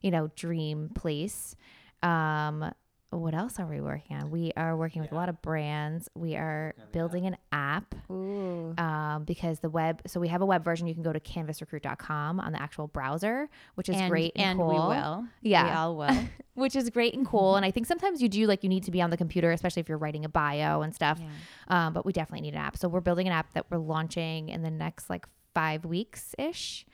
you 0.00 0.10
know, 0.10 0.30
dream 0.36 0.90
place. 0.94 1.56
Um, 2.02 2.72
what 3.18 3.34
else 3.34 3.58
are 3.60 3.66
we 3.66 3.80
working 3.80 4.16
on? 4.16 4.30
We 4.30 4.52
are 4.56 4.76
working 4.76 5.02
with 5.02 5.12
a 5.12 5.14
lot 5.14 5.28
of 5.28 5.40
brands. 5.42 6.08
We 6.14 6.36
are 6.36 6.74
building 6.92 7.26
an 7.26 7.36
app 7.52 7.94
Ooh. 8.10 8.74
um, 8.78 9.24
because 9.24 9.60
the 9.60 9.68
web 9.68 10.00
so 10.06 10.18
we 10.20 10.28
have 10.28 10.40
a 10.40 10.46
web 10.46 10.64
version 10.64 10.86
you 10.86 10.94
can 10.94 11.02
go 11.02 11.12
to 11.12 11.20
canvasrecruit.com 11.20 12.40
on 12.40 12.52
the 12.52 12.60
actual 12.60 12.88
browser 12.88 13.48
which 13.74 13.88
is 13.88 13.96
and, 13.96 14.10
great 14.10 14.32
and, 14.36 14.52
and 14.52 14.58
cool 14.58 14.68
we 14.68 14.74
will. 14.96 15.24
Yeah. 15.42 15.64
We 15.64 15.70
all 15.70 15.96
will. 15.96 16.18
which 16.54 16.74
is 16.76 16.88
great 16.90 17.14
and 17.14 17.26
cool 17.26 17.56
and 17.56 17.64
i 17.64 17.70
think 17.70 17.86
sometimes 17.86 18.22
you 18.22 18.28
do 18.28 18.46
like 18.46 18.62
you 18.62 18.68
need 18.68 18.84
to 18.84 18.90
be 18.90 19.00
on 19.02 19.10
the 19.10 19.16
computer 19.16 19.50
especially 19.52 19.80
if 19.80 19.88
you're 19.88 19.98
writing 19.98 20.24
a 20.24 20.28
bio 20.28 20.82
and 20.82 20.94
stuff 20.94 21.18
Yeah. 21.20 21.86
um, 21.86 21.92
but 21.92 22.04
we 22.06 22.12
definitely 22.12 22.42
need 22.42 22.54
an 22.54 22.60
app 22.60 22.76
so 22.76 22.88
we're 22.88 23.00
building 23.00 23.26
an 23.26 23.32
app 23.32 23.52
that 23.54 23.66
we're 23.70 23.78
launching 23.78 24.48
in 24.48 24.62
the 24.62 24.70
next 24.70 25.08
like 25.10 25.26
five 25.54 25.84
weeks 25.84 26.34
ish 26.38 26.86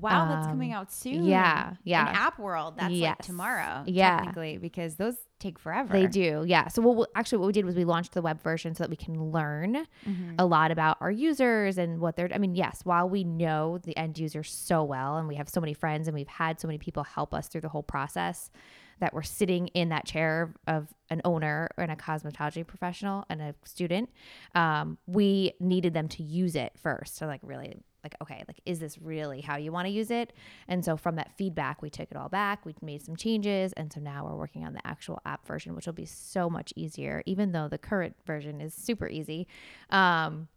Wow, 0.00 0.28
that's 0.28 0.46
Um, 0.46 0.52
coming 0.52 0.72
out 0.72 0.92
soon. 0.92 1.24
yeah, 1.24 1.74
yeah. 1.82 2.10
In 2.10 2.16
app 2.16 2.38
world, 2.38 2.74
that's 2.76 2.94
like 2.94 3.18
tomorrow. 3.18 3.82
Yeah. 3.86 4.16
Technically, 4.18 4.58
because 4.58 4.94
those 4.96 5.16
take 5.38 5.58
forever. 5.58 5.92
they 5.92 6.06
do 6.06 6.44
yeah 6.46 6.66
so 6.66 6.80
what 6.80 6.96
we, 6.96 7.04
actually 7.14 7.36
what 7.36 7.46
we 7.46 7.52
did 7.52 7.66
was 7.66 7.74
we 7.76 7.84
launched 7.84 8.12
the 8.14 8.22
web 8.22 8.40
version 8.42 8.74
so 8.74 8.82
that 8.82 8.88
we 8.88 8.96
can 8.96 9.30
learn 9.32 9.86
Mhm. 10.06 10.34
a 10.38 10.46
lot 10.46 10.70
about 10.70 10.96
our 11.02 11.10
users 11.10 11.76
and 11.76 12.00
what 12.00 12.16
they're 12.16 12.30
I 12.34 12.38
mean, 12.38 12.54
yes, 12.54 12.80
while 12.84 13.06
we 13.06 13.22
know 13.22 13.76
the 13.76 13.94
end 13.98 14.18
user 14.18 14.42
so 14.42 14.82
well 14.82 15.18
and 15.18 15.28
we 15.28 15.34
have 15.34 15.48
so 15.50 15.60
many 15.60 15.74
friends 15.74 16.08
and 16.08 16.14
we've 16.14 16.26
had 16.26 16.58
so 16.58 16.66
many 16.66 16.78
people 16.78 17.02
help 17.04 17.34
us 17.34 17.48
through 17.48 17.60
the 17.60 17.68
whole 17.68 17.82
process 17.82 18.50
that 18.98 19.12
we're 19.12 19.22
sitting 19.22 19.66
in 19.68 19.90
that 19.90 20.06
chair 20.06 20.54
of 20.66 20.88
an 21.10 21.20
owner 21.26 21.68
and 21.76 21.92
a 21.92 21.96
cosmetology 21.96 22.66
professional 22.66 23.26
and 23.28 23.42
a 23.42 23.54
student, 23.64 24.08
um, 24.54 24.96
we 25.06 25.52
needed 25.60 25.92
them 25.92 26.08
to 26.08 26.22
use 26.22 26.56
it 26.56 26.72
first. 26.80 27.14
So 27.16 27.26
like 27.26 27.40
really 27.42 27.76
like, 28.06 28.14
okay, 28.22 28.44
like 28.46 28.60
is 28.64 28.78
this 28.78 28.98
really 28.98 29.40
how 29.40 29.56
you 29.56 29.72
want 29.72 29.86
to 29.86 29.92
use 29.92 30.10
it? 30.10 30.32
And 30.68 30.84
so 30.84 30.96
from 30.96 31.16
that 31.16 31.32
feedback, 31.36 31.82
we 31.82 31.90
took 31.90 32.10
it 32.10 32.16
all 32.16 32.28
back. 32.28 32.64
We 32.64 32.74
made 32.80 33.02
some 33.02 33.16
changes. 33.16 33.72
And 33.72 33.92
so 33.92 34.00
now 34.00 34.24
we're 34.24 34.36
working 34.36 34.64
on 34.64 34.72
the 34.72 34.86
actual 34.86 35.20
app 35.26 35.46
version, 35.46 35.74
which 35.74 35.86
will 35.86 35.92
be 35.92 36.06
so 36.06 36.48
much 36.48 36.72
easier, 36.76 37.22
even 37.26 37.52
though 37.52 37.68
the 37.68 37.78
current 37.78 38.14
version 38.24 38.60
is 38.60 38.74
super 38.74 39.08
easy. 39.08 39.48
Um, 39.90 40.48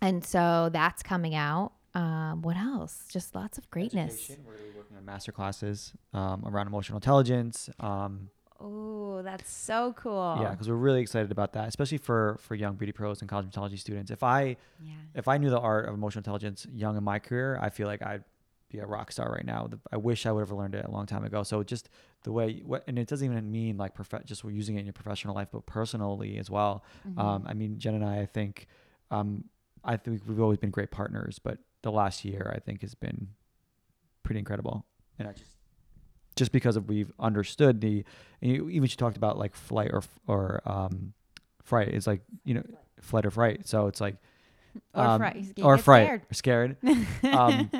and 0.00 0.24
so 0.24 0.68
that's 0.72 1.02
coming 1.02 1.34
out. 1.34 1.72
Um, 1.94 2.42
what 2.42 2.56
else? 2.56 3.04
Just 3.08 3.34
lots 3.34 3.58
of 3.58 3.70
greatness. 3.70 4.14
Education, 4.14 4.44
we're 4.46 4.76
working 4.76 4.96
on 4.96 5.04
master 5.04 5.32
classes 5.32 5.92
um, 6.12 6.42
around 6.46 6.66
emotional 6.66 6.96
intelligence 6.96 7.70
um, 7.80 8.30
Oh, 8.64 9.22
that's 9.22 9.50
so 9.50 9.92
cool. 9.94 10.38
yeah 10.40 10.50
because 10.50 10.68
we're 10.68 10.74
really 10.76 11.00
excited 11.00 11.30
about 11.32 11.52
that 11.54 11.68
especially 11.68 11.98
for 11.98 12.38
for 12.40 12.54
young 12.54 12.74
beauty 12.76 12.92
pros 12.92 13.20
and 13.20 13.28
cosmetology 13.30 13.78
students 13.78 14.10
if 14.10 14.22
i 14.22 14.56
Yeah. 14.82 14.92
if 15.14 15.26
i 15.28 15.36
knew 15.38 15.50
the 15.50 15.60
art 15.60 15.88
of 15.88 15.94
emotional 15.94 16.20
intelligence 16.20 16.66
young 16.72 16.96
in 16.96 17.04
my 17.04 17.18
career 17.18 17.58
i 17.60 17.70
feel 17.70 17.86
like 17.88 18.02
i'd 18.02 18.24
be 18.70 18.78
a 18.78 18.86
rock 18.86 19.12
star 19.12 19.30
right 19.30 19.44
now 19.44 19.68
i 19.92 19.96
wish 19.96 20.24
i 20.26 20.32
would 20.32 20.40
have 20.40 20.50
learned 20.52 20.74
it 20.74 20.84
a 20.86 20.90
long 20.90 21.06
time 21.06 21.24
ago 21.24 21.42
so 21.42 21.62
just 21.62 21.88
the 22.24 22.32
way 22.32 22.62
what 22.64 22.82
and 22.86 22.98
it 22.98 23.06
doesn't 23.06 23.30
even 23.30 23.50
mean 23.50 23.76
like 23.76 23.94
prof- 23.94 24.24
just 24.24 24.44
we're 24.44 24.50
using 24.50 24.76
it 24.76 24.80
in 24.80 24.86
your 24.86 24.92
professional 24.94 25.34
life 25.34 25.48
but 25.52 25.66
personally 25.66 26.38
as 26.38 26.48
well 26.50 26.82
Mhm. 27.06 27.18
um, 27.18 27.44
i 27.46 27.52
mean 27.54 27.78
jen 27.78 27.94
and 27.94 28.04
i 28.04 28.20
i 28.20 28.26
think 28.26 28.66
um, 29.10 29.44
i 29.84 29.96
think 29.96 30.22
we've 30.26 30.40
always 30.40 30.58
been 30.58 30.70
great 30.70 30.90
partners 30.90 31.38
but 31.38 31.58
the 31.82 31.92
last 31.92 32.24
year 32.24 32.50
i 32.56 32.58
think 32.60 32.80
has 32.80 32.94
been 32.94 33.28
pretty 34.22 34.38
incredible 34.38 34.86
and 35.18 35.28
i 35.28 35.32
just 35.32 35.50
just 36.36 36.52
because 36.52 36.76
of 36.76 36.88
we've 36.88 37.10
understood 37.18 37.80
the 37.80 38.04
and 38.40 38.50
you, 38.52 38.68
even 38.70 38.88
she 38.88 38.96
talked 38.96 39.16
about 39.16 39.38
like 39.38 39.54
flight 39.54 39.90
or 39.92 40.02
or 40.26 40.60
um 40.66 41.12
fright 41.62 41.88
it's 41.88 42.06
like 42.06 42.22
you 42.44 42.54
know 42.54 42.62
flight 43.00 43.26
or 43.26 43.30
fright 43.30 43.66
so 43.68 43.86
it's 43.86 44.00
like 44.00 44.16
or 44.94 45.04
um, 45.04 45.20
fright. 45.20 45.36
You 45.56 45.64
or 45.64 45.76
get 45.76 45.84
fright 45.84 46.06
scared. 46.06 46.22
or 46.30 46.34
scared 46.34 46.76
um 47.24 47.70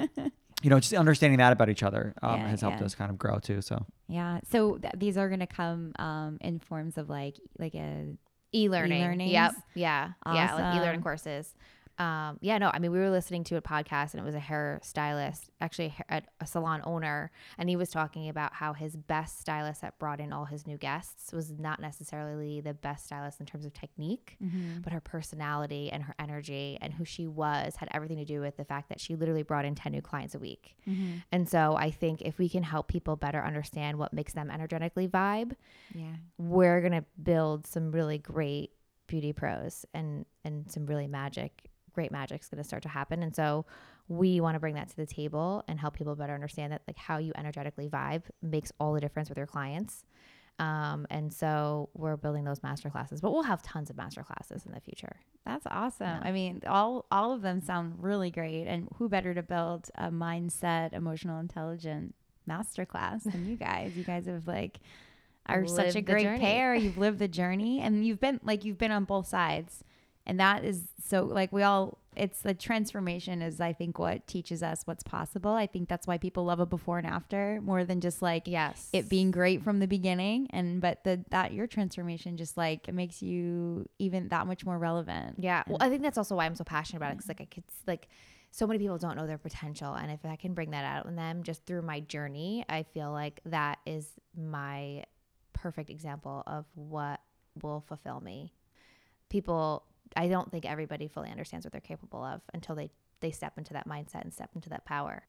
you 0.63 0.71
know 0.71 0.79
just 0.79 0.93
understanding 0.95 1.39
that 1.39 1.53
about 1.53 1.69
each 1.71 1.83
other 1.83 2.15
um, 2.23 2.39
Yeah, 2.41 2.49
has 2.49 2.61
helped 2.61 2.81
yeah. 2.81 2.85
us 2.87 2.95
kind 2.95 3.11
of 3.11 3.19
grow 3.19 3.39
too 3.39 3.61
so 3.63 3.85
Yeah. 4.09 4.41
So 4.51 4.77
th- 4.79 4.95
these 4.99 5.17
are 5.17 5.29
going 5.29 5.41
to 5.41 5.47
come 5.47 5.93
um, 5.99 6.37
in 6.41 6.59
forms 6.61 6.99
of 6.99 7.09
like 7.09 7.37
like 7.59 7.75
a 7.75 8.15
E-learning. 8.55 9.01
E-learnings? 9.01 9.33
Yep. 9.33 9.53
Yeah. 9.75 10.11
Yeah. 10.27 10.55
Like 10.55 10.77
e-learning 10.77 11.01
courses. 11.03 11.55
Um, 11.99 12.39
yeah, 12.41 12.59
no, 12.59 12.71
I 12.73 12.79
mean, 12.79 12.91
we 12.91 12.99
were 12.99 13.11
listening 13.11 13.45
to 13.45 13.57
a 13.57 13.63
podcast 13.63 14.15
and 14.15 14.21
it 14.21 14.25
was 14.25 14.35
a 14.35 14.41
hair 14.41 14.81
stylist, 14.83 15.51
actually 15.61 15.95
a, 16.09 16.23
a, 16.41 16.47
salon 16.47 16.81
owner, 16.85 17.31
and 17.59 17.69
he 17.69 17.77
was 17.77 17.91
talking 17.91 18.29
about 18.29 18.55
how 18.55 18.73
his 18.73 18.97
best 18.97 19.41
stylist 19.41 19.83
that 19.83 19.99
brought 19.99 20.19
in 20.19 20.33
all 20.33 20.47
his 20.47 20.67
new 20.67 20.79
guests 20.79 21.33
was 21.33 21.53
not 21.59 21.81
necessarily 21.81 22.61
the 22.61 22.73
best 22.73 23.07
stylist 23.07 23.41
in 23.41 23.47
terms 23.47 23.67
of 23.67 23.75
technique, 23.75 24.37
but 24.83 24.93
her 24.93 25.01
personality 25.01 25.91
and 25.93 26.03
her 26.03 26.15
energy 26.19 26.79
and 26.81 26.95
who 26.95 27.05
she 27.05 27.27
was 27.27 27.77
had 27.77 27.89
everything 27.93 28.17
to 28.17 28.25
do 28.25 28.41
with 28.41 28.57
the 28.57 28.65
fact 28.65 28.89
that 28.89 28.99
she 28.99 29.15
literally 29.15 29.43
brought 29.43 29.65
in 29.65 29.75
10 29.75 29.93
new 29.93 30.03
clients 30.03 30.35
a 30.35 30.39
week. 30.39 30.77
Mm-hmm. 30.89 31.19
And 31.31 31.49
so 31.49 31.77
I 31.77 31.91
think 31.91 32.23
if 32.23 32.39
we 32.39 32.49
can 32.49 32.63
help 32.63 32.89
people 32.89 33.17
better 33.17 33.45
understand 33.45 33.99
what 33.99 34.13
makes 34.15 34.33
them 34.33 34.51
energetically 34.51 35.09
vibe, 35.09 35.55
yeah. 35.95 36.15
we're 36.39 36.81
gonna 36.81 37.05
build 37.23 37.67
some 37.67 37.93
really 37.93 38.19
great 38.19 38.71
beauty 39.07 39.33
pros 39.35 39.85
and 39.93 40.25
and 40.43 40.71
some 40.71 40.87
really 40.87 41.07
magic 41.07 41.71
great 41.93 42.11
magic's 42.13 42.49
gonna 42.49 42.65
start 42.65 42.83
to 42.83 42.89
happen 42.89 43.23
and 43.23 43.35
so 43.35 43.65
we 44.09 44.41
want 44.41 44.55
to 44.55 44.61
bring 44.61 44.75
that 44.75 44.89
to 44.89 44.97
the 44.97 45.07
table 45.07 45.63
and 45.69 45.79
help 45.79 45.95
people 45.95 46.15
better 46.17 46.35
understand 46.35 46.73
that 46.73 46.83
like 46.87 46.97
how 46.99 47.19
you 47.19 47.33
energetically 47.37 47.89
vibe 47.89 48.23
makes 48.43 48.73
all 48.79 48.93
the 48.93 49.01
difference 49.01 49.29
with 49.29 49.39
your 49.39 49.47
clients 49.47 50.05
um, 50.59 51.07
and 51.09 51.33
so 51.33 51.89
we're 51.95 52.17
building 52.17 52.45
those 52.45 52.63
master 52.63 52.91
classes 52.91 53.21
but 53.21 53.33
we'll 53.33 53.43
have 53.43 53.63
tons 53.63 53.91
of 53.91 53.97
master 53.97 54.23
classes 54.23 54.67
in 54.67 54.73
the 54.73 54.81
future 54.81 55.17
That's 55.45 55.67
awesome. 55.67 56.07
Yeah. 56.07 56.21
I 56.23 56.31
mean, 56.31 56.63
all 56.69 57.07
all 57.11 57.33
of 57.33 57.43
them 57.43 57.61
sound 57.61 57.95
really 57.99 58.31
great. 58.31 58.67
And 58.67 58.89
who 58.97 59.09
better 59.09 59.35
to 59.35 59.43
build 59.43 59.91
a 59.97 60.09
mindset, 60.11 60.93
emotional 60.93 61.41
intelligence 61.41 62.15
master 62.47 62.85
class 62.87 63.25
than 63.25 63.47
you 63.49 63.57
guys? 63.57 63.97
You 63.97 64.05
guys 64.05 64.27
have 64.27 64.47
like 64.47 64.79
are 65.47 65.67
such 65.67 65.97
a 65.97 66.01
great 66.01 66.23
journey. 66.23 66.39
pair. 66.39 66.75
You've 66.77 66.99
lived 66.99 67.19
the 67.19 67.27
journey, 67.27 67.81
and 67.81 68.07
you've 68.07 68.21
been 68.21 68.39
like 68.45 68.65
you've 68.65 68.79
been 68.79 68.93
on 68.93 69.05
both 69.05 69.27
sides, 69.27 69.83
and 70.27 70.39
that 70.41 70.65
is 70.65 70.89
so 71.07 71.25
like 71.25 71.53
we 71.53 71.63
all. 71.63 71.99
It's 72.15 72.43
the 72.43 72.53
transformation 72.53 73.41
is 73.41 73.59
I 73.59 73.73
think 73.73 73.99
what 73.99 74.27
teaches 74.27 74.63
us 74.63 74.83
what's 74.85 75.03
possible. 75.03 75.53
I 75.53 75.67
think 75.67 75.89
that's 75.89 76.07
why 76.07 76.19
people 76.19 76.45
love 76.45 76.61
a 76.61 76.67
before 76.67 76.99
and 76.99 77.07
after 77.07 77.59
more 77.63 77.85
than 77.85 78.03
just 78.03 78.21
like 78.21 78.43
yes 78.45 78.91
it 78.93 79.09
being 79.09 79.31
great 79.31 79.63
from 79.63 79.79
the 79.79 79.87
beginning 79.87 80.47
and 80.51 80.83
but 80.83 81.05
the 81.05 81.25
that 81.31 81.55
your 81.55 81.67
transformation 81.67 82.37
just 82.37 82.59
like 82.59 82.87
it 82.87 82.93
makes 82.93 83.23
you 83.23 83.89
even 83.99 84.29
that 84.29 84.47
much 84.47 84.67
more 84.67 84.79
relevant 84.79 85.37
Yeah. 85.39 85.63
Well, 85.67 85.79
I 85.81 85.89
think 85.89 86.03
that's 86.03 86.19
also 86.19 86.37
why 86.37 86.45
I'm 86.45 86.55
so 86.55 86.65
passionate 86.65 86.99
about 86.99 87.13
it. 87.13 87.15
Cause 87.15 87.23
mm-hmm. 87.23 87.31
like 87.31 87.41
I 87.41 87.47
could 87.47 87.65
like 87.87 88.09
so 88.53 88.67
many 88.67 88.79
people 88.79 88.99
don't 88.99 89.17
know 89.17 89.27
their 89.27 89.39
potential. 89.39 89.95
And 89.95 90.13
if 90.13 90.21
I 90.25 90.37
can 90.37 90.53
bring 90.53 90.71
that 90.73 90.85
out 90.85 91.07
in 91.07 91.17
them 91.17 91.43
just 91.43 91.65
through 91.65 91.83
my 91.83 92.01
journey, 92.01 92.65
I 92.69 92.83
feel 92.83 93.11
like 93.11 93.41
that 93.47 93.79
is 93.87 94.07
my 94.37 95.05
perfect 95.55 95.89
example 95.89 96.43
of 96.47 96.67
what 96.75 97.21
will 97.63 97.81
fulfill 97.81 98.21
me. 98.21 98.53
People, 99.31 99.85
I 100.17 100.29
don't 100.29 100.51
think 100.51 100.65
everybody 100.65 101.09
fully 101.09 101.31
understands 101.31 101.65
what 101.67 101.73
they're 101.73 101.81
capable 101.81 102.23
of 102.25 102.41
until 102.55 102.75
they, 102.75 102.91
they 103.21 103.31
step 103.31 103.59
into 103.59 103.73
that 103.75 103.89
mindset 103.89 104.23
and 104.23 104.33
step 104.33 104.51
into 104.55 104.69
that 104.71 104.85
power. 104.85 105.23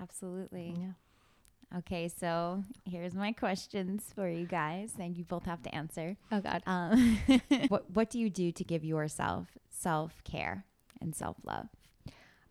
absolutely 0.00 0.74
Yeah. 0.78 1.78
okay 1.78 2.08
so 2.08 2.64
here's 2.84 3.14
my 3.14 3.32
questions 3.32 4.10
for 4.14 4.28
you 4.28 4.46
guys 4.46 4.92
and 4.98 5.16
you 5.16 5.24
both 5.24 5.44
have 5.46 5.62
to 5.62 5.74
answer 5.74 6.16
Oh 6.32 6.40
God. 6.40 6.62
um, 6.66 7.18
what 7.68 7.90
what 7.90 8.10
do 8.10 8.18
you 8.18 8.30
do 8.30 8.50
to 8.52 8.64
give 8.64 8.84
yourself 8.84 9.48
self-care 9.68 10.64
and 11.00 11.14
self 11.14 11.36
love? 11.44 11.66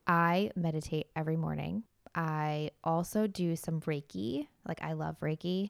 I 0.08 0.52
meditate 0.56 1.08
every 1.16 1.38
morning. 1.38 1.84
I 2.16 2.72
also 2.84 3.28
do 3.28 3.56
some 3.56 3.80
Reiki. 3.82 4.48
Like 4.68 4.82
I 4.82 4.94
love 4.94 5.20
Reiki. 5.20 5.70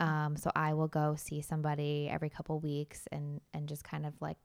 Um, 0.00 0.36
so 0.36 0.50
I 0.56 0.74
will 0.74 0.88
go 0.88 1.14
see 1.16 1.40
somebody 1.40 2.08
every 2.10 2.28
couple 2.28 2.58
weeks 2.60 3.06
and 3.12 3.40
and 3.54 3.68
just 3.68 3.84
kind 3.84 4.04
of 4.04 4.12
like 4.20 4.36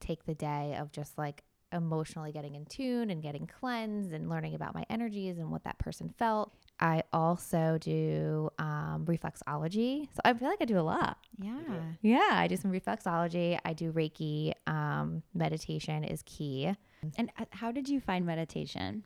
take 0.00 0.24
the 0.24 0.34
day 0.34 0.76
of 0.78 0.92
just 0.92 1.16
like 1.18 1.44
emotionally 1.72 2.32
getting 2.32 2.54
in 2.54 2.64
tune 2.66 3.10
and 3.10 3.22
getting 3.22 3.46
cleansed 3.46 4.12
and 4.12 4.28
learning 4.28 4.54
about 4.54 4.74
my 4.74 4.84
energies 4.90 5.38
and 5.38 5.50
what 5.50 5.64
that 5.64 5.78
person 5.78 6.12
felt. 6.18 6.52
I 6.80 7.02
also 7.12 7.78
do 7.80 8.50
um, 8.58 9.04
reflexology. 9.06 10.08
So 10.14 10.20
I 10.24 10.32
feel 10.34 10.48
like 10.48 10.60
I 10.60 10.64
do 10.64 10.78
a 10.78 10.82
lot. 10.82 11.18
Yeah. 11.38 11.60
Yeah, 12.00 12.30
I 12.32 12.48
do 12.48 12.56
some 12.56 12.72
reflexology. 12.72 13.58
I 13.64 13.72
do 13.72 13.92
Reiki. 13.92 14.52
Um, 14.66 15.22
meditation 15.34 16.04
is 16.04 16.22
key. 16.24 16.74
And 17.16 17.30
uh, 17.38 17.44
how 17.50 17.70
did 17.70 17.88
you 17.88 18.00
find 18.00 18.26
meditation? 18.26 19.04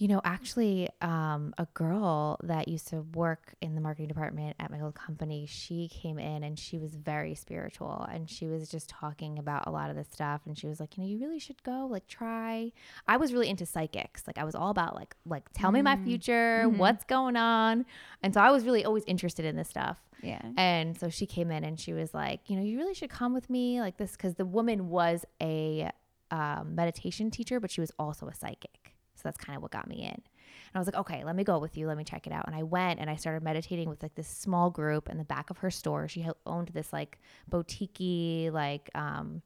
You 0.00 0.06
know, 0.06 0.20
actually, 0.24 0.88
um, 1.00 1.52
a 1.58 1.66
girl 1.74 2.38
that 2.44 2.68
used 2.68 2.86
to 2.88 3.02
work 3.14 3.54
in 3.60 3.74
the 3.74 3.80
marketing 3.80 4.06
department 4.06 4.54
at 4.60 4.70
my 4.70 4.80
old 4.80 4.94
company, 4.94 5.44
she 5.46 5.88
came 5.88 6.20
in 6.20 6.44
and 6.44 6.56
she 6.56 6.78
was 6.78 6.94
very 6.94 7.34
spiritual 7.34 8.06
and 8.12 8.30
she 8.30 8.46
was 8.46 8.68
just 8.68 8.88
talking 8.88 9.40
about 9.40 9.66
a 9.66 9.70
lot 9.70 9.90
of 9.90 9.96
this 9.96 10.06
stuff. 10.12 10.42
And 10.46 10.56
she 10.56 10.68
was 10.68 10.78
like, 10.78 10.96
you 10.96 11.02
know, 11.02 11.08
you 11.08 11.18
really 11.18 11.40
should 11.40 11.60
go, 11.64 11.88
like, 11.90 12.06
try. 12.06 12.70
I 13.08 13.16
was 13.16 13.32
really 13.32 13.48
into 13.48 13.66
psychics. 13.66 14.22
Like, 14.28 14.38
I 14.38 14.44
was 14.44 14.54
all 14.54 14.70
about, 14.70 14.94
like, 14.94 15.16
like 15.26 15.48
tell 15.52 15.72
me 15.72 15.82
my 15.82 15.96
future, 15.96 16.62
Mhm. 16.66 16.76
what's 16.78 17.02
going 17.04 17.34
on. 17.36 17.84
And 18.22 18.32
so 18.32 18.40
I 18.40 18.52
was 18.52 18.64
really 18.64 18.84
always 18.84 19.02
interested 19.08 19.44
in 19.44 19.56
this 19.56 19.68
stuff. 19.68 19.96
Yeah. 20.22 20.42
And 20.56 20.96
so 20.98 21.08
she 21.08 21.26
came 21.26 21.50
in 21.50 21.64
and 21.64 21.78
she 21.78 21.92
was 21.92 22.14
like, 22.14 22.48
you 22.48 22.54
know, 22.56 22.62
you 22.62 22.78
really 22.78 22.94
should 22.94 23.10
come 23.10 23.34
with 23.34 23.50
me 23.50 23.80
like 23.80 23.96
this 23.96 24.12
because 24.12 24.34
the 24.36 24.44
woman 24.46 24.90
was 24.90 25.24
a 25.42 25.90
um, 26.30 26.76
meditation 26.76 27.32
teacher, 27.32 27.58
but 27.58 27.70
she 27.72 27.80
was 27.80 27.90
also 27.98 28.28
a 28.28 28.34
psychic. 28.34 28.87
So 29.18 29.22
that's 29.24 29.36
kind 29.36 29.56
of 29.56 29.62
what 29.62 29.70
got 29.70 29.88
me 29.88 30.04
in. 30.04 30.10
And 30.10 30.74
I 30.74 30.78
was 30.78 30.86
like, 30.86 30.96
okay, 30.96 31.24
let 31.24 31.36
me 31.36 31.44
go 31.44 31.58
with 31.58 31.76
you. 31.76 31.86
Let 31.86 31.96
me 31.96 32.04
check 32.04 32.26
it 32.26 32.32
out. 32.32 32.46
And 32.46 32.54
I 32.54 32.62
went 32.62 33.00
and 33.00 33.10
I 33.10 33.16
started 33.16 33.42
meditating 33.42 33.88
with 33.88 34.02
like 34.02 34.14
this 34.14 34.28
small 34.28 34.70
group 34.70 35.08
in 35.08 35.18
the 35.18 35.24
back 35.24 35.50
of 35.50 35.58
her 35.58 35.70
store. 35.70 36.08
She 36.08 36.26
owned 36.46 36.68
this 36.68 36.92
like 36.92 37.18
boutique 37.48 38.52
like, 38.52 38.90
um, 38.94 39.42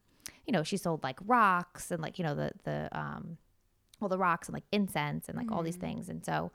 you 0.47 0.53
know, 0.53 0.62
she 0.62 0.77
sold 0.77 1.03
like 1.03 1.18
rocks 1.27 1.91
and 1.91 2.03
like, 2.03 2.18
you 2.18 2.25
know, 2.25 2.35
the, 2.35 2.53
the, 2.64 2.89
um, 2.93 3.39
well, 4.01 4.09
the 4.09 4.18
rocks 4.18 4.49
and 4.49 4.55
like 4.55 4.64
incense 4.73 5.29
and 5.29 5.37
like 5.37 5.51
all 5.53 5.62
these 5.62 5.77
things. 5.77 6.09
And 6.09 6.25
so 6.25 6.51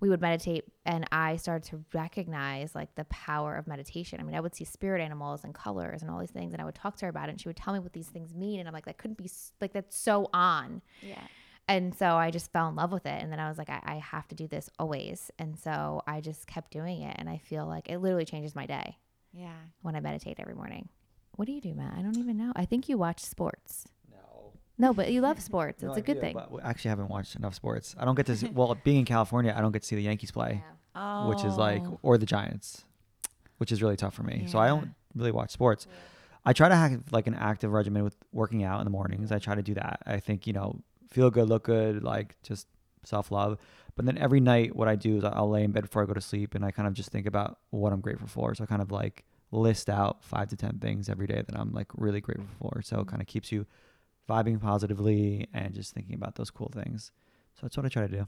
we 0.00 0.08
would 0.10 0.20
meditate 0.20 0.64
and 0.84 1.06
I 1.10 1.36
started 1.36 1.68
to 1.70 1.82
recognize 1.94 2.74
like 2.74 2.94
the 2.96 3.04
power 3.04 3.56
of 3.56 3.66
meditation. 3.66 4.20
I 4.20 4.24
mean, 4.24 4.34
I 4.34 4.40
would 4.40 4.54
see 4.54 4.64
spirit 4.64 5.00
animals 5.00 5.44
and 5.44 5.54
colors 5.54 6.02
and 6.02 6.10
all 6.10 6.18
these 6.18 6.30
things 6.30 6.52
and 6.52 6.60
I 6.60 6.64
would 6.64 6.74
talk 6.74 6.96
to 6.96 7.06
her 7.06 7.10
about 7.10 7.28
it 7.28 7.32
and 7.32 7.40
she 7.40 7.48
would 7.48 7.56
tell 7.56 7.72
me 7.72 7.80
what 7.80 7.92
these 7.92 8.08
things 8.08 8.34
mean 8.34 8.60
and 8.60 8.68
I'm 8.68 8.74
like 8.74 8.84
that 8.86 8.98
couldn't 8.98 9.16
be 9.16 9.30
like 9.60 9.72
that's 9.72 9.96
so 9.96 10.28
on. 10.34 10.82
Yeah. 11.00 11.22
And 11.68 11.94
so 11.96 12.14
I 12.16 12.30
just 12.30 12.52
fell 12.52 12.68
in 12.68 12.76
love 12.76 12.92
with 12.92 13.06
it 13.06 13.20
and 13.22 13.32
then 13.32 13.40
I 13.40 13.48
was 13.48 13.58
like 13.58 13.68
I, 13.70 13.80
I 13.84 13.94
have 13.96 14.28
to 14.28 14.34
do 14.36 14.46
this 14.46 14.70
always. 14.78 15.30
And 15.38 15.58
so 15.58 16.02
I 16.06 16.20
just 16.20 16.46
kept 16.46 16.70
doing 16.70 17.02
it 17.02 17.16
and 17.18 17.28
I 17.28 17.38
feel 17.38 17.66
like 17.66 17.88
it 17.90 17.98
literally 17.98 18.24
changes 18.24 18.54
my 18.54 18.66
day 18.66 18.96
Yeah. 19.32 19.52
when 19.82 19.96
I 19.96 20.00
meditate 20.00 20.38
every 20.38 20.54
morning. 20.54 20.88
What 21.36 21.46
do 21.46 21.52
you 21.52 21.60
do, 21.60 21.74
Matt? 21.74 21.94
I 21.98 22.02
don't 22.02 22.16
even 22.18 22.36
know. 22.36 22.52
I 22.54 22.64
think 22.66 22.88
you 22.88 22.96
watch 22.96 23.20
sports. 23.20 23.86
No. 24.10 24.52
No, 24.78 24.94
but 24.94 25.10
you 25.10 25.20
love 25.20 25.40
sports. 25.50 25.82
No, 25.82 25.88
It's 25.88 25.98
a 25.98 26.02
I 26.02 26.04
good 26.04 26.14
do, 26.14 26.20
thing. 26.20 26.34
But 26.34 26.50
I 26.64 26.70
actually 26.70 26.90
haven't 26.90 27.08
watched 27.08 27.34
enough 27.34 27.54
sports. 27.54 27.96
I 27.98 28.04
don't 28.04 28.14
get 28.14 28.26
to 28.26 28.36
see, 28.36 28.48
well, 28.48 28.76
being 28.84 28.98
in 29.00 29.04
California, 29.04 29.52
I 29.56 29.60
don't 29.60 29.72
get 29.72 29.82
to 29.82 29.88
see 29.88 29.96
the 29.96 30.02
Yankees 30.02 30.30
play, 30.30 30.62
Oh. 30.94 31.28
which 31.28 31.44
is 31.44 31.56
like, 31.56 31.82
oh. 31.84 31.98
or 32.02 32.16
the 32.16 32.24
Giants, 32.26 32.84
which 33.58 33.72
is 33.72 33.82
really 33.82 33.96
tough 33.96 34.14
for 34.14 34.22
me. 34.22 34.46
So 34.48 34.58
I 34.58 34.68
don't 34.68 34.94
really 35.16 35.32
watch 35.32 35.50
sports. 35.50 35.86
I 36.44 36.52
try 36.52 36.68
to 36.68 36.76
have 36.76 37.02
like 37.10 37.26
an 37.26 37.34
active 37.34 37.72
regimen 37.72 38.04
with 38.04 38.16
working 38.32 38.62
out 38.62 38.78
in 38.80 38.84
the 38.84 38.90
mornings. 38.90 39.32
I 39.32 39.40
try 39.40 39.56
to 39.56 39.62
do 39.62 39.74
that. 39.74 40.00
I 40.06 40.20
think, 40.20 40.46
you 40.46 40.52
know, 40.52 40.80
feel 41.10 41.30
good, 41.30 41.48
look 41.48 41.64
good, 41.64 42.02
like 42.02 42.40
just 42.42 42.66
self 43.04 43.30
love. 43.30 43.58
But 43.94 44.04
then 44.04 44.18
every 44.18 44.40
night, 44.40 44.76
what 44.76 44.88
I 44.88 44.96
do 44.96 45.16
is 45.16 45.24
I'll 45.24 45.48
lay 45.48 45.64
in 45.64 45.72
bed 45.72 45.82
before 45.84 46.02
I 46.02 46.06
go 46.06 46.12
to 46.12 46.20
sleep 46.20 46.54
and 46.54 46.64
I 46.64 46.70
kind 46.70 46.86
of 46.86 46.94
just 46.94 47.10
think 47.10 47.26
about 47.26 47.58
what 47.70 47.92
I'm 47.92 48.00
grateful 48.00 48.28
for. 48.28 48.54
So 48.54 48.64
I 48.64 48.66
kind 48.66 48.82
of 48.82 48.90
like 48.90 49.24
list 49.52 49.88
out 49.88 50.22
five 50.22 50.48
to 50.48 50.56
10 50.56 50.80
things 50.80 51.08
every 51.08 51.26
day 51.26 51.42
that 51.46 51.58
I'm 51.58 51.72
like 51.72 51.86
really 51.96 52.20
grateful 52.20 52.48
for. 52.58 52.82
So 52.82 53.00
it 53.00 53.06
kind 53.06 53.22
of 53.22 53.28
keeps 53.28 53.50
you 53.50 53.64
vibing 54.28 54.60
positively 54.60 55.46
and 55.54 55.72
just 55.74 55.94
thinking 55.94 56.14
about 56.14 56.34
those 56.34 56.50
cool 56.50 56.70
things. 56.74 57.10
So 57.54 57.60
that's 57.62 57.76
what 57.76 57.86
I 57.86 57.88
try 57.88 58.06
to 58.06 58.08
do. 58.16 58.26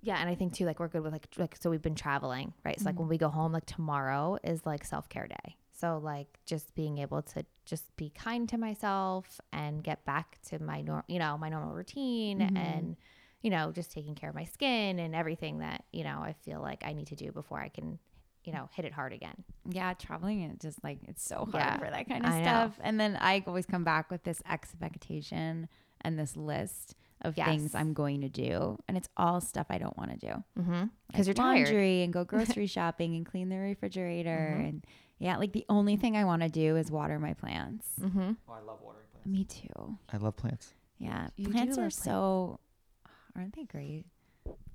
Yeah, 0.00 0.16
and 0.18 0.28
I 0.28 0.34
think 0.34 0.54
too, 0.54 0.64
like 0.64 0.80
we're 0.80 0.88
good 0.88 1.02
with 1.02 1.12
like 1.12 1.28
like 1.36 1.56
so 1.60 1.70
we've 1.70 1.82
been 1.82 1.94
traveling, 1.94 2.54
right? 2.64 2.78
So 2.80 2.86
like 2.86 2.96
Mhm. 2.96 2.98
when 2.98 3.08
we 3.08 3.18
go 3.18 3.28
home, 3.28 3.52
like 3.52 3.66
tomorrow 3.66 4.38
is 4.42 4.64
like 4.66 4.84
self 4.84 5.08
care 5.08 5.26
day. 5.28 5.56
So 5.82 5.98
like 5.98 6.38
just 6.46 6.72
being 6.76 6.98
able 6.98 7.22
to 7.22 7.44
just 7.64 7.94
be 7.96 8.08
kind 8.10 8.48
to 8.50 8.56
myself 8.56 9.40
and 9.52 9.82
get 9.82 10.04
back 10.04 10.38
to 10.50 10.62
my 10.62 10.80
norm, 10.80 11.02
you 11.08 11.18
know, 11.18 11.36
my 11.36 11.48
normal 11.48 11.74
routine, 11.74 12.38
Mhm. 12.38 12.56
and 12.56 12.96
you 13.40 13.50
know, 13.50 13.72
just 13.72 13.90
taking 13.90 14.14
care 14.14 14.28
of 14.28 14.36
my 14.36 14.44
skin 14.44 15.00
and 15.00 15.12
everything 15.16 15.58
that 15.58 15.84
you 15.92 16.04
know 16.04 16.20
I 16.22 16.34
feel 16.44 16.60
like 16.60 16.84
I 16.86 16.92
need 16.92 17.08
to 17.08 17.16
do 17.16 17.32
before 17.32 17.60
I 17.60 17.68
can, 17.68 17.98
you 18.44 18.52
know, 18.52 18.68
hit 18.76 18.84
it 18.84 18.92
hard 18.92 19.12
again. 19.12 19.42
Yeah, 19.68 19.92
traveling 19.94 20.42
it 20.42 20.60
just 20.60 20.84
like 20.84 20.98
it's 21.08 21.24
so 21.24 21.38
hard 21.50 21.54
Yeah, 21.54 21.76
for 21.78 21.90
that 21.90 22.06
kind 22.08 22.24
of 22.24 22.32
I 22.32 22.38
know. 22.38 22.44
stuff. 22.44 22.78
And 22.80 23.00
then 23.00 23.18
I 23.20 23.42
always 23.48 23.66
come 23.66 23.82
back 23.82 24.08
with 24.08 24.22
this 24.22 24.40
expectation 24.48 25.68
and 26.02 26.16
this 26.16 26.36
list 26.36 26.94
of 27.22 27.34
things 27.34 27.74
I'm 27.74 27.92
going 27.94 28.20
to 28.22 28.28
do, 28.28 28.78
and 28.88 28.96
it's 28.96 29.08
all 29.16 29.40
stuff 29.40 29.66
I 29.70 29.78
don't 29.78 29.96
want 29.96 30.10
to 30.10 30.16
do. 30.18 30.44
Mm-hmm. 30.60 30.84
Because 31.08 31.26
Like 31.28 31.36
you're 31.38 31.44
tired. 31.44 31.66
laundry 31.68 32.02
and 32.02 32.12
go 32.12 32.24
grocery 32.32 32.66
shopping 32.66 33.14
and 33.16 33.24
clean 33.26 33.48
the 33.48 33.56
refrigerator 33.58 34.56
Mhm. 34.58 34.68
and 34.68 34.86
yeah, 35.18 35.36
like 35.36 35.52
the 35.52 35.64
only 35.68 35.96
thing 35.96 36.16
I 36.16 36.24
want 36.24 36.42
to 36.42 36.48
do 36.48 36.76
is 36.76 36.90
water 36.90 37.18
my 37.20 37.32
plants. 37.34 37.86
Mm-hmm. 38.00 38.32
Oh, 38.48 38.52
I 38.52 38.60
love 38.60 38.80
watering 38.82 39.06
plants. 39.12 39.26
Me 39.26 39.44
too. 39.44 39.98
I 40.12 40.16
love 40.16 40.36
plants. 40.36 40.74
Yeah, 40.98 41.28
You 41.36 41.48
plants 41.48 41.78
are 41.78 41.82
plants. 41.82 42.02
so 42.02 42.58
aren't 43.36 43.54
they 43.54 43.64
great? 43.64 44.04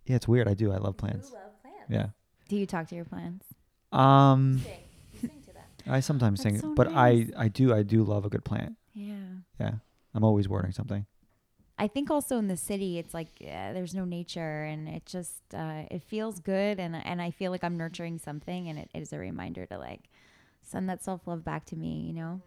Yeah, 0.05 0.15
it's 0.15 0.27
weird. 0.27 0.47
I 0.47 0.53
do. 0.53 0.71
I 0.71 0.77
love 0.77 0.95
plants. 0.95 1.31
love 1.33 1.61
plants. 1.61 1.83
Yeah. 1.89 2.07
Do 2.47 2.55
you 2.55 2.65
talk 2.65 2.87
to 2.87 2.95
your 2.95 3.03
plants? 3.05 3.45
Um, 3.91 4.59
Sing. 4.63 4.73
You 5.13 5.19
sing 5.29 5.41
to 5.47 5.53
them. 5.53 5.63
I 5.85 5.99
sometimes 5.99 6.41
That's 6.43 6.55
sing, 6.55 6.61
so 6.61 6.73
but 6.75 6.91
nice. 6.91 7.29
I 7.35 7.43
I 7.45 7.47
do 7.49 7.73
I 7.73 7.83
do 7.83 8.03
love 8.03 8.23
a 8.25 8.29
good 8.29 8.45
plant. 8.45 8.75
Yeah. 8.93 9.15
Yeah, 9.59 9.71
I'm 10.13 10.23
always 10.23 10.47
watering 10.47 10.71
something. 10.71 11.05
I 11.79 11.87
think 11.87 12.09
also 12.09 12.37
in 12.37 12.47
the 12.47 12.57
city, 12.57 12.97
it's 12.97 13.13
like 13.13 13.27
yeah, 13.39 13.71
there's 13.73 13.93
no 13.93 14.03
nature, 14.03 14.63
and 14.63 14.87
it 14.87 15.05
just 15.05 15.41
uh, 15.53 15.83
it 15.91 16.01
feels 16.03 16.39
good, 16.39 16.79
and 16.79 16.95
and 16.95 17.21
I 17.21 17.31
feel 17.31 17.51
like 17.51 17.63
I'm 17.63 17.77
nurturing 17.77 18.17
something, 18.17 18.67
and 18.67 18.79
it 18.79 18.89
is 18.93 19.13
a 19.13 19.19
reminder 19.19 19.65
to 19.67 19.77
like 19.77 20.09
send 20.63 20.89
that 20.89 21.03
self 21.03 21.27
love 21.27 21.43
back 21.43 21.65
to 21.65 21.75
me. 21.75 22.05
You 22.07 22.13
know, 22.13 22.41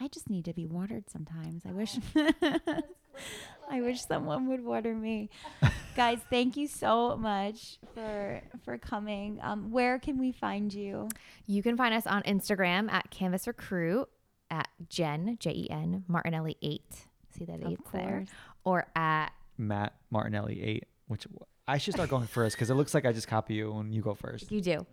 I 0.00 0.08
just 0.08 0.28
need 0.28 0.44
to 0.46 0.52
be 0.52 0.66
watered 0.66 1.08
sometimes. 1.08 1.62
I 1.66 1.72
wish, 1.72 1.98
I 3.70 3.80
wish 3.80 4.04
someone 4.04 4.48
would 4.48 4.64
water 4.64 4.94
me. 4.94 5.30
Guys, 5.96 6.18
thank 6.28 6.56
you 6.56 6.66
so 6.66 7.16
much 7.16 7.78
for 7.94 8.42
for 8.64 8.76
coming. 8.78 9.38
Um, 9.40 9.70
where 9.70 10.00
can 10.00 10.18
we 10.18 10.32
find 10.32 10.72
you? 10.74 11.08
You 11.46 11.62
can 11.62 11.76
find 11.76 11.94
us 11.94 12.06
on 12.08 12.22
Instagram 12.24 12.90
at 12.90 13.10
Canvas 13.10 13.46
Recruit 13.46 14.08
at 14.50 14.68
Jen 14.88 15.36
J 15.38 15.50
E 15.52 15.70
N 15.70 16.04
Martinelli 16.08 16.56
eight. 16.60 17.06
See 17.36 17.44
that 17.44 17.60
eight 17.66 17.78
there. 17.92 18.24
Or 18.64 18.86
at 18.96 19.28
Matt 19.58 19.94
Martinelli 20.10 20.62
eight, 20.62 20.84
which 21.08 21.26
I 21.68 21.78
should 21.78 21.94
start 21.94 22.10
going 22.10 22.26
first 22.26 22.56
because 22.56 22.70
it 22.70 22.74
looks 22.74 22.94
like 22.94 23.04
I 23.06 23.12
just 23.12 23.28
copy 23.28 23.54
you 23.54 23.72
and 23.78 23.94
you 23.94 24.02
go 24.02 24.14
first. 24.14 24.50
you 24.50 24.60
do. 24.60 24.86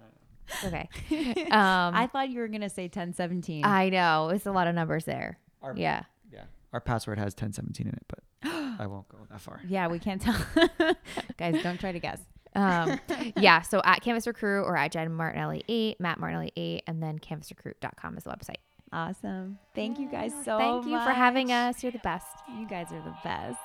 Okay. 0.66 0.90
Um, 1.52 1.96
I 1.96 2.08
thought 2.12 2.30
you 2.30 2.40
were 2.40 2.48
gonna 2.48 2.70
say 2.70 2.88
ten 2.88 3.14
seventeen. 3.14 3.64
I 3.66 3.90
know 3.90 4.30
it's 4.30 4.46
a 4.46 4.52
lot 4.52 4.68
of 4.68 4.76
numbers 4.76 5.06
there. 5.06 5.38
Our, 5.62 5.74
Yeah. 5.76 6.04
yeah. 6.32 6.44
Our 6.74 6.80
password 6.82 7.18
has 7.20 7.34
1017 7.34 7.88
in 7.88 7.94
it, 7.94 8.06
but 8.08 8.20
I 8.80 8.88
won't 8.88 9.08
go 9.10 9.18
that 9.30 9.42
far. 9.42 9.60
yeah, 9.68 9.88
we 9.88 10.00
can't 10.00 10.22
tell. 10.22 10.36
Guys, 11.38 11.62
don't 11.62 11.80
try 11.80 11.92
to 11.92 12.00
guess. 12.00 12.20
Um, 12.56 13.00
yeah. 13.38 13.62
So 13.62 13.82
at 13.84 14.02
Canvas 14.02 14.26
Recruit 14.28 14.64
or 14.64 14.76
at 14.78 14.92
Jen 14.92 15.12
Martinelli 15.14 15.64
eight, 15.68 16.00
Matt 16.00 16.20
Martinelli 16.20 16.52
eight, 16.56 16.84
and 16.88 17.02
then 17.04 17.20
canvasrecruit.com 17.20 18.18
is 18.18 18.24
the 18.24 18.30
website. 18.30 18.56
Awesome. 18.94 19.58
Thank 19.74 20.00
you 20.00 20.10
guys 20.10 20.34
so 20.44 20.58
much. 20.58 20.84
Thank 20.84 20.86
you 20.88 21.00
for 21.00 21.12
having 21.12 21.52
us. 21.52 21.82
You're 21.82 21.94
the 21.94 22.00
best. 22.00 22.28
You 22.60 22.68
guys 22.68 22.92
are 22.92 23.02
the 23.02 23.16
best. 23.24 23.58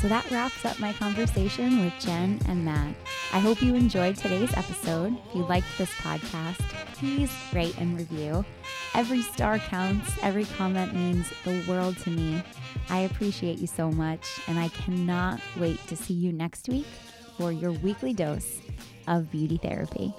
So 0.00 0.06
that 0.06 0.30
wraps 0.30 0.64
up 0.64 0.78
my 0.78 0.92
conversation 0.92 1.84
with 1.84 1.92
Jen 1.98 2.40
and 2.46 2.64
Matt. 2.64 2.94
I 3.32 3.40
hope 3.40 3.60
you 3.60 3.74
enjoyed 3.74 4.16
today's 4.16 4.56
episode. 4.56 5.18
If 5.28 5.34
you 5.34 5.44
liked 5.46 5.66
this 5.76 5.90
podcast, 5.96 6.60
please 6.94 7.30
rate 7.52 7.76
and 7.78 7.98
review. 7.98 8.44
Every 8.94 9.20
star 9.20 9.58
counts, 9.58 10.16
every 10.22 10.44
comment 10.44 10.94
means 10.94 11.30
the 11.44 11.62
world 11.68 11.98
to 11.98 12.10
me. 12.10 12.42
I 12.88 13.00
appreciate 13.00 13.58
you 13.58 13.66
so 13.66 13.90
much, 13.90 14.40
and 14.46 14.58
I 14.58 14.68
cannot 14.68 15.40
wait 15.58 15.84
to 15.88 15.96
see 15.96 16.14
you 16.14 16.32
next 16.32 16.68
week 16.68 16.86
for 17.38 17.52
your 17.52 17.72
weekly 17.72 18.12
dose 18.12 18.60
of 19.06 19.30
beauty 19.30 19.56
therapy. 19.56 20.12